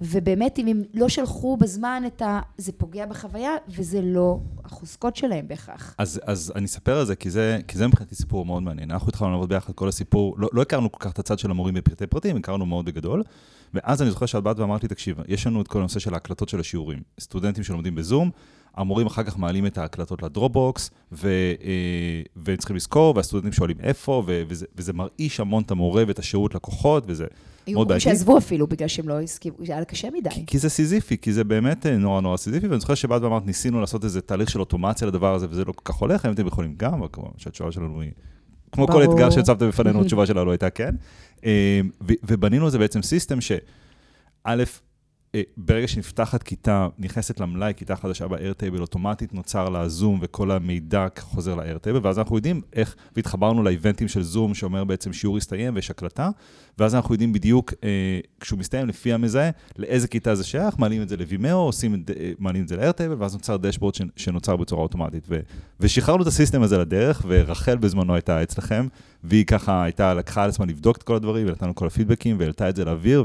ובאמת, 0.00 0.58
אם 0.58 0.66
הם 0.66 0.82
לא 0.94 1.08
שלחו 1.08 1.56
בזמן 1.56 2.02
את 2.06 2.22
ה... 2.22 2.40
זה 2.58 2.72
פוגע 2.72 3.06
בחוויה, 3.06 3.50
וזה 3.68 4.00
לא 4.02 4.38
החוזקות 4.64 5.16
שלהם 5.16 5.48
בהכרח. 5.48 5.94
אז, 5.98 6.20
אז 6.24 6.52
אני 6.56 6.64
אספר 6.64 6.98
על 6.98 7.06
זה, 7.06 7.16
כי 7.16 7.30
זה, 7.30 7.58
כי 7.68 7.78
זה 7.78 7.86
מבחינתי 7.86 8.14
סיפור 8.14 8.46
מאוד 8.46 8.62
מעניין. 8.62 8.90
אנחנו 8.90 9.08
התחלנו 9.08 9.30
לעבוד 9.30 9.48
ביחד 9.48 9.72
כל 9.72 9.88
הסיפור, 9.88 10.34
לא, 10.38 10.48
לא 10.52 10.62
הכרנו 10.62 10.92
כל 10.92 10.98
כך 11.00 11.12
את 11.12 11.18
הצד 11.18 11.38
של 11.38 11.50
המורים 11.50 11.74
בפרטי 11.74 12.06
פרטים, 12.06 12.36
הכרנו 12.36 12.66
מאוד 12.66 12.84
בגדול. 12.84 13.22
ואז 13.74 14.02
אני 14.02 14.10
זוכר 14.10 14.26
שאת 14.26 14.42
באת 14.42 14.58
ואמרת 14.58 14.82
לי, 14.82 14.88
תקשיב, 14.88 15.18
יש 15.28 15.46
לנו 15.46 15.62
את 15.62 15.68
כל 15.68 15.78
הנושא 15.78 16.00
של 16.00 16.14
ההקלטות 16.14 16.48
של 16.48 16.60
השיעורים. 16.60 17.02
סטודנטים 17.20 17.64
שלומדים 17.64 17.94
בזום, 17.94 18.30
המורים 18.76 19.06
אחר 19.06 19.22
כך 19.22 19.38
מעלים 19.38 19.66
את 19.66 19.78
ההקלטות 19.78 20.22
ל 20.22 20.30
Dropbox, 20.30 20.90
ו, 21.12 21.28
אה, 21.28 22.22
והם 22.36 22.56
צריכים 22.56 22.76
לזכור, 22.76 23.16
והסטודנטים 23.16 23.52
שואלים 23.52 23.76
איפה, 23.80 24.22
וזה, 24.26 24.66
וזה 24.76 24.92
מרעיש 24.92 25.40
המון 25.40 25.62
את 25.62 25.70
המורה 25.70 26.04
ואת 26.06 26.18
השירות 26.18 26.54
לקוחות, 26.54 27.04
וזה 27.06 27.26
מאוד 27.68 27.88
בעייתי. 27.88 28.08
היו 28.08 28.16
שעזבו 28.16 28.38
אפילו 28.38 28.66
בגלל 28.66 28.88
שהם 28.88 29.08
לא 29.08 29.20
הסכימו, 29.20 29.56
זה 29.66 29.72
היה 29.72 29.84
קשה 29.84 30.08
מדי. 30.10 30.30
כי, 30.30 30.46
כי 30.46 30.58
זה 30.58 30.68
סיזיפי, 30.68 31.18
כי 31.18 31.32
זה 31.32 31.44
באמת 31.44 31.86
אה, 31.86 31.96
נורא 31.96 32.20
נורא 32.20 32.36
סיזיפי, 32.36 32.68
ואני 32.68 32.80
זוכר 32.80 32.94
שבאת 32.94 33.22
ואמרת, 33.22 33.46
ניסינו 33.46 33.80
לעשות 33.80 34.04
איזה 34.04 34.20
תהליך 34.20 34.50
של 34.50 34.60
אוטומציה 34.60 35.08
לדבר 35.08 35.34
הזה, 35.34 35.46
וזה 35.50 35.64
לא 35.64 35.72
כל 35.72 35.92
כך 35.92 35.94
הולך, 35.94 36.24
האם 36.24 36.34
אתם 36.34 36.46
יכולים 36.46 36.74
גם, 36.76 36.94
אבל 36.94 37.08
כמובן 37.12 37.32
שהתשובה 37.36 37.72
שלנו 37.72 38.00
היא... 38.00 38.10
כמו 38.72 38.86
ברור. 38.86 39.04
כל 39.04 39.12
אתגר 39.12 39.30
שהצבת 39.30 39.62
בפנינו, 39.62 40.00
התשובה 40.02 40.26
שלנו 40.26 40.50
הייתה 40.50 40.70
כן. 40.70 40.94
אה, 41.44 41.80
ובנינו 42.00 42.66
איזה 42.66 42.78
בעצם 42.78 43.02
system 43.02 43.40
ש... 43.40 43.52
א', 44.44 44.62
ברגע 45.56 45.88
שנפתחת 45.88 46.42
כיתה, 46.42 46.88
נכנסת 46.98 47.40
למלאי, 47.40 47.72
כיתה 47.76 47.96
חדשה 47.96 48.28
ב-Airtable, 48.28 48.80
אוטומטית 48.80 49.34
נוצר 49.34 49.68
לה 49.68 49.88
זום 49.88 50.18
וכל 50.22 50.50
המידע 50.50 51.06
חוזר 51.18 51.54
ל-Airtable, 51.54 52.00
ואז 52.02 52.18
אנחנו 52.18 52.36
יודעים 52.36 52.60
איך, 52.72 52.96
והתחברנו 53.16 53.62
לאיבנטים 53.62 54.08
של 54.08 54.22
זום, 54.22 54.54
שאומר 54.54 54.84
בעצם 54.84 55.12
שיעור 55.12 55.36
הסתיים 55.36 55.74
ויש 55.74 55.90
הקלטה, 55.90 56.30
ואז 56.78 56.94
אנחנו 56.94 57.14
יודעים 57.14 57.32
בדיוק, 57.32 57.74
אה, 57.84 58.20
כשהוא 58.40 58.58
מסתיים 58.58 58.88
לפי 58.88 59.12
המזהה, 59.12 59.50
לאיזה 59.78 60.08
כיתה 60.08 60.34
זה 60.34 60.44
שייך, 60.44 60.78
מעלים 60.78 61.02
את 61.02 61.08
זה 61.08 61.16
ל-Vimeo, 61.16 61.52
עושים, 61.52 61.94
אה, 61.94 62.30
מעלים 62.38 62.62
את 62.62 62.68
זה 62.68 62.76
ל-Airtable, 62.76 63.16
ואז 63.18 63.34
נוצר 63.34 63.56
דשבורד 63.56 63.94
שנוצר 64.16 64.56
בצורה 64.56 64.82
אוטומטית. 64.82 65.24
ו, 65.28 65.40
ושחררנו 65.80 66.22
את 66.22 66.26
הסיסטם 66.26 66.62
הזה 66.62 66.78
לדרך, 66.78 67.22
ורחל 67.28 67.76
בזמנו 67.76 68.14
הייתה 68.14 68.42
אצלכם, 68.42 68.86
והיא 69.24 69.44
ככה 69.44 69.82
הייתה, 69.82 70.14
לקחה 70.14 70.42
על 70.42 70.48
עצמה 70.48 70.66
לבדוק 70.66 70.96
את 70.96 71.02
כל 71.02 71.14
הדברים, 71.16 71.46
ונתנו 71.46 71.74
כל 71.74 71.86
הפידבקים, 71.86 72.36
והעלתה 72.38 72.68
את 72.68 72.76
זה 72.76 72.84
לאוויר, 72.84 73.24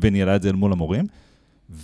וניהלה 0.00 0.36
את 0.36 0.42
זה 0.42 0.48
אל 0.48 0.54
מול 0.54 0.72
המורים. 0.72 1.04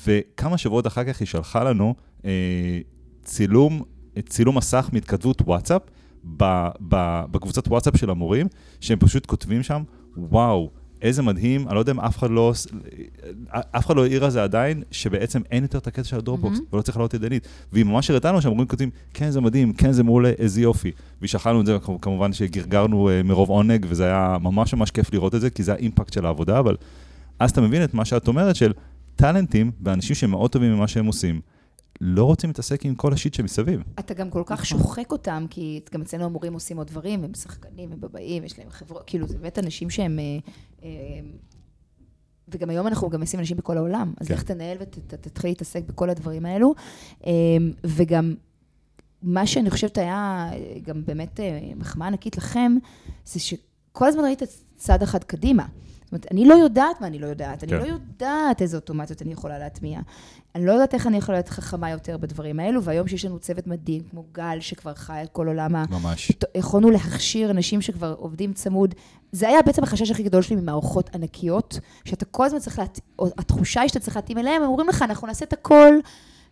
וכמה 0.04 0.58
שבועות 0.58 0.86
אחר 0.86 1.04
כך 1.04 1.20
היא 1.20 1.26
שלחה 1.26 1.64
לנו 1.64 1.94
אה, 2.24 2.78
צילום, 3.24 3.82
צילום 4.28 4.56
מסך 4.56 4.90
מהתכתבות 4.92 5.42
וואטסאפ, 5.42 5.82
ב, 6.36 6.68
ב, 6.88 7.22
בקבוצת 7.30 7.68
וואטסאפ 7.68 7.96
של 7.96 8.10
המורים, 8.10 8.46
שהם 8.80 8.98
פשוט 8.98 9.26
כותבים 9.26 9.62
שם, 9.62 9.82
וואו, 10.16 10.70
איזה 11.02 11.22
מדהים, 11.22 11.66
אני 11.68 11.74
לא 11.74 11.80
יודע 11.80 11.92
אם 11.92 12.00
אף 12.00 12.18
אחד 12.18 12.30
לא, 12.30 12.52
אף 13.50 13.86
אחד 13.86 13.96
לא 13.96 14.04
העיר 14.04 14.24
על 14.24 14.30
זה 14.30 14.42
עדיין, 14.42 14.82
שבעצם 14.90 15.40
אין 15.50 15.62
יותר 15.62 15.78
את 15.78 15.86
הקטע 15.86 16.04
של 16.04 16.16
הדרופבוקס, 16.16 16.58
mm-hmm. 16.58 16.74
ולא 16.74 16.82
צריך 16.82 16.96
לעלות 16.96 17.14
ידנית. 17.14 17.48
והיא 17.72 17.84
ממש 17.84 18.10
הראתה 18.10 18.28
לנו 18.28 18.42
שהמורים 18.42 18.68
כותבים, 18.68 18.90
כן, 19.14 19.30
זה 19.30 19.40
מדהים, 19.40 19.72
כן, 19.72 19.92
זה 19.92 20.02
מעולה, 20.02 20.28
איזה 20.38 20.60
יופי. 20.60 20.90
ושכלנו 21.22 21.60
את 21.60 21.66
זה, 21.66 21.76
כמובן 22.00 22.32
שגרגרנו 22.32 23.08
אה, 23.08 23.22
מרוב 23.22 23.48
עונג, 23.48 23.86
וזה 23.88 24.04
היה 24.04 24.36
ממש 24.42 24.74
ממש 24.74 24.90
כיף 24.90 25.12
לראות 25.12 25.34
את 25.34 25.40
זה, 25.40 25.50
כי 25.50 25.62
זה 25.62 25.72
האימפקט 25.72 26.12
של 26.12 26.26
העבודה, 26.26 26.58
אבל 26.58 26.76
אז 27.40 27.50
אתה 27.50 27.60
מבין 27.60 27.84
את 27.84 27.94
מה 27.94 28.04
שאת 28.04 28.28
אומרת 28.28 28.56
של 28.56 28.72
טאלנטים 29.16 29.70
ואנשים 29.82 30.16
שמאוד 30.16 30.50
טובים 30.50 30.72
ממה 30.74 30.88
שהם 30.88 31.06
עושים, 31.06 31.40
לא 32.00 32.24
רוצים 32.24 32.50
להתעסק 32.50 32.84
עם 32.84 32.94
כל 32.94 33.12
השיט 33.12 33.34
שמסביב. 33.34 33.82
אתה 33.98 34.14
גם 34.14 34.30
כל 34.30 34.42
כך 34.46 34.66
שוחק 34.66 35.12
אותם, 35.12 35.46
כי 35.50 35.80
גם 35.94 36.02
אצלנו 36.02 36.24
המורים 36.24 36.52
עושים 36.54 36.76
עוד 36.76 36.86
דברים, 36.86 37.24
הם 37.24 37.34
שחקנים, 37.34 37.92
הם 37.92 38.00
בבאים, 38.00 38.44
יש 38.44 38.58
להם 38.58 38.70
חברות, 38.70 39.02
כאילו, 39.06 39.26
זה 39.26 39.38
באמת 39.38 39.58
אנשים 39.58 39.90
שהם... 39.90 40.18
אה, 40.18 40.24
אה, 40.82 40.88
וגם 42.48 42.70
היום 42.70 42.86
אנחנו 42.86 43.10
גם 43.10 43.20
משים 43.20 43.40
אנשים 43.40 43.56
בכל 43.56 43.76
העולם, 43.76 44.12
אז 44.20 44.28
כן. 44.28 44.34
איך 44.34 44.42
תנהל 44.42 44.76
ותתחיל 44.80 45.50
להתעסק 45.50 45.82
בכל 45.86 46.10
הדברים 46.10 46.46
האלו. 46.46 46.74
אמ, 47.26 47.30
וגם 47.84 48.34
מה 49.22 49.46
שאני 49.46 49.70
חושבת 49.70 49.98
היה 49.98 50.50
גם 50.82 51.04
באמת 51.04 51.40
אה, 51.40 51.60
מחמאה 51.76 52.08
ענקית 52.08 52.36
לכם, 52.36 52.72
זה 53.24 53.40
שכל 53.40 54.08
הזמן 54.08 54.22
ראית 54.22 54.42
צעד 54.76 55.02
אחד 55.02 55.24
קדימה. 55.24 55.66
זאת 56.10 56.12
אומרת, 56.12 56.32
אני 56.32 56.44
לא 56.44 56.54
יודעת 56.54 57.00
מה 57.00 57.06
אני 57.06 57.18
לא 57.18 57.26
יודעת, 57.26 57.64
אני 57.64 57.72
כן. 57.72 57.78
לא 57.78 57.84
יודעת 57.84 58.62
איזה 58.62 58.76
אוטומציות 58.76 59.22
אני 59.22 59.32
יכולה 59.32 59.58
להטמיע. 59.58 60.00
אני 60.54 60.66
לא 60.66 60.72
יודעת 60.72 60.94
איך 60.94 61.06
אני 61.06 61.16
יכולה 61.16 61.38
להיות 61.38 61.48
חכמה 61.48 61.90
יותר 61.90 62.16
בדברים 62.16 62.60
האלו, 62.60 62.82
והיום 62.82 63.08
שיש 63.08 63.24
לנו 63.24 63.38
צוות 63.38 63.66
מדהים, 63.66 64.02
כמו 64.10 64.24
גל, 64.32 64.60
שכבר 64.60 64.94
חי 64.94 65.20
את 65.22 65.28
כל 65.32 65.46
עולם 65.46 65.76
ה... 65.76 65.84
ממש. 65.90 66.32
יכולנו 66.54 66.90
להכשיר 66.90 67.50
אנשים 67.50 67.82
שכבר 67.82 68.14
עובדים 68.18 68.52
צמוד. 68.52 68.94
זה 69.32 69.48
היה 69.48 69.62
בעצם 69.62 69.82
החשש 69.82 70.10
הכי 70.10 70.22
גדול 70.22 70.42
שלי 70.42 70.56
ממערכות 70.56 71.14
ענקיות, 71.14 71.80
שאתה 72.04 72.24
כל 72.24 72.44
הזמן 72.44 72.58
צריך 72.58 72.78
להתאים, 72.78 73.04
התחושה 73.38 73.80
היא 73.80 73.88
שאתה 73.88 74.00
צריך 74.00 74.16
להתאים 74.16 74.38
אליהם, 74.38 74.62
הם 74.62 74.68
אומרים 74.68 74.88
לך, 74.88 75.02
אנחנו 75.02 75.26
נעשה 75.26 75.44
את 75.44 75.52
הכל 75.52 75.94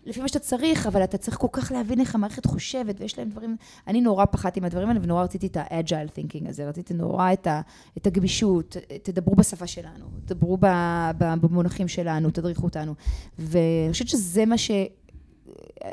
לפי 0.05 0.21
מה 0.21 0.29
שאתה 0.29 0.39
צריך, 0.39 0.87
אבל 0.87 1.05
אתה 1.05 1.19
צריך 1.19 1.37
כל 1.37 1.47
כך 1.53 1.73
להבין 1.73 2.01
איך 2.01 2.15
המערכת 2.15 2.47
חושבת, 2.47 3.01
ויש 3.01 3.19
להם 3.19 3.29
דברים... 3.29 3.57
אני 3.87 4.01
נורא 4.01 4.25
פחדתי 4.25 4.61
מהדברים 4.61 4.89
האלה, 4.89 5.01
ונורא 5.03 5.23
רציתי 5.23 5.47
את 5.47 5.57
ה-agile 5.57 6.19
thinking 6.19 6.49
הזה, 6.49 6.69
רציתי 6.69 6.95
נורא 6.95 7.33
את, 7.33 7.47
ה, 7.47 7.61
את 7.99 8.07
הגמישות, 8.07 8.77
תדברו 9.03 9.35
בשפה 9.35 9.67
שלנו, 9.67 10.07
תדברו 10.25 10.57
ב, 10.57 10.67
ב, 11.19 11.35
במונחים 11.41 11.89
שלנו, 11.89 12.31
תדריכו 12.31 12.65
אותנו. 12.65 12.95
ואני 13.39 13.93
חושבת 13.93 14.09
שזה 14.09 14.47
מה 14.47 14.59
ש... 14.59 14.71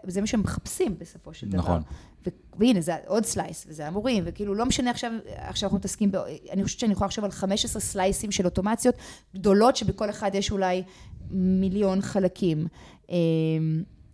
זה 0.07 0.21
מה 0.21 0.27
שהם 0.27 0.39
מחפשים 0.39 0.95
בסופו 0.97 1.33
של 1.33 1.49
דבר. 1.49 1.59
נכון. 1.59 1.81
ו- 2.25 2.29
והנה, 2.59 2.81
זה 2.81 2.95
עוד 3.07 3.25
סלייס, 3.25 3.65
וזה 3.69 3.87
המורים, 3.87 4.23
וכאילו, 4.27 4.55
לא 4.55 4.65
משנה 4.65 4.91
עכשיו, 4.91 5.11
עכשיו 5.25 5.67
אנחנו 5.67 5.77
מתעסקים, 5.77 6.11
ב- 6.11 6.15
אני 6.51 6.63
חושבת 6.63 6.79
שאני 6.79 6.91
יכולה 6.91 7.05
לחשוב 7.05 7.25
על 7.25 7.31
15 7.31 7.81
סלייסים 7.81 8.31
של 8.31 8.45
אוטומציות 8.45 8.95
גדולות, 9.35 9.75
שבכל 9.75 10.09
אחד 10.09 10.31
יש 10.33 10.51
אולי 10.51 10.83
מיליון 11.31 12.01
חלקים. 12.01 12.67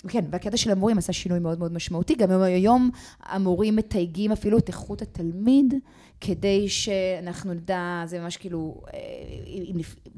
כן, 0.07 0.25
והקטע 0.31 0.57
של 0.57 0.71
המורים 0.71 0.97
עשה 0.97 1.13
שינוי 1.13 1.39
מאוד 1.39 1.59
מאוד 1.59 1.73
משמעותי. 1.73 2.15
גם 2.15 2.41
היום 2.41 2.89
המורים 3.23 3.75
מתייגים 3.75 4.31
אפילו 4.31 4.57
את 4.57 4.67
איכות 4.67 5.01
התלמיד, 5.01 5.73
כדי 6.21 6.69
שאנחנו 6.69 7.53
נדע, 7.53 8.03
זה 8.05 8.19
ממש 8.19 8.37
כאילו... 8.37 8.81
אה, 8.93 8.99
אם, 9.47 9.75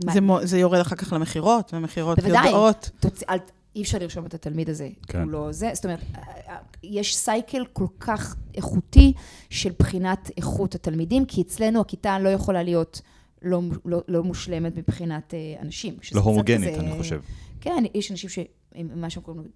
אם, 0.08 0.12
זה, 0.14 0.22
מו, 0.22 0.40
זה 0.44 0.60
יורד 0.60 0.80
אחר 0.80 0.96
כך 0.96 1.14
למכירות, 1.14 1.74
ומכירות 1.74 2.20
בוודאי. 2.20 2.46
יודעות. 2.46 2.90
תוצ... 3.00 3.24
אל... 3.30 3.38
אי 3.76 3.82
אפשר 3.82 3.98
לרשום 3.98 4.26
את 4.26 4.34
התלמיד 4.34 4.70
הזה, 4.70 4.90
כן. 5.08 5.22
הוא 5.22 5.32
לא 5.32 5.52
זה. 5.52 5.70
זאת 5.74 5.86
אומרת, 5.86 6.00
יש 6.84 7.16
סייקל 7.16 7.66
כל 7.74 7.86
כך 8.00 8.36
איכותי 8.56 9.14
של 9.50 9.72
בחינת 9.80 10.32
איכות 10.38 10.76
התלמידים, 10.76 11.26
כי 11.26 11.42
אצלנו 11.42 11.82
הכיתה 11.82 12.20
לא 12.20 12.30
יכולה 12.30 12.64
להיות 12.64 13.02
לא, 13.42 13.62
לא, 13.86 14.02
לא 14.08 14.24
מושלמת 14.24 14.78
מבחינת 14.78 15.34
אה, 15.34 15.62
אנשים. 15.62 15.94
לא 16.14 16.22
הומוגנית, 16.22 16.70
כזה- 16.74 16.80
אני 16.80 16.98
חושב. 16.98 17.22
כן, 17.64 17.84
יש 17.94 18.12
אנשים 18.12 18.30
שהם, 18.30 18.46
מה 19.02 19.10
שהם 19.10 19.24
קוראים 19.24 19.44
לו, 19.44 19.50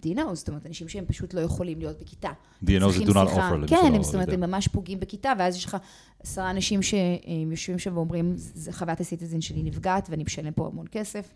דינו, 0.00 0.36
זאת 0.36 0.48
אומרת, 0.48 0.66
אנשים 0.66 0.88
שהם 0.88 1.04
פשוט 1.06 1.34
לא 1.34 1.40
יכולים 1.40 1.78
להיות 1.78 2.00
בכיתה. 2.00 2.30
DNO 2.64 2.90
זה 2.90 3.04
do 3.04 3.08
not 3.08 3.14
offer 3.14 3.66
כן, 3.68 3.92
הם, 3.94 4.02
זאת 4.02 4.14
אומרת, 4.14 4.28
יודע. 4.28 4.44
הם 4.44 4.50
ממש 4.50 4.68
פוגעים 4.68 5.00
בכיתה, 5.00 5.32
ואז 5.38 5.56
יש 5.56 5.64
לך 5.64 5.76
עשרה 6.20 6.50
אנשים 6.50 6.80
שיושבים 6.82 7.78
שם 7.78 7.96
ואומרים, 7.96 8.32
"זה- 8.36 8.72
חוויית 8.72 9.00
הסיטיזן 9.00 9.40
שלי 9.40 9.62
נפגעת, 9.62 10.08
ואני 10.10 10.24
משלם 10.24 10.52
פה 10.52 10.66
המון 10.66 10.86
כסף. 10.92 11.32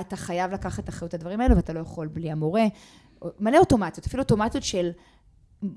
אתה 0.00 0.16
חייב 0.16 0.52
לקחת 0.52 0.88
אחריות 0.88 1.14
הדברים 1.14 1.40
האלו, 1.40 1.56
ואתה 1.56 1.72
לא 1.72 1.80
יכול 1.80 2.06
בלי 2.06 2.30
המורה. 2.30 2.64
מלא 3.40 3.58
אוטומציות, 3.58 4.06
אפילו 4.06 4.22
אוטומציות 4.22 4.64
של 4.64 4.90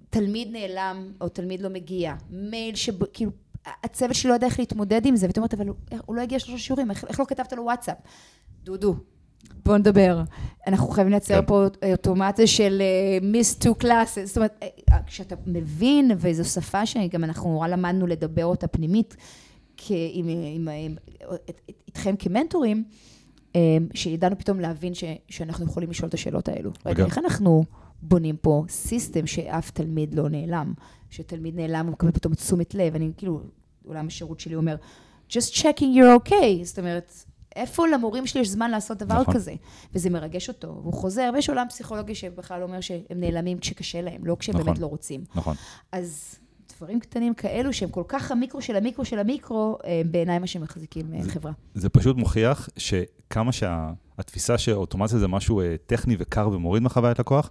תלמיד 0.09 0.47
נעלם, 0.51 1.12
או 1.22 1.30
תלמיד 1.30 1.62
לא 1.62 1.70
מגיע, 1.70 2.14
מייל 2.30 2.76
שכאילו, 2.76 3.32
הצוות 3.84 4.16
שלי 4.16 4.30
לא 4.30 4.34
יודע 4.34 4.47
איך 4.47 4.59
להתמודד 4.59 5.05
עם 5.05 5.16
זה, 5.16 5.28
ואתה 5.28 5.39
אומרת, 5.39 5.53
אבל 5.53 5.68
הוא, 5.68 5.76
הוא 6.05 6.16
לא 6.16 6.22
הגיע 6.22 6.39
שלושה 6.39 6.64
שיעורים, 6.64 6.91
איך, 6.91 7.05
איך 7.07 7.20
לא 7.20 7.26
כתבת 7.26 7.53
לו 7.53 7.64
וואטסאפ? 7.64 7.97
דודו, 8.64 8.95
בוא 9.65 9.77
נדבר. 9.77 10.23
אנחנו 10.67 10.87
חייבים 10.89 11.11
לייצר 11.11 11.41
כן. 11.41 11.47
פה 11.47 11.65
אוטומציה 11.91 12.47
של 12.47 12.81
missed 13.22 13.55
two 13.55 13.76
classes. 13.76 14.26
זאת 14.25 14.37
אומרת, 14.37 14.63
אה, 14.91 14.97
כשאתה 15.07 15.35
מבין, 15.45 16.11
וזו 16.17 16.45
שפה 16.45 16.85
שגם 16.85 17.23
אנחנו 17.23 17.51
נורא 17.51 17.67
למדנו 17.67 18.07
לדבר 18.07 18.45
אותה 18.45 18.67
פנימית, 18.67 19.15
עם, 19.89 20.27
עם, 20.27 20.67
עם, 20.67 20.95
איתכם 21.87 22.15
כמנטורים, 22.19 22.83
אה, 23.55 23.77
שידענו 23.93 24.37
פתאום 24.37 24.59
להבין 24.59 24.93
ש, 24.93 25.03
שאנחנו 25.29 25.65
יכולים 25.65 25.89
לשאול 25.89 26.09
את 26.09 26.13
השאלות 26.13 26.49
האלו. 26.49 26.71
רגע, 26.85 27.05
איך 27.05 27.17
אנחנו 27.17 27.63
בונים 28.01 28.35
פה 28.37 28.63
system 28.69 29.28
שאף 29.27 29.71
תלמיד 29.71 30.15
לא 30.15 30.29
נעלם? 30.29 30.73
שתלמיד 31.09 31.55
נעלם, 31.55 31.85
הוא 31.85 31.93
מקבל 31.93 32.11
פתאום 32.11 32.33
תשומת 32.33 32.75
לב, 32.75 32.95
אני 32.95 33.11
כאילו, 33.17 33.41
עולם 33.85 34.07
השירות 34.07 34.39
שלי 34.39 34.55
אומר, 34.55 34.75
just 35.29 35.53
checking 35.53 35.97
you're 35.97 36.29
okay, 36.29 36.63
זאת 36.63 36.79
אומרת, 36.79 37.25
איפה 37.56 37.88
למורים 37.88 38.28
שלי 38.28 38.41
יש 38.41 38.49
זמן 38.49 38.72
לעשות 38.72 38.97
דבר 38.97 39.22
נכון. 39.22 39.34
כזה? 39.34 39.54
וזה 39.95 40.10
מרגש 40.10 40.47
אותו, 40.49 40.68
והוא 40.82 40.93
חוזר, 40.93 41.30
ויש 41.34 41.49
עולם 41.49 41.66
פסיכולוגי 41.70 42.16
שבכלל 42.16 42.64
אומר 42.64 42.82
שהם 42.82 43.02
נעלמים 43.16 43.58
כשקשה 43.60 44.02
להם, 44.02 44.26
לא 44.26 44.36
כשהם 44.39 44.56
נכון. 44.56 44.66
באמת 44.66 44.80
לא 44.80 44.86
רוצים. 44.88 45.24
נכון. 45.36 45.56
אז 45.91 46.36
דברים 46.78 46.99
קטנים 46.99 47.34
כאלו, 47.34 47.74
שהם 47.74 47.89
כל 47.89 48.04
כך 48.08 48.32
המיקרו 48.32 48.62
של 48.62 48.76
המיקרו 48.76 49.06
של 49.06 49.20
המיקרו, 49.20 49.78
אה, 49.86 50.02
בעיניי 50.06 50.39
מה 50.39 50.47
שמחזיקים 50.47 51.14
אה, 51.14 51.24
זה- 51.24 51.32
חברה. 51.32 51.52
זה 51.76 51.89
פשוט 51.89 52.18
מוכיח 52.18 52.70
שכמה 52.78 53.52
שהתפיסה 53.52 54.58
שאוטומציה 54.58 55.20
זה 55.20 55.28
משהו 55.28 55.62
אה, 55.62 55.76
טכני 55.86 56.16
וקר 56.20 56.49
ומוריד 56.52 56.84
מחוויית 56.84 57.20
לקוח, 57.20 57.49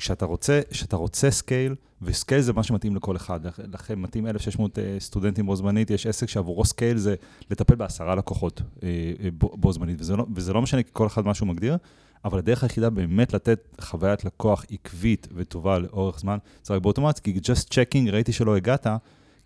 כשאתה 0.00 0.24
רוצה, 0.24 0.60
כשאתה 0.70 0.96
רוצה 0.96 1.30
scale, 1.30 1.74
ו 2.02 2.08
scale 2.08 2.40
זה 2.40 2.52
מה 2.52 2.62
שמתאים 2.62 2.96
לכל 2.96 3.16
אחד. 3.16 3.46
לכ- 3.46 3.60
לכם 3.72 4.02
מתאים 4.02 4.26
1,600 4.26 4.78
אה, 4.78 4.96
סטודנטים 4.98 5.46
בו 5.46 5.56
זמנית, 5.56 5.90
יש 5.90 6.06
עסק 6.06 6.28
שעבורו 6.28 6.64
scale 6.64 6.96
זה 6.96 7.14
לטפל 7.50 7.74
בעשרה 7.74 8.14
לקוחות 8.14 8.62
אה, 8.82 8.88
אה, 9.24 9.28
בו, 9.38 9.56
בו 9.56 9.72
זמנית, 9.72 10.00
וזה 10.00 10.16
לא, 10.16 10.26
וזה 10.34 10.52
לא 10.52 10.62
משנה 10.62 10.82
כי 10.82 10.90
כל 10.92 11.06
אחד 11.06 11.24
מה 11.24 11.34
שהוא 11.34 11.48
מגדיר, 11.48 11.76
אבל 12.24 12.38
הדרך 12.38 12.62
היחידה 12.62 12.90
באמת 12.90 13.32
לתת 13.32 13.76
חוויית 13.80 14.24
לקוח 14.24 14.64
עקבית 14.70 15.28
וטובה 15.34 15.78
לאורך 15.78 16.20
זמן, 16.20 16.38
זה 16.62 16.74
רק 16.74 16.82
באוטומציה, 16.82 17.22
כי 17.22 17.38
just 17.38 17.68
checking, 17.68 18.10
ראיתי 18.10 18.32
שלא 18.32 18.56
הגעת, 18.56 18.86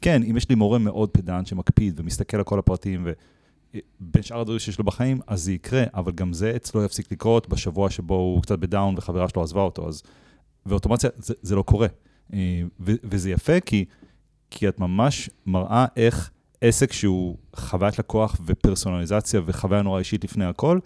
כן, 0.00 0.22
אם 0.30 0.36
יש 0.36 0.48
לי 0.48 0.54
מורה 0.54 0.78
מאוד 0.78 1.10
פדנט 1.10 1.46
שמקפיד 1.46 2.00
ומסתכל 2.00 2.36
על 2.36 2.44
כל 2.44 2.58
הפרטים, 2.58 3.06
ובין 3.06 4.22
שאר 4.22 4.40
הדברים 4.40 4.58
שיש 4.58 4.78
לו 4.78 4.84
בחיים, 4.84 5.20
אז 5.26 5.42
זה 5.42 5.52
יקרה, 5.52 5.84
אבל 5.94 6.12
גם 6.12 6.32
זה 6.32 6.52
אצלו 6.56 6.84
יפסיק 6.84 7.12
לקרות 7.12 7.48
בשבוע 7.48 7.90
שבו 7.90 8.14
הוא 8.14 8.42
קצת 8.42 8.58
ב 8.58 8.65
down 8.65 8.94
וחברה 8.98 9.28
שלו 9.28 9.42
עזבה 9.42 9.60
אותו, 9.60 9.88
אז... 9.88 10.02
ואוטומציה, 10.66 11.10
זה, 11.16 11.34
זה 11.42 11.54
לא 11.54 11.62
קורה. 11.62 11.86
אה, 12.32 12.62
ו, 12.80 12.92
וזה 13.04 13.30
יפה 13.30 13.60
כי, 13.60 13.84
כי 14.50 14.68
את 14.68 14.80
ממש 14.80 15.30
מראה 15.46 15.86
איך 15.96 16.30
עסק 16.60 16.92
שהוא 16.92 17.36
חוויית 17.56 17.98
לקוח 17.98 18.40
ופרסונליזציה 18.46 19.40
וחוויה 19.46 19.82
נורא 19.82 19.98
אישית 19.98 20.24
לפני 20.24 20.44
הכל, 20.44 20.78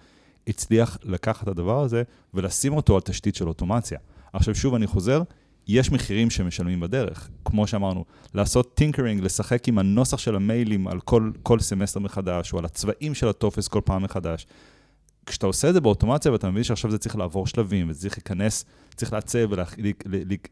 הצליח 0.48 0.98
לקחת 1.04 1.42
את 1.42 1.48
הדבר 1.48 1.82
הזה 1.82 2.02
ולשים 2.34 2.72
אותו 2.72 2.94
על 2.94 3.00
תשתית 3.00 3.34
של 3.34 3.48
אוטומציה. 3.48 3.98
עכשיו 4.32 4.54
שוב 4.54 4.74
אני 4.74 4.86
חוזר, 4.86 5.22
יש 5.68 5.92
מחירים 5.92 6.30
שמשלמים 6.30 6.80
בדרך. 6.80 7.30
כמו 7.44 7.66
שאמרנו, 7.66 8.04
לעשות 8.34 8.74
tinkering, 8.74 9.22
לשחק 9.22 9.68
עם 9.68 9.78
הנוסח 9.78 10.18
של 10.18 10.36
המיילים 10.36 10.88
על 10.88 11.00
כל, 11.00 11.30
כל 11.42 11.60
סמסטר 11.60 12.00
מחדש, 12.00 12.52
או 12.52 12.58
על 12.58 12.64
הצבעים 12.64 13.14
של 13.14 13.28
הטופס 13.28 13.68
כל 13.68 13.80
פעם 13.84 14.02
מחדש. 14.02 14.46
כשאתה 15.28 15.46
עושה 15.46 15.68
את 15.68 15.74
זה 15.74 15.80
באוטומציה 15.80 16.32
ואתה 16.32 16.50
מבין 16.50 16.62
שעכשיו 16.62 16.90
זה 16.90 16.98
צריך 16.98 17.16
לעבור 17.16 17.46
שלבים, 17.46 17.90
וזה 17.90 18.00
צריך 18.00 18.18
להיכנס, 18.18 18.64
צריך 18.96 19.12
לעצב, 19.12 19.54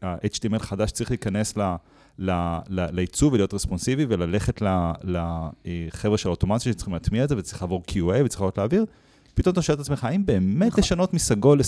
ה-HTML 0.01 0.59
חדש 0.59 0.91
צריך 0.91 1.11
להיכנס 1.11 1.57
ל, 1.57 1.75
לעיצוב 2.69 3.33
ולהיות 3.33 3.53
רספונסיבי 3.53 4.05
וללכת 4.09 4.61
לחבר'ה 5.03 6.17
של 6.17 6.29
האוטומציה 6.29 6.71
שצריכים 6.71 6.93
להטמיע 6.93 7.23
את 7.23 7.29
זה 7.29 7.37
וצריך 7.37 7.61
לעבור 7.61 7.83
QA 7.91 7.95
וצריך 8.25 8.41
לעבור 8.41 8.51
לאוויר, 8.63 8.85
פתאום 9.33 9.53
אתה 9.53 9.61
שואל 9.61 9.75
את 9.75 9.81
עצמך, 9.81 10.03
האם 10.03 10.25
באמת 10.25 10.67
נכון. 10.67 10.79
לשנות 10.83 11.13
מסגול 11.13 11.59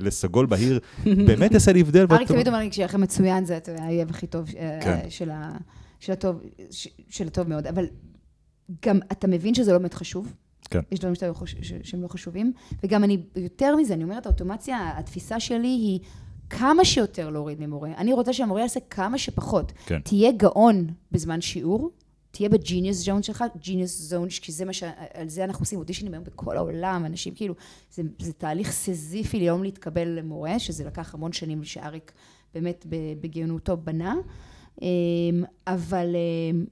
לסגול 0.00 0.46
בהיר, 0.46 0.78
באמת 1.26 1.52
יעשה 1.52 1.72
לי 1.72 1.80
הבדל? 1.80 2.06
אריק 2.10 2.28
תמיד 2.28 2.48
אומר 2.48 2.58
לי, 2.58 2.70
כשיהיה 2.70 2.86
לכם 2.86 3.00
מצוין, 3.00 3.44
זה 3.44 3.58
האויב 3.78 4.10
הכי 4.10 4.26
טוב 4.26 4.48
אה, 4.58 4.78
כן. 4.82 5.10
של 5.10 5.30
ה- 5.30 5.56
של 6.00 6.12
הטוב, 6.12 6.40
ש- 6.70 6.88
של 7.10 7.26
הטוב 7.26 7.48
מאוד. 7.48 7.66
אבל 7.66 7.84
גם 8.86 8.98
אתה 9.12 9.26
מבין 9.26 9.54
שזה 9.54 9.72
לא 9.72 9.78
באמת 9.78 9.94
חשוב. 9.94 10.32
כן. 10.70 10.80
יש 10.90 10.98
דברים 10.98 11.14
שאתה 11.14 11.32
שהם 11.82 12.02
לא 12.02 12.08
חשובים. 12.08 12.52
וגם 12.82 13.04
אני, 13.04 13.18
יותר 13.36 13.76
מזה, 13.76 13.94
אני 13.94 14.04
אומרת, 14.04 14.26
האוטומציה, 14.26 14.98
התפיסה 14.98 15.40
שלי 15.40 15.68
היא 15.68 16.00
כמה 16.50 16.84
שיותר 16.84 17.30
להוריד 17.30 17.60
ממורה. 17.60 17.90
אני 17.96 18.12
רוצה 18.12 18.32
שהמורה 18.32 18.60
יעשה 18.60 18.80
כמה 18.90 19.18
שפחות. 19.18 19.72
כן. 19.86 20.00
תהיה 20.00 20.32
גאון 20.32 20.86
בזמן 21.12 21.40
שיעור, 21.40 21.90
תהיה 22.30 22.48
ב 22.48 22.55
genius 22.55 22.96
zone 22.96 23.22
שלך, 23.22 23.44
genius 23.58 24.00
zone, 24.00 24.28
כי 24.42 24.52
זה 24.52 24.64
מה 24.64 24.72
ש... 24.72 24.82
על 25.14 25.28
זה 25.28 25.44
אנחנו 25.44 25.62
עושים 25.62 25.78
אודישנים 25.78 26.12
היום 26.12 26.24
בכל 26.24 26.56
העולם, 26.56 27.02
אנשים 27.06 27.34
כאילו, 27.34 27.54
זה, 27.90 28.02
זה 28.18 28.32
תהליך 28.32 28.70
סזיפי 28.70 29.38
ליום 29.38 29.62
להתקבל 29.62 30.08
למורה, 30.08 30.58
שזה 30.58 30.84
לקח 30.84 31.14
המון 31.14 31.32
שנים 31.32 31.64
שאריק 31.64 32.12
באמת 32.54 32.86
בגאונותו 33.20 33.76
בנה, 33.76 34.14
אמ, 34.82 34.86
אבל 35.66 36.16
אמ, 36.50 36.64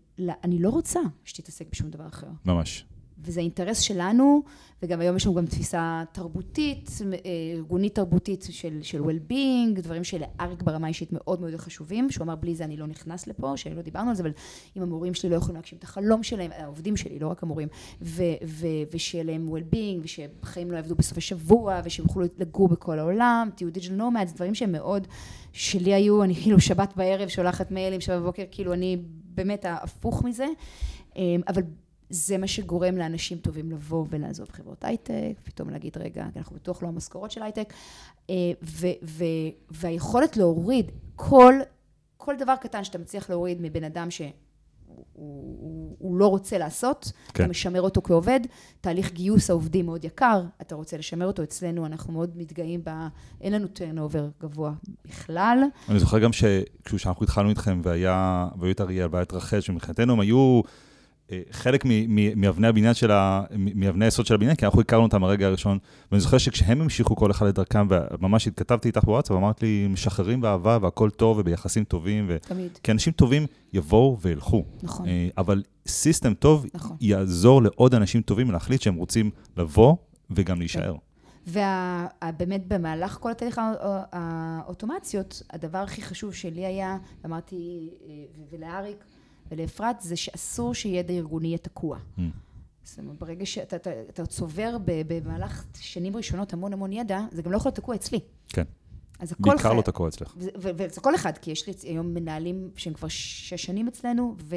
אני 0.44 0.58
לא 0.58 0.70
רוצה 0.70 1.00
שתתעסק 1.24 1.66
בשום 1.72 1.90
דבר 1.90 2.06
אחר. 2.06 2.26
ממש. 2.44 2.84
וזה 3.24 3.40
אינטרס 3.40 3.80
שלנו, 3.80 4.42
וגם 4.82 5.00
היום 5.00 5.16
יש 5.16 5.26
לנו 5.26 5.34
גם 5.34 5.46
תפיסה 5.46 6.02
תרבותית, 6.12 6.90
אה, 7.12 7.18
ארגונית 7.54 7.94
תרבותית 7.94 8.46
של, 8.50 8.78
של 8.82 9.02
well-being, 9.02 9.74
דברים 9.74 10.04
שלאריק 10.04 10.62
ברמה 10.62 10.88
אישית 10.88 11.12
מאוד 11.12 11.40
מאוד 11.40 11.56
חשובים, 11.56 12.10
שהוא 12.10 12.24
אמר 12.24 12.36
בלי 12.36 12.54
זה 12.54 12.64
אני 12.64 12.76
לא 12.76 12.86
נכנס 12.86 13.26
לפה, 13.26 13.56
שלא 13.56 13.82
דיברנו 13.82 14.10
על 14.10 14.16
זה, 14.16 14.22
אבל 14.22 14.32
אם 14.76 14.82
המורים 14.82 15.14
שלי 15.14 15.30
לא 15.30 15.36
יכולים 15.36 15.56
להגשים 15.56 15.78
את 15.78 15.84
החלום 15.84 16.22
שלהם, 16.22 16.50
העובדים 16.58 16.96
שלי, 16.96 17.18
לא 17.18 17.28
רק 17.28 17.42
המורים, 17.42 17.68
ו, 18.02 18.22
ו, 18.46 18.66
ושיהיה 18.92 19.24
להם 19.24 19.48
well-being, 19.48 20.00
ושבחיים 20.02 20.70
לא 20.70 20.76
יעבדו 20.76 20.94
בסוף 20.94 21.18
השבוע, 21.18 21.80
ושהם 21.84 22.06
יוכלו 22.06 22.24
לגור 22.38 22.68
בכל 22.68 22.98
העולם, 22.98 23.48
תהיו 23.54 23.70
דיג'ל 23.70 23.94
נומדס, 23.94 24.32
דברים 24.32 24.54
שהם 24.54 24.72
מאוד, 24.72 25.06
שלי 25.52 25.94
היו, 25.94 26.22
אני 26.22 26.34
כאילו 26.34 26.60
שבת 26.60 26.92
בערב 26.96 27.28
שולחת 27.28 27.70
מיילים, 27.70 28.00
שבת 28.00 28.22
בבוקר, 28.22 28.42
כאילו 28.50 28.72
אני 28.72 28.96
באמת 29.34 29.64
ההפוך 29.64 30.24
מזה, 30.24 30.46
אה, 31.16 31.22
אבל 31.48 31.62
זה 32.10 32.38
מה 32.38 32.46
שגורם 32.46 32.96
לאנשים 32.96 33.38
טובים 33.38 33.70
לבוא 33.70 34.06
ולעזוב 34.10 34.48
חברות 34.50 34.84
הייטק, 34.84 35.40
פתאום 35.42 35.70
להגיד, 35.70 35.98
רגע, 35.98 36.26
אנחנו 36.36 36.56
בטוח 36.56 36.82
לא 36.82 36.88
המשכורות 36.88 37.30
של 37.30 37.42
הייטק, 37.42 37.72
אה, 38.30 38.34
ו- 38.62 38.86
ו- 39.02 39.24
והיכולת 39.70 40.36
להוריד 40.36 40.90
כל, 41.16 41.54
כל 42.16 42.34
דבר 42.38 42.54
קטן 42.60 42.84
שאתה 42.84 42.98
מצליח 42.98 43.30
להוריד 43.30 43.58
מבן 43.60 43.84
אדם 43.84 44.10
שהוא 44.10 44.32
הוא, 45.12 45.96
הוא 45.98 46.16
לא 46.16 46.26
רוצה 46.26 46.58
לעשות, 46.58 47.12
כן. 47.34 47.42
אתה 47.42 47.50
משמר 47.50 47.82
אותו 47.82 48.02
כעובד, 48.02 48.40
תהליך 48.80 49.12
גיוס 49.12 49.50
העובדים 49.50 49.86
מאוד 49.86 50.04
יקר, 50.04 50.42
אתה 50.60 50.74
רוצה 50.74 50.96
לשמר 50.96 51.26
אותו 51.26 51.42
אצלנו, 51.42 51.86
אנחנו 51.86 52.12
מאוד 52.12 52.30
מתגאים 52.36 52.80
ב... 52.84 52.90
אין 53.40 53.52
לנו 53.52 53.66
turnover 53.66 54.42
גבוה 54.42 54.72
בכלל. 55.04 55.58
אני 55.88 55.98
זוכר 55.98 56.18
גם 56.18 56.30
שכשאנחנו 56.32 57.24
התחלנו 57.24 57.50
איתכם 57.50 57.80
והיה, 57.84 58.48
והיו 58.58 58.72
את 58.72 58.80
אריאל 58.80 59.08
והיה 59.10 59.22
את 59.22 59.32
רחל, 59.32 59.60
שמבחינתנו 59.60 60.12
הם 60.12 60.20
היו... 60.20 60.60
אה, 61.32 61.40
חלק 61.50 61.84
מאבני 62.36 62.66
הבניין 62.66 62.94
של 62.94 63.10
ה... 63.10 63.44
מאבני 63.56 64.04
היסוד 64.04 64.26
של 64.26 64.34
הבניין, 64.34 64.56
כי 64.56 64.64
אנחנו 64.64 64.80
הכרנו 64.80 65.02
אותם 65.02 65.24
הרגע 65.24 65.46
הראשון. 65.46 65.78
ואני 66.10 66.20
זוכר 66.20 66.38
שכשהם 66.38 66.80
המשיכו 66.80 67.16
כל 67.16 67.30
אחד 67.30 67.46
לדרכם, 67.46 67.86
וממש 67.90 68.48
התכתבתי 68.48 68.88
איתך 68.88 69.04
בוואטסאפ, 69.04 69.36
אמרת 69.36 69.62
לי, 69.62 69.86
משחררים 69.90 70.40
באהבה 70.40 70.78
והכל 70.82 71.10
טוב 71.10 71.38
וביחסים 71.38 71.84
טובים. 71.84 72.24
ו... 72.28 72.36
תמיד. 72.40 72.78
כי 72.82 72.92
אנשים 72.92 73.12
טובים 73.12 73.46
יבואו 73.72 74.18
וילכו. 74.20 74.64
נכון. 74.82 75.08
אה, 75.08 75.28
אבל 75.38 75.62
סיסטם 75.86 76.34
טוב 76.34 76.66
נכון. 76.74 76.96
יעזור 77.00 77.62
לעוד 77.62 77.94
אנשים 77.94 78.22
טובים 78.22 78.50
להחליט 78.50 78.82
שהם 78.82 78.94
רוצים 78.94 79.30
לבוא 79.56 79.96
וגם 80.30 80.58
להישאר. 80.58 80.94
ובאמת 81.46 82.68
במהלך 82.68 83.18
כל 83.20 83.30
התהליך 83.30 83.60
האוטומציות, 84.12 85.42
הדבר 85.50 85.78
הכי 85.78 86.02
חשוב 86.02 86.34
שלי 86.34 86.66
היה, 86.66 86.96
אמרתי, 87.26 87.90
אה, 88.08 88.14
ולאריק, 88.50 89.04
ולאפרת, 89.54 90.00
זה 90.00 90.16
שאסור 90.16 90.74
שידע 90.74 91.14
ארגוני 91.14 91.48
יהיה 91.48 91.58
תקוע. 91.58 91.98
Mm. 91.98 92.20
זאת 92.84 92.98
אומרת, 92.98 93.18
ברגע 93.18 93.46
שאתה 93.46 93.76
אתה, 93.76 93.90
אתה 94.08 94.26
צובר 94.26 94.76
במהלך 94.84 95.64
שנים 95.80 96.16
ראשונות 96.16 96.52
המון 96.52 96.72
המון 96.72 96.92
ידע, 96.92 97.20
זה 97.30 97.42
גם 97.42 97.52
לא 97.52 97.56
יכול 97.56 97.68
להיות 97.68 97.76
תקוע 97.76 97.94
אצלי. 97.94 98.20
כן. 98.48 98.64
אז 99.18 99.32
הכל... 99.32 99.50
בעיקר 99.50 99.70
חי... 99.70 99.76
לא 99.76 99.82
תקוע 99.82 100.08
אצלך. 100.08 100.34
וזה 100.36 101.00
כל 101.00 101.14
אחד, 101.14 101.38
כי 101.38 101.50
יש 101.50 101.66
לי 101.66 101.72
היום 101.82 102.14
מנהלים 102.14 102.70
שהם 102.76 102.94
כבר 102.94 103.08
שש 103.08 103.54
שנים 103.54 103.88
אצלנו, 103.88 104.36
ו... 104.42 104.56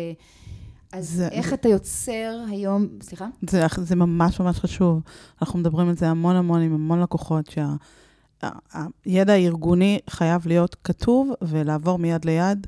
אז 0.91 1.09
זה, 1.09 1.27
איך 1.27 1.49
זה... 1.49 1.55
אתה 1.55 1.69
יוצר 1.69 2.43
היום, 2.49 2.87
סליחה? 3.01 3.27
זה, 3.49 3.65
זה 3.77 3.95
ממש 3.95 4.39
ממש 4.39 4.59
חשוב. 4.59 5.01
אנחנו 5.41 5.59
מדברים 5.59 5.89
על 5.89 5.97
זה 5.97 6.09
המון 6.09 6.35
המון 6.35 6.61
עם 6.61 6.73
המון 6.73 7.01
לקוחות, 7.01 7.49
שהידע 7.49 9.33
הארגוני 9.33 9.99
חייב 10.09 10.47
להיות 10.47 10.75
כתוב 10.83 11.31
ולעבור 11.41 11.99
מיד 11.99 12.25
ליד. 12.25 12.67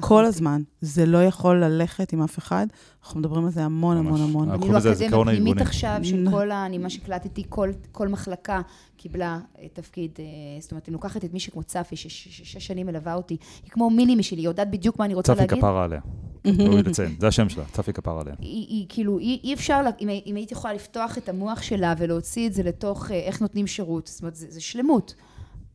כל 0.00 0.24
הזמן. 0.24 0.62
זה 0.80 1.06
לא 1.06 1.24
יכול 1.24 1.64
ללכת 1.64 2.12
עם 2.12 2.22
אף 2.22 2.38
אחד. 2.38 2.66
אנחנו 3.02 3.20
מדברים 3.20 3.44
על 3.44 3.50
זה 3.50 3.64
המון 3.64 3.96
המון 3.96 4.20
המון. 4.20 4.50
אני 4.50 4.68
לא 4.68 4.78
אקדמיה 4.78 5.24
פנימית 5.24 5.60
עכשיו, 5.60 5.98
של 6.02 6.26
כל 6.30 6.50
ה... 6.50 6.66
אני 6.66 6.78
מה 6.78 6.90
שהקלטתי, 6.90 7.44
כל 7.92 8.08
מחלקה 8.08 8.60
קיבלה 8.96 9.38
אה, 9.58 9.66
תפקיד, 9.72 10.10
אה, 10.18 10.24
זאת 10.60 10.70
אומרת, 10.70 10.88
אני 10.88 10.92
לוקחת 10.92 11.24
את 11.24 11.32
מישהי 11.32 11.52
כמו 11.52 11.62
צפי, 11.62 11.96
ששש 11.96 12.66
שנים 12.66 12.86
מלווה 12.86 13.14
אותי, 13.14 13.36
היא 13.62 13.70
כמו 13.70 13.90
מינימי 13.90 14.22
שלי, 14.22 14.40
היא 14.40 14.44
יודעת 14.44 14.70
בדיוק 14.70 14.98
מה 14.98 15.04
אני 15.04 15.14
רוצה 15.14 15.34
להגיד. 15.34 15.48
צפי 15.48 15.58
כפרה 15.58 15.84
עליה. 15.84 16.00
ראוי 16.58 16.82
לציין, 16.82 17.16
זה 17.18 17.28
השם 17.28 17.48
שלה, 17.48 17.64
צפי 17.72 17.92
כפרה 17.92 18.20
עליה. 18.20 18.34
היא 18.38 18.86
כאילו, 18.88 19.18
אי 19.18 19.54
אפשר, 19.54 19.80
אם 20.00 20.36
הייתי 20.36 20.54
יכולה 20.54 20.74
לפתוח 20.74 21.18
את 21.18 21.28
המוח 21.28 21.62
שלה 21.62 21.94
ולהוציא 21.98 22.46
את 22.46 22.52
זה 22.52 22.62
לתוך 22.62 23.10
אה, 23.10 23.16
איך 23.16 23.40
נותנים 23.40 23.66
שירות, 23.66 24.06
זאת 24.06 24.20
אומרת, 24.20 24.34
זה 24.34 24.60
שלמות. 24.60 25.14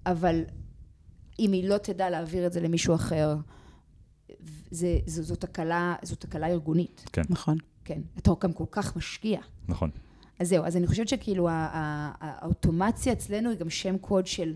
אבל 0.06 0.42
אם 1.40 1.52
היא 1.52 1.70
לא 1.70 1.78
תדע 1.78 2.10
להעביר 2.10 2.46
את 2.46 2.54
זה 2.54 2.60
למישהו 2.62 2.96
אחר, 2.96 3.36
זה, 4.72 5.00
ז, 5.06 5.22
זאת 5.22 5.44
הקלה, 5.44 5.96
זאת 6.02 6.24
הקלה 6.24 6.48
ארגונית. 6.48 7.06
כן. 7.14 7.22
נכון. 7.30 7.58
כן. 7.86 8.02
אתה 8.18 8.32
גם 8.40 8.54
כל 8.54 8.64
כך 8.72 8.96
משקיע. 8.98 9.40
נכון. 9.68 9.90
אז 10.40 10.50
זהו, 10.50 10.66
אז 10.66 10.78
אני 10.78 10.88
חושבת 10.88 11.08
שכאילו 11.08 11.48
האוטומציה 11.52 13.14
אצלנו 13.14 13.50
היא 13.50 13.58
גם 13.58 13.70
שם 13.70 13.98
קוד 13.98 14.28
של 14.28 14.54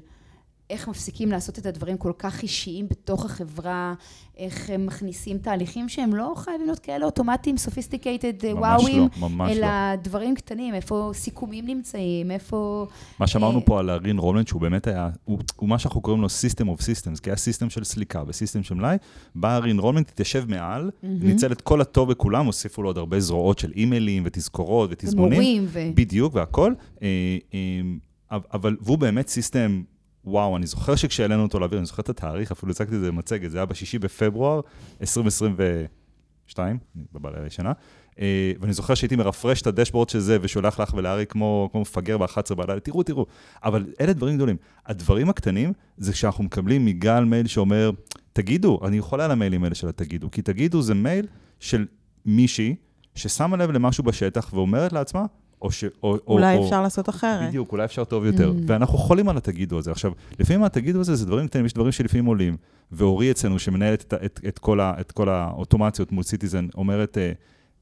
איך 0.69 0.87
מפסיקים 0.87 1.31
לעשות 1.31 1.59
את 1.59 1.65
הדברים 1.65 1.97
כל 1.97 2.11
כך 2.19 2.43
אישיים 2.43 2.87
בתוך 2.89 3.25
החברה, 3.25 3.93
איך 4.37 4.69
הם 4.69 4.85
מכניסים 4.85 5.37
תהליכים 5.37 5.89
שהם 5.89 6.15
לא 6.15 6.33
חייבים 6.37 6.65
להיות 6.65 6.79
כאלה 6.79 7.05
אוטומטיים, 7.05 7.57
sophisticated, 7.57 8.33
וואוים, 8.51 9.01
לא, 9.01 9.29
ממש 9.29 9.51
אלא 9.51 9.67
לא. 9.67 9.95
דברים 9.95 10.35
קטנים, 10.35 10.73
איפה 10.73 11.11
סיכומים 11.13 11.65
נמצאים, 11.65 12.31
איפה... 12.31 12.87
מה 13.19 13.27
שאמרנו 13.27 13.59
אה... 13.59 13.65
פה 13.65 13.79
על 13.79 13.89
ה 13.89 14.17
re-enrollment, 14.17 14.47
שהוא 14.47 14.61
באמת 14.61 14.87
היה, 14.87 15.09
הוא, 15.25 15.39
הוא 15.55 15.69
מה 15.69 15.79
שאנחנו 15.79 16.01
קוראים 16.01 16.21
לו 16.21 16.27
System 16.27 16.65
of 16.65 16.81
Systems, 16.81 17.21
כי 17.23 17.29
היה 17.29 17.37
system 17.37 17.69
של 17.69 17.83
סליקה 17.83 18.23
ו 18.27 18.32
system 18.32 18.63
של 18.63 18.75
מלאי, 18.75 18.97
בא 19.35 19.55
ה 19.55 19.79
re-enrollment, 19.79 20.05
תתיישב 20.05 20.45
מעל, 20.47 20.89
mm-hmm. 20.89 21.07
ניצל 21.07 21.51
את 21.51 21.61
כל 21.61 21.81
הטוב 21.81 22.09
בכולם, 22.09 22.45
הוסיפו 22.45 22.83
לו 22.83 22.89
עוד 22.89 22.97
הרבה 22.97 23.19
זרועות 23.19 23.59
של 23.59 23.71
אימיילים 23.75 24.23
ותזכורות 24.25 24.89
ותזמונים. 24.93 25.39
ומורים 25.39 25.65
ו... 25.67 25.79
בדיוק, 25.95 26.35
והכל. 26.35 26.73
אה, 27.01 27.07
אה, 27.53 28.37
אבל, 28.53 28.77
והוא 28.81 28.97
באמת 28.97 29.27
system 29.27 29.81
וואו, 30.25 30.57
אני 30.57 30.67
זוכר 30.67 30.95
שכשהעלינו 30.95 31.43
אותו 31.43 31.59
לאוויר, 31.59 31.79
אני 31.79 31.85
זוכר 31.85 32.01
את 32.01 32.09
התאריך, 32.09 32.51
אפילו 32.51 32.71
הצגתי 32.71 32.95
את 32.95 32.99
זה 32.99 33.11
במצגת, 33.11 33.51
זה 33.51 33.57
היה 33.57 33.65
בשישי 33.65 33.99
בפברואר 33.99 34.61
2022, 35.01 36.77
בבעלי 37.13 37.43
הישנה, 37.43 37.71
אה, 38.19 38.51
ואני 38.59 38.73
זוכר 38.73 38.95
שהייתי 38.95 39.15
מרפרש 39.15 39.61
את 39.61 39.67
ה 39.67 39.72
dashboard 39.72 40.09
של 40.09 40.19
זה 40.19 40.37
ושולח 40.41 40.79
לך 40.79 40.93
ולאריק 40.93 41.25
כמו, 41.25 41.69
כמו 41.71 41.81
מפגר 41.81 42.17
ב-11 42.17 42.55
בלילה, 42.55 42.79
תראו, 42.79 43.03
תראו. 43.03 43.25
אבל 43.63 43.85
אלה 44.01 44.13
דברים 44.13 44.35
גדולים. 44.35 44.57
הדברים 44.85 45.29
הקטנים 45.29 45.73
זה 45.97 46.13
כשאנחנו 46.13 46.43
מקבלים 46.43 46.85
מגל 46.85 47.23
מייל 47.23 47.47
שאומר, 47.47 47.91
תגידו, 48.33 48.79
אני 48.83 48.97
יכול 48.97 49.21
על 49.21 49.31
המיילים 49.31 49.63
האלה 49.63 49.75
של 49.75 49.87
התגידו, 49.87 50.31
כי 50.31 50.41
תגידו 50.41 50.81
זה 50.81 50.93
מייל 50.93 51.27
של 51.59 51.85
מישהי 52.25 52.75
ששמה 53.15 53.57
לב 53.57 53.71
למשהו 53.71 54.03
בשטח 54.03 54.53
ואומרת 54.53 54.93
לעצמה, 54.93 55.25
או 55.61 55.71
ש... 55.71 55.83
או, 56.03 56.17
אולי 56.27 56.57
או, 56.57 56.63
אפשר 56.63 56.77
או, 56.77 56.81
לעשות 56.81 57.09
אחרת. 57.09 57.49
בדיוק, 57.49 57.71
אולי 57.71 57.85
אפשר 57.85 58.03
טוב 58.03 58.25
יותר. 58.25 58.51
Mm. 58.51 58.61
ואנחנו 58.67 58.97
חולים 58.97 59.29
על 59.29 59.37
התגידו 59.37 59.77
הזה. 59.77 59.91
עכשיו, 59.91 60.11
לפעמים 60.39 60.63
התגידו 60.63 60.99
הזה 60.99 61.15
זה 61.15 61.25
דברים 61.25 61.47
קטנים, 61.47 61.65
יש 61.65 61.73
דברים 61.73 61.91
שלפעמים 61.91 62.25
עולים. 62.25 62.57
ואורי 62.91 63.31
אצלנו, 63.31 63.59
שמנהלת 63.59 64.01
את, 64.01 64.13
את, 64.13 64.39
את, 64.47 64.59
כל, 64.59 64.79
ה, 64.79 64.93
את 64.99 65.11
כל 65.11 65.29
האוטומציות 65.29 66.11
מול 66.11 66.23
סיטיזן, 66.23 66.67
אומרת, 66.75 67.17
אה, 67.17 67.31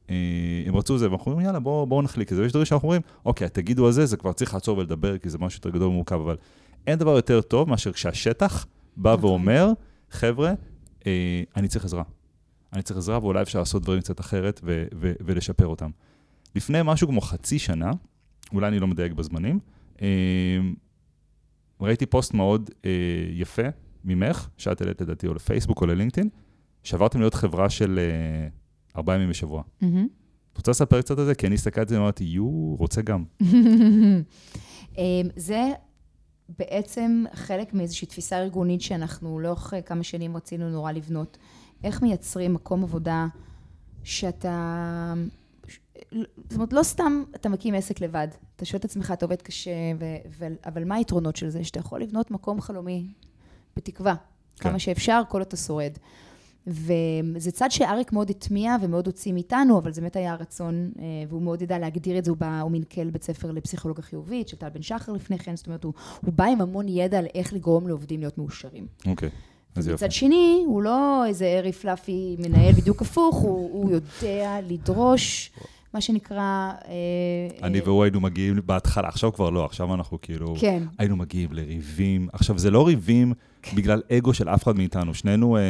אה, 0.10 0.16
הם 0.66 0.76
רצו 0.76 0.98
זה, 0.98 1.10
ואנחנו 1.10 1.32
אומרים, 1.32 1.48
יאללה, 1.48 1.60
בואו 1.60 1.86
בוא 1.86 2.04
נחליק 2.04 2.32
את 2.32 2.36
זה. 2.36 2.42
ויש 2.42 2.52
דברים 2.52 2.66
שאנחנו 2.66 2.86
אומרים, 2.86 3.02
אוקיי, 3.26 3.46
התגידו 3.46 3.88
הזה, 3.88 4.06
זה 4.06 4.18
כבר 4.18 4.34
צריך 4.34 4.54
לעצור 4.54 4.78
ולדבר, 4.78 5.18
כי 5.18 5.30
זה 5.30 5.38
משהו 5.38 5.58
יותר 5.58 5.70
גדול 5.70 5.88
ומורכב, 5.88 6.16
אבל 6.16 6.36
אין 6.88 7.00
דבר 7.00 7.16
יותר 7.16 7.42
טוב 7.42 7.70
מאשר 7.70 7.92
כשהשטח 7.92 8.66
בא 8.98 9.14
נכון. 9.14 9.26
ואומר, 9.26 9.72
חבר'ה, 10.12 10.54
אה, 11.08 11.44
אני 11.56 11.68
צריך 11.68 11.86
עזרה. 11.86 12.04
אני 12.74 12.82
צריך 12.82 12.98
עזרה, 12.98 13.20
ואולי 13.20 13.42
אפשר 13.42 13.60
לעשות 13.60 13.84
דברים 13.84 14.02
קצת 14.02 14.20
אחרת 14.20 14.62
ו- 14.64 14.86
ו- 14.96 15.14
ולשפר 15.26 15.68
אותם. 15.68 15.90
לפני 16.56 16.80
משהו 16.84 17.08
כמו 17.08 17.22
חצי 17.22 17.60
שנה, 17.60 17.92
אולי 18.54 18.68
אני 18.68 18.80
לא 18.80 18.88
מדייק 18.88 19.14
בזמנים, 19.14 19.60
אה, 20.02 20.08
ראיתי 21.82 22.06
פוסט 22.06 22.34
מאוד 22.34 22.70
אה, 22.86 22.92
יפה 23.34 23.62
ממך, 24.06 24.50
שאת 24.58 24.82
העלית 24.82 25.02
לדעתי 25.02 25.28
או 25.28 25.34
לפייסבוק 25.34 25.82
או 25.82 25.88
ללינקדאין, 25.88 26.30
שעברתם 26.84 27.20
להיות 27.20 27.34
חברה 27.34 27.70
של 27.70 28.00
אה, 28.00 28.48
ארבעה 28.98 29.16
ימים 29.16 29.30
בשבוע. 29.30 29.62
Mm-hmm. 29.62 29.86
את 30.54 30.58
רוצה 30.58 30.72
לספר 30.72 31.02
קצת 31.02 31.20
על 31.20 31.26
זה? 31.26 31.36
כי 31.36 31.48
אני 31.48 31.56
הסתכלתי 31.56 31.82
על 31.82 31.88
זה 31.88 32.00
ואמרתי, 32.00 32.24
יו, 32.24 32.76
רוצה 32.80 33.02
גם. 33.02 33.24
זה 35.36 35.72
בעצם 36.60 37.24
חלק 37.34 37.74
מאיזושהי 37.74 38.08
תפיסה 38.08 38.40
ארגונית 38.40 38.82
שאנחנו 38.82 39.40
לאורך 39.40 39.74
כמה 39.86 40.04
שנים 40.04 40.38
רצינו 40.38 40.70
נורא 40.70 40.92
לבנות. 40.92 41.38
איך 41.84 42.02
מייצרים 42.02 42.54
מקום 42.54 42.84
עבודה 42.84 43.28
שאתה 44.04 45.14
זאת 46.12 46.54
אומרת, 46.56 46.74
לא 46.74 46.84
סתם 46.84 47.24
אתה 47.36 47.50
מקים 47.50 47.74
עסק 47.74 48.02
לבד. 48.02 48.28
אתה 48.56 48.66
שואל 48.66 48.80
את 48.80 48.86
עצמך, 48.86 49.12
אתה 49.12 49.26
עובד 49.26 49.42
קשה, 49.42 49.72
ו- 50.00 50.30
ו- 50.40 50.56
אבל 50.66 50.84
מה 50.84 50.96
היתרונות 50.96 51.36
של 51.36 51.50
זה? 51.50 51.64
שאתה 51.64 51.80
יכול 51.80 52.02
לבנות 52.02 52.32
מקום 52.32 52.62
חלומי, 52.62 53.08
בתקווה, 53.78 54.16
כן. 54.56 54.70
כמה 54.70 54.80
שאפשר, 54.80 55.22
כל 55.30 55.42
אתה 55.42 55.58
שורד. 55.58 55.92
וזה 56.68 57.52
צד 57.52 57.72
שאריק 57.72 58.14
מאוד 58.14 58.30
הטמיע 58.30 58.76
ומאוד 58.82 59.08
הוציא 59.08 59.34
מאיתנו, 59.34 59.78
אבל 59.78 59.94
זה 59.94 60.02
באמת 60.02 60.16
היה 60.16 60.34
הרצון, 60.34 60.92
אה, 61.00 61.04
והוא 61.30 61.42
מאוד 61.42 61.62
ידע 61.62 61.80
להגדיר 61.80 62.18
את 62.18 62.26
זה, 62.26 62.32
הוא, 62.32 62.38
בא, 62.38 62.62
הוא 62.62 62.72
מנכ"ל 62.72 63.10
בית 63.10 63.24
ספר 63.24 63.52
לפסיכולוגיה 63.52 64.04
חיובית, 64.04 64.48
של 64.48 64.58
טל 64.58 64.70
בן 64.70 64.82
שחר 64.82 65.12
לפני 65.12 65.40
כן, 65.40 65.56
זאת 65.56 65.68
אומרת, 65.68 65.84
הוא, 65.84 65.94
הוא 66.22 66.34
בא 66.34 66.46
עם 66.46 66.62
המון 66.62 66.88
ידע 66.88 67.20
על 67.20 67.26
איך 67.36 67.54
לגרום 67.54 67.88
לעובדים 67.88 68.20
להיות 68.20 68.38
מאושרים. 68.38 68.88
אוקיי. 69.08 69.30
Okay. 69.30 69.32
אז 69.76 69.88
יופי. 69.88 70.06
מצד 70.06 70.12
שני, 70.12 70.64
הוא 70.66 70.82
לא 70.82 71.26
איזה 71.26 71.46
ארי 71.46 71.72
פלאפי 71.72 72.36
מנהל 72.40 72.72
בדיוק 72.72 73.02
הפוך, 73.02 73.36
הוא, 73.36 73.70
הוא 73.72 73.92
יודע 73.92 74.60
לדרוש 74.68 75.52
מה 75.94 76.02
שנקרא... 76.02 76.72
אה, 76.88 77.68
אני 77.68 77.80
אה, 77.80 77.84
והוא 77.86 78.04
היינו 78.04 78.22
מגיעים 78.22 78.60
בהתחלה, 78.66 79.08
עכשיו 79.08 79.34
כבר 79.34 79.50
לא, 79.50 79.66
עכשיו 79.66 79.94
אנחנו 79.94 80.22
כאילו... 80.22 80.56
כן. 80.60 80.84
היינו 80.98 81.16
מגיעים 81.16 81.50
לריבים. 81.52 82.28
עכשיו, 82.34 82.58
זה 82.58 82.72
לא 82.72 82.88
ריבים 82.88 83.34
בגלל 83.76 84.02
אגו 84.12 84.34
של 84.34 84.50
אף 84.50 84.64
אחד 84.64 84.78
מאיתנו. 84.78 85.14
שנינו 85.14 85.58
אה, 85.58 85.62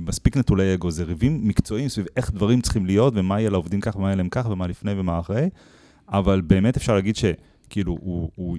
מספיק 0.00 0.36
נטולי 0.36 0.74
אגו, 0.74 0.90
זה 0.90 1.04
ריבים 1.04 1.48
מקצועיים 1.48 1.88
סביב 1.88 2.06
איך 2.16 2.30
דברים 2.30 2.60
צריכים 2.60 2.86
להיות, 2.86 3.12
ומה 3.16 3.40
יהיה 3.40 3.50
לעובדים 3.50 3.80
כך, 3.80 3.96
ומה 3.96 4.06
יהיה 4.06 4.16
להם 4.16 4.28
כך, 4.28 4.46
ומה 4.50 4.66
לפני 4.66 4.92
ומה 4.96 5.18
אחרי. 5.18 5.48
אבל 6.08 6.40
באמת 6.40 6.76
אפשר 6.76 6.94
להגיד 6.94 7.16
שכאילו, 7.16 7.98
הוא, 8.00 8.30
הוא 8.34 8.56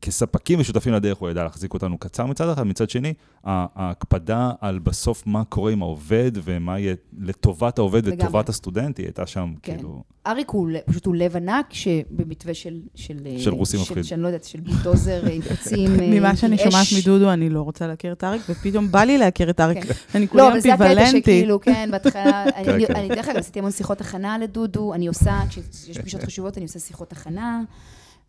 כספקים 0.00 0.60
ושותפים 0.60 0.92
לדרך 0.92 1.18
הוא 1.18 1.30
ידע 1.30 1.44
להחזיק 1.44 1.74
אותנו 1.74 1.98
קצר 1.98 2.26
מצד 2.26 2.48
אחד, 2.48 2.62
מצד 2.62 2.90
שני, 2.90 3.14
ההקפדה 3.44 4.50
על 4.60 4.78
בסוף 4.78 5.26
מה 5.26 5.44
קורה 5.44 5.72
עם 5.72 5.82
העובד 5.82 6.32
ומה 6.44 6.78
יהיה 6.78 6.94
לטובת 7.18 7.78
העובד 7.78 8.06
לגמרי. 8.06 8.22
ולטובת 8.22 8.48
הסטודנט, 8.48 8.98
היא 8.98 9.06
הייתה 9.06 9.26
שם 9.26 9.52
כן. 9.62 9.74
כאילו... 9.76 10.02
אריק 10.26 10.50
הוא 10.50 10.68
פשוט 10.86 11.06
הוא 11.06 11.14
לב 11.16 11.36
ענק, 11.36 11.66
שבמתווה 11.72 12.54
של... 12.54 12.80
של, 12.94 13.16
אה, 13.26 13.38
של 13.38 13.50
רוסי 13.50 13.76
של- 13.76 13.82
מפחיד. 13.82 14.04
שאני 14.04 14.22
לא 14.22 14.26
יודעת, 14.28 14.44
של 14.44 14.60
בולדוזר 14.60 15.22
עם 15.32 15.42
פצים, 15.42 16.00
אה, 16.00 16.06
ממה 16.20 16.36
שאני 16.36 16.56
עם 16.64 16.70
שומעת. 16.70 16.86
מדודו, 17.02 17.32
אני 17.32 17.50
לא 17.50 17.62
רוצה 17.62 17.86
להכיר 17.86 18.12
את 18.12 18.24
אריק, 18.24 18.42
ופתאום 18.48 18.90
בא 18.90 19.04
לי 19.04 19.18
להכיר 19.18 19.50
את 19.50 19.60
אריק. 19.60 19.84
כן. 19.84 19.92
אני 20.14 20.28
כולי 20.28 20.42
לא, 20.42 20.52
אבל 20.52 20.60
זה 20.60 20.74
הקטע 20.74 20.84
אמביוולנטית. 20.86 21.22
שכאילו, 21.24 21.60
כן, 21.60 21.88
בהתחלה, 21.92 22.44
אני- 22.56 22.64
כן, 22.64 22.70
אני- 22.72 22.86
כן. 22.86 22.96
אני 22.96 23.08
דרך 23.08 23.28
אגב 23.28 23.36
עשיתי 23.38 23.58
המון 23.58 23.70
שיחות 23.70 24.00
הכנה 24.00 24.38
לדודו, 24.38 24.94
אני 24.94 25.06
עושה, 25.06 25.40
כשיש 25.48 25.98
פגישות 25.98 26.22
חשובות, 26.26 26.56
אני 26.56 26.64
עושה 26.64 26.78
שיחות 26.78 27.12
הכנה, 27.12 27.62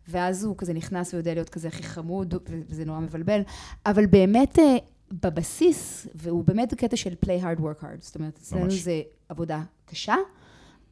ואז 0.08 0.44
הוא 0.44 0.56
כזה 0.58 0.72
נכנס 0.72 1.14
ויודע 1.14 1.34
להיות 1.34 1.48
כזה 1.48 1.68
הכי 1.68 1.82
חמוד, 1.82 2.34
וזה 2.68 2.84
נורא 2.84 3.00
מבלבל, 3.00 3.40
אבל 3.86 4.06
באמת, 4.06 4.58
אה, 4.58 4.76
בבסיס, 5.12 6.06
והוא 6.14 6.44
באמת 6.44 6.74
קטע 6.74 6.96
של 6.96 7.14
play 7.24 7.42
hard, 7.42 7.60
work 7.60 7.82
hard, 7.82 8.00
זאת 8.00 8.14
אומרת, 8.14 8.38
אצלנו. 8.38 8.70
זה 8.70 9.02
עבודה 9.28 9.62
קשה, 9.86 10.14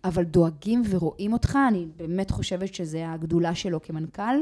אבל 0.04 0.24
דואגים 0.24 0.82
ורואים 0.90 1.32
אותך, 1.32 1.58
אני 1.68 1.86
באמת 1.96 2.30
חושבת 2.30 2.74
שזה 2.74 3.10
הגדולה 3.10 3.54
שלו 3.54 3.82
כמנכ"ל, 3.82 4.36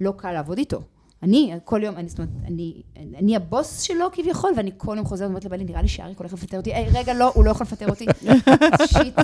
לא 0.00 0.12
קל 0.16 0.32
לעבוד 0.32 0.58
איתו. 0.58 0.82
אני, 1.22 1.54
כל 1.64 1.82
יום, 1.82 1.96
אני, 1.96 2.08
זאת 2.08 2.18
אומרת, 2.18 2.30
אני, 2.46 2.82
אני 2.96 3.36
הבוס 3.36 3.80
שלו 3.80 4.06
כביכול, 4.12 4.50
ואני 4.56 4.70
כל 4.76 4.94
יום 4.96 5.06
חוזרת 5.06 5.26
ואומרת 5.26 5.44
לבעלי, 5.44 5.64
נראה 5.64 5.82
לי 5.82 5.88
שאריק 5.88 6.18
הולך 6.18 6.32
לפטר 6.32 6.56
אותי. 6.56 6.74
היי, 6.74 6.88
רגע, 6.94 7.14
לא, 7.14 7.32
הוא 7.34 7.44
לא 7.44 7.50
יכול 7.50 7.64
לפטר 7.64 7.88
אותי. 7.88 8.06
שיט. 8.92 9.18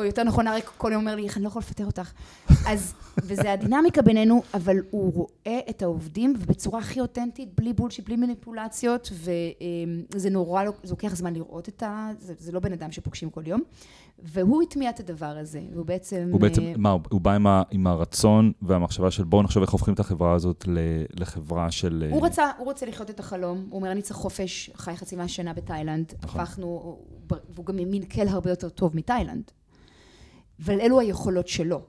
או 0.00 0.04
יותר 0.04 0.24
נכון, 0.24 0.46
אריק 0.46 0.70
כל 0.78 0.90
יום 0.92 1.00
אומר 1.00 1.16
לי, 1.16 1.24
איך 1.24 1.36
אני 1.36 1.44
לא 1.44 1.48
יכול 1.48 1.60
לפטר 1.60 1.86
אותך. 1.86 2.12
אז, 2.66 2.94
וזה 3.22 3.52
הדינמיקה 3.52 4.02
בינינו, 4.02 4.42
אבל 4.54 4.76
הוא 4.90 5.12
רואה 5.14 5.60
את 5.70 5.82
העובדים, 5.82 6.34
ובצורה 6.38 6.80
הכי 6.80 7.00
אותנטית, 7.00 7.48
בלי 7.54 7.72
בולשיט, 7.72 8.06
בלי 8.06 8.16
מניפולציות, 8.16 9.12
וזה 9.12 10.30
נורא, 10.30 10.64
לא- 10.64 10.72
זה 10.82 10.90
לוקח 10.90 11.14
זמן 11.14 11.34
לראות 11.34 11.68
את 11.68 11.82
ה... 11.82 12.10
זה, 12.18 12.34
זה 12.38 12.52
לא 12.52 12.60
בן 12.60 12.72
אדם 12.72 12.92
שפוגשים 12.92 13.30
כל 13.30 13.46
יום. 13.46 13.60
והוא 14.22 14.62
הטמיע 14.62 14.90
את 14.90 15.00
הדבר 15.00 15.26
הזה, 15.26 15.60
והוא 15.72 15.86
בעצם... 15.86 16.28
הוא 16.32 16.40
בעצם, 16.40 16.62
אה, 16.62 16.72
מה, 16.76 16.96
הוא 17.10 17.20
בא 17.20 17.32
עם, 17.32 17.46
ה, 17.46 17.62
עם 17.70 17.86
הרצון 17.86 18.52
והמחשבה 18.62 19.10
של 19.10 19.24
בואו 19.24 19.42
נחשוב 19.42 19.62
איך 19.62 19.72
הופכים 19.72 19.94
את 19.94 20.00
החברה 20.00 20.34
הזאת 20.34 20.64
ל, 20.68 20.78
לחברה 21.20 21.70
של... 21.70 22.08
הוא 22.10 22.20
אה, 22.22 22.26
רצה, 22.26 22.50
הוא 22.58 22.64
רוצה 22.64 22.86
לחיות 22.86 23.10
את 23.10 23.20
החלום, 23.20 23.66
הוא 23.70 23.76
אומר, 23.78 23.92
אני 23.92 24.02
צריך 24.02 24.16
חופש, 24.16 24.70
חי 24.74 24.96
חצי 24.96 25.16
מהשנה 25.16 25.52
בתאילנד, 25.52 26.12
נכון. 26.22 26.40
הפכנו, 26.40 26.98
והוא 27.48 27.66
גם 27.66 27.76
מנקל 27.76 28.28
הרבה 28.28 28.50
יותר 28.50 28.68
טוב 28.68 28.96
מתאילנד. 28.96 29.50
אבל 30.64 30.80
אלו 30.80 31.00
היכולות 31.00 31.48
שלו. 31.48 31.82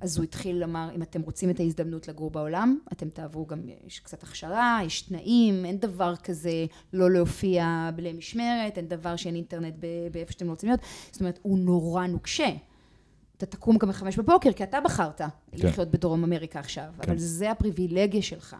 אז 0.00 0.16
הוא 0.16 0.24
התחיל 0.24 0.56
לומר, 0.56 0.88
אם 0.94 1.02
אתם 1.02 1.20
רוצים 1.20 1.50
את 1.50 1.60
ההזדמנות 1.60 2.08
לגור 2.08 2.30
בעולם, 2.30 2.78
אתם 2.92 3.08
תעברו 3.08 3.46
גם, 3.46 3.60
יש 3.86 4.00
קצת 4.00 4.22
הכשרה, 4.22 4.80
יש 4.84 5.02
תנאים, 5.02 5.64
אין 5.64 5.78
דבר 5.78 6.16
כזה 6.16 6.66
לא 6.92 7.10
להופיע 7.10 7.90
למשמרת, 7.98 8.76
אין 8.76 8.88
דבר 8.88 9.16
שאין 9.16 9.34
אינטרנט 9.34 9.74
באיפה 10.12 10.32
שאתם 10.32 10.48
רוצים 10.48 10.68
להיות. 10.68 10.80
זאת 11.10 11.20
אומרת, 11.20 11.38
הוא 11.42 11.58
נורא 11.58 12.06
נוקשה. 12.06 12.50
אתה 13.36 13.46
תקום 13.46 13.78
גם 13.78 13.88
בחמש 13.88 14.18
בבוקר, 14.18 14.52
כי 14.52 14.64
אתה 14.64 14.80
בחרת 14.80 15.20
כן. 15.20 15.28
לחיות 15.52 15.90
בדרום 15.90 16.24
אמריקה 16.24 16.60
עכשיו, 16.60 16.84
כן. 17.00 17.10
אבל 17.10 17.18
זה 17.18 17.50
הפריבילגיה 17.50 18.22
שלך. 18.22 18.56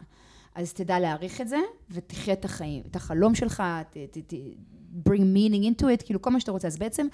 אז 0.55 0.72
תדע 0.72 0.98
להעריך 1.01 1.40
את 1.40 1.48
זה, 1.48 1.59
ותחיה 1.90 2.34
את 2.34 2.44
החיים, 2.44 2.82
את 2.90 2.97
החלום 2.97 3.34
שלך, 3.34 3.62
ת, 3.90 3.97
ת, 4.10 4.18
ת, 4.18 4.34
bring 5.09 5.23
meaning 5.36 5.81
into 5.81 5.85
it, 5.85 6.05
כאילו 6.05 6.23
כל 6.23 6.31
מה 6.31 6.40
שאתה 6.40 6.52
רוצה. 6.52 6.69
אז 6.69 6.77
בעצם 6.77 7.06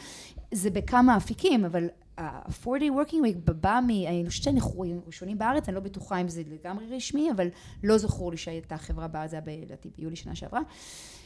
זה 0.53 0.71
בכמה 0.71 1.17
אפיקים, 1.17 1.65
אבל 1.65 1.89
ה-4-day 2.19 2.91
working 2.91 3.25
week 3.25 3.53
בא 3.61 3.81
מ... 3.87 3.91
אני 3.91 4.25
חושבת 4.29 4.45
שאנחנו 4.45 4.85
ראשונים 5.07 5.39
בארץ, 5.39 5.69
אני 5.69 5.75
לא 5.75 5.81
בטוחה 5.81 6.21
אם 6.21 6.29
זה 6.29 6.43
לגמרי 6.47 6.97
רשמי, 6.97 7.31
אבל 7.31 7.49
לא 7.85 7.99
זכור 7.99 8.31
לי 8.31 8.37
שהייתה 8.37 8.77
חברה 8.77 9.09
בארץ, 9.09 9.31
זה 9.31 9.41
היה 9.47 9.61
לדעתי 9.63 9.91
ביולי 9.99 10.17
שנה 10.17 10.35
שעברה, 10.35 10.61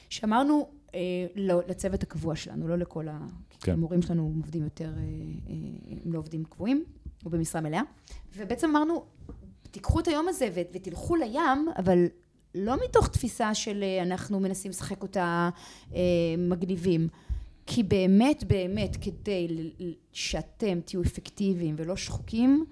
שאמרנו 0.08 0.68
אה, 0.94 1.00
לא, 1.36 1.60
לצוות 1.68 2.02
הקבוע 2.02 2.36
שלנו, 2.36 2.68
לא 2.68 2.78
לכל 2.78 3.08
ה... 3.08 3.18
כן. 3.60 3.72
המורים 3.72 4.02
שלנו 4.02 4.32
עובדים 4.36 4.64
יותר, 4.64 4.84
אה, 4.88 4.92
אה, 4.92 5.96
הם 6.04 6.12
לא 6.12 6.18
עובדים 6.18 6.44
קבועים, 6.44 6.84
או 7.24 7.30
במשרה 7.30 7.60
מלאה, 7.60 7.82
ובעצם 8.36 8.70
אמרנו, 8.70 9.04
תיקחו 9.70 10.00
את 10.00 10.08
היום 10.08 10.28
הזה 10.28 10.48
ותלכו 10.54 11.16
לים, 11.16 11.68
אבל 11.76 12.06
לא 12.54 12.76
מתוך 12.84 13.08
תפיסה 13.08 13.54
של 13.54 13.82
אה, 13.82 14.02
אנחנו 14.02 14.40
מנסים 14.40 14.70
לשחק 14.70 15.02
אותה 15.02 15.50
אה, 15.94 16.00
מגניבים. 16.38 17.08
כי 17.66 17.82
באמת, 17.82 18.44
באמת, 18.44 18.96
כדי 19.00 19.70
שאתם 20.12 20.80
תהיו 20.84 21.02
אפקטיביים 21.02 21.74
ולא 21.78 21.96
שחוקים, 21.96 22.64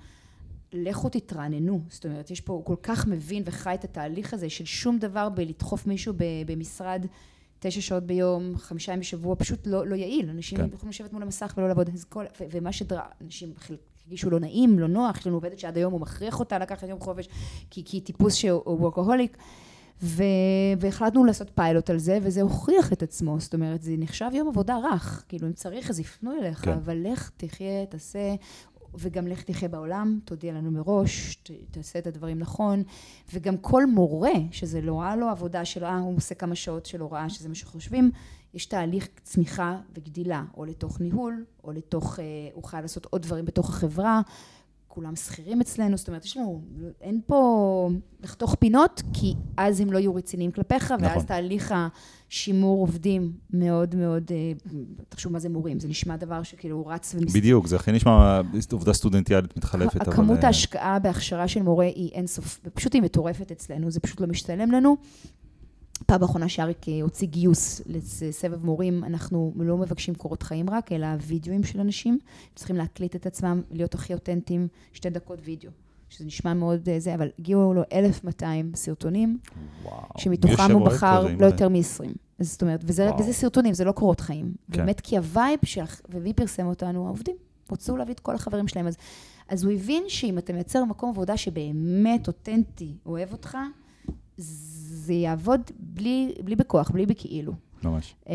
לכו 0.73 1.09
תתרעננו. 1.09 1.81
זאת 1.89 2.07
אומרת, 2.07 2.31
יש 2.31 2.41
פה, 2.41 2.53
הוא 2.53 2.65
כל 2.65 2.77
כך 2.83 3.07
מבין 3.07 3.43
וחי 3.47 3.75
את 3.75 3.85
התהליך 3.85 4.35
הזה 4.35 4.51
של 4.51 4.65
שום 4.65 4.99
דבר 4.99 5.29
בלדחוף 5.29 5.87
מישהו 5.87 6.15
במשרד 6.47 7.07
תשע 7.59 7.81
שעות 7.81 8.03
ביום, 8.03 8.53
חמישה 8.57 8.93
ימים 8.93 9.01
בשבוע, 9.01 9.35
פשוט 9.39 9.67
לא, 9.67 9.87
לא 9.87 9.95
יעיל. 9.95 10.31
אנשים 10.31 10.59
כן. 10.59 10.69
יכולים 10.75 10.91
לשבת 10.91 11.13
מול 11.13 11.23
המסך 11.23 11.55
ולא 11.57 11.69
לעבוד. 11.69 11.91
אז 11.95 12.05
כל, 12.05 12.25
ו- 12.41 12.45
ומה 12.51 12.73
שדרע, 12.73 13.03
אנשים 13.25 13.53
הרגישו 14.05 14.31
לא 14.31 14.41
נעים, 14.41 14.79
לא 14.79 14.89
נוח, 14.89 15.19
יש 15.19 15.27
לנו 15.27 15.37
עובדת 15.37 15.59
שעד 15.59 15.77
היום 15.77 15.93
הוא 15.93 16.01
מכריח 16.01 16.41
אותה 16.41 16.59
לקחת 16.59 16.89
יום 16.89 17.01
חופש, 17.01 17.29
כי, 17.71 17.85
היא 17.93 18.03
טיפוס 18.03 18.35
שהוא 18.35 18.63
וורקהוליק. 18.67 19.37
ו... 20.03 20.23
והחלטנו 20.79 21.25
לעשות 21.25 21.51
פיילוט 21.55 21.91
על 21.91 21.99
זה, 21.99 22.19
וזה 22.23 22.43
הוכיח 22.43 22.93
את 22.93 23.03
עצמו. 23.03 23.41
זאת 23.41 23.55
אומרת, 23.55 23.83
זה 23.83 23.95
נחשב 23.99 24.31
יום 24.33 24.49
עבודה 24.49 24.77
רך. 24.77 25.25
כאילו, 25.29 25.47
אם 25.47 25.53
צריך, 25.53 25.91
אז 25.91 26.01
יפנו 26.01 26.33
אליך, 26.41 26.65
כן. 26.65 26.73
אבל 26.73 27.07
לך, 27.13 27.31
תחיה, 27.37 27.87
תעשה, 27.87 28.35
וגם 28.95 29.27
לך 29.27 29.43
תחיה 29.43 29.69
בעולם, 29.69 30.19
תודיע 30.25 30.53
לנו 30.53 30.71
מראש, 30.71 31.35
ת, 31.35 31.51
תעשה 31.71 31.99
את 31.99 32.07
הדברים 32.07 32.39
נכון. 32.39 32.83
וגם 33.33 33.57
כל 33.57 33.87
מורה, 33.87 34.33
שזה 34.51 34.81
לא 34.81 35.01
ראה 35.01 35.17
לו 35.17 35.29
עבודה 35.29 35.65
של, 35.65 35.85
אה, 35.85 35.99
הוא 35.99 36.17
עושה 36.17 36.35
כמה 36.35 36.55
שעות 36.55 36.87
של 36.87 37.01
הוראה, 37.01 37.31
שזה 37.31 37.49
מה 37.49 37.55
שחושבים, 37.55 38.11
יש 38.55 38.67
תהליך 38.67 39.09
צמיחה 39.23 39.79
וגדילה, 39.95 40.45
או 40.57 40.65
לתוך 40.65 41.01
ניהול, 41.01 41.45
או 41.65 41.73
לתוך, 41.73 42.21
אה, 42.21 42.25
הוא 42.55 42.65
חייב 42.65 42.83
לעשות 42.83 43.07
עוד 43.07 43.23
דברים 43.23 43.45
בתוך 43.45 43.69
החברה. 43.69 44.21
כולם 44.93 45.17
שכירים 45.17 45.61
אצלנו, 45.61 45.97
זאת 45.97 46.09
אומרת, 46.09 46.25
יש 46.25 46.37
לנו, 46.37 46.63
אין 47.01 47.21
פה 47.27 47.91
לחתוך 48.23 48.55
פינות, 48.55 49.03
כי 49.13 49.35
אז 49.57 49.81
הם 49.81 49.93
לא 49.93 49.99
יהיו 49.99 50.15
רציניים 50.15 50.51
כלפיך, 50.51 50.93
נכון. 50.93 51.05
ואז 51.05 51.25
תהליך 51.25 51.75
השימור 52.29 52.81
עובדים 52.81 53.33
מאוד 53.51 53.95
מאוד, 53.95 54.31
אה, 54.31 54.53
תחשוב 55.09 55.33
מה 55.33 55.39
זה 55.39 55.49
מורים, 55.49 55.81
זה 55.81 55.89
נשמע 55.89 56.17
דבר 56.17 56.43
שכאילו 56.43 56.77
הוא 56.77 56.93
רץ 56.93 57.15
ומס... 57.15 57.35
בדיוק, 57.35 57.67
זה 57.67 57.77
הכי 57.77 57.93
נשמע 57.93 58.41
עובדה 58.73 58.93
סטודנטיאלית 58.93 59.57
מתחלפת, 59.57 60.01
אבל... 60.01 60.13
הכמות 60.13 60.39
אה, 60.39 60.47
ההשקעה 60.47 60.99
בהכשרה 60.99 61.49
של 61.49 61.63
מורה 61.63 61.87
היא 61.87 62.11
אינסוף, 62.13 62.61
ופשוט 62.65 62.95
היא 62.95 63.03
מטורפת 63.03 63.53
אצלנו, 63.53 63.91
זה 63.91 64.01
פשוט 64.01 64.21
לא 64.21 64.27
משתלם 64.27 64.71
לנו. 64.71 64.97
פעם 66.07 66.23
האחרונה 66.23 66.49
שאריק 66.49 66.89
אה, 66.89 67.03
הוציא 67.03 67.29
גיוס 67.29 67.83
לסבב 67.87 68.65
מורים, 68.65 69.05
אנחנו 69.05 69.53
לא 69.57 69.77
מבקשים 69.77 70.15
קורות 70.15 70.43
חיים 70.43 70.71
רק, 70.71 70.93
אלא 70.93 71.07
וידאוים 71.27 71.65
של 71.65 71.81
אנשים. 71.81 72.19
צריכים 72.55 72.77
להקליט 72.77 73.17
את 73.17 73.27
עצמם, 73.27 73.63
להיות 73.71 73.95
הכי 73.95 74.15
אותנטיים, 74.15 74.69
שתי 74.93 75.11
דקות 75.11 75.39
וידאו. 75.45 75.71
שזה 76.09 76.25
נשמע 76.25 76.55
מאוד 76.55 76.89
אה, 76.89 77.01
זה, 77.01 77.15
אבל 77.15 77.29
הגיעו 77.39 77.75
לו 77.75 77.83
1,200 77.93 78.73
סרטונים, 78.75 79.39
וואו. 79.83 80.03
שמתוכם 80.19 80.73
הוא 80.73 80.87
בחר 80.87 81.27
לא? 81.39 81.47
יותר 81.47 81.69
מ-20. 81.69 82.05
אז 82.39 82.53
זאת 82.53 82.63
אומרת, 82.63 82.81
וזה. 82.85 83.11
וזה 83.19 83.33
סרטונים, 83.33 83.75
זה 83.75 83.85
לא 83.85 83.93
קורות 83.93 84.21
חיים. 84.21 84.55
כן. 84.73 84.79
באמת, 84.79 85.01
כי 85.01 85.17
ה 85.17 85.25
vibe 85.25 85.59
של, 85.65 85.83
ומי 86.09 86.33
פרסם 86.33 86.67
אותנו? 86.67 87.07
העובדים. 87.07 87.37
רצו 87.73 87.97
להביא 87.97 88.15
את 88.15 88.21
כל 88.21 88.35
החברים 88.35 88.69
שלהם. 88.69 88.87
אז, 88.87 88.97
אז 89.49 89.65
הוא 89.65 89.73
הבין 89.73 90.05
שאם 90.09 90.39
אתה 90.39 90.53
מייצר 90.53 90.85
מקום 90.85 91.11
עבודה 91.11 91.37
שבאמת 91.37 92.27
אותנטי, 92.27 92.95
אוהב 93.07 93.33
אותך, 93.33 93.59
זה 94.41 95.13
יעבוד 95.13 95.61
בלי, 95.79 96.35
בלי 96.45 96.57
בכוח, 96.57 96.91
בלי 96.91 97.07
בכאילו. 97.07 97.53
ממש. 97.85 98.15
אמ, 98.29 98.35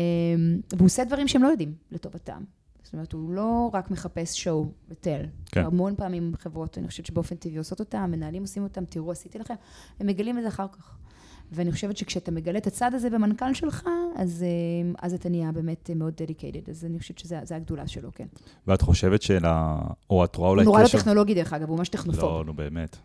והוא 0.72 0.86
עושה 0.86 1.04
דברים 1.04 1.28
שהם 1.28 1.42
לא 1.42 1.48
יודעים 1.48 1.74
לטובתם. 1.90 2.42
זאת 2.82 2.92
אומרת, 2.92 3.12
הוא 3.12 3.32
לא 3.32 3.70
רק 3.72 3.90
מחפש 3.90 4.42
שואו 4.42 4.66
וטל. 4.88 5.20
כן. 5.46 5.64
המון 5.64 5.94
פעמים 5.96 6.32
חברות, 6.38 6.78
אני 6.78 6.88
חושבת 6.88 7.06
שבאופן 7.06 7.36
טבעי 7.36 7.58
עושות 7.58 7.80
אותם, 7.80 7.98
המנהלים 7.98 8.42
עושים 8.42 8.62
אותם, 8.62 8.84
תראו, 8.84 9.12
עשיתי 9.12 9.38
לכם, 9.38 9.54
הם 10.00 10.06
מגלים 10.06 10.38
את 10.38 10.42
זה 10.42 10.48
אחר 10.48 10.66
כך. 10.72 10.96
ואני 11.52 11.72
חושבת 11.72 11.96
שכשאתה 11.96 12.30
מגלה 12.30 12.58
את 12.58 12.66
הצד 12.66 12.94
הזה 12.94 13.10
במנכ"ל 13.10 13.54
שלך, 13.54 13.82
אז, 14.16 14.44
אמ, 14.82 14.94
אז 14.98 15.14
אתה 15.14 15.28
נהיה 15.28 15.52
באמת 15.52 15.90
מאוד 15.96 16.14
dedicated. 16.14 16.70
אז 16.70 16.84
אני 16.84 16.98
חושבת 16.98 17.18
שזו 17.18 17.54
הגדולה 17.54 17.86
שלו, 17.86 18.10
כן. 18.14 18.26
ואת 18.66 18.82
חושבת 18.82 19.22
של 19.22 19.44
ה... 19.44 19.78
או 20.10 20.24
את 20.24 20.36
רואה 20.36 20.48
הוא 20.48 20.54
אולי 20.54 20.64
נורא 20.64 20.80
לא 20.80 20.86
קשר... 20.86 20.98
טכנולוגי, 20.98 21.34
דרך 21.34 21.52
אגב, 21.52 21.68
הוא 21.68 21.78
ממש 21.78 21.88
טכנופוב. 21.88 22.22
לא, 22.22 22.42
נו 22.46 22.54
באמת. 22.54 22.96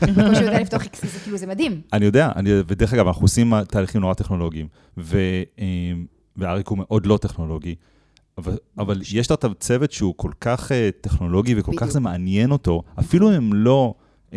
כמו 0.00 0.34
שהוא 0.34 0.44
יודע 0.44 0.60
לפתוח 0.60 0.82
איקס, 0.82 1.02
זה 1.12 1.18
כאילו, 1.24 1.36
זה 1.38 1.46
מדהים. 1.46 1.80
אני 1.92 2.04
יודע, 2.04 2.32
אני, 2.36 2.50
ודרך 2.66 2.94
אגב, 2.94 3.06
אנחנו 3.06 3.22
עושים 3.22 3.64
תהליכים 3.64 4.00
נורא 4.00 4.14
טכנולוגיים, 4.14 4.66
ו, 4.98 5.18
אה, 5.58 5.64
ואריק 6.36 6.68
הוא 6.68 6.78
מאוד 6.78 7.06
לא 7.06 7.16
טכנולוגי, 7.16 7.74
אבל, 8.38 8.56
אבל 8.78 9.00
יש 9.12 9.30
לך 9.30 9.36
צוות 9.58 9.92
שהוא 9.92 10.14
כל 10.16 10.30
כך 10.40 10.70
uh, 10.70 10.74
טכנולוגי 11.00 11.54
וכל 11.58 11.70
בדיוק. 11.72 11.82
כך 11.84 11.90
זה 11.90 12.00
מעניין 12.00 12.50
אותו, 12.50 12.82
אפילו 12.98 13.28
אם 13.28 13.34
הם 13.34 13.52
לא, 13.54 13.94
uh, 14.30 14.34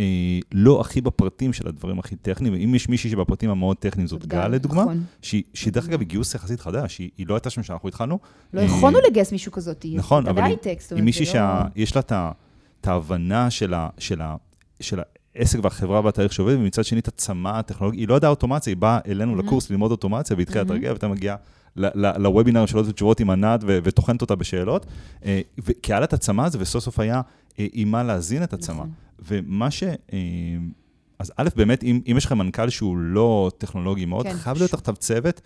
לא 0.54 0.82
הכי 0.82 1.02
בפרטים 1.02 1.54
של 1.54 1.68
הדברים 1.68 2.00
הכי 2.00 2.16
טכניים, 2.16 2.54
אם 2.54 2.76
יש 2.76 2.90
מישהי 2.90 3.10
שבפרטים 3.10 3.50
המאוד 3.50 3.78
טכניים, 3.78 4.08
זאת 4.08 4.26
גל 4.26 4.48
לדוגמה, 4.48 4.82
נכון. 4.82 5.04
שהיא, 5.22 5.44
דרך 5.74 5.86
אגב 5.90 6.00
היא 6.00 6.08
גיוס 6.08 6.36
יחסית 6.36 6.60
חדש, 6.60 6.98
היא, 6.98 7.10
היא 7.18 7.28
לא 7.28 7.36
הייתה 7.36 7.50
שם 7.50 7.62
כשאנחנו 7.62 7.90
התחלנו. 7.90 8.20
לא 8.54 8.60
אה, 8.60 8.66
יכולנו 8.66 8.98
לגייס 9.10 9.32
מישהו 9.32 9.52
כזאת. 9.52 9.86
נכון, 9.96 10.28
אבל 10.28 10.44
היא- 10.44 10.58
היא 10.96 11.04
מישהי 11.04 11.26
זה 11.26 11.34
לא- 11.34 11.64
שיש 11.76 11.96
לה 11.96 12.00
את 12.02 12.12
את 12.82 12.88
ההבנה 12.88 13.50
של 13.50 13.74
ה- 13.74 13.90
של 13.98 14.22
ה- 14.22 14.36
של 14.80 15.00
העסק 15.36 15.60
והחברה 15.64 16.02
והתהליך 16.06 16.34
שעובד, 16.34 16.56
ומצד 16.56 16.86
שני 16.86 17.00
את 17.00 17.08
הצמא 17.08 17.50
הטכנולוגי, 17.50 18.00
היא 18.00 18.08
לא 18.08 18.14
ידעה 18.16 18.30
אוטומציה, 18.30 18.72
היא 18.72 18.78
באה 18.78 19.00
אלינו 19.08 19.36
Mhm. 19.40 19.44
לקורס 19.44 19.70
ללמוד 19.70 19.92
אוטומציה, 19.92 20.36
והתחילה 20.38 20.62
Mhm. 20.62 20.66
לתרגל, 20.66 20.88
והייתה 20.88 21.08
מגיעה 21.08 21.36
ל- 21.76 22.06
ל- 22.06 22.18
לוובינר 22.18 22.66
שאלות 22.66 22.86
ותשובות 22.88 23.20
עם 23.20 23.30
ענת, 23.30 23.60
וטוחנת 23.66 24.22
אותה 24.22 24.36
בשאלות, 24.36 24.86
אה, 25.26 25.42
כי 25.82 25.94
היה 25.94 26.00
לה 26.00 26.06
את 26.06 26.14
הצמא 26.14 26.42
הזה, 26.42 26.58
וסוף 26.62 26.84
סוף 26.84 27.00
היה 27.00 27.22
אה, 27.60 27.66
עם 27.74 27.92
מה 27.92 28.04
להזין 28.04 28.44
את 28.44 28.54
הצמא. 28.54 28.74
נכון. 28.76 28.92
ומה 29.20 29.72
ש... 29.72 29.84
אה, 29.84 30.18
אז 31.20 31.32
א', 31.38 31.50
באמת, 31.56 31.84
אם, 31.84 32.00
אם 32.12 32.18
יש 32.18 32.26
לכם 32.26 32.38
מנכ"ל 32.38 32.70
שהוא 32.70 32.98
לא 32.98 33.52
טכנולוגי 33.58 34.06
מאוד, 34.06 34.26
כן. 34.26 34.34
חייב 34.34 34.58
להיות 34.58 34.72
תחתיו 34.72 34.96
צוות 34.96 35.42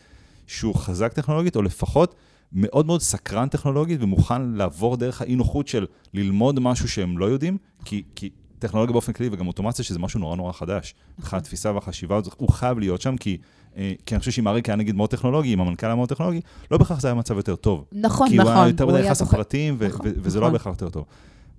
שהוא 0.48 0.76
חזק 0.76 1.14
טכנולוגית, 1.14 1.56
או 1.56 1.62
לפחות 1.62 2.16
מאוד 2.54 2.86
מאוד 2.86 3.02
סקרן 3.02 3.48
טכנולוגית 3.48 4.02
ומוכן 4.04 4.42
לעבור 4.42 4.98
דרך 4.98 5.22
האי-נוחות 5.22 5.68
של 5.68 5.86
ללמוד 6.14 6.60
משהו 6.60 6.90
שהם 6.90 7.18
לא 7.18 7.26
יודעים, 7.26 7.58
כי, 7.86 8.04
כי 8.16 8.30
טכנולוגיה 8.60 8.94
באופן 8.94 9.14
כללי 9.14 9.30
וגם 9.34 9.48
אוטומציה, 9.48 9.86
שזה 9.86 10.00
משהו 10.00 10.20
נורא 10.20 10.36
נורא 10.36 10.52
חדש. 10.52 10.96
מבחינת 11.20 11.42
התפיסה 11.42 11.72
והחשיבה, 11.72 12.16
הזאת, 12.16 12.34
הוא 12.38 12.50
חייב 12.50 12.80
להיות 12.80 13.02
שם, 13.02 13.18
כי, 13.18 13.38
אה, 13.78 13.94
כי 14.06 14.16
אני 14.16 14.20
חושב 14.20 14.32
שאם 14.32 14.48
אריק 14.48 14.70
היה 14.70 14.76
נגיד 14.76 14.96
מאוד 14.96 15.10
טכנולוגי, 15.10 15.54
אם 15.54 15.62
המנכ"ל 15.62 15.86
היה 15.86 15.96
מאוד 15.96 16.10
טכנולוגי, 16.10 16.42
לא 16.72 16.78
בהכרח 16.78 17.00
זה 17.00 17.08
היה 17.08 17.16
מצב 17.16 17.38
יותר 17.38 17.56
טוב. 17.56 17.86
נכון, 17.92 18.30
כי 18.30 18.38
הוא 18.38 18.48
היה 18.48 18.56
נכון, 18.56 18.68
יותר 18.68 18.86
מדי 18.86 19.02
נכנס 19.02 19.22
לפרטים, 19.22 19.76
ו- 19.80 19.88
נכון, 19.88 20.06
וזה 20.06 20.40
לא 20.40 20.42
נכון. 20.42 20.44
היה 20.44 20.52
בהכרח 20.52 20.74
יותר 20.74 20.90
טוב. 20.90 21.06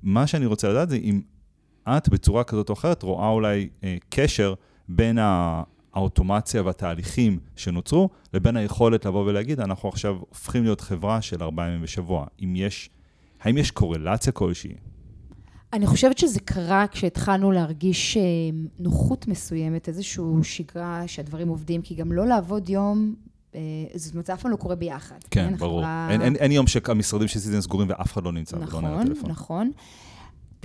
מה 0.03 0.27
שאני 0.27 0.47
רוצה 0.47 0.69
לדעת 0.69 0.89
זה 0.89 0.97
אם 0.97 1.20
את 1.89 2.09
בצורה 2.09 2.45
כזאת 2.45 2.69
או 2.69 2.75
אחרת 2.75 3.03
רואה 3.03 3.29
אולי 3.29 3.69
אה, 3.85 3.97
קשר 4.09 4.55
בין 4.89 5.19
האוטומציה 5.93 6.62
והתהליכים 6.62 7.39
שנוצרו, 7.57 8.09
לבין 8.35 8.57
היכולת 8.57 9.07
לבוא 9.07 9.25
ולהגיד, 9.25 9.61
אנחנו 9.61 9.89
עכשיו 9.89 10.16
הופכים 10.29 10.65
להיות 10.65 10.81
חברה 10.81 11.23
של 11.23 11.43
ארבעה 11.43 11.69
ימים 11.69 11.83
בשבוע. 11.83 12.27
אם 12.45 12.57
יש, 12.57 12.91
האם 13.41 13.59
יש 13.59 13.70
קורלציה 13.70 14.33
כלשהי? 14.33 14.75
אני 15.73 15.86
חושבת 15.86 16.19
שזה 16.19 16.40
קרה 16.40 16.86
כשהתחלנו 16.90 17.53
להרגיש 17.53 18.16
אה, 18.16 18.23
נוחות 18.78 19.28
מסוימת, 19.28 19.89
איזושהי 19.89 20.23
שגרה 20.43 21.03
שהדברים 21.07 21.49
עובדים, 21.49 21.82
כי 21.82 21.95
גם 21.95 22.12
לא 22.12 22.27
לעבוד 22.27 22.69
יום, 22.69 23.15
אה, 23.55 23.61
זאת 23.95 24.12
אומרת, 24.15 24.27
זה 24.27 24.35
אף 24.35 24.43
פעם 24.43 24.51
לא 24.51 24.57
קורה 24.57 24.74
ביחד. 24.74 25.16
כן, 25.31 25.55
ברור. 25.59 25.81
חברה- 25.81 26.09
אין, 26.11 26.23
אין, 26.23 26.36
אין 26.36 26.53
יום 26.53 26.66
שהמשרדים 26.66 27.28
של 27.28 27.39
סיטיזן 27.40 27.61
סגורים 27.61 27.89
ואף 27.90 28.12
אחד 28.12 28.24
לא 28.24 28.32
נמצא 28.32 28.57
ולא 28.57 28.66
עונה 28.73 28.89
נכון, 28.90 29.07
לטלפון. 29.07 29.31
נכון. 29.31 29.70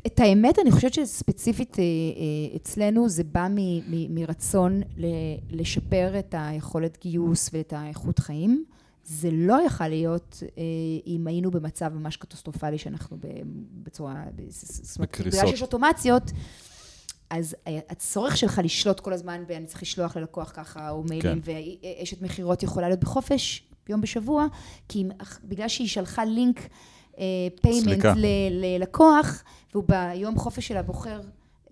את 0.07 0.19
האמת, 0.19 0.59
אני 0.59 0.71
חושבת 0.71 0.93
שספציפית 0.93 1.77
אה, 1.79 1.83
אצלנו 2.55 3.09
זה 3.09 3.23
בא 3.23 3.47
מ- 3.51 3.55
מ- 3.95 4.15
מרצון 4.15 4.81
ל- 4.97 5.05
לשפר 5.49 6.19
את 6.19 6.35
היכולת 6.37 6.97
גיוס 7.01 7.49
ואת 7.53 7.73
האיכות 7.73 8.19
חיים. 8.19 8.63
זה 9.03 9.29
לא 9.31 9.65
יכל 9.65 9.87
להיות 9.87 10.43
אה, 10.57 10.63
אם 11.07 11.27
היינו 11.27 11.51
במצב 11.51 11.91
ממש 11.93 12.17
קטסטרופלי 12.17 12.77
שאנחנו 12.77 13.17
ב- 13.19 13.27
בצורה... 13.83 14.23
ב- 14.35 14.41
זאת 14.49 14.97
אומרת, 14.97 15.09
בקריסות. 15.09 15.39
בגלל 15.39 15.51
שיש 15.51 15.61
אוטומציות, 15.61 16.31
אז 17.29 17.55
אה, 17.67 17.79
הצורך 17.89 18.37
שלך 18.37 18.61
לשלוט 18.63 18.99
כל 18.99 19.13
הזמן, 19.13 19.43
ואני 19.47 19.65
צריך 19.65 19.81
לשלוח 19.81 20.17
ללקוח 20.17 20.51
ככה, 20.55 20.89
או 20.89 21.03
מיילים, 21.03 21.41
כן. 21.41 21.51
ואשת 21.99 22.21
מכירות 22.21 22.63
יכולה 22.63 22.87
להיות 22.87 22.99
בחופש 22.99 23.63
יום 23.89 24.01
בשבוע, 24.01 24.47
כי 24.89 25.01
אם- 25.01 25.11
בגלל 25.43 25.67
שהיא 25.67 25.87
שלחה 25.87 26.25
link 26.25 26.59
payment 27.61 27.83
סליקה. 27.83 28.13
ללקוח, 28.51 29.43
והוא 29.73 29.83
ביום 29.87 30.37
חופש 30.37 30.67
שלה 30.67 30.81
בוחר 30.83 31.21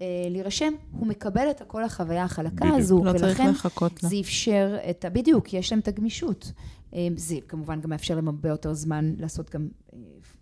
אה, 0.02 0.06
להירשם, 0.30 0.74
הוא 0.92 1.08
מקבל 1.08 1.48
את 1.52 1.62
כל 1.68 1.84
החוויה 1.84 2.24
החלקה 2.24 2.56
בדיוק. 2.66 2.80
הזו, 2.80 3.04
לא 3.04 3.12
צריך 3.12 3.24
ולכן 3.40 3.50
לחכות 3.50 4.04
לה. 4.04 4.10
זה 4.10 4.16
אפשר 4.22 4.78
את 4.90 5.06
ה... 5.06 5.10
בדיוק, 5.10 5.54
יש 5.54 5.72
להם 5.72 5.80
את 5.80 5.88
הגמישות. 5.88 6.52
אה, 6.94 7.08
זה 7.16 7.36
כמובן 7.48 7.82
גם 7.82 7.90
מאפשר 7.90 8.16
להם 8.16 8.28
הרבה 8.28 8.50
יותר 8.50 8.74
זמן 8.74 9.14
לעשות 9.18 9.50
גם 9.50 9.68
אה, 9.94 10.00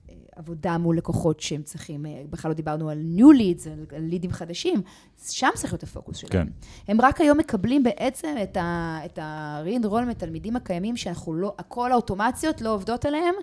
אה, 0.10 0.16
עבודה 0.36 0.78
מול 0.78 0.98
לקוחות 0.98 1.40
שהם 1.40 1.62
צריכים, 1.64 2.06
בכלל 2.30 2.52
לא 2.52 2.56
דיברנו 2.56 2.90
על 2.90 3.02
new 3.18 3.38
leads, 3.40 3.70
על 3.96 4.02
לידים 4.02 4.32
חדשים, 4.32 4.82
שם 5.30 5.48
צריך 5.56 5.74
להיות 5.74 5.84
הפוקוס 5.84 6.18
שלהם. 6.18 6.32
כן. 6.32 6.48
הם 6.88 7.02
רק 7.02 7.22
היום 7.22 7.38
מקבלים 7.38 7.84
בעצם 7.84 8.36
את 8.44 8.58
ה- 8.58 9.00
את 9.06 9.20
ה-re-enroll 9.20 10.06
מהתלמידים 10.06 10.56
הקיימים, 10.56 10.98
שאנחנו 10.98 11.34
לא, 11.34 11.54
כל 11.68 11.92
האוטומציות 11.92 12.62
לא 12.62 12.74
עובדות 12.74 13.06
עליהם, 13.06 13.36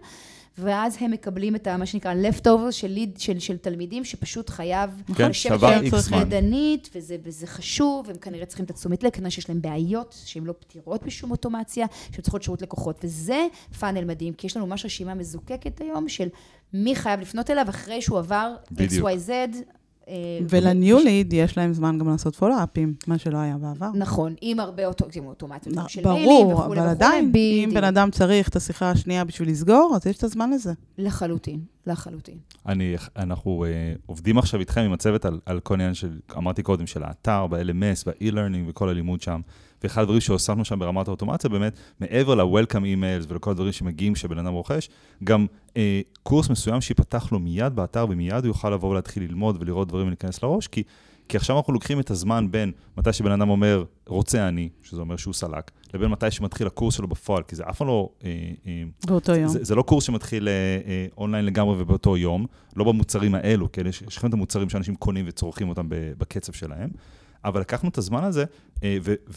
ואז 0.58 0.96
הם 1.00 1.10
מקבלים 1.10 1.56
את 1.56 1.68
מה 1.68 1.86
שנקרא 1.86 2.14
leftovers 2.14 2.72
של, 2.72 2.86
ליד, 2.86 3.20
של, 3.20 3.38
של 3.38 3.56
תלמידים 3.56 4.04
שפשוט 4.04 4.50
חייב 4.50 5.02
כן, 5.16 5.32
שווה 5.32 5.80
איקס 5.80 5.98
זמן. 5.98 6.20
ידנית, 6.20 6.90
וזה, 6.94 7.16
וזה 7.22 7.46
חשוב, 7.46 8.10
הם 8.10 8.16
כנראה 8.16 8.46
צריכים 8.46 8.64
את 8.64 8.70
התשומת 8.70 9.02
לב, 9.02 9.10
כנראה 9.10 9.30
שיש 9.30 9.48
להם 9.48 9.62
בעיות, 9.62 10.16
שהן 10.24 10.44
לא 10.44 10.54
פתירות 10.58 11.02
בשום 11.02 11.30
אוטומציה, 11.30 11.86
שהן 12.12 12.22
צריכות 12.22 12.42
שירות 12.42 12.62
לקוחות, 12.62 13.00
וזה 13.04 13.46
פאנל 13.78 14.04
מדהים, 14.04 14.32
כי 14.34 14.46
יש 14.46 14.56
לנו 14.56 14.66
ממש 14.66 14.84
רשימה 14.84 15.14
מזוקקת 15.14 15.80
היום 15.80 16.08
של 16.08 16.28
מי 16.72 16.96
חייב 16.96 17.20
לפנות 17.20 17.50
אליו 17.50 17.66
אחרי 17.68 18.02
שהוא 18.02 18.18
עבר. 18.18 18.54
XYZ. 18.74 19.30
אה, 20.08 20.14
ולניו 20.50 20.98
ליד 20.98 21.32
יש 21.32 21.56
להם 21.58 21.72
זמן 21.72 21.98
גם 21.98 22.08
לעשות 22.08 22.36
פולו-אפים, 22.36 22.94
מה 23.06 23.18
שלא 23.18 23.38
היה 23.38 23.56
בעבר. 23.58 23.90
נכון, 23.94 24.34
עם 24.40 24.60
הרבה 24.60 24.86
אוטו- 24.86 25.06
עם 25.14 25.26
אוטומציות, 25.26 25.74
גם 25.76 25.88
של 25.88 26.02
ברור, 26.02 26.16
מיילים 26.16 26.46
וכולי 26.46 26.64
אבל 26.66 26.74
וכולי, 26.76 26.90
עדיין, 26.90 27.32
אם. 27.34 27.70
בן 27.74 27.84
אדם 27.84 28.10
צריך 28.10 28.48
את 28.48 28.56
השיחה 28.56 28.90
השנייה 28.90 29.24
בשביל 29.24 29.48
לסגור, 29.48 29.92
אז 29.96 30.06
יש 30.06 30.16
את 30.16 30.24
הזמן 30.24 30.50
לזה. 30.50 30.72
לחלוטין, 30.98 31.60
לחלוטין. 31.86 32.38
אני, 32.66 32.94
אנחנו 33.16 33.64
uh, 33.64 33.98
עובדים 34.06 34.38
עכשיו 34.38 34.60
איתכם 34.60 34.80
עם 34.80 34.92
הצוות 34.92 35.24
על, 35.24 35.40
על 35.46 35.60
כל 35.60 35.74
עניין 35.74 35.94
של, 35.94 36.18
אמרתי 36.36 36.62
קודם, 36.62 36.86
של 36.86 37.02
האתר, 37.02 37.46
ב-LMS 37.46 38.02
וה-e-learning 38.06 38.68
וכל 38.70 38.88
הלימוד 38.88 39.20
שם. 39.20 39.40
ואחד 39.82 40.02
הדברים 40.02 40.20
שהוספנו 40.20 40.64
שם 40.64 40.78
ברמת 40.78 41.08
האוטומציה, 41.08 41.50
באמת, 41.50 41.78
מעבר 42.00 42.34
ל-Welcome 42.34 42.74
emails 42.74 43.26
ולכל 43.28 43.50
הדברים 43.50 43.72
שמגיעים 43.72 44.14
כשבן 44.14 44.38
אדם 44.38 44.52
רוכש, 44.52 44.88
גם 45.24 45.46
uh, 45.68 45.76
קורס 46.22 46.50
מסוים 46.50 46.80
שיפתח 46.80 47.32
לו 47.32 47.38
מיד 47.38 47.76
באתר, 47.76 48.06
ומיד 48.10 48.44
הוא 48.44 48.46
יוכל 48.46 48.70
לבוא 48.70 48.90
ולהתחיל 48.90 49.22
ללמוד 49.22 49.56
ולראות 49.60 49.88
דברים 49.88 50.06
ולהיכנס 50.06 50.42
לראש, 50.42 50.66
כי, 50.66 50.82
כי 51.28 51.36
עכשיו 51.36 51.56
אנחנו 51.56 51.72
לוקחים 51.72 52.00
את 52.00 52.10
הזמן 52.10 52.50
בין 52.50 52.72
מתי 52.98 53.12
שבן 53.12 53.32
אדם 53.32 53.48
אומר, 53.48 53.84
רוצה 54.06 54.48
אני, 54.48 54.68
שזה 54.82 55.00
אומר 55.00 55.16
שהוא 55.16 55.34
סלק, 55.34 55.70
לבין 55.94 56.10
מתי 56.10 56.30
שמתחיל 56.30 56.66
הקורס 56.66 56.94
שלו 56.94 57.08
בפועל, 57.08 57.42
כי 57.42 57.56
זה 57.56 57.62
אף 57.70 57.78
פעם 57.78 57.88
לא... 57.88 58.08
Uh, 58.20 58.22
uh, 58.24 59.06
באותו 59.06 59.34
יום. 59.34 59.48
זה, 59.48 59.64
זה 59.64 59.74
לא 59.74 59.82
קורס 59.82 60.04
שמתחיל 60.04 60.48
אה, 60.48 60.52
אה, 60.86 61.06
אונליין 61.18 61.44
לגמרי 61.44 61.82
ובאותו 61.82 62.16
יום, 62.16 62.46
לא 62.76 62.84
במוצרים 62.84 63.34
האלו, 63.34 63.72
כן? 63.72 63.86
יש 63.86 64.16
לכם 64.16 64.28
את 64.28 64.32
המוצרים 64.32 64.68
שאנשים 64.68 64.94
קונים 64.94 65.24
וצורכים 65.28 65.68
אותם 65.68 65.86
בקצב 65.90 66.52
שלהם, 66.52 66.90
אבל 67.44 67.60
לקחנו 67.60 67.88
את 67.88 67.98
הזמן 67.98 68.24
הזה 68.24 68.40
אה, 68.40 68.46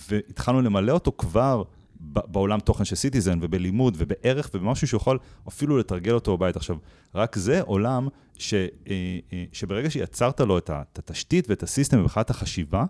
והתחלנו 0.09 0.61
למלא 0.61 0.91
אותו 0.91 1.11
כבר 1.17 1.63
בעולם 1.99 2.59
תוכן 2.59 2.85
של 2.85 2.95
Citizen 2.95 3.39
ובלימוד 3.41 3.95
ובערך 3.97 4.49
ובמשהו 4.53 4.87
שיכול 4.87 5.17
אפילו 5.47 5.77
לתרגל 5.77 6.13
אותו 6.13 6.37
בבית. 6.37 6.55
עכשיו, 6.55 6.77
רק 7.15 7.35
זה 7.35 7.61
עולם 7.61 8.07
ש, 8.37 8.53
אה, 8.53 8.67
אה, 9.33 9.45
שברגע 9.51 9.89
שיצרת 9.89 10.39
לו 10.39 10.57
את 10.57 10.69
התשתית 10.99 11.49
ואת 11.49 11.63
הסיסטם 11.63 11.99
ובכלל 11.99 12.21
את 12.21 12.29
החשיבה, 12.29 12.85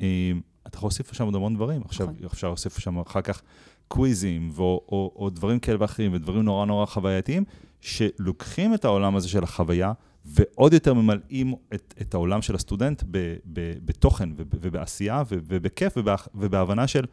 אה, 0.00 0.32
אתה 0.66 0.76
יכול 0.76 0.86
להוסיף 0.86 1.12
שם 1.12 1.24
עוד 1.24 1.34
המון 1.34 1.54
דברים. 1.54 1.82
עכשיו, 1.84 2.06
נכון. 2.06 2.26
אפשר 2.32 2.46
להוסיף 2.46 2.78
שם 2.78 2.98
אחר 2.98 3.20
כך 3.20 3.42
קוויזים 3.88 4.50
או, 4.58 4.62
או, 4.62 5.12
או 5.16 5.30
דברים 5.30 5.58
כאלה 5.58 5.76
ואחרים 5.80 6.12
ודברים 6.14 6.42
נורא 6.42 6.66
נורא 6.66 6.86
חווייתיים, 6.86 7.44
שלוקחים 7.80 8.74
את 8.74 8.84
העולם 8.84 9.16
הזה 9.16 9.28
של 9.28 9.44
החוויה 9.44 9.92
ועוד 10.24 10.72
יותר 10.72 10.94
ממלאים 10.94 11.54
את, 11.74 11.94
את 12.00 12.14
העולם 12.14 12.42
של 12.42 12.54
הסטודנט 12.54 13.02
ב, 13.10 13.36
ב, 13.52 13.74
בתוכן 13.84 14.28
וב, 14.36 14.48
ובעשייה 14.60 15.22
וב, 15.28 15.44
ובכיף 15.48 15.92
וב, 15.96 16.08
ובהבנה 16.34 16.86
של, 16.86 17.04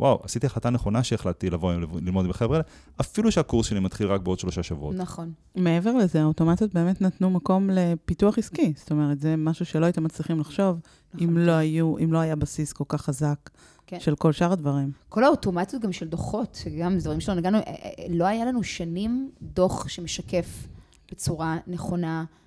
וואו, 0.00 0.20
עשיתי 0.22 0.46
החלטה 0.46 0.70
נכונה 0.70 1.02
שהחלטתי 1.02 1.50
לבוא 1.50 1.70
היום 1.70 1.82
ללמוד 2.02 2.24
עם 2.24 2.30
החבר'ה 2.30 2.56
האלה, 2.56 2.64
אפילו 3.00 3.32
שהקורס 3.32 3.66
שלי 3.66 3.80
מתחיל 3.80 4.06
רק 4.06 4.20
בעוד 4.20 4.38
שלושה 4.38 4.62
שבועות. 4.62 4.94
נכון. 4.94 5.32
מעבר 5.56 5.92
לזה, 5.92 6.22
האוטומציות 6.22 6.74
באמת 6.74 7.00
נתנו 7.00 7.30
מקום 7.30 7.70
לפיתוח 7.70 8.38
עסקי. 8.38 8.72
זאת 8.76 8.90
אומרת, 8.90 9.20
זה 9.20 9.36
משהו 9.36 9.66
שלא 9.66 9.84
הייתם 9.84 10.04
מצליחים 10.04 10.40
לחשוב, 10.40 10.80
נכון. 11.14 11.28
אם 11.28 11.38
לא 11.38 11.52
היו, 11.52 11.98
אם 11.98 12.12
לא 12.12 12.18
היה 12.18 12.36
בסיס 12.36 12.72
כל 12.72 12.84
כך 12.88 13.02
חזק 13.02 13.50
כן. 13.86 14.00
של 14.00 14.16
כל 14.16 14.32
שאר 14.32 14.52
הדברים. 14.52 14.92
כל 15.08 15.24
האוטומציות 15.24 15.82
גם 15.82 15.92
של 15.92 16.08
דוחות, 16.08 16.54
שגם 16.54 16.98
דברים 16.98 17.20
שלנו, 17.20 17.40
נגענו, 17.40 17.58
אה, 17.58 17.62
אה, 17.62 18.06
לא 18.10 18.24
היה 18.24 18.44
לנו 18.44 18.62
שנים 18.62 19.30
דוח 19.42 19.88
שמשקף 19.88 20.66
בצורה 21.10 21.56
נכונה 21.66 22.20
אה, 22.20 22.38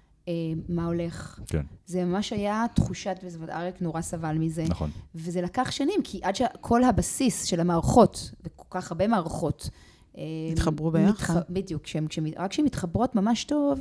מה 0.70 0.86
הולך. 0.86 1.40
כן, 1.48 1.62
זה 1.86 2.06
ממש 2.06 2.34
היה 2.34 2.66
תחושת, 2.76 3.20
וזה 3.24 3.38
אריק 3.50 3.82
נורא 3.82 4.02
סבל 4.02 4.38
מזה. 4.38 4.64
נכון. 4.70 4.90
וזה 5.16 5.42
לקח 5.42 5.72
שנים, 5.72 6.02
כי 6.04 6.20
עד 6.24 6.36
שכל 6.36 6.84
הבסיס 6.84 7.44
של 7.44 7.60
המערכות, 7.60 8.32
וכל 8.44 8.66
כך 8.70 8.92
הרבה 8.92 9.08
מערכות, 9.08 9.70
אה, 10.18 10.24
התחברו 10.52 10.92
ביחד. 10.92 11.42
בדיוק, 11.50 11.84
כשהם, 11.84 12.08
כשהם, 12.08 12.26
רק 12.38 12.52
כשהן 12.52 12.66
מתחברות 12.66 13.16
ממש 13.16 13.44
טוב, 13.44 13.80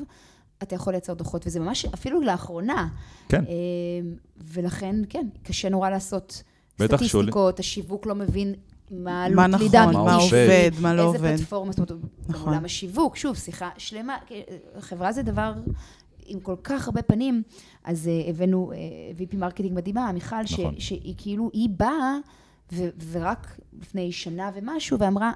אתה 0.63 0.75
יכול 0.75 0.93
לייצר 0.93 1.15
דוחות, 1.15 1.47
וזה 1.47 1.61
ממש, 1.61 1.85
אפילו 1.85 2.21
לאחרונה. 2.21 2.89
כן. 3.29 3.45
אה, 3.45 3.53
ולכן, 4.45 4.97
כן, 5.09 5.27
קשה 5.43 5.69
נורא 5.69 5.91
לעשות 5.91 6.43
סטטיסטיקות, 6.83 7.59
השיווק 7.59 8.07
לא 8.07 8.15
מבין 8.15 8.55
מה 8.91 9.27
מה 9.35 9.45
עלות 9.45 9.61
lead, 9.61 9.81
נכון, 9.81 9.95
מה 9.95 10.05
מה 10.05 10.15
עובד, 10.15 10.71
עובד, 10.71 10.81
מה 10.81 10.95
לא 10.95 11.07
איזה 11.07 11.19
עובד. 11.19 11.37
פלטפורמה, 11.37 11.73
זאת 11.73 11.91
אומרת, 11.91 12.05
נכון. 12.29 12.49
עולם 12.49 12.65
השיווק, 12.65 13.17
שוב, 13.17 13.37
שיחה 13.37 13.69
שלמה, 13.79 14.17
חברה 14.81 15.13
זה 15.13 15.23
דבר 15.23 15.53
עם 16.31 16.41
כל 16.41 16.57
כך 16.65 16.87
הרבה 16.89 17.03
פנים, 17.03 17.43
אז 17.85 18.07
uh, 18.27 18.31
הבאנו 18.31 18.73
uh, 18.73 18.75
VP 19.33 19.37
marketing 19.37 19.73
מדהימה, 19.75 20.13
מיכל, 20.13 20.47
ש, 20.47 20.53
נכון. 20.61 20.75
שהיא 20.81 21.15
כאילו, 21.19 21.51
היא 21.53 21.69
באה, 21.77 22.17
ו, 22.73 22.89
ורק 23.11 23.59
לפני 23.81 24.13
שנה 24.13 24.51
ומשהו, 24.55 24.99
ואמרה, 24.99 25.33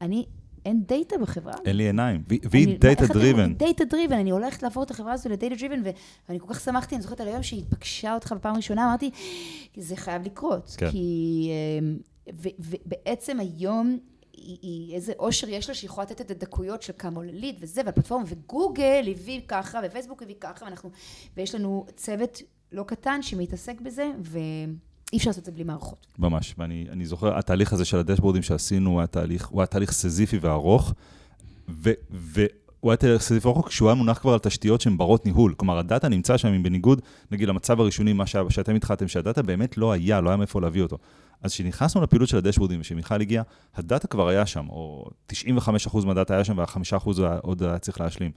אני, 0.00 0.24
אין 0.66 0.82
data 0.86 1.16
בחברה. 1.18 1.54
אין 1.64 1.76
לי 1.76 1.84
עיניים. 1.84 2.22
והיא- 2.50 2.78
data 2.80 3.06
driven. 3.06 3.54
data 3.54 3.84
driven, 3.84 4.16
אני 4.16 4.30
הולכת 4.30 4.62
להפוך 4.62 4.84
את 4.84 4.90
החברה 4.90 5.12
הזו 5.12 5.28
ל 5.28 5.33
data 5.33 5.54
driven, 5.54 5.82
ואני 6.28 6.40
כל 6.40 6.54
כך 6.54 6.60
שמחתי, 6.60 6.94
אני 6.94 7.02
זוכרת 7.02 7.20
על 7.20 7.28
היום 7.28 7.42
שהיא 7.42 7.64
פגשה 7.68 8.14
אותך 8.14 8.32
בפעם 8.32 8.54
הראשונה, 8.54 8.84
אמרתי, 8.88 9.10
זה 9.76 9.96
חייב 9.96 10.22
לקרות. 10.22 10.74
כן. 10.78 10.90
כי... 10.90 11.50
ו- 12.34 12.48
ובעצם 12.58 13.40
היום, 13.40 13.98
היא, 14.36 14.58
היא, 14.62 14.94
איזה 14.94 15.12
אושר 15.18 15.48
יש 15.48 15.68
לה 15.68 15.74
שהיא 15.74 15.88
יכולה 15.88 16.06
לתת 16.10 16.20
את 16.20 16.30
הדקויות 16.30 16.82
של 16.82 16.92
כמה 16.98 17.22
lead 17.22 17.56
וזה, 17.60 17.82
והפלטפורמה, 17.86 18.24
וגוגל 18.28 19.04
הביא 19.10 19.40
ככה, 19.48 19.80
ופייסבוק 19.84 20.22
הביא 20.22 20.34
ככה, 20.40 20.64
ואנחנו, 20.64 20.90
ויש 21.36 21.54
לנו 21.54 21.86
צוות 21.96 22.42
לא 22.72 22.82
קטן 22.82 23.22
שמתעסק 23.22 23.80
בזה, 23.80 24.10
ואי 24.20 25.16
אפשר 25.16 25.30
לעשות 25.30 25.38
את 25.40 25.44
זה 25.44 25.52
בלי 25.52 25.64
מערכות. 25.64 26.06
ממש, 26.18 26.54
ואני 26.58 26.86
אני 26.90 27.06
זוכר, 27.06 27.38
התהליך 27.38 27.72
הזה 27.72 27.84
של 27.84 27.98
הדשבורדים 27.98 28.42
שעשינו, 28.42 28.90
הוא 28.90 29.00
היה 29.00 29.06
תהליך, 29.06 29.46
הוא 29.46 29.60
היה 29.60 29.66
תהליך 29.66 29.92
סזיפי 29.92 30.38
וארוך, 30.38 30.92
ו- 31.68 32.44
והוא 32.84 32.94
היה 33.02 33.18
סזיפי 33.18 33.48
וארוך 33.48 33.68
כשהוא 33.68 33.88
היה 33.88 33.94
מונח 33.94 34.18
כבר 34.18 34.32
על 34.32 34.38
תשתיות 34.38 34.80
שהן 34.80 34.96
ברות 34.96 35.26
ניהול. 35.26 35.54
כלומר, 35.56 35.78
הדאטה 35.78 36.08
נמצא 36.08 36.36
שם, 36.36 36.62
בניגוד, 36.62 37.02
נגיד, 37.30 37.48
למצב 37.48 37.80
הראשוני, 37.80 38.12
מה 38.12 38.26
שהיה- 38.26 38.50
שאתם 38.50 38.74
התחלתם, 38.74 39.08
שהדאטה 39.08 39.42
באמת 39.42 39.78
לא 39.78 39.92
היה, 39.92 40.20
לא 40.20 40.28
היה 40.30 40.36
מאיפה 40.36 40.60
להביא 40.60 40.82
אותו. 40.82 40.98
אז 41.42 41.52
כשנכנסנו 41.52 42.02
לפעילות 42.02 42.28
של 42.28 42.36
הדשבורדים, 42.36 42.80
ושמיכל 42.80 43.20
הגיעה, 43.20 43.44
הדאטה 43.74 44.06
כבר 44.08 44.28
היה 44.28 44.46
שם, 44.46 44.66
או 44.68 45.10
95% 45.26 46.04
מהדאטה 46.04 46.34
היה 46.34 46.44
שם, 46.44 46.58
וה-5% 46.58 47.08
עוד 47.42 47.62
היה 47.62 47.78
צריך 47.78 48.00
להשלים. 48.00 48.30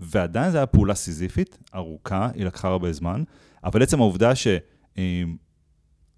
ועדיין 0.00 0.50
זו 0.50 0.58
הייתה 0.58 0.72
פעולה 0.72 0.94
סיזיפית, 0.94 1.58
ארוכה, 1.74 2.28
היא 2.34 2.44
לקחה 2.44 2.68
הרבה 2.68 2.92
זמן, 2.92 3.22
אבל 3.64 3.82
עצם 3.82 4.00
העובדה 4.00 4.34
ש... 4.34 4.46
אה, 4.98 5.22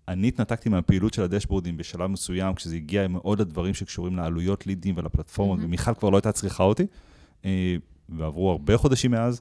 אני 0.09 0.29
התנתקתי 0.29 0.69
מהפעילות 0.69 1.15
של 1.15 1.23
הדשבורדים 1.23 1.77
בשלב 1.77 2.07
מסוים, 2.07 2.55
כשזה 2.55 2.77
הגיע 2.77 3.09
מאוד 3.09 3.41
לדברים 3.41 3.75
שקשורים 3.75 4.17
לעלויות 4.17 4.67
לידים 4.67 4.95
ולפלטפורמות, 4.99 5.59
מהמם. 5.59 5.69
ומיכל 5.69 5.95
כבר 5.95 6.11
לא 6.11 6.17
הייתה 6.17 6.33
צריכה 6.33 6.63
אותי, 6.63 6.87
ועברו 8.09 8.51
הרבה 8.51 8.77
חודשים 8.77 9.11
מאז, 9.11 9.41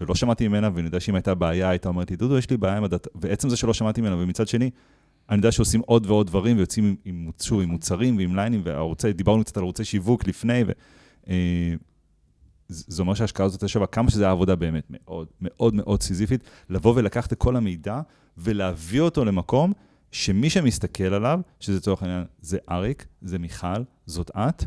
ולא 0.00 0.14
שמעתי 0.14 0.48
ממנה, 0.48 0.70
ואני 0.74 0.86
יודע 0.86 1.00
שאם 1.00 1.14
הייתה 1.14 1.34
בעיה, 1.34 1.70
הייתה 1.70 1.88
אומרת 1.88 2.10
לי, 2.10 2.16
דודו, 2.16 2.38
יש 2.38 2.50
לי 2.50 2.56
בעיה 2.56 2.76
עם 2.76 2.84
הדאטה, 2.84 3.10
ועצם 3.14 3.48
זה 3.48 3.56
שלא 3.56 3.74
שמעתי 3.74 4.00
ממנה, 4.00 4.16
ומצד 4.16 4.48
שני, 4.48 4.70
אני 5.30 5.36
יודע 5.36 5.52
שעושים 5.52 5.80
עוד 5.86 6.06
ועוד 6.06 6.26
דברים, 6.26 6.56
ויוצאים 6.56 6.84
עם, 6.84 6.94
עם, 7.04 7.30
שוב, 7.42 7.60
עם 7.60 7.68
מוצרים 7.68 8.16
ועם 8.16 8.36
ליינים, 8.36 8.60
וערוצי, 8.64 9.12
דיברנו 9.12 9.44
קצת 9.44 9.56
על 9.56 9.62
ערוצי 9.62 9.84
שיווק 9.84 10.26
לפני, 10.26 10.64
ו... 10.66 10.72
אה, 11.28 11.74
זה 12.68 13.02
אומר 13.02 13.14
שההשקעה 13.14 13.46
הזאת 13.46 13.68
שווה 13.68 13.86
כמה 13.86 14.10
שזה 14.10 14.24
היה 14.24 14.30
עבודה 14.30 14.56
באמת 14.56 14.84
מאוד 14.90 15.26
מאוד 15.40 15.74
מאוד 15.74 16.02
סיזיפית, 16.02 16.40
לבוא 16.70 16.92
ולקחת 16.96 17.32
את 17.32 17.38
כל 17.38 17.56
המידע 17.56 18.00
ולהביא 18.38 19.00
אותו 19.00 19.24
למקום 19.24 19.72
שמי 20.12 20.50
שמסתכל 20.50 21.14
עליו, 21.14 21.40
שזה 21.60 21.76
לצורך 21.76 22.02
העניין, 22.02 22.24
זה 22.40 22.58
אריק, 22.70 23.06
זה 23.22 23.38
מיכל, 23.38 23.82
זאת 24.06 24.30
את, 24.30 24.64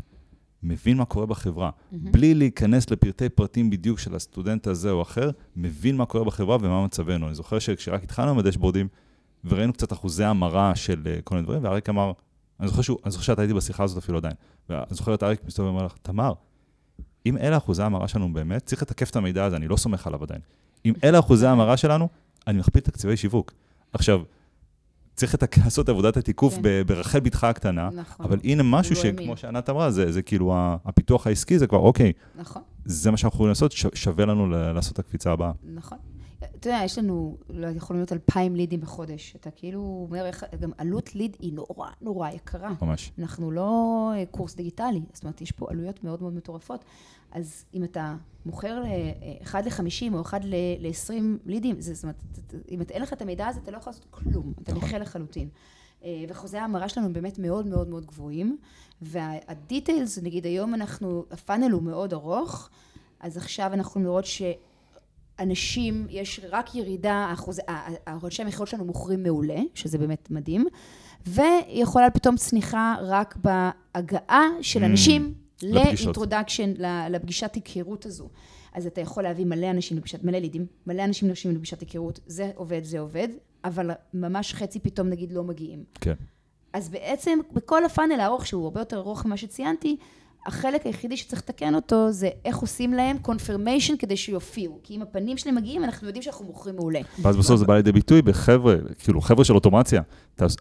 מבין 0.62 0.96
מה 0.96 1.04
קורה 1.04 1.26
בחברה. 1.26 1.70
בלי 1.92 2.34
להיכנס 2.34 2.90
לפרטי 2.90 3.28
פרטים 3.28 3.70
בדיוק 3.70 3.98
של 3.98 4.14
הסטודנט 4.14 4.66
הזה 4.66 4.90
או 4.90 5.02
אחר, 5.02 5.30
מבין 5.56 5.96
מה 5.96 6.06
קורה 6.06 6.24
בחברה 6.24 6.56
ומה 6.60 6.84
מצבנו. 6.84 7.26
אני 7.26 7.34
זוכר 7.34 7.58
שכשרק 7.58 8.02
התחלנו 8.02 8.30
עם 8.30 8.38
הדשבורדים, 8.38 8.88
וראינו 9.44 9.72
קצת 9.72 9.92
אחוזי 9.92 10.24
המרה 10.24 10.74
של 10.74 11.02
אה, 11.06 11.18
כל 11.24 11.34
מיני 11.34 11.44
דברים, 11.44 11.64
ואריק 11.64 11.88
אמר, 11.88 12.12
אני 12.60 12.68
זוכר, 12.68 12.82
שהוא, 12.82 12.98
אני 13.04 13.10
זוכר 13.10 13.24
שאתה 13.24 13.42
הייתי 13.42 13.54
בשיחה 13.54 13.84
הזאת 13.84 13.98
אפילו 13.98 14.18
עדיין, 14.18 14.34
ואני 14.68 14.84
זוכר 14.90 15.14
את 15.14 15.22
אריק 15.22 15.40
מסתובב 15.46 15.68
ואומר 15.68 15.86
לך, 15.86 15.94
תמר, 16.02 16.32
אם 17.26 17.36
אלה 17.36 17.56
אחוזי 17.56 17.82
המרה 17.82 18.08
שלנו 18.08 18.32
באמת, 18.32 18.66
צריך 18.66 18.82
לתקף 18.82 19.10
את 19.10 19.16
המידע 19.16 19.44
הזה, 19.44 19.56
אני 19.56 19.68
לא 19.68 19.76
סומך 19.76 20.06
עליו 20.06 20.22
עדיין. 20.22 20.40
אם 20.84 20.92
אלה 21.04 21.18
אחוזי 21.18 21.46
המרה 21.46 21.76
שלנו, 21.76 22.08
אני 22.46 22.58
מכפיל 22.58 22.82
תקציבי 22.82 23.16
שיווק. 23.16 23.52
עכשיו, 23.92 24.22
צריך 25.20 25.36
לעשות 25.64 25.88
עבודת 25.88 26.16
התיקוף 26.16 26.54
כן. 26.54 26.62
ברחל 26.86 27.20
בתך 27.20 27.44
הקטנה, 27.44 27.88
נכון. 27.94 28.26
אבל 28.26 28.38
הנה 28.44 28.62
משהו. 28.62 28.96
שכמו 28.96 29.36
שענת 29.36 29.70
אמרה, 29.70 29.90
זה, 29.90 30.12
זה 30.12 30.22
כאילו 30.22 30.52
הפיתוח 30.84 31.26
העסקי, 31.26 31.58
זה 31.58 31.66
כבר, 31.66 31.78
אוקיי, 31.78 32.12
נכון. 32.38 32.62
זה 32.84 33.10
מה 33.10 33.16
שאנחנו 33.16 33.36
יכולים 33.36 33.48
לעשות, 33.48 33.72
שווה 33.94 34.26
לנו 34.26 34.46
לעשות 34.74 34.92
את 34.92 34.98
הקפיצה 34.98 35.32
הבאה. 35.32 35.52
נכון. 35.74 35.98
אתה 36.44 36.68
יודע, 36.68 36.80
יש 36.84 36.98
לנו, 36.98 37.36
לא 37.50 37.66
יכולים 37.66 38.00
להיות 38.00 38.12
אלפיים 38.12 38.56
לידים 38.56 38.80
בחודש. 38.80 39.36
אתה 39.36 39.50
כאילו 39.50 40.06
אומר, 40.08 40.26
איך- 40.26 40.44
גם 40.60 40.70
עלות 40.78 41.14
ליד 41.14 41.36
היא 41.40 41.52
נורא 41.52 41.90
נורא 42.00 42.28
יקרה. 42.30 42.70
ממש. 42.82 43.12
אנחנו 43.18 43.50
לא 43.50 43.70
אה, 44.16 44.24
קורס 44.30 44.54
דיגיטלי, 44.54 45.00
זאת 45.12 45.24
אומרת, 45.24 45.40
יש 45.40 45.52
פה 45.52 45.66
עלויות 45.70 46.04
מאוד 46.04 46.22
מאוד 46.22 46.32
מטורפות. 46.34 46.84
אז 47.32 47.64
אם 47.74 47.84
אתה 47.84 48.16
מוכר 48.46 48.82
אחד 49.42 49.62
ל-50 49.66 50.14
או 50.14 50.20
אחד 50.20 50.40
ל-20 50.44 51.12
לידים, 51.46 51.80
זה, 51.80 51.94
זאת 51.94 52.02
אומרת, 52.04 52.22
אם 52.70 52.80
אתה- 52.80 52.94
אין 52.94 53.02
לך 53.02 53.12
את 53.12 53.22
המידע 53.22 53.46
הזה, 53.46 53.60
אתה 53.62 53.70
לא 53.70 53.76
יכול 53.76 53.90
לעשות 53.90 54.06
כלום, 54.10 54.52
אתה 54.62 54.72
נכון. 54.72 54.88
נכה 54.88 54.98
לחלוטין. 54.98 55.48
אה, 56.04 56.24
וחוזי 56.28 56.58
ההמרה 56.58 56.88
שלנו 56.88 57.06
הם 57.06 57.12
באמת 57.12 57.38
מאוד 57.38 57.66
מאוד 57.66 57.88
מאוד 57.88 58.06
גבוהים, 58.06 58.58
והדיטיילס, 59.02 60.18
נגיד 60.18 60.44
היום 60.44 60.74
אנחנו, 60.74 61.24
הפאנל 61.30 61.70
הוא 61.70 61.82
מאוד 61.82 62.12
ארוך, 62.12 62.70
אז 63.20 63.36
עכשיו 63.36 63.66
אנחנו 63.72 63.90
יכולים 63.90 64.06
לראות 64.06 64.24
שאנשים, 65.40 66.06
יש 66.10 66.40
רק 66.50 66.74
ירידה, 66.74 67.32
האחוז- 67.34 67.60
ה- 67.68 67.72
ה- 68.10 68.18
אנשי 68.24 68.42
המכירות 68.42 68.68
שלנו 68.68 68.84
מוכרים 68.84 69.22
מעולה, 69.22 69.58
שזה 69.74 69.98
באמת 69.98 70.30
מדהים, 70.30 70.66
ויכולה 71.26 72.10
פתאום 72.10 72.36
צניחה 72.36 72.94
רק 73.02 73.36
בהגעה 73.36 74.48
של 74.62 74.82
Mm, 74.82 74.86
אנשים. 74.86 75.34
לאינטרודקשן, 75.62 76.72
לפגישת 77.10 77.54
היכרות 77.54 78.06
הזו. 78.06 78.28
אז 78.74 78.86
אתה 78.86 79.00
יכול 79.00 79.22
להביא 79.22 79.44
מלא 79.46 79.70
אנשים 79.70 79.96
לפגישת, 79.96 80.24
מלא 80.24 80.38
לידים, 80.38 80.66
מלא 80.86 81.04
אנשים 81.04 81.28
נרשים 81.28 81.50
לפגישת 81.52 81.80
היכרות, 81.80 82.20
זה 82.26 82.50
עובד, 82.54 82.84
זה 82.84 83.00
עובד, 83.00 83.28
אבל 83.64 83.90
ממש 84.14 84.54
חצי 84.54 84.78
פתאום 84.80 85.08
נגיד 85.08 85.32
לא 85.32 85.44
מגיעים. 85.44 85.84
כן. 86.00 86.14
אז 86.72 86.88
בעצם 86.88 87.38
בכל 87.52 87.84
הפאנל 87.84 88.20
הארוך, 88.20 88.46
שהוא 88.46 88.64
הרבה 88.64 88.80
יותר 88.80 88.98
ארוך 88.98 89.26
ממה 89.26 89.36
שציינתי, 89.36 89.96
החלק 90.46 90.86
היחידי 90.86 91.16
שצריך 91.16 91.42
לתקן 91.42 91.74
אותו 91.74 92.12
זה 92.12 92.28
איך 92.44 92.56
עושים 92.56 92.92
להם 92.92 93.16
confirmation 93.24 93.96
כדי 93.98 94.16
שיופיעו. 94.16 94.78
כי 94.82 94.96
אם 94.96 95.02
הפנים 95.02 95.36
שלהם 95.36 95.54
מגיעים, 95.54 95.84
אנחנו 95.84 96.06
יודעים 96.06 96.22
שאנחנו 96.22 96.44
מוכרים 96.44 96.76
מעולה. 96.76 97.00
ואז 97.22 97.36
בסוף 97.36 97.56
זה 97.56 97.64
בא 97.64 97.76
לידי 97.76 97.92
ביטוי 97.92 98.22
בחבר'ה, 98.22 98.74
כאילו 98.98 99.20
חבר'ה 99.20 99.44
של 99.44 99.54
אוטומציה. 99.54 100.02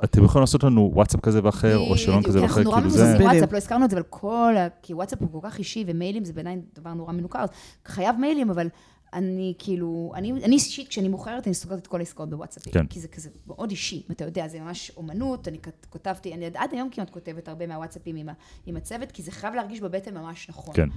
אתם 0.03 0.23
יכולים 0.23 0.41
לעשות 0.41 0.63
לנו 0.63 0.91
וואטסאפ 0.93 1.19
כזה 1.19 1.39
ואחר, 1.43 1.77
או 1.77 1.97
שאלון 1.97 2.23
כזה 2.23 2.41
ואחר, 2.41 2.55
אנחנו 2.55 2.63
נורא 2.63 2.77
כאילו 2.77 2.89
זה... 2.89 3.03
מבוססים 3.03 3.15
בדיוק. 3.15 3.31
וואטסאפ, 3.31 3.53
לא 3.53 3.57
הזכרנו 3.57 3.85
את 3.85 3.89
זה, 3.89 3.95
אבל 3.95 4.05
כל 4.09 4.53
ה... 4.57 4.67
כי 4.81 4.93
וואטסאפ 4.93 5.19
הוא 5.21 5.41
כל 5.41 5.49
כך 5.49 5.57
אישי, 5.57 5.83
ומיילים 5.87 6.25
זה 6.25 6.33
בעיניי 6.33 6.57
דבר 6.79 6.93
נורא 6.93 7.13
מנוכר. 7.13 7.45
חייב 7.85 8.15
מיילים, 8.19 8.49
אבל 8.49 8.67
אני 9.13 9.53
כאילו, 9.59 10.11
אני 10.15 10.31
אני 10.31 10.55
אישית, 10.55 10.87
כשאני 10.87 11.07
מוכרת, 11.07 11.47
אני 11.47 11.53
סוגרת 11.55 11.79
את 11.79 11.87
כל 11.87 11.99
העסקאות 11.99 12.29
בוואטסאפים. 12.29 12.73
כן. 12.73 12.85
כי 12.87 12.99
זה 12.99 13.07
כזה 13.07 13.29
מאוד 13.47 13.69
אישי, 13.71 14.03
אתה 14.11 14.25
יודע, 14.25 14.47
זה 14.47 14.59
ממש 14.59 14.91
אומנות, 14.97 15.47
אני 15.47 15.57
כת- 15.59 15.85
כותבתי, 15.89 16.33
אני 16.33 16.45
עד- 16.45 16.57
עד 16.57 16.69
היום 16.73 16.89
כמעט 16.89 17.09
כותבת 17.09 17.47
הרבה 17.47 17.67
מהוואטסאפים 17.67 18.15
עם, 18.15 18.29
ה- 18.29 18.33
עם 18.65 18.75
הצוות, 18.77 19.11
כי 19.11 19.23
זה 19.23 19.31
חייב 19.31 19.53
להרגיש 19.53 19.79
בבטן 19.81 20.17
ממש 20.17 20.49
נכון. 20.49 20.73
כן. 20.75 20.89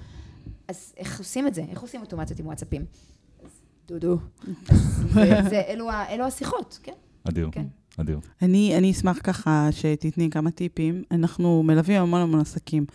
אז 0.69 0.93
איך 0.97 1.19
עושים 1.19 1.47
את 1.47 1.55
זה? 1.55 1.63
איך 1.71 1.81
עושים 1.81 2.01
אוטומציות 2.01 2.41
עם 2.41 2.47
וואטסאפים? 2.47 2.85
אז 3.45 3.51
דודו. 3.89 4.17
זה- 5.51 5.63
אלו 5.69 5.91
ה- 5.91 6.09
אלו 6.09 6.25
השיחות, 6.25 6.79
כן, 6.83 6.93
אדיר, 7.29 7.49
כן. 7.53 7.67
אדיר. 7.97 8.19
אני, 8.43 8.79
אני 8.79 8.91
אשמח 8.91 9.19
ככה 9.25 9.69
שתתני 9.71 10.31
כמה 10.31 10.51
טיפים. 10.51 11.03
אנחנו 11.11 11.63
מלווים 11.63 12.03
המון 12.03 12.21
המון 12.21 12.41
עסקים, 12.41 12.87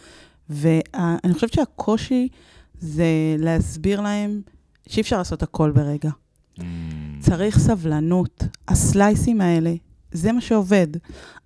ואני 0.50 1.34
חושבת 1.34 1.54
שהקושי 1.54 2.28
זה 2.80 3.06
להסביר 3.40 4.02
להם 4.02 4.42
שאי 4.88 5.02
אפשר 5.02 5.18
לעשות 5.18 5.44
הכל 5.44 5.72
ברגע. 5.72 6.10
Mm, 6.60 6.62
צריך 7.20 7.60
סבלנות. 7.60 8.44
הסלייסים 8.68 9.42
האלה, 9.42 9.74
זה 10.12 10.32
מה 10.32 10.42
שעובד. 10.42 10.88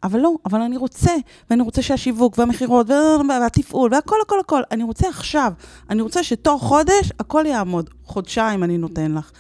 אבל 0.03 0.19
לא, 0.19 0.35
אבל 0.45 0.61
אני 0.61 0.77
רוצה, 0.77 1.11
ואני 1.49 1.61
רוצה 1.63 1.81
שהשיווק 1.81 2.38
והמכירות 2.38 2.88
והתפעול 3.30 3.93
והכל, 3.93 4.15
הכל, 4.26 4.39
הכל, 4.39 4.61
אני 4.72 4.84
רוצה 4.84 5.09
עכשיו. 5.09 5.53
אני 5.89 6.01
רוצה 6.01 6.23
שתוך 6.23 6.63
חודש 6.63 7.11
הכל 7.19 7.43
יעמוד. 7.47 7.89
חודשיים 8.03 8.63
אני 8.63 8.77
נותן 8.77 9.11
לך. 9.11 9.31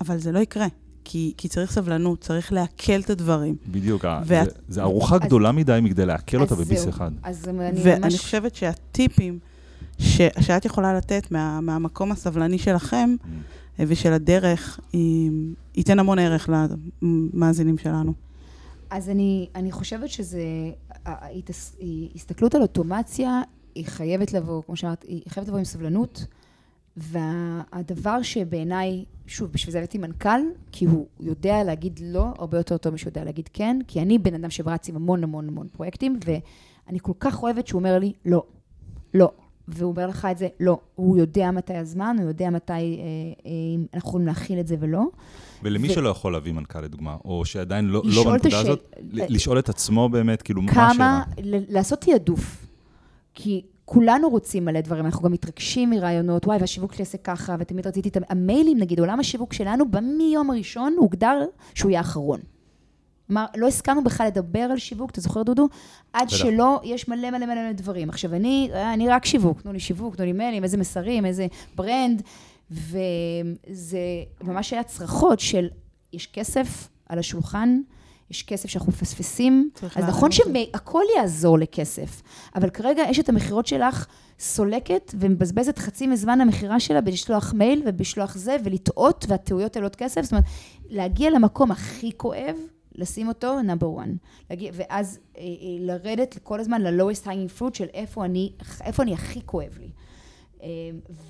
אבל 0.00 0.18
זה 0.18 0.32
לא 0.32 0.38
יקרה, 0.38 0.66
כי, 1.04 1.34
כי 1.36 1.48
צריך 1.48 1.72
סבלנות, 1.72 2.20
צריך 2.20 2.52
לעכל 2.52 3.00
את 3.00 3.10
הדברים. 3.10 3.56
בדיוק, 3.66 4.04
ה- 4.04 4.22
ואת- 4.26 4.44
זה- 4.44 4.54
זה 4.68 4.82
ארוחה 4.82 5.14
אז- 5.14 5.20
גדולה 5.20 5.52
מדי 5.52 5.78
מכדי 5.82 6.06
לעכל 6.06 6.40
אותה 6.40 6.54
בביס. 6.54 6.88
אחד. 6.88 7.10
אז 7.22 7.48
אני 7.48 7.80
ואני 7.84 7.98
ממש... 8.00 8.20
חושבת 8.20 8.54
שהטיפים 8.54 9.38
ש, 10.02 10.20
שאת 10.40 10.64
יכולה 10.64 10.94
לתת 10.94 11.30
מה, 11.30 11.60
מהמקום 11.60 12.12
הסבלני 12.12 12.58
שלכם 12.58 13.14
Mm. 13.20 13.26
ושל 13.78 14.12
הדרך, 14.12 14.80
היא- 14.92 15.30
ייתן 15.74 15.98
המון 15.98 16.18
ערך 16.18 16.50
למאזינים 17.02 17.78
שלנו. 17.78 18.12
אז 18.90 19.08
אני, 19.10 19.48
אני 19.54 19.72
חושבת 19.72 20.08
שזה, 20.08 20.42
ההתס- 21.06 21.76
הסתכלות 22.14 22.54
על 22.54 22.62
אוטומציה, 22.62 23.42
היא 23.74 23.86
חייבת 23.86 24.32
לבוא, 24.32 24.62
כמו 24.66 24.76
שאמרת, 24.76 25.02
היא 25.08 25.22
חייבת 25.28 25.48
לבוא 25.48 25.58
עם 25.58 25.64
סבלנות, 25.64 26.26
והדבר 26.96 28.22
שבעיניי, 28.22 29.04
שוב, 29.26 29.52
בשביל 29.52 29.72
זה 29.72 29.78
הבאתי 29.78 29.98
מנכ"ל, 29.98 30.40
כי 30.72 30.84
הוא 30.84 31.06
יודע 31.20 31.64
להגיד 31.64 32.00
לא 32.04 32.26
הרבה 32.38 32.58
יותר 32.58 32.76
טוב 32.76 32.94
משהוא 32.94 33.08
יודע 33.08 33.24
להגיד 33.24 33.48
כן, 33.52 33.78
כי 33.88 34.02
אני 34.02 34.18
בן 34.18 34.34
אדם 34.34 34.50
שרץ 34.50 34.88
עם 34.88 34.96
המון 34.96 35.24
המון 35.24 35.48
המון 35.48 35.68
פרויקטים, 35.72 36.18
אני 36.88 36.98
כל 37.02 37.12
כך 37.20 37.42
אוהבת 37.42 37.66
שהוא 37.66 37.78
אומר 37.78 37.98
לי, 37.98 38.12
לא, 38.26 38.42
לא. 39.14 39.32
והוא 39.68 39.90
אומר 39.90 40.06
לך 40.06 40.28
את 40.30 40.38
זה, 40.38 40.48
לא. 40.60 40.78
הוא 40.94 41.18
יודע 41.18 41.50
מתי 41.50 41.74
הזמן, 41.74 42.16
הוא 42.20 42.28
יודע 42.28 42.50
מתי 42.50 42.72
אה, 42.72 42.78
אה, 42.78 43.50
אנחנו 43.94 44.08
יכולים 44.08 44.26
להכיל 44.26 44.60
את 44.60 44.66
זה 44.66 44.76
ולא. 44.80 45.02
ולמי 45.62 45.88
ו- 45.88 45.92
שלא 45.92 46.08
יכול 46.08 46.32
להביא 46.32 46.52
מנכ"ל 46.52 46.80
לדוגמה, 46.80 47.16
או 47.24 47.44
שעדיין 47.44 47.84
לא, 47.84 48.02
לא 48.04 48.24
בנקודה 48.24 48.48
השאל- 48.48 48.60
הזאת, 48.60 48.96
לשאול 49.12 49.58
את 49.58 49.68
עצמו 49.68 50.08
באמת, 50.08 50.42
כאילו, 50.42 50.62
מה 50.62 50.72
כמה, 50.72 50.88
השאלה? 50.90 51.22
ל- 51.58 51.64
לעשות 51.74 52.00
תעדוף. 52.00 52.66
כי 53.34 53.62
כולנו 53.84 54.28
רוצים 54.28 54.64
מלא 54.64 54.80
דברים, 54.80 55.04
אנחנו 55.06 55.22
גם 55.22 55.32
מתרגשים 55.32 55.90
מרעיונות, 55.90 56.46
וואי, 56.46 56.58
והשיווק 56.60 56.92
שלי 56.92 57.02
יעשה 57.02 57.18
ככה, 57.18 57.56
ותמיד 57.58 57.86
רציתי 57.86 58.08
את 58.08 58.16
המיילים, 58.28 58.78
נגיד, 58.78 59.00
עולם 59.00 59.20
השיווק 59.20 59.52
שלנו, 59.52 59.84
מיום 60.18 60.50
הראשון 60.50 60.94
הוגדר 60.98 61.44
שהוא 61.74 61.90
יהיה 61.90 62.00
האחרון. 62.00 62.40
כלומר, 63.26 63.46
לא 63.56 63.68
הסכמנו 63.68 64.04
בכלל 64.04 64.26
לדבר 64.26 64.60
על 64.60 64.78
שיווק, 64.78 65.10
אתה 65.10 65.20
זוכר, 65.20 65.42
דודו? 65.42 65.68
עד 66.12 66.26
בטח. 66.26 66.36
שלא, 66.36 66.80
יש 66.84 67.08
מלא 67.08 67.30
מלא 67.30 67.46
מלא 67.46 67.54
מלא 67.54 67.72
דברים. 67.72 68.08
עכשיו, 68.08 68.34
אני, 68.34 68.70
אני 68.94 69.08
רק 69.08 69.24
שיווק, 69.24 69.60
תנו 69.60 69.72
לי 69.72 69.80
שיווק, 69.80 70.16
תנו 70.16 70.24
לי 70.24 70.32
מיילים, 70.32 70.64
איזה 70.64 70.76
מסרים, 70.76 71.26
איזה 71.26 71.46
brand, 71.76 72.22
וזה 72.70 73.98
ממש 74.40 74.72
היה 74.72 74.82
צרחות 74.82 75.40
של, 75.40 75.68
יש 76.12 76.26
כסף 76.26 76.88
על 77.08 77.18
השולחן, 77.18 77.80
יש 78.30 78.42
כסף 78.42 78.68
שאנחנו 78.68 78.92
מפספסים, 78.92 79.70
אז 79.96 80.04
נכון. 80.04 80.32
שהכל 80.32 81.02
יעזור 81.16 81.58
לכסף, 81.58 82.22
אבל 82.54 82.70
כרגע 82.70 83.10
אשת 83.10 83.28
המכירות 83.28 83.66
שלך 83.66 84.06
סולקת 84.38 85.14
ומבזבזת 85.18 85.78
חצי 85.78 86.06
מזמן 86.06 86.40
המכירה 86.40 86.80
שלה 86.80 87.00
בלשלוח 87.00 87.52
מייל 87.52 87.82
ובשלוח 87.86 88.36
זה, 88.36 88.56
ולטעות, 88.64 89.24
והטעויות 89.28 89.76
עולות 89.76 89.96
כסף, 89.96 90.22
זאת 90.22 90.32
אומרת, 90.32 90.44
להגיע 90.88 91.30
למקום 91.30 91.70
הכי 91.70 92.10
כואב, 92.16 92.56
לשים 92.94 93.28
אותו 93.28 93.62
number 93.62 93.96
1. 94.00 94.08
ואז 94.72 95.18
אה, 95.36 95.42
אה, 95.42 95.46
לרדת 95.80 96.38
כל 96.42 96.60
הזמן 96.60 96.82
ל-lowest 96.82 97.24
hanging 97.26 97.60
fruit 97.60 97.74
של 97.74 97.86
איפה 97.94 98.24
אני, 98.24 98.52
איפה 98.84 99.02
אני 99.02 99.14
הכי 99.14 99.40
כואב 99.46 99.78
לי. 99.80 99.88
אה, 100.62 100.68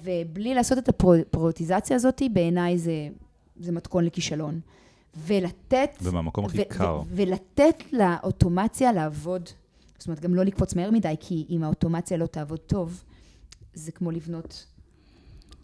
ובלי 0.05 0.55
לעשות 0.55 0.78
את 0.78 0.89
הפריוטיזציה 0.89 1.97
הזאת, 1.97 2.22
בעיניי 2.32 2.78
זה, 2.78 3.09
זה 3.60 3.72
מתכון 3.72 4.05
לכישלון. 4.05 4.60
ולתת... 5.26 5.90
ומהמקום 6.02 6.44
הכי 6.44 6.64
קר. 6.64 7.02
ולתת 7.14 7.82
לאוטומציה 7.93 8.93
לעבוד. 8.93 9.48
זאת 9.98 10.06
אומרת, 10.09 10.20
גם 10.20 10.34
לא 10.34 10.43
לקפוץ 10.43 10.74
מהר 10.74 10.90
מדי, 10.90 11.14
כי 11.20 11.47
אם 11.51 11.64
האוטומציה 11.64 12.16
לא 12.16 12.26
תעבוד 12.26 12.59
טוב, 12.59 13.02
זה 13.74 13.93
כמו 13.93 14.10
לבנות... 14.10 14.66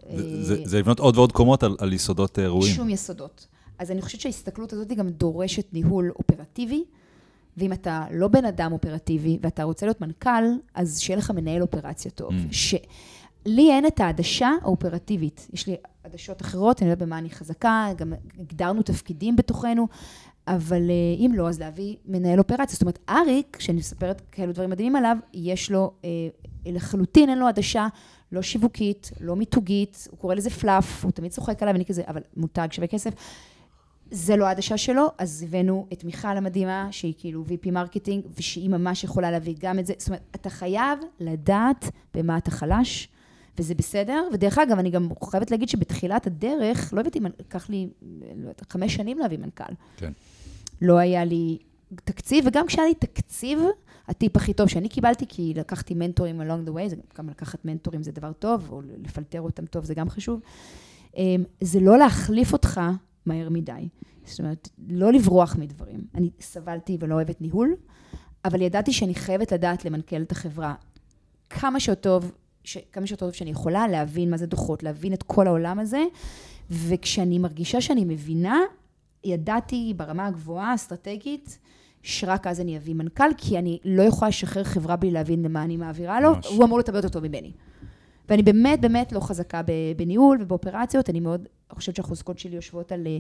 זה- 0.03 0.25
אה, 0.25 0.43
זה- 0.45 0.63
זה 0.65 0.79
לבנות 0.79 0.99
עוד 1.01 1.17
ועוד 1.17 1.33
קומות 1.33 1.63
על- 1.63 1.77
על 1.79 1.93
יסודות 1.93 2.39
ראויים. 2.39 2.75
שום 2.75 2.89
יסודות. 2.91 3.47
אז 3.79 3.91
אני 3.91 4.03
חושבת 4.03 4.21
שההסתכלות 4.21 4.73
הזאת 4.73 4.89
גם 4.89 5.09
דורשת 5.09 5.73
ניהול 5.73 6.13
אופרטיבי, 6.17 6.85
ואם 7.57 7.73
אתה 7.73 8.05
לא 8.11 8.29
בן 8.29 8.45
אדם 8.45 8.73
אופרטיבי 8.73 9.39
ואתה 9.43 9.63
רוצה 9.63 9.87
להיות 9.87 10.01
מנכ"ל, 10.01 10.45
אז 10.75 11.01
שיהיה 11.01 11.19
לך 11.19 11.31
מנהל 11.31 11.63
אופרציה 11.63 12.11
טוב. 12.11 12.31
Mm. 12.31 12.53
שלי 12.53 13.71
אין 13.71 13.87
את 13.87 14.01
העדשה 14.01 14.51
האופרטיבית. 14.63 15.49
יש 15.53 15.67
לי 15.67 15.77
עדשות 16.05 16.43
אחרות, 16.43 16.83
אני 16.83 16.91
יודעת 16.91 17.09
במה 17.09 17.19
אני 17.19 17.31
חזקה, 17.31 17.89
גם 17.97 18.13
הגדרנו 18.39 18.83
תפקידים 18.83 19.37
בתוכנו, 19.37 19.89
אבל 20.47 20.91
אה, 20.91 21.27
אם 21.27 21.33
לא, 21.35 21.49
אז 21.49 21.61
להביא 21.61 21.97
מנהל 22.07 22.39
אופרציה. 22.39 22.67
זאת 22.73 22.83
אומרת, 22.83 22.99
אריק, 23.09 23.57
כשאני 23.57 23.79
מספרת 23.79 24.23
כאלו 24.33 24.53
דברים 24.53 24.71
מדהימים 24.71 24.97
עליו, 24.97 25.17
יש 25.35 25.71
לו, 25.71 25.93
אה, 26.05 26.11
לחלוטין 26.67 27.29
אין 27.29 27.39
לו 27.39 27.47
עדשה. 27.47 27.87
לא 28.33 28.43
שיווקית, 28.43 29.11
לא 29.21 29.37
מיתוגית, 29.37 30.09
הוא 30.11 30.19
קורא 30.19 30.35
לזה 30.35 30.51
פלאף, 30.51 31.05
הוא 31.05 31.13
תמיד 31.13 31.33
צוחק 31.33 31.63
עליו, 31.63 31.75
ואני 31.75 31.85
כזה, 31.85 32.03
אבל 32.07 32.23
מותג 32.37 32.69
שווה 32.71 32.87
כסף. 32.87 33.13
זה 34.11 34.37
לא 34.37 34.47
העדשה 34.47 34.77
שלו, 34.77 35.09
אז 35.19 35.43
הבאנו 35.43 35.87
את 35.93 36.05
מיכל 36.05 36.29
המדהימה, 36.29 36.89
שהיא 36.91 37.15
כאילו 37.19 37.45
VP 37.49 37.71
marketing, 37.71 38.25
ושהיא 38.39 38.69
ממש 38.69 39.05
יכולה 39.05 39.31
להביא 39.31 39.55
גם 39.61 39.79
את 39.79 39.87
זה. 39.87 39.93
זאת 39.99 40.09
אומרת, 40.09 40.23
אתה 40.35 40.51
חייב 40.51 40.99
לדעת 41.21 41.91
במה 42.15 42.39
אתה 42.39 42.51
חלש, 42.51 43.09
וזה 43.59 43.75
בסדר. 43.75 44.29
ודרך 44.33 44.59
אגב, 44.59 44.79
אני 44.79 44.91
גם 44.91 45.09
חייבת 45.25 45.51
להגיד 45.51 45.69
שבתחילת 45.69 46.27
הדרך, 46.27 46.95
לא 46.95 47.01
הבאתי, 47.01 47.21
לקח 47.41 47.71
לי 47.71 47.89
לא 48.37 48.49
יודעת, 48.49 48.73
חמש 48.73 48.95
שנים 48.95 49.19
להביא 49.19 49.39
מנכ"ל. 49.39 49.73
כן. 49.97 50.13
לא 50.83 50.99
היה 50.99 51.25
לי 51.25 51.59
תקציב, 52.05 52.45
וגם 52.49 52.67
כשהיה 52.67 52.87
לי 52.87 52.95
תקציב, 52.95 53.59
הטיפ 54.09 54.37
הכי 54.37 54.53
טוב 54.53 54.69
שאני 54.69 54.89
קיבלתי, 54.89 55.25
כי 55.29 55.53
לקחתי 55.57 55.95
מנטורים 55.95 56.41
along 56.41 56.69
the 56.69 56.73
way, 56.73 56.89
זה 56.89 56.97
גם 57.19 57.29
לקחת 57.29 57.65
מנטורים 57.65 58.03
זה 58.03 58.13
דבר 58.13 58.33
טוב, 58.33 58.69
או 58.71 58.83
לפלטר 59.05 59.41
אותם 59.41 59.67
טוב 59.67 59.85
זה 59.85 59.95
גם 59.95 60.11
חשוב, 60.11 60.41
אמ, 61.17 61.45
זה 61.61 61.81
לא 61.81 61.99
להחליף 61.99 62.53
אותך 62.53 62.81
מהר 63.29 63.49
מדי. 63.49 63.89
זאת 64.25 64.39
אומרת, 64.39 64.69
לא 64.89 65.13
לברוח 65.13 65.57
מדברים. 65.57 66.01
אני 66.15 66.31
סבלתי 66.41 66.97
ולא 67.01 67.15
אוהבת 67.15 67.41
ניהול, 67.41 67.77
אבל 68.45 68.63
ידעתי 68.63 68.93
שאני 68.93 69.15
חייבת 69.15 69.53
לדעת 69.53 69.85
למנכ"ל 69.85 70.23
את 70.23 70.33
החברה 70.33 70.75
כמה 71.51 71.81
שיותר 71.81 72.01
טוב, 72.01 72.33
ש... 72.65 72.79
כמה 72.93 73.07
שיותר 73.07 73.27
טוב 73.27 73.35
שאני 73.35 73.51
יכולה, 73.51 73.89
להבין 73.89 74.31
מה 74.31 74.37
זה 74.37 74.47
דוחות, 74.47 74.83
להבין 74.83 75.13
את 75.13 75.23
כל 75.23 75.47
העולם 75.47 75.79
הזה, 75.79 76.05
וכשאני 76.71 77.39
מרגישה 77.39 77.81
שאני 77.81 78.05
מבינה, 78.05 78.59
ידעתי 79.25 79.95
ברמה 79.97 80.27
הגבוהה, 80.27 80.71
האסטרטגית, 80.71 81.59
שרק 82.03 82.47
אז 82.47 82.61
אני 82.61 82.77
אביא 82.77 82.95
מנכ"ל, 82.95 83.31
כי 83.37 83.59
אני 83.59 83.79
לא 83.85 84.03
יכולה 84.03 84.29
לשחרר 84.29 84.65
חברה 84.65 84.97
בלי 84.97 85.11
להבין 85.11 85.43
למה 85.43 85.65
אני 85.65 85.77
מעבירה 85.77 86.21
לו, 86.21 86.35
ממש. 86.35 86.47
הוא 86.47 86.65
אמור 86.65 86.79
יותר 86.79 87.09
טוב 87.09 87.27
ממני. 87.27 87.53
ואני 88.29 88.43
באמת 88.43 88.81
באמת 88.81 89.13
לא 89.13 89.21
חזקה 89.21 89.61
בניהול 89.97 90.39
ובאופרציות, 90.41 91.11
אני 91.11 91.21
מאוד 91.21 91.49
חושבת 91.75 91.97
שהחוזקות 91.97 92.39
שלי 92.39 92.57
יושבות 92.57 92.93
על, 92.93 93.07
אה, 93.07 93.19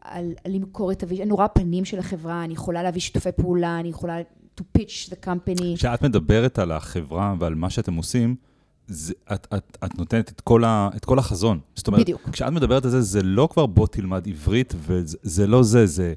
על, 0.00 0.32
על 0.44 0.52
למכור 0.52 0.92
את 0.92 1.02
ה 1.02 1.05
vision, 1.05 1.22
אני 1.22 1.32
רואה 1.32 1.48
פנים 1.48 1.84
של 1.84 1.98
החברה, 1.98 2.44
אני 2.44 2.52
יכולה 2.52 2.82
להביא 2.82 3.00
שיתופי 3.00 3.32
פעולה, 3.32 3.80
אני 3.80 3.88
יכולה 3.88 4.20
to 4.60 4.62
pitch 4.78 5.10
the 5.10 5.26
company. 5.26 5.76
כשאת 5.76 6.02
מדברת 6.02 6.58
על 6.58 6.72
החברה 6.72 7.34
ועל 7.38 7.54
מה 7.54 7.70
שאתם 7.70 7.94
עושים, 7.94 8.36
זה, 8.86 9.14
את, 9.32 9.46
את, 9.56 9.78
את 9.84 9.98
נותנת 9.98 10.28
את 10.30 10.40
כל, 10.40 10.64
ה, 10.64 10.88
את 10.96 11.04
כל 11.04 11.18
החזון. 11.18 11.60
זאת 11.74 11.86
אומרת, 11.86 12.00
בדיוק. 12.00 12.28
כשאת 12.32 12.52
מדברת 12.52 12.84
על 12.84 12.90
זה, 12.90 13.00
זה 13.00 13.22
לא 13.22 13.48
כבר 13.52 13.66
בוא 13.66 13.86
תלמד 13.86 14.28
עברית, 14.28 14.74
וזה 14.76 15.16
זה 15.22 15.46
לא 15.46 15.62
זה, 15.62 15.86
זה... 15.86 16.14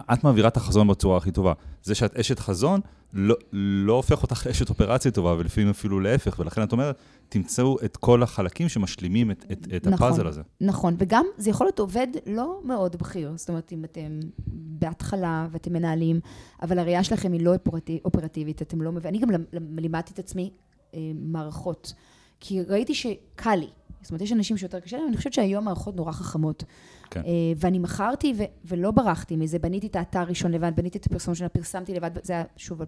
את 0.00 0.24
מעבירה 0.24 0.48
את 0.48 0.56
החזון 0.56 0.88
בצורה 0.88 1.16
הכי 1.16 1.30
טובה. 1.30 1.52
זה 1.82 1.94
שאת 1.94 2.16
אשת 2.16 2.38
חזון, 2.38 2.80
לא, 3.12 3.34
לא 3.52 3.92
הופך 3.92 4.22
אותך 4.22 4.46
לאשת 4.46 4.68
אופרציה 4.68 5.10
טובה, 5.10 5.34
ולפעמים 5.38 5.70
אפילו 5.70 6.00
להפך, 6.00 6.38
ולכן 6.38 6.62
את 6.62 6.72
אומרת, 6.72 6.96
תמצאו 7.28 7.76
את 7.84 7.96
כל 7.96 8.22
החלקים 8.22 8.68
שמשלימים 8.68 9.30
את, 9.30 9.44
את, 9.52 9.66
את 9.76 9.86
נכון. 9.86 10.08
הפאזל 10.08 10.26
הזה. 10.26 10.42
נכון, 10.60 10.94
וגם 10.98 11.26
זה 11.38 11.50
יכול 11.50 11.66
להיות 11.66 11.78
עובד 11.78 12.06
לא 12.26 12.60
מאוד 12.64 12.96
בכיר, 12.96 13.32
זאת 13.36 13.48
אומרת, 13.48 13.72
אם 13.72 13.84
אתם 13.84 14.20
בהתחלה 14.46 15.46
ואתם 15.50 15.72
מנהלים, 15.72 16.20
אבל 16.62 16.78
הראייה 16.78 17.04
שלכם 17.04 17.32
היא 17.32 17.40
לא 17.40 17.54
אופרטיב, 17.54 17.98
אופרטיבית, 18.04 18.62
אתם 18.62 18.82
לא 18.82 18.92
מבינים, 18.92 19.24
אני 19.24 19.36
גם 19.36 19.44
לימדתי 19.78 20.12
את 20.12 20.18
עצמי 20.18 20.50
אה, 20.94 20.98
מערכות, 21.14 21.92
כי 22.40 22.62
ראיתי 22.62 22.94
שקל 22.94 23.54
לי. 23.54 23.68
זאת 24.02 24.10
אומרת, 24.10 24.22
יש 24.22 24.32
אנשים 24.32 24.56
שיותר 24.56 24.80
קשה 24.80 24.96
להם, 24.96 25.08
אני 25.08 25.16
חושבת 25.16 25.32
שהיום 25.32 25.64
מערכות 25.64 25.96
נורא 25.96 26.12
חכמות. 26.12 26.64
כן. 27.12 27.20
אה, 27.20 27.30
ואני 27.56 27.78
מכרתי 27.78 28.34
ו- 28.36 28.42
ולא 28.64 28.90
ברחתי 28.90 29.36
מזה, 29.36 29.58
בניתי 29.58 29.86
את 29.86 29.96
האתר 29.96 30.22
ראשון 30.22 30.52
לבד, 30.52 30.72
בניתי 30.76 30.98
את 30.98 31.06
הפרסום 31.06 31.34
שלה, 31.34 31.48
פרסמתי 31.48 31.94
לבד, 31.94 32.10
זה 32.22 32.32
היה 32.32 32.44
שוב 32.56 32.82
2005-2016, 32.82 32.84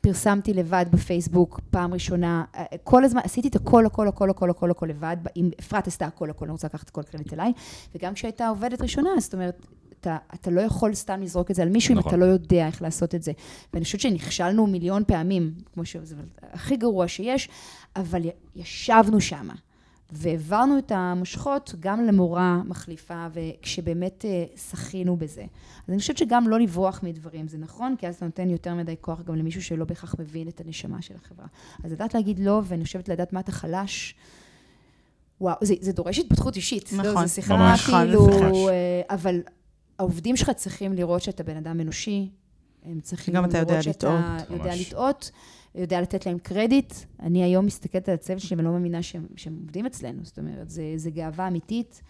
פרסמתי 0.00 0.54
לבד 0.54 0.86
בפייסבוק, 0.90 1.60
פעם 1.70 1.94
ראשונה, 1.94 2.44
אה, 2.56 2.64
כל 2.84 3.04
הזמן, 3.04 3.20
עשיתי 3.24 3.48
את 3.48 3.56
הכל, 3.56 3.86
הכל, 3.86 4.08
הכל, 4.08 4.30
הכל, 4.30 4.50
הכל, 4.50 4.70
הכל 4.70 4.86
לבד, 4.86 5.16
אם 5.36 5.50
אפרת 5.60 5.86
עשתה 5.86 6.06
הכל, 6.06 6.30
הכל, 6.30 6.44
אני 6.44 6.52
רוצה 6.52 6.66
לקחת 6.66 6.84
את 6.84 6.90
כל 6.90 7.00
הקרדיט 7.00 7.32
אליי, 7.32 7.52
וגם 7.94 8.14
כשהייתה 8.14 8.48
עובדת 8.48 8.82
ראשונה, 8.82 9.10
זאת 9.18 9.34
אומרת, 9.34 9.66
אתה, 10.00 10.16
אתה 10.34 10.50
לא 10.50 10.60
יכול 10.60 10.94
סתם 10.94 11.22
לזרוק 11.22 11.50
את 11.50 11.56
זה 11.56 11.62
על 11.62 11.68
מישהו 11.68 11.92
אם 11.92 11.98
נכון. 11.98 12.08
אתה 12.10 12.20
לא 12.20 12.24
יודע 12.24 12.66
איך 12.66 12.82
לעשות 12.82 13.14
את 13.14 13.22
זה. 13.22 13.32
ואני 13.74 13.84
חושבת 13.84 14.00
שנכשלנו 14.00 14.66
מיליון 14.66 15.02
פעמים, 15.06 15.54
כמו 15.74 15.84
שזה 15.84 16.14
הכי 16.52 16.76
גרוע 16.76 17.08
שיש, 17.08 17.48
אבל 17.96 18.24
י- 18.24 18.30
ישבנו 18.56 19.20
שמה. 19.20 19.54
והעברנו 20.12 20.78
את 20.78 20.92
המושכות 20.92 21.74
גם 21.80 22.04
למורה 22.04 22.62
מחליפה, 22.64 23.26
וכשבאמת 23.32 24.24
אה, 24.24 24.44
שחינו 24.56 25.16
בזה. 25.16 25.42
אז 25.42 25.88
אני 25.88 25.98
חושבת 25.98 26.16
שגם 26.16 26.48
לא 26.48 26.60
לברוח 26.60 27.00
מדברים, 27.02 27.48
זה 27.48 27.58
נכון, 27.58 27.94
כי 27.98 28.08
אז 28.08 28.14
אתה 28.14 28.24
נותן 28.24 28.50
יותר 28.50 28.74
מדי 28.74 28.94
כוח 29.00 29.22
גם 29.22 29.34
למישהו 29.34 29.62
שלא 29.62 29.84
בהכרח 29.84 30.14
מבין 30.18 30.48
את 30.48 30.60
הנשמה 30.60 31.02
של 31.02 31.14
החברה. 31.24 31.46
אז 31.84 31.92
לדעת 31.92 32.14
להגיד 32.14 32.38
לא, 32.38 32.62
ואני 32.64 32.84
חושבת 32.84 33.08
לדעת 33.08 33.32
מה 33.32 33.40
אתה 33.40 33.52
חלש, 33.52 34.14
וואו, 35.40 35.56
זה, 35.62 35.74
זה 35.80 35.92
דורש 35.92 36.18
התפתחות 36.18 36.56
אישית. 36.56 36.90
נכון, 36.92 37.04
לא, 37.04 37.26
זו 37.26 37.34
שיחה 37.34 37.56
ממש. 37.56 37.86
כאילו, 37.86 38.26
ממש. 38.26 38.56
אה, 38.68 39.02
אבל 39.10 39.40
העובדים 39.98 40.36
שלך 40.36 40.50
צריכים 40.50 40.92
לראות 40.92 41.22
שאתה 41.22 41.42
בן 41.42 41.56
אדם 41.56 41.80
אנושי, 41.80 42.30
הם 42.84 43.00
צריכים 43.00 43.34
לראות 43.34 43.50
שאתה 43.50 43.90
לטעות. 43.90 44.20
יודע 44.50 44.64
ממש. 44.64 44.88
לטעות, 44.88 45.30
יודע 45.76 46.00
לתת 46.00 46.26
להם 46.26 46.38
קרדיט. 46.38 46.94
אני 47.20 47.42
היום 47.42 47.66
מסתכלת 47.66 48.08
על 48.08 48.14
הצוות 48.14 48.40
שלי 48.40 48.56
ואני 48.56 48.66
לא 48.66 48.72
מאמינה 48.72 49.02
שהם, 49.02 49.26
שהם 49.36 49.56
עובדים 49.60 49.86
אצלנו, 49.86 50.24
זאת 50.24 50.38
אומרת, 50.38 50.70
זה 50.96 51.10
גאווה 51.10 51.48
אמיתית. 51.48 52.02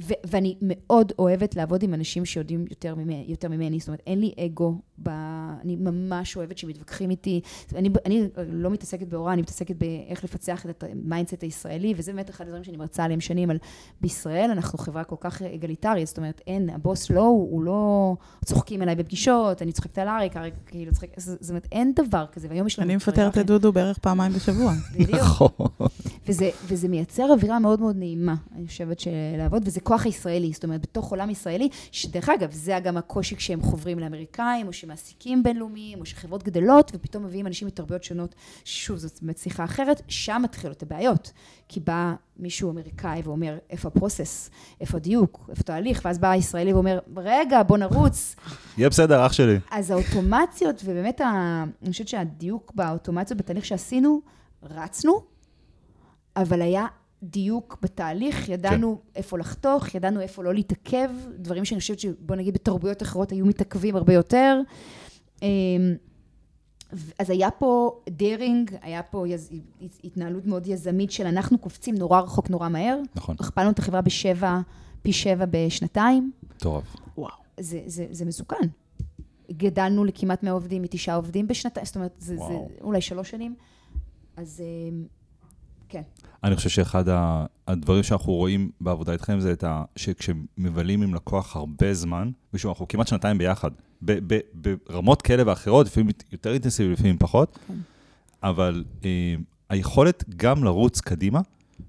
ו- 0.00 0.12
ואני 0.26 0.56
מאוד 0.62 1.12
אוהבת 1.18 1.56
לעבוד 1.56 1.82
עם 1.82 1.94
אנשים 1.94 2.24
שיודעים 2.24 2.64
יותר 2.70 2.94
ממני, 2.94 3.24
יותר 3.28 3.48
ממני. 3.48 3.78
זאת 3.78 3.88
אומרת, 3.88 4.02
אין 4.06 4.20
לי 4.20 4.32
אגו, 4.38 4.74
ב- 5.02 5.08
אני 5.62 5.76
ממש 5.76 6.36
אוהבת 6.36 6.58
שמתווכחים 6.58 7.10
איתי. 7.10 7.40
אני, 7.74 7.90
אני 8.06 8.28
לא 8.48 8.70
מתעסקת 8.70 9.06
בהוראה, 9.08 9.32
אני 9.32 9.42
מתעסקת 9.42 9.76
באיך 9.76 10.24
לפצח 10.24 10.66
את 10.66 10.84
ה 10.84 10.91
mindset 10.91 11.42
הישראלי, 11.42 11.94
וזה 11.96 12.12
באמת 12.12 12.30
אחד 12.30 12.44
הדברים 12.44 12.64
שאני 12.64 12.76
מרצה 12.76 13.04
עליהם 13.04 13.20
שנים, 13.20 13.50
על 13.50 13.58
בישראל 14.00 14.50
אנחנו 14.50 14.78
חברה 14.78 15.04
כל 15.04 15.16
כך 15.20 15.42
אגליטרית, 15.42 16.06
זאת 16.06 16.18
אומרת, 16.18 16.40
אין, 16.46 16.70
הבוס 16.70 17.10
לא, 17.10 17.22
הוא 17.22 17.62
לא... 17.62 18.16
צוחקים 18.44 18.82
אליי 18.82 18.94
בפגישות, 18.94 19.62
אני 19.62 19.72
צוחקת 19.72 19.98
על 19.98 20.08
אריק, 20.08 20.36
אריק 20.36 20.54
כאילו 20.66 20.92
צוחק, 20.92 21.08
זאת 21.16 21.48
אומרת, 21.50 21.68
אין 21.72 21.92
דבר 21.94 22.24
כזה, 22.32 22.48
והיום 22.50 22.66
יש 22.66 22.78
לנו... 22.78 22.86
אני 22.86 22.96
מפטרת 22.96 23.38
את 23.38 23.46
דודו 23.46 23.72
בערך 23.72 23.98
פעמיים 23.98 24.32
בשבוע. 24.32 24.72
בדיוק. 24.94 25.10
נכון. 25.10 25.48
וזה, 26.28 26.50
וזה 26.66 26.88
מייצר 26.88 27.32
אווירה 27.32 27.58
מאוד 27.58 27.80
מאוד 27.80 27.96
נעימה, 27.96 28.34
אני 28.56 28.66
חושבת, 28.66 29.00
של 29.00 29.10
לעבוד, 29.38 29.62
וזה 29.66 29.80
כוח 29.84 30.04
הישראלי, 30.04 30.52
זאת 30.52 30.64
אומרת, 30.64 30.80
בתוך 30.80 31.10
עולם 31.10 31.30
ישראלי, 31.30 31.68
שדרך 31.92 32.28
אגב, 32.28 32.52
זה 32.52 32.78
גם 32.84 32.96
הקושי 32.96 33.36
כשהם 33.36 33.62
חוברים 33.62 33.98
לאמריקאים, 33.98 34.66
או 34.66 34.72
שמעסיקים 34.72 35.42
בינלאומיים, 35.42 36.00
או 36.00 36.06
שחברות 36.06 36.42
גדלות, 36.42 36.90
ופתאום 36.94 37.24
מביאים 37.24 37.46
אנשים 37.46 37.68
מתרבויות 37.68 38.04
שונות, 38.04 38.34
שוב, 38.64 38.96
זאת 38.96 39.22
באמת 39.22 39.38
שיחה 39.38 39.64
אחרת, 39.64 40.02
שם 40.08 40.40
מתחילות 40.44 40.82
הבעיות. 40.82 41.32
כי 41.68 41.80
בא 41.80 42.14
מישהו 42.36 42.70
אמריקאי 42.70 43.22
ואומר, 43.24 43.58
איפה 43.70 43.88
הפרוסס, 43.88 44.50
איפה 44.80 44.96
הדיוק, 44.96 45.46
איפה 45.48 45.60
התהליך, 45.60 46.00
ואז 46.04 46.18
בא 46.18 46.30
הישראלי 46.30 46.72
ואומר, 46.72 46.98
רגע, 47.16 47.62
בוא 47.62 47.78
נרוץ. 47.78 48.36
יהיה 48.78 48.88
בסדר, 48.88 49.26
אח 49.26 49.32
שלי. 49.32 49.58
אז 49.70 49.90
האוטומציות, 49.90 50.82
ובאמת, 50.84 51.20
ה... 51.20 51.64
אני 51.82 51.90
חושבת 51.90 52.08
שהדיוק 52.08 52.72
באוטומציות, 52.74 53.38
בתהליך 53.38 53.64
שעשינו, 53.64 54.20
רצנו, 54.62 55.22
אבל 56.36 56.62
היה 56.62 56.86
דיוק 57.24 57.78
בתהליך, 57.82 58.48
ידענו 58.48 58.96
כן. 58.96 59.18
איפה 59.18 59.38
לחתוך, 59.38 59.94
ידענו 59.94 60.20
איפה 60.20 60.44
לא 60.44 60.54
להתעכב, 60.54 61.10
דברים 61.38 61.64
שאני 61.64 61.80
חושבת 61.80 61.98
שבוא 61.98 62.36
נגיד 62.36 62.54
בתרבויות 62.54 63.02
אחרות 63.02 63.30
היו 63.30 63.46
מתעכבים 63.46 63.96
הרבה 63.96 64.12
יותר. 64.12 64.60
אמ, 65.42 65.48
אז 67.18 67.30
היה 67.30 67.50
פה 67.50 68.00
דרינג, 68.10 68.76
היה 68.82 69.02
פה 69.02 69.28
יז... 69.28 69.50
התנהלות 70.04 70.46
מאוד 70.46 70.66
יזמית 70.66 71.10
של 71.10 71.26
אנחנו 71.26 71.58
קופצים 71.58 71.94
נורא 71.94 72.20
רחוק 72.20 72.50
נורא 72.50 72.68
מהר. 72.68 72.98
נכון. 73.14 73.36
הכפלנו 73.40 73.70
את 73.70 73.78
החברה 73.78 74.00
בשבע, 74.00 74.60
פי 75.02 75.12
שבע 75.12 75.44
בשנתיים. 75.50 76.32
מטורף. 76.56 76.96
וואו. 77.18 77.32
זה, 77.60 77.80
זה, 77.86 78.06
זה 78.10 78.24
מסוכן. 78.24 78.68
גדלנו 79.52 80.04
לכמעט 80.04 80.42
100 80.42 80.52
עובדים, 80.52 80.82
מתשעה 80.82 81.16
עובדים 81.16 81.46
בשנתיים, 81.46 81.86
זאת 81.86 81.96
אומרת, 81.96 82.14
זה, 82.18 82.36
זה 82.36 82.58
אולי 82.80 83.00
שלוש 83.00 83.30
שנים. 83.30 83.54
אז 84.36 84.60
אמ, 84.60 85.04
כן. 85.88 86.02
אני 86.44 86.56
חושב 86.56 86.68
שאחד 86.68 87.04
הדברים 87.68 88.02
שאנחנו 88.02 88.32
רואים 88.32 88.70
בעבודה 88.80 89.12
איתכם 89.12 89.40
זה 89.40 89.52
את 89.52 89.64
ה... 89.64 89.82
שכשמבלים 89.96 91.02
עם 91.02 91.14
לקוח 91.14 91.56
הרבה 91.56 91.94
זמן, 91.94 92.30
ושוב, 92.54 92.68
אנחנו 92.68 92.88
כמעט 92.88 93.08
שנתיים 93.08 93.38
ביחד, 93.38 93.70
ב- 94.02 94.34
ב- 94.34 94.74
ברמות 94.88 95.22
כאלה 95.22 95.42
ואחרות, 95.46 95.86
לפעמים 95.86 96.10
יותר 96.32 96.52
אינטנסיבי, 96.52 96.92
לפעמים 96.92 97.16
פחות, 97.18 97.58
כן. 97.68 97.74
אבל 98.42 98.84
אה, 99.04 99.34
היכולת 99.68 100.24
גם 100.36 100.64
לרוץ 100.64 101.00
קדימה, 101.00 101.40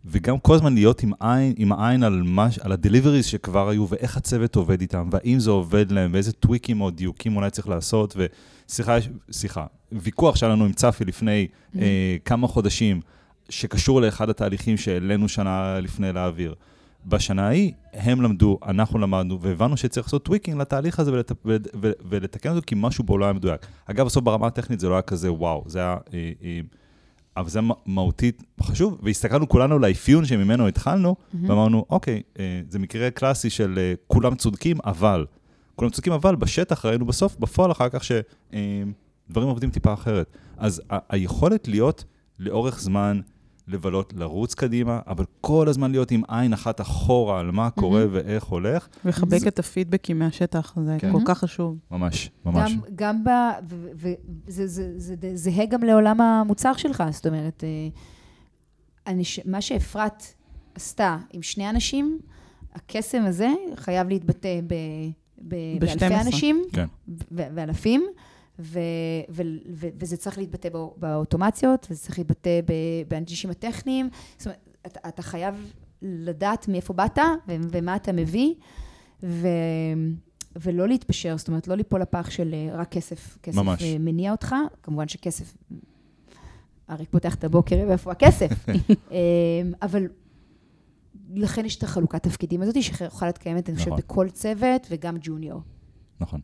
וגם 0.05 0.39
כל 0.39 0.55
הזמן 0.55 0.73
להיות 0.73 1.03
עם 1.03 1.11
עין, 1.19 1.53
עם 1.57 1.71
העין 1.71 2.03
על, 2.03 2.21
מש, 2.21 2.59
על 2.59 2.71
ה 2.71 2.76
deliveries 2.76 3.25
שכבר 3.25 3.69
היו, 3.69 3.89
ואיך 3.89 4.17
הצוות 4.17 4.55
עובד 4.55 4.81
איתם, 4.81 5.09
והאם 5.11 5.39
זה 5.39 5.51
עובד 5.51 5.91
להם, 5.91 6.11
ואיזה 6.13 6.31
טוויקים 6.31 6.81
או 6.81 6.91
דיוקים 6.91 7.35
אולי 7.35 7.49
צריך 7.49 7.67
לעשות, 7.67 8.15
ושיחה, 8.17 8.97
סליחה, 9.31 9.65
ויכוח 9.91 10.35
שהיה 10.35 10.51
לנו 10.51 10.65
עם 10.65 10.73
צפי 10.73 11.05
לפני 11.05 11.47
mm-hmm. 11.47 11.79
אה, 11.79 12.17
כמה 12.25 12.47
חודשים, 12.47 13.01
שקשור 13.49 14.01
לאחד 14.01 14.29
התהליכים 14.29 14.77
שהעלינו 14.77 15.29
שנה 15.29 15.79
לפני 15.79 16.13
לאוויר. 16.13 16.55
בשנה 17.05 17.47
ההיא, 17.47 17.71
הם 17.93 18.21
למדו, 18.21 18.59
אנחנו 18.67 18.99
למדנו, 18.99 19.41
והבנו 19.41 19.77
שצריך 19.77 20.07
לעשות 20.07 20.23
tweaking 20.23 20.61
לתהליך 20.61 20.99
הזה 20.99 21.11
ולת... 21.13 21.31
ולתקן 22.09 22.49
אותו, 22.49 22.61
כי 22.67 22.75
משהו 22.77 23.03
בו 23.03 23.17
לא 23.17 23.25
היה 23.25 23.33
מדויק. 23.33 23.65
אגב, 23.85 24.05
בסוף 24.05 24.23
ברמה 24.23 24.47
הטכנית 24.47 24.79
זה 24.79 24.89
לא 24.89 24.93
היה 24.93 25.01
כזה 25.01 25.31
וואו, 25.31 25.63
זה 25.67 25.79
היה... 25.79 25.97
אה, 26.13 26.31
אה, 26.43 26.59
אבל 27.37 27.49
זה 27.49 27.59
מהותית 27.85 28.43
חשוב, 28.61 28.99
והסתכלנו 29.03 29.49
כולנו 29.49 29.75
על 29.75 29.83
האפיון 29.83 30.25
שממנו 30.25 30.67
התחלנו, 30.67 31.15
mm-hmm. 31.15 31.37
ואמרנו, 31.47 31.85
אוקיי, 31.89 32.21
אה, 32.39 32.61
זה 32.69 32.79
מקרה 32.79 33.11
קלאסי 33.11 33.49
של 33.49 33.93
כולם 34.07 34.35
צודקים, 34.35 34.77
אבל. 34.85 35.25
כולם 35.75 35.91
צודקים, 35.91 36.13
אבל 36.13 36.35
בשטח 36.35 36.85
ראינו 36.85 37.05
בסוף, 37.05 37.35
בפועל 37.39 37.71
אחר 37.71 37.89
כך, 37.89 38.03
שדברים 38.03 39.47
עובדים 39.47 39.69
טיפה 39.69 39.93
אחרת. 39.93 40.37
אז 40.57 40.81
היכולת 41.09 41.67
להיות 41.67 42.03
לאורך 42.39 42.79
זמן, 42.79 43.19
לבלות, 43.67 44.13
לרוץ 44.17 44.53
קדימה, 44.53 44.99
אבל 45.07 45.25
כל 45.41 45.69
הזמן 45.69 45.91
להיות 45.91 46.11
עם 46.11 46.21
עין 46.27 46.53
אחת 46.53 46.81
אחורה 46.81 47.39
על 47.39 47.51
מה 47.51 47.69
קורה 47.69 48.03
mm-hmm. 48.03 48.07
ואיך 48.11 48.43
הולך. 48.43 48.87
לחבק 49.05 49.37
זה... 49.37 49.47
את 49.47 49.59
הפידבקים 49.59 50.19
מהשטח, 50.19 50.73
זה 50.85 50.97
כן. 50.99 51.11
כל 51.11 51.21
כך 51.25 51.39
חשוב. 51.39 51.77
ממש, 51.91 52.31
ממש. 52.45 52.71
גם, 52.71 52.79
גם 52.95 53.23
ב... 53.23 53.29
וזה 54.47 54.83
זהה 55.35 55.65
גם 55.65 55.83
לעולם 55.83 56.21
המוצר 56.21 56.73
שלך, 56.73 57.03
זאת 57.11 57.27
אומרת, 57.27 57.63
אה, 57.63 57.69
אני, 59.07 59.23
מה 59.45 59.61
שאפרת 59.61 60.23
עשתה 60.75 61.17
עם 61.33 61.41
שני 61.41 61.69
אנשים, 61.69 62.19
הקסם 62.75 63.23
הזה 63.25 63.49
חייב 63.75 64.09
להתבטא 64.09 64.59
ב... 64.67 64.73
ב... 65.47 65.55
באלפי 65.79 66.15
אנשים, 66.15 66.63
כן. 66.73 66.85
ואלפים. 67.31 68.05
ו- 68.59 68.79
ו- 69.29 69.41
ו- 69.73 69.87
וזה 69.99 70.17
צריך 70.17 70.37
להתבטא 70.37 70.69
באוטומציות, 70.97 71.87
וזה 71.89 72.01
צריך 72.01 72.17
להתבטא 72.17 72.59
באנג'ישים 73.07 73.49
הטכניים. 73.49 74.09
זאת 74.37 74.47
אומרת, 74.47 74.59
אתה, 74.85 74.99
אתה 75.07 75.21
חייב 75.21 75.73
לדעת 76.01 76.67
מאיפה 76.67 76.93
באת 76.93 77.19
ו- 77.47 77.55
ומה 77.71 77.95
אתה 77.95 78.11
מביא, 78.11 78.53
ו- 79.23 79.47
ולא 80.55 80.87
להתפשר, 80.87 81.37
זאת 81.37 81.47
אומרת, 81.47 81.67
לא 81.67 81.75
ליפול 81.75 82.01
לפח 82.01 82.29
של 82.29 82.53
אה, 82.53 82.75
רק 82.75 82.91
כסף, 82.91 83.37
כסף 83.43 83.57
ממש. 83.57 83.83
אה, 83.83 83.95
מניע 83.99 84.31
אותך. 84.31 84.55
כמובן 84.83 85.07
שכסף, 85.07 85.57
אריק 86.89 87.09
פותח 87.09 87.35
את 87.35 87.43
הבוקר, 87.43 87.85
ואיפה 87.87 88.11
הכסף? 88.11 88.49
אה, 89.11 89.17
אבל 89.81 90.07
לכן 91.33 91.65
יש 91.65 91.75
את 91.75 91.83
החלוקת 91.83 92.23
תפקידים 92.23 92.61
הזאת, 92.61 92.83
שיכולה 92.83 93.09
להיות 93.21 93.37
קיימת, 93.37 93.69
אני 93.69 93.77
חושבת, 93.77 93.93
נכון. 93.93 94.01
בכל 94.01 94.29
צוות 94.29 94.87
וגם 94.89 95.17
ג'וניור. 95.21 95.61
נכון. 96.19 96.39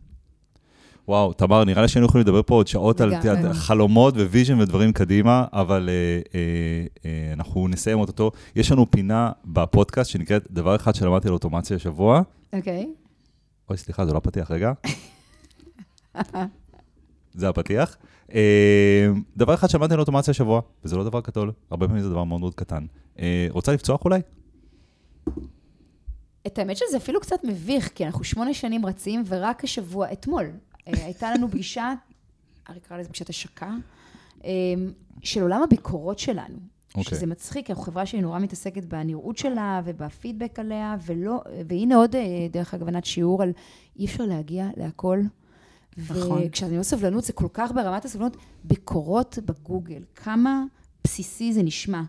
וואו, 1.08 1.34
תמר, 1.34 1.64
נראה 1.64 1.82
לי 1.82 1.88
שהיינו 1.88 2.08
יכולים 2.08 2.28
לדבר 2.28 2.42
פה 2.44 2.56
עוד 2.56 2.68
שעות 2.68 3.02
על 3.02 3.14
חלומות 3.54 4.14
vision 4.16 4.60
ודברים 4.60 4.94
קדימה, 4.94 5.46
אבל 5.54 5.90
אה, 5.90 6.20
אה, 6.36 6.86
אה, 7.06 7.34
אנחנו 7.34 7.68
נסיים 7.68 8.00
אותו. 8.00 8.32
יש 8.56 8.72
לנו 8.72 8.92
פינה 8.92 9.32
בפודקאסט 9.46 10.10
שנקראת 10.10 10.48
דבר 10.52 10.76
אחד 10.76 10.96
שלמדתי 10.96 11.28
על 11.28 11.34
אוטומציה 11.34 11.76
השבוע. 11.76 12.22
אוקיי. 12.54 12.94
אוי, 13.70 13.78
סליחה, 13.78 14.06
זה 14.06 14.14
לא 14.14 14.18
הפתיח, 14.18 14.52
רגע. 14.52 14.72
זה 17.34 17.50
הפתיח. 17.50 17.98
דבר 19.38 19.54
אחד 19.54 19.70
שלמדתי 19.70 19.94
על 19.94 20.00
אוטומציה 20.00 20.32
השבוע, 20.32 20.62
וזה 20.86 20.96
לא 20.98 21.04
דבר 21.04 21.20
גדול, 21.20 21.52
הרבה 21.72 21.88
פעמים 21.88 22.04
זה 22.04 22.10
דבר 22.10 22.24
מאוד 22.24 22.40
מאוד 22.40 22.56
קטן. 22.56 22.86
רוצה 23.50 23.74
לפצוח 23.74 24.06
אולי? 24.06 24.22
את 26.48 26.60
האמת 26.60 26.78
שזה 26.78 26.98
אפילו 26.98 27.20
קצת 27.20 27.40
מביך, 27.44 27.90
כי 27.96 28.06
אנחנו 28.06 28.24
שמונה 28.24 28.54
שנים 28.54 28.86
רצים, 28.86 29.24
ורק 29.28 29.64
השבוע, 29.64 30.12
אתמול, 30.12 30.46
הייתה 30.86 31.34
לנו 31.34 31.50
פגישה, 31.50 31.94
ארי 32.70 32.80
קרא 32.80 32.98
לזה 32.98 33.10
פגישת 33.10 33.30
השקה, 33.30 33.72
אה, 34.46 34.50
של 35.24 35.42
עולם 35.42 35.64
הביקורות 35.64 36.20
שלנו. 36.20 36.56
Okay. 36.56 36.98
אוקיי. 36.98 37.18
שזה 37.18 37.26
מצחיק, 37.26 37.70
אנחנו 37.70 37.84
חברה 37.84 38.06
שהיא 38.06 38.22
נורא 38.22 38.40
מתעסקת 38.40 38.86
בנראות 38.86 39.38
שלה 39.38 39.82
ובפידבק 39.86 40.60
עליה, 40.60 40.96
ולא, 41.06 41.42
והנה 41.68 41.96
עוד, 41.96 42.16
אה, 42.16 42.48
דרך 42.52 42.74
אגב, 42.74 42.88
ענת 42.88 43.06
שיעור 43.06 43.44
על 43.44 43.52
אי 44.00 44.06
אפשר 44.06 44.26
להגיע 44.26 44.68
להכל. 44.78 45.20
נכון. 45.98 46.42
וכשאני 46.46 46.72
אומר 46.72 46.84
סבלנות, 46.84 47.24
זה 47.24 47.34
כל 47.34 47.48
כך 47.54 47.72
ברמת 47.72 48.06
הסבלנות, 48.06 48.38
ביקורות 48.64 49.40
בגוגל, 49.46 50.04
כמה 50.16 50.64
בסיסי 51.04 51.54
זה 51.54 51.64
נשמע. 51.64 52.02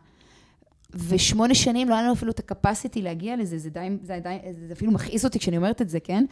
ושמונה 1.08 1.54
שנים 1.54 1.88
לא 1.88 1.94
היה 1.94 2.02
לנו 2.02 2.12
אפילו 2.12 2.30
את 2.30 2.38
הקפסיטי 2.38 3.02
להגיע 3.02 3.36
לזה, 3.36 3.58
זה 3.58 3.70
די, 3.70 3.88
זה 4.02 4.18
די, 4.22 4.36
זה 4.68 4.72
אפילו 4.72 4.92
מכעיס 4.92 5.24
אותי 5.24 5.38
כשאני 5.38 5.56
אומרת 5.56 5.82
את 5.82 5.88
זה, 5.88 6.00
כן? 6.00 6.24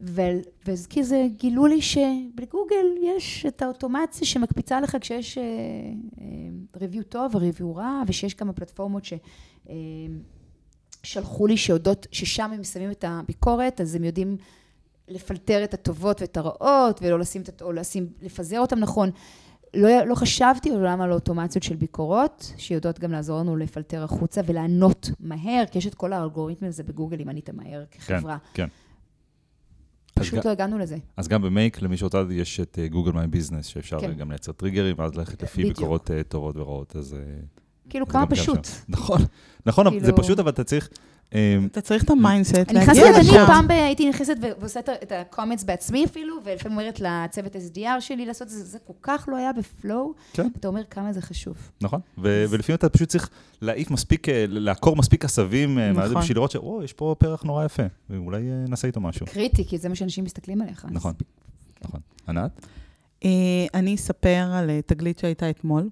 וכי 0.00 1.04
זה 1.04 1.26
גילו 1.36 1.66
לי 1.66 1.82
שבגוגל 1.82 2.86
יש 3.02 3.46
את 3.46 3.62
האוטומציה 3.62 4.26
שמקפיצה 4.26 4.80
לך 4.80 4.96
כשיש 5.00 5.38
ריוויו 6.76 7.04
טוב 7.04 7.34
וריוויו 7.34 7.76
רע, 7.76 8.02
ושיש 8.06 8.34
כמה 8.34 8.52
פלטפורמות 8.52 9.04
ששלחו 11.04 11.46
לי 11.46 11.56
שיודעות, 11.56 12.06
ששם 12.12 12.50
הם 12.54 12.64
שמים 12.64 12.90
את 12.90 13.04
הביקורת, 13.08 13.80
אז 13.80 13.94
הם 13.94 14.04
יודעים 14.04 14.36
לפלטר 15.08 15.64
את 15.64 15.74
הטובות 15.74 16.20
ואת 16.20 16.36
הרעות, 16.36 17.00
ולא 17.02 17.18
לשים, 17.18 17.42
או 17.62 17.72
לשים, 17.72 18.06
לפזר 18.22 18.60
אותם 18.60 18.78
נכון. 18.78 19.10
לא, 19.74 20.04
לא 20.04 20.14
חשבתי 20.14 20.70
עולם 20.70 21.00
על 21.00 21.12
אוטומציות 21.12 21.62
של 21.62 21.76
ביקורות, 21.76 22.52
שיודעות 22.56 22.98
גם 22.98 23.12
לעזור 23.12 23.38
לנו 23.38 23.56
לפלטר 23.56 24.04
החוצה 24.04 24.40
ולענות 24.46 25.10
מהר, 25.20 25.64
כי 25.70 25.78
יש 25.78 25.86
את 25.86 25.94
כל 25.94 26.12
האלגוריתמים 26.12 26.68
הזה 26.68 26.82
בגוגל, 26.82 27.20
אם 27.20 27.28
ענית 27.28 27.50
מהר 27.50 27.84
כחברה. 27.90 28.38
כן, 28.54 28.66
כן. 28.66 28.68
פשוט 30.18 30.44
לא 30.44 30.50
הגענו 30.50 30.78
לזה. 30.78 30.96
אז 31.16 31.28
גם 31.28 31.42
ב 31.42 31.49
Make, 31.49 31.82
למי 31.82 31.96
שרוצה, 31.96 32.22
יש 32.30 32.60
את 32.60 32.78
Google 32.90 33.12
My 33.12 33.26
Business, 33.26 33.66
שאפשר 33.66 34.00
כן. 34.00 34.12
גם 34.12 34.30
לייצר 34.30 34.52
טריגרים, 34.52 34.96
ואז 34.98 35.14
ללכת 35.14 35.42
לפי 35.42 35.64
ביקורות 35.64 36.10
uh, 36.10 36.12
טובות 36.28 36.56
ורעות, 36.56 36.96
אז... 36.96 37.16
כאילו, 37.88 38.06
כמה 38.06 38.26
פשוט. 38.26 38.68
נכון, 38.88 39.20
נכון, 39.66 39.90
כאילו... 39.90 40.06
זה 40.06 40.12
פשוט, 40.12 40.38
אבל 40.38 40.50
אתה 40.50 40.64
צריך... 40.64 40.88
אמ, 41.34 41.38
אתה 41.72 41.80
צריך 41.80 42.04
את 42.04 42.10
ה 42.10 42.16
mindset 42.16 42.54
אני 42.54 42.78
להגיע 42.86 43.08
אני 43.16 43.28
לשם. 43.28 43.44
פעם 43.46 43.68
ב- 43.68 43.70
הייתי 43.70 44.08
נכנסת 44.08 44.34
ועושה 44.60 44.80
את 44.80 44.88
ה- 44.88 44.92
את 45.02 45.12
ה 45.12 45.18
comments 45.18 45.64
בעצמי 45.64 46.04
אפילו, 46.04 46.36
ולפעמים 46.44 46.78
אומרת 46.78 47.00
לצוות 47.00 47.56
SDR 47.56 48.00
שלי 48.00 48.26
לעשות 48.26 48.42
את 48.42 48.52
זה, 48.52 48.64
זה 48.64 48.78
כל 48.86 48.92
כך 49.02 49.28
לא 49.32 49.36
היה 49.36 49.52
ב 49.52 49.62
flow. 49.62 50.12
כן. 50.32 50.48
אתה 50.60 50.68
אומר 50.68 50.82
כמה 50.90 51.12
זה 51.12 51.22
חשוב. 51.22 51.56
נכון, 51.80 52.00
ולפעמים 52.18 52.76
אתה 52.76 52.88
פשוט 52.88 53.08
צריך 53.08 53.28
להעיף 53.62 53.90
מספיק, 53.90 54.28
אה, 54.28 54.44
לעקור 54.48 54.96
מספיק 54.96 55.24
עשבים 55.24 55.78
אה, 55.78 55.92
נכון. 55.92 56.20
בשביל 56.20 56.36
לראות 56.36 56.50
שוואו, 56.50 56.82
יש 56.82 56.92
פה 56.92 57.14
פרח 57.18 57.42
נורא 57.42 57.64
יפה, 57.64 57.82
ואולי 58.10 58.38
אה, 58.50 58.64
נעשה 58.68 58.86
איתו 58.86 59.00
משהו. 59.00 59.26
קריטי, 59.26 59.64
כי 59.64 59.78
זה 59.78 59.88
מה 59.88 59.94
שאנשים 59.94 60.24
מסתכלים 60.24 60.62
עליך. 60.62 60.86
נכון, 60.90 61.12
נכון. 61.84 62.00
ענת? 62.28 62.66
אני 63.74 63.94
אספר 63.94 64.50
על 64.52 64.70
תגלית 64.86 65.18
שהייתה 65.18 65.50
אתמול. 65.50 65.88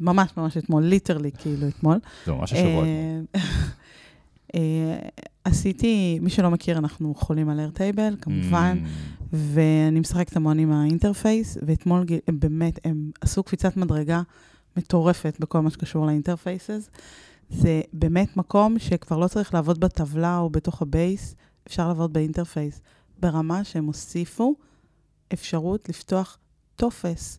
ממש 0.00 0.30
ממש 0.36 0.56
אתמול, 0.56 0.82
literally 0.82 1.30
כאילו 1.38 1.68
אתמול. 1.68 1.98
זה 2.26 2.32
ממש 2.32 2.52
השבוע. 2.52 2.84
אה, 2.84 3.40
עשיתי, 5.44 6.18
מי 6.22 6.30
שלא 6.30 6.50
מכיר, 6.50 6.78
אנחנו 6.78 7.14
חולים 7.14 7.48
על 7.48 7.58
Airtable, 7.58 8.16
כמובן, 8.20 8.78
Mm, 8.82 9.12
ואני 9.32 10.00
משחקת 10.00 10.36
המון 10.36 10.58
עם 10.58 10.72
ה 10.72 10.80
interface, 10.80 11.58
ואתמול 11.66 12.04
הם 12.28 12.40
באמת, 12.40 12.78
הם 12.84 13.10
עשו 13.20 13.42
קפיצת 13.42 13.76
מדרגה 13.76 14.22
מטורפת 14.76 15.36
בכל 15.40 15.60
מה 15.60 15.70
שקשור 15.70 16.06
ל 16.06 16.13
interfaces. 16.13 16.90
זה 17.50 17.80
באמת 17.92 18.36
מקום 18.36 18.78
שכבר 18.78 19.18
לא 19.18 19.28
צריך 19.28 19.54
לעבוד 19.54 19.80
בטבלה 19.80 20.38
או 20.38 20.50
בתוך 20.50 20.82
ה 20.82 20.91
base, 20.91 21.34
אפשר 21.66 21.88
לעבוד 21.88 22.12
ב 22.12 22.18
interface, 22.18 22.80
ברמה 23.20 23.64
שהם 23.64 23.84
הוסיפו 23.84 24.54
אפשרות 25.32 25.88
לפתוח 25.88 26.38
טופס 26.76 27.38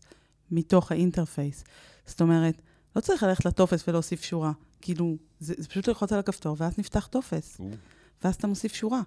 מתוך 0.50 0.92
ה 0.92 0.99
interface. 0.99 1.64
זאת 2.06 2.20
אומרת, 2.20 2.62
לא 2.96 3.00
צריך 3.00 3.22
ללכת 3.22 3.44
לטופס 3.44 3.88
ולהוסיף 3.88 4.22
שורה. 4.22 4.52
כאילו, 4.80 5.16
זה, 5.40 5.54
זה 5.58 5.68
פשוט 5.68 5.88
ללחוץ 5.88 6.12
על 6.12 6.18
הכפתור, 6.18 6.56
ואז 6.58 6.78
נפתח 6.78 7.06
טופס. 7.06 7.60
ואז 8.24 8.34
אתה 8.34 8.46
מוסיף 8.46 8.74
שורה. 8.74 9.00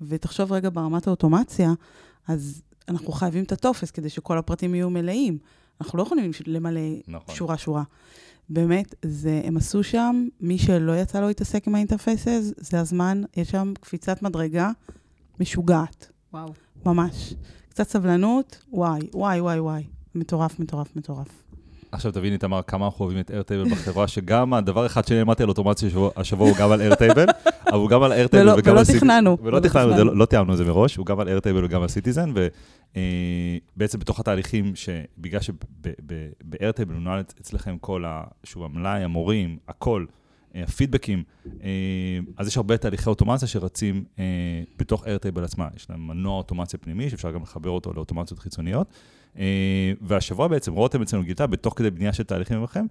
ותחשוב 0.00 0.52
רגע 0.52 0.70
ברמת 0.72 1.06
האוטומציה, 1.06 1.72
אז 2.28 2.62
אנחנו 2.88 3.12
חייבים 3.12 3.44
את 3.44 3.52
הטופס 3.52 3.90
כדי 3.90 4.08
שכל 4.08 4.38
הפרטים 4.38 4.74
יהיו 4.74 4.90
מלאים. 4.90 5.38
אנחנו 5.80 5.98
לא 5.98 6.02
יכולים 6.02 6.30
למלא 6.46 6.80
נכון. 7.08 7.34
שורה-שורה. 7.34 7.82
באמת, 8.48 8.94
זה, 9.04 9.42
הם 9.44 9.56
עשו 9.56 9.84
שם, 9.84 10.28
מי 10.40 10.58
שלא 10.58 10.96
יצא 10.96 11.20
לו 11.20 11.26
להתעסק 11.26 11.66
עם 11.68 11.74
ה 11.74 11.81
interfaces, 11.81 12.52
זה 12.56 12.80
הזמן, 12.80 13.22
יש 13.36 13.50
שם 13.50 13.72
קפיצת 13.80 14.22
מדרגה 14.22 14.70
משוגעת, 15.40 16.10
וואו. 16.32 16.52
ממש. 16.86 17.34
קצת 17.68 17.88
סבלנות, 17.88 18.64
וואי, 18.72 19.00
וואי, 19.14 19.40
וואי, 19.40 19.60
וואי. 19.60 19.84
מטורף, 20.14 20.60
מטורף, 20.60 20.96
מטורף. 20.96 21.43
עכשיו 21.94 22.12
תביני, 22.12 22.38
תמר, 22.38 22.60
כמה 22.66 22.84
אנחנו 22.86 23.04
אוהבים 23.04 23.20
את 23.20 23.30
Airtable 23.30 23.68
בחברה, 23.70 24.08
שגם 24.08 24.54
הדבר 24.54 24.86
אחד 24.86 25.04
שאני 25.06 25.20
למדתי 25.20 25.42
על 25.42 25.48
אוטומציה 25.48 25.88
השבוע- 26.16 26.48
הוא 26.48 26.56
גם 26.58 26.72
על 26.72 26.80
Airtable, 26.80 27.26
אבל 27.68 27.76
הוא 27.78 27.88
גם 27.90 28.02
על 28.02 28.12
איירטייבל 28.12 28.48
ולא- 28.48 28.58
וגם 28.58 28.72
ולא 28.72 28.78
על 28.78 28.84
Citizen. 28.84 29.06
תכננו. 29.06 29.38
ולא 29.42 29.60
תכננו, 29.60 30.04
לא 30.04 30.16
לא 30.16 30.24
תיאמנו 30.24 30.52
את 30.52 30.58
זה 30.58 30.64
מראש, 30.64 30.96
הוא 30.96 31.06
גם 31.06 31.20
על 31.20 31.28
Airtable 31.28 31.64
וגם 31.64 31.82
על 31.82 31.88
Citizen, 31.88 32.32
ובעצם 33.76 33.98
בתוך 33.98 34.20
התהליכים, 34.20 34.72
שבגלל 34.76 35.40
שבאיירטייבל 35.40 36.94
נוהל 36.94 37.20
אצלכם 37.40 37.76
כל, 37.80 38.04
ה- 38.04 38.24
שוב, 38.44 38.62
המלאי, 38.64 39.02
המורים, 39.04 39.58
הכל, 39.68 40.04
אה, 40.54 40.62
הפידבקים, 40.62 41.22
אה, 41.62 41.70
אז 42.36 42.46
יש 42.48 42.56
הרבה 42.56 42.76
תהליכי 42.76 43.08
אוטומציה 43.10 43.48
שרצים 43.48 44.04
אה, 44.18 44.24
בתוך 44.78 45.06
איירטייבל 45.06 45.44
עצמה. 45.44 45.68
יש 45.76 45.90
להם 45.90 46.06
מנוע 46.08 46.36
אוטומציה 46.38 46.78
פנימי, 46.78 47.10
שאפשר 47.10 47.30
גם 47.30 47.42
לחבר 47.42 47.70
אותו 47.70 47.92
לאוטומציות 47.92 48.40
חיצוניות. 48.40 48.88
אה, 49.38 49.92
והשבוע 50.00 50.48
בעצם 50.48 50.72
רותם 50.72 51.02
אצלנו 51.02 51.22
גילתה, 51.22 51.46
בתוך 51.46 51.78
כדי 51.78 51.90
בנייה 51.90 52.12
של 52.12 52.22
תהליכים 52.22 52.56
עבורכם, 52.56 52.86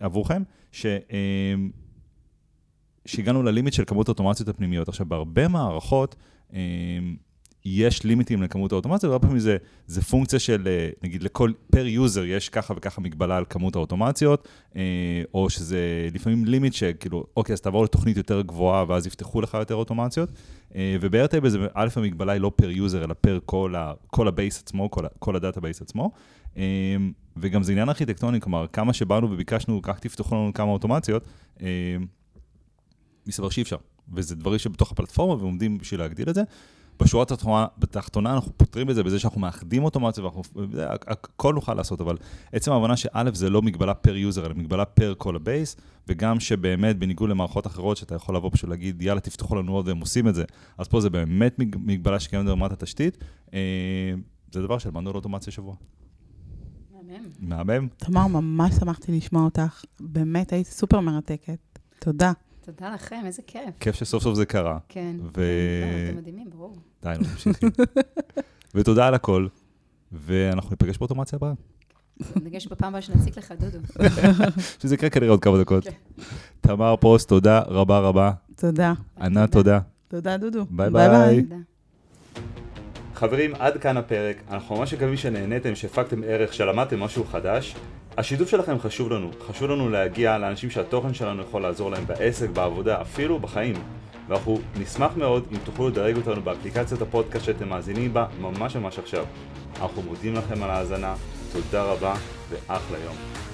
עבורכם, 0.00 0.42
ש... 0.72 0.86
אה, 0.86 1.54
שהגענו 3.06 3.42
ללימיט 3.42 3.74
של 3.74 3.84
כמות 3.84 4.08
האוטומציות 4.08 4.48
הפנימיות. 4.48 4.88
עכשיו, 4.88 5.06
בהרבה 5.06 5.48
מערכות 5.48 6.16
אה, 6.54 6.58
יש 7.68 8.04
לימיטים 8.04 8.42
לכמות 8.42 8.72
האוטומציה, 8.72 9.08
והרבה 9.08 9.26
פעמים 9.26 9.40
זה, 9.40 9.56
זה 9.86 10.02
פונקציה 10.02 10.38
של, 10.38 10.62
אה, 10.66 10.88
נגיד, 11.02 11.22
לכל, 11.22 11.52
per 11.70 11.86
user 11.86 12.24
יש 12.24 12.48
ככה 12.48 12.74
וככה 12.76 13.00
מגבלה 13.00 13.36
על 13.36 13.44
כמות 13.50 13.76
האוטומציות, 13.76 14.48
אה, 14.76 15.22
או 15.34 15.50
שזה 15.50 16.08
לפעמים 16.14 16.44
limit 16.44 16.72
שכאילו, 16.72 17.26
אוקיי, 17.36 17.52
אז 17.52 17.60
תעבור 17.60 17.84
לתוכנית 17.84 18.16
יותר 18.16 18.42
גבוהה, 18.42 18.84
ואז 18.88 19.06
יפתחו 19.06 19.40
לך 19.40 19.54
יותר 19.54 19.74
אוטומציות. 19.74 20.28
אה, 20.74 20.96
וב 21.00 21.10
Airtable 21.10 21.48
זה, 21.48 21.58
א', 21.74 21.88
המגבלה 21.96 22.32
היא 22.32 22.40
לא 22.40 22.52
per 22.56 22.70
user, 22.70 23.04
אלא 23.04 23.14
per 23.20 23.38
כל, 23.44 23.74
ה, 23.76 23.92
כל 24.06 24.28
ה 24.28 24.35
base 24.35 24.62
עצמו, 24.62 24.90
כל, 24.90 25.04
כל 25.18 25.36
ה 25.36 25.60
database 25.60 25.82
עצמו. 25.82 26.10
וגם 27.36 27.62
זה 27.62 27.72
עניין 27.72 27.88
ארכיטקטוני, 27.88 28.40
כלומר, 28.40 28.66
כמה 28.72 28.92
שבאנו 28.92 29.30
וביקשנו, 29.30 29.82
כך 29.82 29.98
תפתחו 29.98 30.34
לנו 30.34 30.52
כמה 30.54 30.70
אוטומציות, 30.70 31.28
מסתבר 33.26 33.50
שאי 33.50 33.62
אפשר. 33.62 33.76
וזה 34.12 34.36
דברים 34.36 34.58
שבתוך 34.58 34.92
הפלטפורמה 34.92 35.42
ועומדים 35.42 35.78
בשביל 35.78 36.00
להגדיל 36.00 36.28
את 36.28 36.34
זה. 36.34 36.42
בשורה 37.00 37.22
התחתונה, 37.22 37.66
בתחתונה 37.78 38.34
אנחנו 38.34 38.52
פותרים 38.56 38.90
את 38.90 38.94
זה 38.94 39.02
בזה 39.02 39.18
שאנחנו 39.18 39.40
מאחדים 39.40 39.84
אוטומציה, 39.84 40.24
ואנחנו, 40.24 40.42
הכל 41.06 41.54
נוכל 41.54 41.74
לעשות, 41.74 42.00
אבל 42.00 42.16
עצם 42.52 42.72
ההבנה 42.72 42.96
שא' 42.96 43.24
זה 43.32 43.50
לא 43.50 43.62
מגבלה 43.62 43.94
per 43.94 44.16
user, 44.16 44.46
אלא 44.46 44.54
מגבלה 44.54 44.84
per 44.84 45.14
כל 45.18 45.36
ה 45.36 45.43
base, 45.43 45.76
וגם 46.08 46.40
שבאמת, 46.40 46.98
בניגוד 46.98 47.30
למערכות 47.30 47.66
אחרות, 47.66 47.96
שאתה 47.96 48.14
יכול 48.14 48.36
לבוא 48.36 48.50
פשוט 48.52 48.70
להגיד, 48.70 49.02
יאללה, 49.02 49.20
תפתחו 49.20 49.56
לנו 49.56 49.72
עוד, 49.72 49.88
והם 49.88 50.00
עושים 50.00 50.28
את 50.28 50.34
זה, 50.34 50.44
אז 50.78 50.88
פה 50.88 51.00
זה 51.00 51.10
באמת 51.10 51.58
מג- 51.58 51.76
מגבלה 51.78 52.20
שקיימת 52.20 52.46
ברמת 52.46 52.72
התשתית. 52.72 53.18
אה, 53.54 53.58
זה 54.52 54.62
דבר 54.62 54.78
שלמדנו 54.78 55.10
על 55.10 55.16
אוטומציה 55.16 55.52
שבוע. 55.52 55.74
מהמם. 56.92 57.24
מהמם. 57.38 57.88
תמר, 57.96 58.26
ממש 58.26 58.74
שמחתי 58.74 59.12
לשמוע 59.12 59.44
אותך. 59.44 59.84
באמת, 60.00 60.52
היית 60.52 60.66
סופר 60.66 61.00
מרתקת. 61.00 61.58
תודה. 61.98 62.32
תודה 62.66 62.94
לכם, 62.94 63.22
איזה 63.26 63.42
כיף. 63.46 63.74
כיף 63.80 63.94
שסוף 63.94 64.22
סוף 64.22 64.34
זה 64.34 64.46
קרה. 64.46 64.78
כן. 64.88 65.16
ו- 65.20 65.32
כן, 65.32 66.08
אתם 66.08 66.18
מדהימים, 66.18 66.50
ברור. 66.50 66.76
די, 67.02 67.12
נו, 67.18 67.24
תמשיכי. 67.24 67.66
ותודה 68.74 69.06
על 69.06 69.14
הכל, 69.14 69.46
ואנחנו 70.12 70.70
ניפגש 70.70 70.98
באוטומציה 70.98 71.36
הבאה. 71.36 71.52
נפגש 72.36 72.66
בפעם 72.66 72.88
הבאה 72.88 73.02
שנציג 73.02 73.38
לך, 73.38 73.52
דודו. 73.52 73.78
שזה 74.82 74.94
יקרה 74.94 75.10
כנראה 75.10 75.30
עוד 75.30 75.42
כמה 75.42 75.58
דקות. 75.58 75.84
כן. 75.84 75.90
תמר 76.60 76.96
פרוס, 76.96 77.28
תודה 77.28 77.60
רבה 77.66 77.98
רבה. 77.98 78.32
תודה. 78.56 78.92
ענת, 79.20 79.52
תודה. 79.52 79.80
תודה, 80.08 80.36
דודו. 80.36 80.64
ביי 80.70 80.90
ביי. 80.90 81.46
חברים, 83.14 83.54
עד 83.54 83.76
כאן 83.78 83.96
הפרק. 83.96 84.36
אנחנו 84.50 84.76
ממש 84.76 84.94
מקווים 84.94 85.16
שנהניתם, 85.16 85.74
שהפקתם 85.74 86.22
ערך, 86.26 86.52
שלמדתם 86.54 87.00
משהו 87.00 87.24
חדש. 87.24 87.76
השיתוף 88.18 88.50
שלכם 88.50 88.78
חשוב 88.78 89.12
לנו. 89.12 89.30
חשוב 89.46 89.70
לנו 89.70 89.90
להגיע 89.90 90.38
לאנשים 90.38 90.70
שהתוכן 90.70 91.14
שלנו 91.14 91.42
יכול 91.42 91.62
לעזור 91.62 91.90
להם 91.90 92.06
בעסק, 92.06 92.50
בעבודה, 92.50 93.00
אפילו 93.00 93.38
בחיים. 93.38 93.74
ואנחנו 94.28 94.58
נשמח 94.78 95.16
מאוד 95.16 95.44
אם 95.52 95.58
תוכלו 95.64 95.88
לדרג 95.88 96.16
אותנו 96.16 96.42
באפליקציית 96.42 97.02
הפודקאסט 97.02 97.44
שאתם 97.44 97.68
מאזינים 97.68 98.14
בה 98.14 98.26
ממש 98.40 98.76
ממש 98.76 98.98
עכשיו. 98.98 99.24
אנחנו 99.80 100.02
מודים 100.02 100.34
לכם 100.34 100.62
על 100.62 100.70
ההאזנה, 100.70 101.14
תודה 101.52 101.82
רבה 101.82 102.14
ואחלה 102.50 102.98
יום. 103.04 103.45